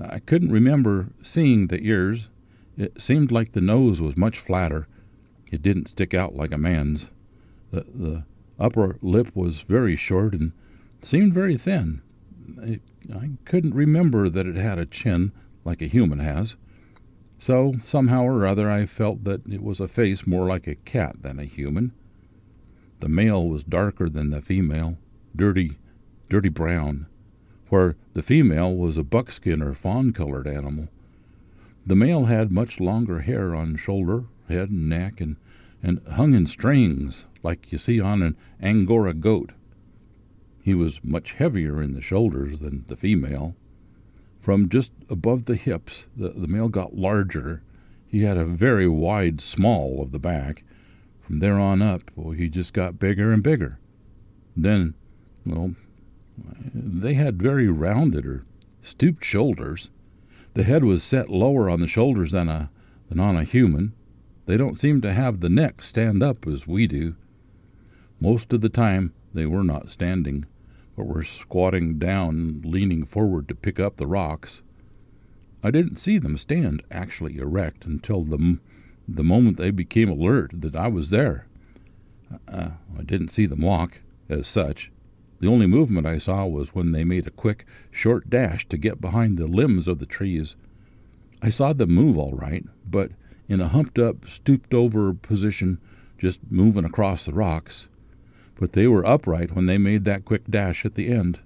I 0.00 0.18
couldn't 0.18 0.50
remember 0.50 1.10
seeing 1.22 1.68
the 1.68 1.80
ears. 1.80 2.28
It 2.76 3.00
seemed 3.00 3.30
like 3.30 3.52
the 3.52 3.60
nose 3.60 4.00
was 4.00 4.16
much 4.16 4.38
flatter. 4.38 4.88
It 5.52 5.62
didn't 5.62 5.88
stick 5.88 6.12
out 6.12 6.34
like 6.34 6.50
a 6.50 6.58
man's. 6.58 7.10
The, 7.70 7.86
the 7.94 8.24
upper 8.58 8.98
lip 9.00 9.30
was 9.34 9.62
very 9.62 9.94
short 9.94 10.34
and 10.34 10.52
seemed 11.00 11.32
very 11.32 11.56
thin. 11.56 12.02
I 13.14 13.30
couldn't 13.44 13.74
remember 13.74 14.28
that 14.28 14.46
it 14.46 14.56
had 14.56 14.78
a 14.78 14.86
chin 14.86 15.30
like 15.64 15.80
a 15.82 15.86
human 15.86 16.18
has. 16.18 16.56
So, 17.38 17.74
somehow 17.84 18.24
or 18.24 18.44
other, 18.44 18.68
I 18.68 18.86
felt 18.86 19.22
that 19.24 19.46
it 19.46 19.62
was 19.62 19.78
a 19.78 19.88
face 19.88 20.26
more 20.26 20.46
like 20.46 20.66
a 20.66 20.74
cat 20.74 21.22
than 21.22 21.38
a 21.38 21.44
human. 21.44 21.92
The 23.00 23.08
male 23.08 23.48
was 23.48 23.64
darker 23.64 24.08
than 24.08 24.30
the 24.30 24.42
female, 24.42 24.98
dirty, 25.34 25.78
dirty 26.28 26.50
brown, 26.50 27.06
where 27.68 27.96
the 28.12 28.22
female 28.22 28.76
was 28.76 28.96
a 28.96 29.02
buckskin 29.02 29.62
or 29.62 29.74
fawn 29.74 30.12
colored 30.12 30.46
animal. 30.46 30.88
The 31.86 31.96
male 31.96 32.26
had 32.26 32.52
much 32.52 32.78
longer 32.78 33.20
hair 33.20 33.54
on 33.54 33.76
shoulder, 33.76 34.24
head, 34.48 34.70
and 34.70 34.88
neck, 34.88 35.20
and, 35.20 35.36
and 35.82 36.00
hung 36.12 36.34
in 36.34 36.46
strings 36.46 37.24
like 37.42 37.72
you 37.72 37.78
see 37.78 38.00
on 38.00 38.22
an 38.22 38.36
Angora 38.60 39.14
goat. 39.14 39.52
He 40.62 40.74
was 40.74 41.00
much 41.02 41.32
heavier 41.32 41.82
in 41.82 41.94
the 41.94 42.02
shoulders 42.02 42.58
than 42.58 42.84
the 42.88 42.96
female. 42.96 43.56
From 44.42 44.68
just 44.68 44.92
above 45.08 45.46
the 45.46 45.56
hips, 45.56 46.06
the, 46.14 46.28
the 46.28 46.46
male 46.46 46.68
got 46.68 46.96
larger. 46.96 47.62
He 48.06 48.22
had 48.22 48.36
a 48.36 48.44
very 48.44 48.88
wide 48.88 49.40
small 49.40 50.02
of 50.02 50.12
the 50.12 50.18
back. 50.18 50.64
From 51.30 51.38
there 51.38 51.60
on 51.60 51.80
up, 51.80 52.10
well, 52.16 52.32
he 52.32 52.48
just 52.48 52.72
got 52.72 52.98
bigger 52.98 53.32
and 53.32 53.40
bigger. 53.40 53.78
Then, 54.56 54.94
well, 55.46 55.76
they 56.74 57.14
had 57.14 57.40
very 57.40 57.68
rounded 57.68 58.26
or 58.26 58.44
stooped 58.82 59.24
shoulders. 59.24 59.90
The 60.54 60.64
head 60.64 60.82
was 60.82 61.04
set 61.04 61.28
lower 61.28 61.70
on 61.70 61.80
the 61.80 61.86
shoulders 61.86 62.32
than 62.32 62.48
a 62.48 62.68
than 63.08 63.20
on 63.20 63.36
a 63.36 63.44
human. 63.44 63.92
They 64.46 64.56
don't 64.56 64.76
seem 64.76 65.00
to 65.02 65.12
have 65.12 65.38
the 65.38 65.48
neck 65.48 65.84
stand 65.84 66.20
up 66.20 66.48
as 66.48 66.66
we 66.66 66.88
do. 66.88 67.14
Most 68.18 68.52
of 68.52 68.60
the 68.60 68.68
time 68.68 69.12
they 69.32 69.46
were 69.46 69.62
not 69.62 69.88
standing, 69.88 70.46
but 70.96 71.06
were 71.06 71.22
squatting 71.22 71.96
down, 72.00 72.60
leaning 72.64 73.04
forward 73.04 73.46
to 73.46 73.54
pick 73.54 73.78
up 73.78 73.98
the 73.98 74.08
rocks. 74.08 74.62
I 75.62 75.70
didn't 75.70 76.00
see 76.00 76.18
them 76.18 76.36
stand 76.36 76.82
actually 76.90 77.38
erect 77.38 77.84
until 77.84 78.24
the, 78.24 78.58
the 79.16 79.24
moment 79.24 79.56
they 79.56 79.70
became 79.70 80.08
alert 80.08 80.50
that 80.54 80.76
I 80.76 80.88
was 80.88 81.10
there. 81.10 81.46
Uh, 82.46 82.70
I 82.98 83.02
didn't 83.02 83.32
see 83.32 83.46
them 83.46 83.60
walk, 83.60 84.00
as 84.28 84.46
such. 84.46 84.90
The 85.40 85.48
only 85.48 85.66
movement 85.66 86.06
I 86.06 86.18
saw 86.18 86.46
was 86.46 86.74
when 86.74 86.92
they 86.92 87.04
made 87.04 87.26
a 87.26 87.30
quick, 87.30 87.66
short 87.90 88.28
dash 88.28 88.68
to 88.68 88.76
get 88.76 89.00
behind 89.00 89.38
the 89.38 89.46
limbs 89.46 89.88
of 89.88 89.98
the 89.98 90.06
trees. 90.06 90.54
I 91.42 91.50
saw 91.50 91.72
them 91.72 91.90
move 91.90 92.18
all 92.18 92.34
right, 92.34 92.64
but 92.86 93.12
in 93.48 93.60
a 93.60 93.68
humped 93.68 93.98
up, 93.98 94.28
stooped 94.28 94.74
over 94.74 95.12
position, 95.14 95.78
just 96.18 96.40
moving 96.50 96.84
across 96.84 97.24
the 97.24 97.32
rocks 97.32 97.88
but 98.60 98.74
they 98.74 98.86
were 98.86 99.06
upright 99.06 99.56
when 99.56 99.64
they 99.64 99.78
made 99.78 100.04
that 100.04 100.26
quick 100.26 100.42
dash 100.48 100.84
at 100.84 100.94
the 100.94 101.08
end. 101.08 101.40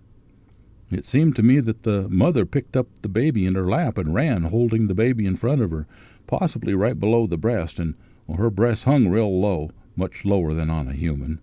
It 0.90 1.04
seemed 1.04 1.36
to 1.36 1.44
me 1.44 1.60
that 1.60 1.84
the 1.84 2.08
mother 2.08 2.44
picked 2.44 2.76
up 2.76 2.88
the 3.00 3.08
baby 3.08 3.46
in 3.46 3.54
her 3.54 3.68
lap 3.68 3.96
and 3.96 4.12
ran, 4.12 4.42
holding 4.42 4.88
the 4.88 4.94
baby 4.94 5.24
in 5.24 5.36
front 5.36 5.62
of 5.62 5.70
her, 5.70 5.86
possibly 6.26 6.74
right 6.74 6.98
below 6.98 7.26
the 7.26 7.36
breast, 7.36 7.78
and 7.78 7.94
well, 8.26 8.38
her 8.38 8.50
breast 8.50 8.84
hung 8.84 9.08
real 9.08 9.40
low, 9.40 9.70
much 9.96 10.24
lower 10.24 10.54
than 10.54 10.70
on 10.70 10.88
a 10.88 10.94
human. 10.94 11.40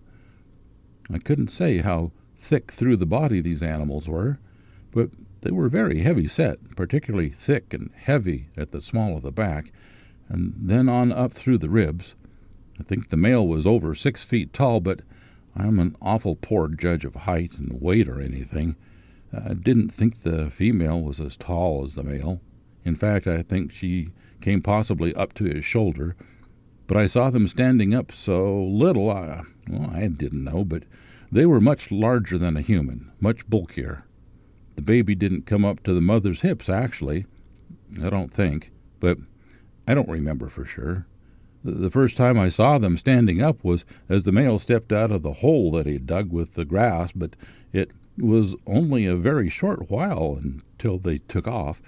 I 1.10 1.18
couldn't 1.18 1.50
say 1.50 1.78
how 1.78 2.12
thick 2.40 2.72
through 2.72 2.96
the 2.96 3.06
body 3.06 3.40
these 3.40 3.62
animals 3.62 4.08
were, 4.08 4.38
but 4.90 5.10
they 5.42 5.50
were 5.50 5.68
very 5.68 6.02
heavy 6.02 6.26
set, 6.26 6.76
particularly 6.76 7.30
thick 7.30 7.72
and 7.72 7.90
heavy 7.96 8.48
at 8.56 8.72
the 8.72 8.82
small 8.82 9.16
of 9.16 9.22
the 9.22 9.32
back, 9.32 9.72
and 10.28 10.54
then 10.56 10.88
on 10.88 11.12
up 11.12 11.32
through 11.32 11.58
the 11.58 11.68
ribs. 11.68 12.14
I 12.80 12.82
think 12.82 13.08
the 13.08 13.16
male 13.16 13.46
was 13.46 13.66
over 13.66 13.94
six 13.94 14.24
feet 14.24 14.52
tall, 14.52 14.80
but 14.80 15.02
I'm 15.54 15.78
an 15.78 15.96
awful 16.00 16.36
poor 16.36 16.68
judge 16.68 17.04
of 17.04 17.14
height 17.14 17.58
and 17.58 17.80
weight 17.80 18.08
or 18.08 18.20
anything. 18.20 18.76
I 19.32 19.54
didn't 19.54 19.90
think 19.90 20.22
the 20.22 20.50
female 20.50 21.00
was 21.02 21.20
as 21.20 21.36
tall 21.36 21.84
as 21.84 21.94
the 21.94 22.02
male. 22.02 22.40
In 22.84 22.94
fact, 22.94 23.26
I 23.26 23.42
think 23.42 23.72
she 23.72 24.08
came 24.42 24.60
possibly 24.60 25.14
up 25.14 25.32
to 25.34 25.44
his 25.44 25.64
shoulder. 25.64 26.16
But 26.86 26.96
I 26.96 27.06
saw 27.06 27.30
them 27.30 27.48
standing 27.48 27.94
up 27.94 28.12
so 28.12 28.62
little, 28.62 29.10
I, 29.10 29.42
well, 29.68 29.90
I 29.90 30.08
didn't 30.08 30.44
know, 30.44 30.64
but 30.64 30.82
they 31.30 31.46
were 31.46 31.60
much 31.60 31.90
larger 31.90 32.36
than 32.36 32.56
a 32.56 32.60
human, 32.60 33.10
much 33.20 33.48
bulkier. 33.48 34.04
The 34.76 34.82
baby 34.82 35.14
didn't 35.14 35.46
come 35.46 35.64
up 35.64 35.82
to 35.84 35.94
the 35.94 36.00
mother's 36.00 36.42
hips, 36.42 36.68
actually. 36.68 37.26
I 38.02 38.10
don't 38.10 38.32
think, 38.32 38.72
but 39.00 39.18
I 39.86 39.94
don't 39.94 40.08
remember 40.08 40.48
for 40.48 40.64
sure. 40.64 41.06
The 41.64 41.90
first 41.90 42.16
time 42.16 42.38
I 42.38 42.48
saw 42.48 42.78
them 42.78 42.98
standing 42.98 43.40
up 43.40 43.62
was 43.62 43.84
as 44.08 44.24
the 44.24 44.32
male 44.32 44.58
stepped 44.58 44.92
out 44.92 45.12
of 45.12 45.22
the 45.22 45.34
hole 45.34 45.70
that 45.72 45.86
he 45.86 45.98
dug 45.98 46.32
with 46.32 46.54
the 46.54 46.64
grass, 46.64 47.12
but 47.12 47.36
it 47.72 47.92
was 48.18 48.54
only 48.66 49.06
a 49.06 49.14
very 49.14 49.48
short 49.48 49.90
while 49.90 50.38
until 50.42 50.98
they 50.98 51.18
took 51.18 51.46
off. 51.46 51.80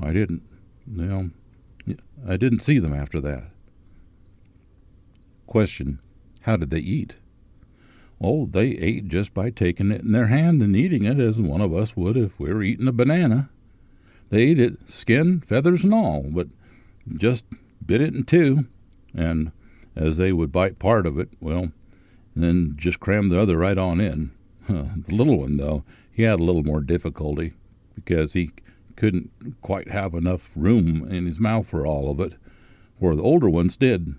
I 0.00 0.12
didn't, 0.12 0.42
you 0.90 1.04
know, 1.04 1.30
I 2.26 2.36
didn't 2.36 2.60
see 2.60 2.78
them 2.78 2.94
after 2.94 3.20
that. 3.20 3.44
Question 5.46 5.98
How 6.42 6.56
did 6.56 6.70
they 6.70 6.78
eat? 6.78 7.14
Oh, 8.20 8.46
they 8.46 8.68
ate 8.68 9.08
just 9.08 9.34
by 9.34 9.50
taking 9.50 9.90
it 9.90 10.02
in 10.02 10.12
their 10.12 10.28
hand 10.28 10.62
and 10.62 10.76
eating 10.76 11.04
it 11.04 11.18
as 11.18 11.36
one 11.36 11.60
of 11.60 11.74
us 11.74 11.96
would 11.96 12.16
if 12.16 12.38
we 12.38 12.52
were 12.52 12.62
eating 12.62 12.86
a 12.86 12.92
banana. 12.92 13.50
They 14.30 14.42
ate 14.44 14.60
it, 14.60 14.78
skin, 14.88 15.40
feathers, 15.40 15.82
and 15.82 15.92
all, 15.92 16.24
but 16.28 16.46
just 17.12 17.44
bit 17.84 18.00
it 18.00 18.14
in 18.14 18.22
two, 18.22 18.66
and 19.14 19.50
as 19.96 20.16
they 20.16 20.32
would 20.32 20.52
bite 20.52 20.78
part 20.78 21.04
of 21.04 21.18
it, 21.18 21.30
well, 21.40 21.72
then 22.34 22.74
just 22.76 23.00
cram 23.00 23.28
the 23.28 23.40
other 23.40 23.58
right 23.58 23.76
on 23.76 24.00
in. 24.00 24.30
the 24.68 25.02
little 25.08 25.40
one, 25.40 25.56
though, 25.56 25.82
he 26.12 26.22
had 26.22 26.40
a 26.40 26.44
little 26.44 26.62
more 26.62 26.80
difficulty 26.80 27.54
because 27.94 28.32
he 28.34 28.52
couldn't 29.02 29.32
quite 29.62 29.88
have 29.88 30.14
enough 30.14 30.48
room 30.54 31.04
in 31.10 31.26
his 31.26 31.40
mouth 31.40 31.66
for 31.66 31.84
all 31.84 32.08
of 32.08 32.20
it, 32.20 32.34
where 33.00 33.16
the 33.16 33.22
older 33.22 33.50
ones 33.50 33.74
did. 33.74 34.14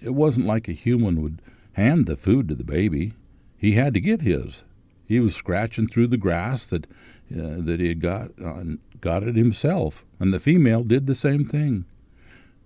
It 0.00 0.14
wasn't 0.14 0.46
like 0.46 0.66
a 0.66 0.72
human 0.72 1.22
would 1.22 1.40
hand 1.74 2.06
the 2.06 2.16
food 2.16 2.48
to 2.48 2.56
the 2.56 2.64
baby. 2.64 3.12
He 3.56 3.72
had 3.72 3.94
to 3.94 4.00
get 4.00 4.22
his. 4.22 4.64
He 5.06 5.20
was 5.20 5.36
scratching 5.36 5.86
through 5.86 6.08
the 6.08 6.16
grass 6.16 6.66
that 6.66 6.86
uh, 7.30 7.58
that 7.60 7.78
he 7.78 7.86
had 7.86 8.00
got 8.00 8.32
uh, 8.44 8.64
got 9.00 9.22
it 9.22 9.36
himself, 9.36 10.04
and 10.18 10.34
the 10.34 10.40
female 10.40 10.82
did 10.82 11.06
the 11.06 11.14
same 11.14 11.44
thing. 11.44 11.84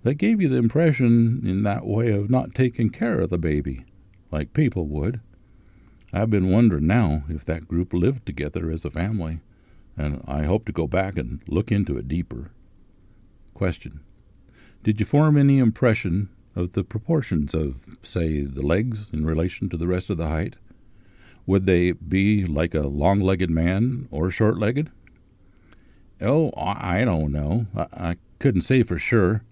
That 0.02 0.14
gave 0.14 0.40
you 0.40 0.48
the 0.48 0.56
impression 0.56 1.42
in 1.44 1.62
that 1.64 1.84
way 1.84 2.10
of 2.10 2.30
not 2.30 2.54
taking 2.54 2.88
care 2.88 3.20
of 3.20 3.28
the 3.28 3.36
baby, 3.36 3.84
like 4.32 4.54
people 4.54 4.86
would. 4.86 5.20
I've 6.10 6.30
been 6.30 6.48
wondering 6.50 6.86
now 6.86 7.24
if 7.28 7.44
that 7.44 7.68
group 7.68 7.92
lived 7.92 8.24
together 8.24 8.70
as 8.70 8.86
a 8.86 8.90
family, 8.90 9.40
and 10.00 10.24
I 10.26 10.44
hope 10.44 10.64
to 10.66 10.72
go 10.72 10.86
back 10.86 11.18
and 11.18 11.40
look 11.46 11.70
into 11.70 11.96
it 11.98 12.08
deeper. 12.08 12.50
Question 13.54 14.00
Did 14.82 14.98
you 14.98 15.06
form 15.06 15.36
any 15.36 15.58
impression 15.58 16.30
of 16.56 16.72
the 16.72 16.84
proportions 16.84 17.54
of, 17.54 17.84
say, 18.02 18.42
the 18.42 18.62
legs 18.62 19.06
in 19.12 19.26
relation 19.26 19.68
to 19.68 19.76
the 19.76 19.86
rest 19.86 20.10
of 20.10 20.16
the 20.16 20.28
height? 20.28 20.56
Would 21.46 21.66
they 21.66 21.92
be 21.92 22.44
like 22.44 22.74
a 22.74 22.88
long 22.88 23.20
legged 23.20 23.50
man 23.50 24.08
or 24.10 24.30
short 24.30 24.58
legged? 24.58 24.90
Oh, 26.20 26.52
I 26.56 27.04
don't 27.04 27.32
know. 27.32 27.66
I, 27.76 27.86
I 27.92 28.16
couldn't 28.38 28.62
say 28.62 28.82
for 28.82 28.98
sure. 28.98 29.42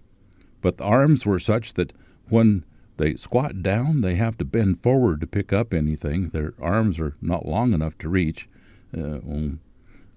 But 0.61 0.77
the 0.77 0.83
arms 0.83 1.25
were 1.25 1.39
such 1.39 1.75
that 1.75 1.93
when 2.27 2.63
they 2.97 3.15
squat 3.15 3.61
down, 3.63 4.01
they 4.01 4.15
have 4.15 4.37
to 4.39 4.45
bend 4.45 4.81
forward 4.81 5.21
to 5.21 5.27
pick 5.27 5.53
up 5.53 5.73
anything. 5.73 6.29
Their 6.29 6.53
arms 6.59 6.99
are 6.99 7.15
not 7.21 7.45
long 7.45 7.73
enough 7.73 7.97
to 7.99 8.09
reach. 8.09 8.49
Uh, 8.95 9.19
well, 9.23 9.51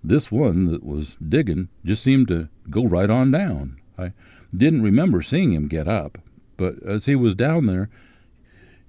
this 0.04 0.30
one 0.30 0.66
that 0.66 0.84
was 0.84 1.16
digging 1.26 1.68
just 1.84 2.02
seemed 2.02 2.28
to 2.28 2.48
go 2.70 2.84
right 2.84 3.10
on 3.10 3.30
down. 3.30 3.80
I 3.98 4.12
didn't 4.56 4.82
remember 4.82 5.22
seeing 5.22 5.52
him 5.52 5.68
get 5.68 5.88
up, 5.88 6.18
but 6.56 6.82
as 6.86 7.06
he 7.06 7.14
was 7.14 7.34
down 7.34 7.66
there, 7.66 7.88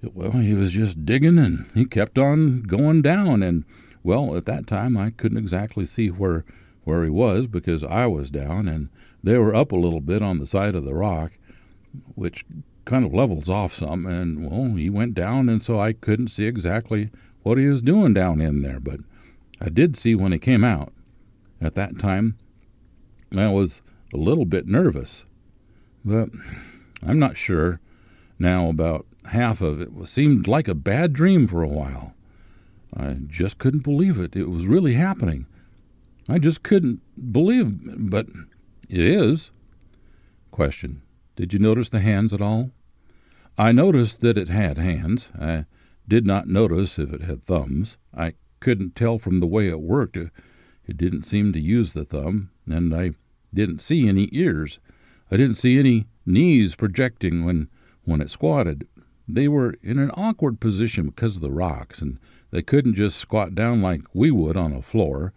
well, 0.02 0.32
he 0.32 0.54
was 0.54 0.72
just 0.72 1.04
digging 1.06 1.38
and 1.38 1.66
he 1.74 1.84
kept 1.84 2.18
on 2.18 2.62
going 2.62 3.02
down. 3.02 3.42
And, 3.42 3.64
well, 4.02 4.36
at 4.36 4.46
that 4.46 4.66
time 4.66 4.96
I 4.96 5.10
couldn't 5.10 5.38
exactly 5.38 5.86
see 5.86 6.08
where, 6.08 6.44
where 6.84 7.04
he 7.04 7.10
was 7.10 7.46
because 7.46 7.82
I 7.84 8.06
was 8.06 8.30
down 8.30 8.68
and 8.68 8.88
they 9.22 9.38
were 9.38 9.54
up 9.54 9.72
a 9.72 9.76
little 9.76 10.00
bit 10.00 10.22
on 10.22 10.38
the 10.38 10.46
side 10.46 10.74
of 10.74 10.84
the 10.84 10.94
rock, 10.94 11.32
which 12.14 12.44
kind 12.84 13.04
of 13.04 13.14
levels 13.14 13.48
off 13.48 13.72
some. 13.72 14.06
And, 14.06 14.50
well, 14.50 14.74
he 14.76 14.90
went 14.90 15.14
down, 15.14 15.48
and 15.48 15.62
so 15.62 15.80
I 15.80 15.94
couldn't 15.94 16.28
see 16.28 16.44
exactly 16.44 17.10
what 17.42 17.58
he 17.58 17.66
was 17.66 17.80
doing 17.80 18.12
down 18.12 18.40
in 18.40 18.62
there. 18.62 18.80
But 18.80 19.00
I 19.60 19.68
did 19.68 19.96
see 19.96 20.14
when 20.14 20.32
he 20.32 20.38
came 20.38 20.64
out. 20.64 20.92
At 21.64 21.76
that 21.76 21.98
time, 21.98 22.36
I 23.34 23.48
was 23.48 23.80
a 24.12 24.18
little 24.18 24.44
bit 24.44 24.66
nervous. 24.66 25.24
But 26.04 26.28
I'm 27.02 27.18
not 27.18 27.38
sure 27.38 27.80
now 28.38 28.68
about 28.68 29.06
half 29.30 29.62
of 29.62 29.80
it 29.80 29.88
seemed 30.06 30.46
like 30.46 30.68
a 30.68 30.74
bad 30.74 31.14
dream 31.14 31.46
for 31.46 31.62
a 31.62 31.68
while. 31.68 32.12
I 32.94 33.16
just 33.26 33.56
couldn't 33.56 33.82
believe 33.82 34.18
it. 34.18 34.36
It 34.36 34.50
was 34.50 34.66
really 34.66 34.92
happening. 34.92 35.46
I 36.28 36.38
just 36.38 36.62
couldn't 36.62 37.00
believe, 37.32 38.10
but 38.10 38.26
it 38.90 39.00
is. 39.00 39.50
Question. 40.50 41.00
Did 41.34 41.54
you 41.54 41.58
notice 41.58 41.88
the 41.88 42.00
hands 42.00 42.34
at 42.34 42.42
all? 42.42 42.72
I 43.56 43.72
noticed 43.72 44.20
that 44.20 44.36
it 44.36 44.48
had 44.48 44.76
hands. 44.76 45.30
I 45.40 45.64
did 46.06 46.26
not 46.26 46.46
notice 46.46 46.98
if 46.98 47.10
it 47.10 47.22
had 47.22 47.46
thumbs. 47.46 47.96
I 48.14 48.34
couldn't 48.60 48.94
tell 48.94 49.18
from 49.18 49.38
the 49.38 49.46
way 49.46 49.68
it 49.68 49.80
worked. 49.80 50.18
It 50.86 50.96
didn't 50.96 51.22
seem 51.22 51.52
to 51.52 51.60
use 51.60 51.92
the 51.92 52.04
thumb, 52.04 52.50
and 52.66 52.94
I 52.94 53.12
didn't 53.52 53.80
see 53.80 54.08
any 54.08 54.28
ears. 54.32 54.78
I 55.30 55.36
didn't 55.36 55.56
see 55.56 55.78
any 55.78 56.06
knees 56.26 56.74
projecting 56.74 57.44
when, 57.44 57.68
when 58.04 58.20
it 58.20 58.30
squatted. 58.30 58.86
They 59.26 59.48
were 59.48 59.74
in 59.82 59.98
an 59.98 60.10
awkward 60.10 60.60
position 60.60 61.06
because 61.06 61.36
of 61.36 61.42
the 61.42 61.50
rocks, 61.50 62.02
and 62.02 62.18
they 62.50 62.62
couldn't 62.62 62.94
just 62.94 63.16
squat 63.18 63.54
down 63.54 63.80
like 63.80 64.02
we 64.12 64.30
would 64.30 64.56
on 64.56 64.72
a 64.72 64.82
floor. 64.82 65.32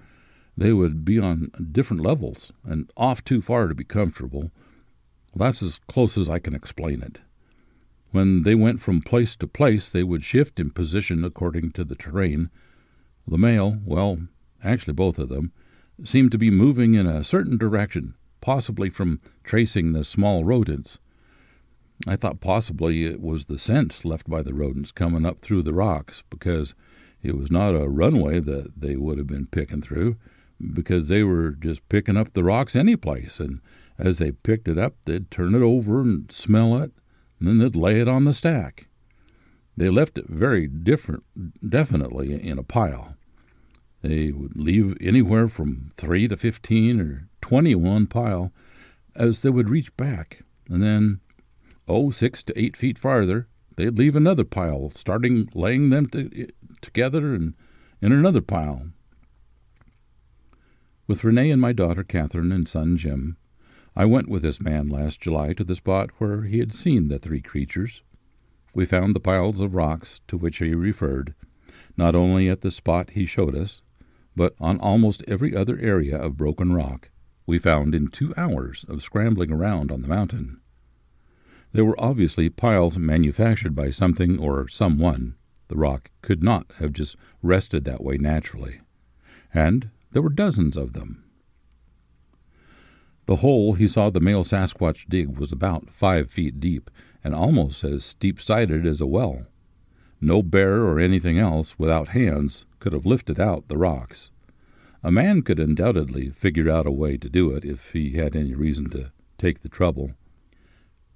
They 0.57 0.73
would 0.73 1.05
be 1.05 1.19
on 1.19 1.51
different 1.71 2.01
levels 2.01 2.51
and 2.65 2.91
off 2.97 3.23
too 3.23 3.41
far 3.41 3.67
to 3.67 3.75
be 3.75 3.83
comfortable. 3.83 4.51
Well, 5.33 5.47
that's 5.47 5.63
as 5.63 5.79
close 5.87 6.17
as 6.17 6.27
I 6.27 6.39
can 6.39 6.55
explain 6.55 7.01
it. 7.01 7.19
When 8.11 8.43
they 8.43 8.55
went 8.55 8.81
from 8.81 9.01
place 9.01 9.35
to 9.37 9.47
place, 9.47 9.89
they 9.89 10.03
would 10.03 10.23
shift 10.23 10.59
in 10.59 10.71
position 10.71 11.23
according 11.23 11.71
to 11.73 11.83
the 11.83 11.95
terrain. 11.95 12.49
The 13.27 13.37
male, 13.37 13.79
well, 13.85 14.19
actually 14.63 14.93
both 14.93 15.19
of 15.19 15.29
them, 15.29 15.51
seemed 16.03 16.31
to 16.31 16.37
be 16.37 16.51
moving 16.51 16.93
in 16.93 17.07
a 17.07 17.23
certain 17.23 17.57
direction, 17.57 18.13
possibly 18.41 18.89
from 18.89 19.19
tracing 19.43 19.93
the 19.93 20.03
small 20.03 20.43
rodents. 20.43 20.99
I 22.05 22.15
thought 22.15 22.39
possibly 22.39 23.05
it 23.05 23.19
was 23.19 23.45
the 23.45 23.57
scent 23.57 24.05
left 24.05 24.29
by 24.29 24.43
the 24.43 24.53
rodents 24.53 24.91
coming 24.91 25.25
up 25.25 25.39
through 25.39 25.63
the 25.63 25.73
rocks, 25.73 26.23
because 26.29 26.75
it 27.23 27.35
was 27.35 27.49
not 27.49 27.75
a 27.75 27.89
runway 27.89 28.39
that 28.39 28.79
they 28.79 28.95
would 28.95 29.17
have 29.17 29.27
been 29.27 29.47
picking 29.47 29.81
through, 29.81 30.17
because 30.73 31.07
they 31.07 31.23
were 31.23 31.51
just 31.51 31.87
picking 31.89 32.17
up 32.17 32.33
the 32.33 32.43
rocks 32.43 32.75
any 32.75 32.95
place, 32.95 33.39
and 33.39 33.59
as 33.97 34.19
they 34.19 34.31
picked 34.31 34.67
it 34.67 34.77
up, 34.77 34.95
they'd 35.05 35.31
turn 35.31 35.55
it 35.55 35.63
over 35.63 36.01
and 36.01 36.31
smell 36.31 36.77
it, 36.77 36.91
and 37.39 37.47
then 37.47 37.57
they'd 37.57 37.75
lay 37.75 37.99
it 37.99 38.07
on 38.07 38.25
the 38.25 38.33
stack. 38.33 38.87
They 39.75 39.89
left 39.89 40.17
it 40.17 40.27
very 40.27 40.67
different, 40.67 41.23
definitely 41.67 42.33
in 42.33 42.59
a 42.59 42.63
pile. 42.63 43.16
They 44.07 44.31
would 44.31 44.55
leave 44.55 44.95
anywhere 45.01 45.49
from 45.49 45.91
three 45.97 46.29
to 46.29 46.37
fifteen 46.37 47.01
or 47.01 47.27
twenty 47.41 47.75
one 47.75 48.07
pile 48.07 48.53
as 49.17 49.41
they 49.41 49.49
would 49.49 49.69
reach 49.69 49.95
back, 49.97 50.43
and 50.69 50.81
then, 50.81 51.19
oh, 51.89 52.11
six 52.11 52.41
to 52.43 52.57
eight 52.57 52.77
feet 52.77 52.97
farther, 52.97 53.49
they'd 53.75 53.97
leave 53.97 54.15
another 54.15 54.45
pile, 54.45 54.91
starting 54.91 55.49
laying 55.53 55.89
them 55.89 56.05
to, 56.07 56.47
together 56.79 57.35
and 57.35 57.53
in 58.01 58.13
another 58.13 58.39
pile. 58.39 58.87
With 61.05 61.23
René 61.23 61.51
and 61.51 61.61
my 61.61 61.73
daughter 61.73 62.05
Catherine 62.05 62.53
and 62.53 62.65
son 62.65 62.95
Jim, 62.95 63.35
I 63.93 64.05
went 64.05 64.29
with 64.29 64.41
this 64.41 64.61
man 64.61 64.87
last 64.87 65.19
July 65.19 65.51
to 65.51 65.65
the 65.65 65.75
spot 65.75 66.11
where 66.17 66.43
he 66.43 66.59
had 66.59 66.73
seen 66.73 67.09
the 67.09 67.19
three 67.19 67.41
creatures. 67.41 68.01
We 68.73 68.85
found 68.85 69.13
the 69.13 69.19
piles 69.19 69.59
of 69.59 69.75
rocks 69.75 70.21
to 70.29 70.37
which 70.37 70.59
he 70.59 70.73
referred, 70.73 71.35
not 71.97 72.15
only 72.15 72.47
at 72.47 72.61
the 72.61 72.71
spot 72.71 73.09
he 73.09 73.25
showed 73.25 73.53
us, 73.53 73.81
but 74.37 74.53
on 74.59 74.77
almost 74.79 75.23
every 75.27 75.55
other 75.55 75.79
area 75.79 76.15
of 76.15 76.37
broken 76.37 76.71
rock 76.71 77.09
we 77.47 77.57
found 77.57 77.95
in 77.95 78.07
two 78.07 78.35
hours 78.37 78.85
of 78.87 79.01
scrambling 79.01 79.51
around 79.51 79.91
on 79.91 80.03
the 80.03 80.07
mountain. 80.07 80.61
There 81.73 81.83
were 81.83 81.99
obviously 81.99 82.47
piles 82.47 82.99
manufactured 82.99 83.73
by 83.73 83.89
something 83.89 84.37
or 84.37 84.67
someone. 84.67 85.35
The 85.69 85.75
rock 85.75 86.11
could 86.21 86.43
not 86.43 86.71
have 86.77 86.93
just 86.93 87.15
rested 87.41 87.83
that 87.85 88.03
way 88.03 88.17
naturally. 88.17 88.81
And 89.53 89.89
there 90.11 90.21
were 90.21 90.29
dozens 90.29 90.77
of 90.77 90.93
them. 90.93 91.23
The 93.25 93.37
hole 93.37 93.73
he 93.73 93.87
saw 93.87 94.11
the 94.11 94.19
male 94.19 94.43
Sasquatch 94.43 95.09
dig 95.09 95.39
was 95.39 95.51
about 95.51 95.89
five 95.89 96.29
feet 96.29 96.59
deep 96.59 96.91
and 97.23 97.33
almost 97.33 97.83
as 97.83 98.05
steep 98.05 98.39
sided 98.39 98.85
as 98.85 99.01
a 99.01 99.07
well. 99.07 99.47
No 100.21 100.43
bear 100.43 100.83
or 100.83 100.99
anything 100.99 101.39
else 101.39 101.79
without 101.79 102.09
hands 102.09 102.66
could 102.79 102.93
have 102.93 103.05
lifted 103.05 103.39
out 103.39 103.67
the 103.67 103.77
rocks. 103.77 104.31
A 105.03 105.11
man 105.11 105.41
could 105.41 105.59
undoubtedly 105.59 106.29
figure 106.29 106.69
out 106.69 106.87
a 106.87 106.91
way 106.91 107.17
to 107.17 107.29
do 107.29 107.51
it 107.51 107.63
if 107.63 107.91
he 107.91 108.13
had 108.13 108.35
any 108.35 108.53
reason 108.53 108.89
to 108.91 109.11
take 109.37 109.61
the 109.61 109.69
trouble. 109.69 110.11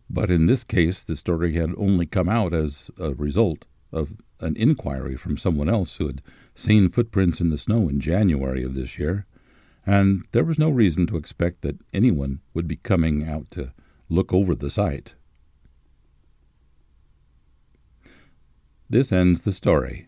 But 0.09 0.29
in 0.29 0.45
this 0.45 0.63
case, 0.63 1.03
the 1.03 1.15
story 1.15 1.53
had 1.53 1.71
only 1.77 2.05
come 2.05 2.29
out 2.29 2.53
as 2.53 2.91
a 2.99 3.13
result 3.13 3.65
of 3.91 4.13
an 4.39 4.55
inquiry 4.55 5.15
from 5.15 5.37
someone 5.37 5.69
else 5.69 5.95
who 5.97 6.07
had 6.07 6.21
seen 6.55 6.89
footprints 6.89 7.39
in 7.39 7.49
the 7.49 7.57
snow 7.57 7.87
in 7.89 7.99
January 7.99 8.63
of 8.63 8.73
this 8.73 8.97
year, 8.99 9.25
and 9.85 10.23
there 10.31 10.43
was 10.43 10.59
no 10.59 10.69
reason 10.69 11.07
to 11.07 11.17
expect 11.17 11.61
that 11.61 11.79
anyone 11.93 12.41
would 12.53 12.67
be 12.67 12.75
coming 12.77 13.27
out 13.27 13.49
to 13.51 13.73
look 14.09 14.33
over 14.33 14.53
the 14.53 14.69
site. 14.69 15.15
This 18.89 19.11
ends 19.11 19.41
the 19.41 19.53
story. 19.53 20.07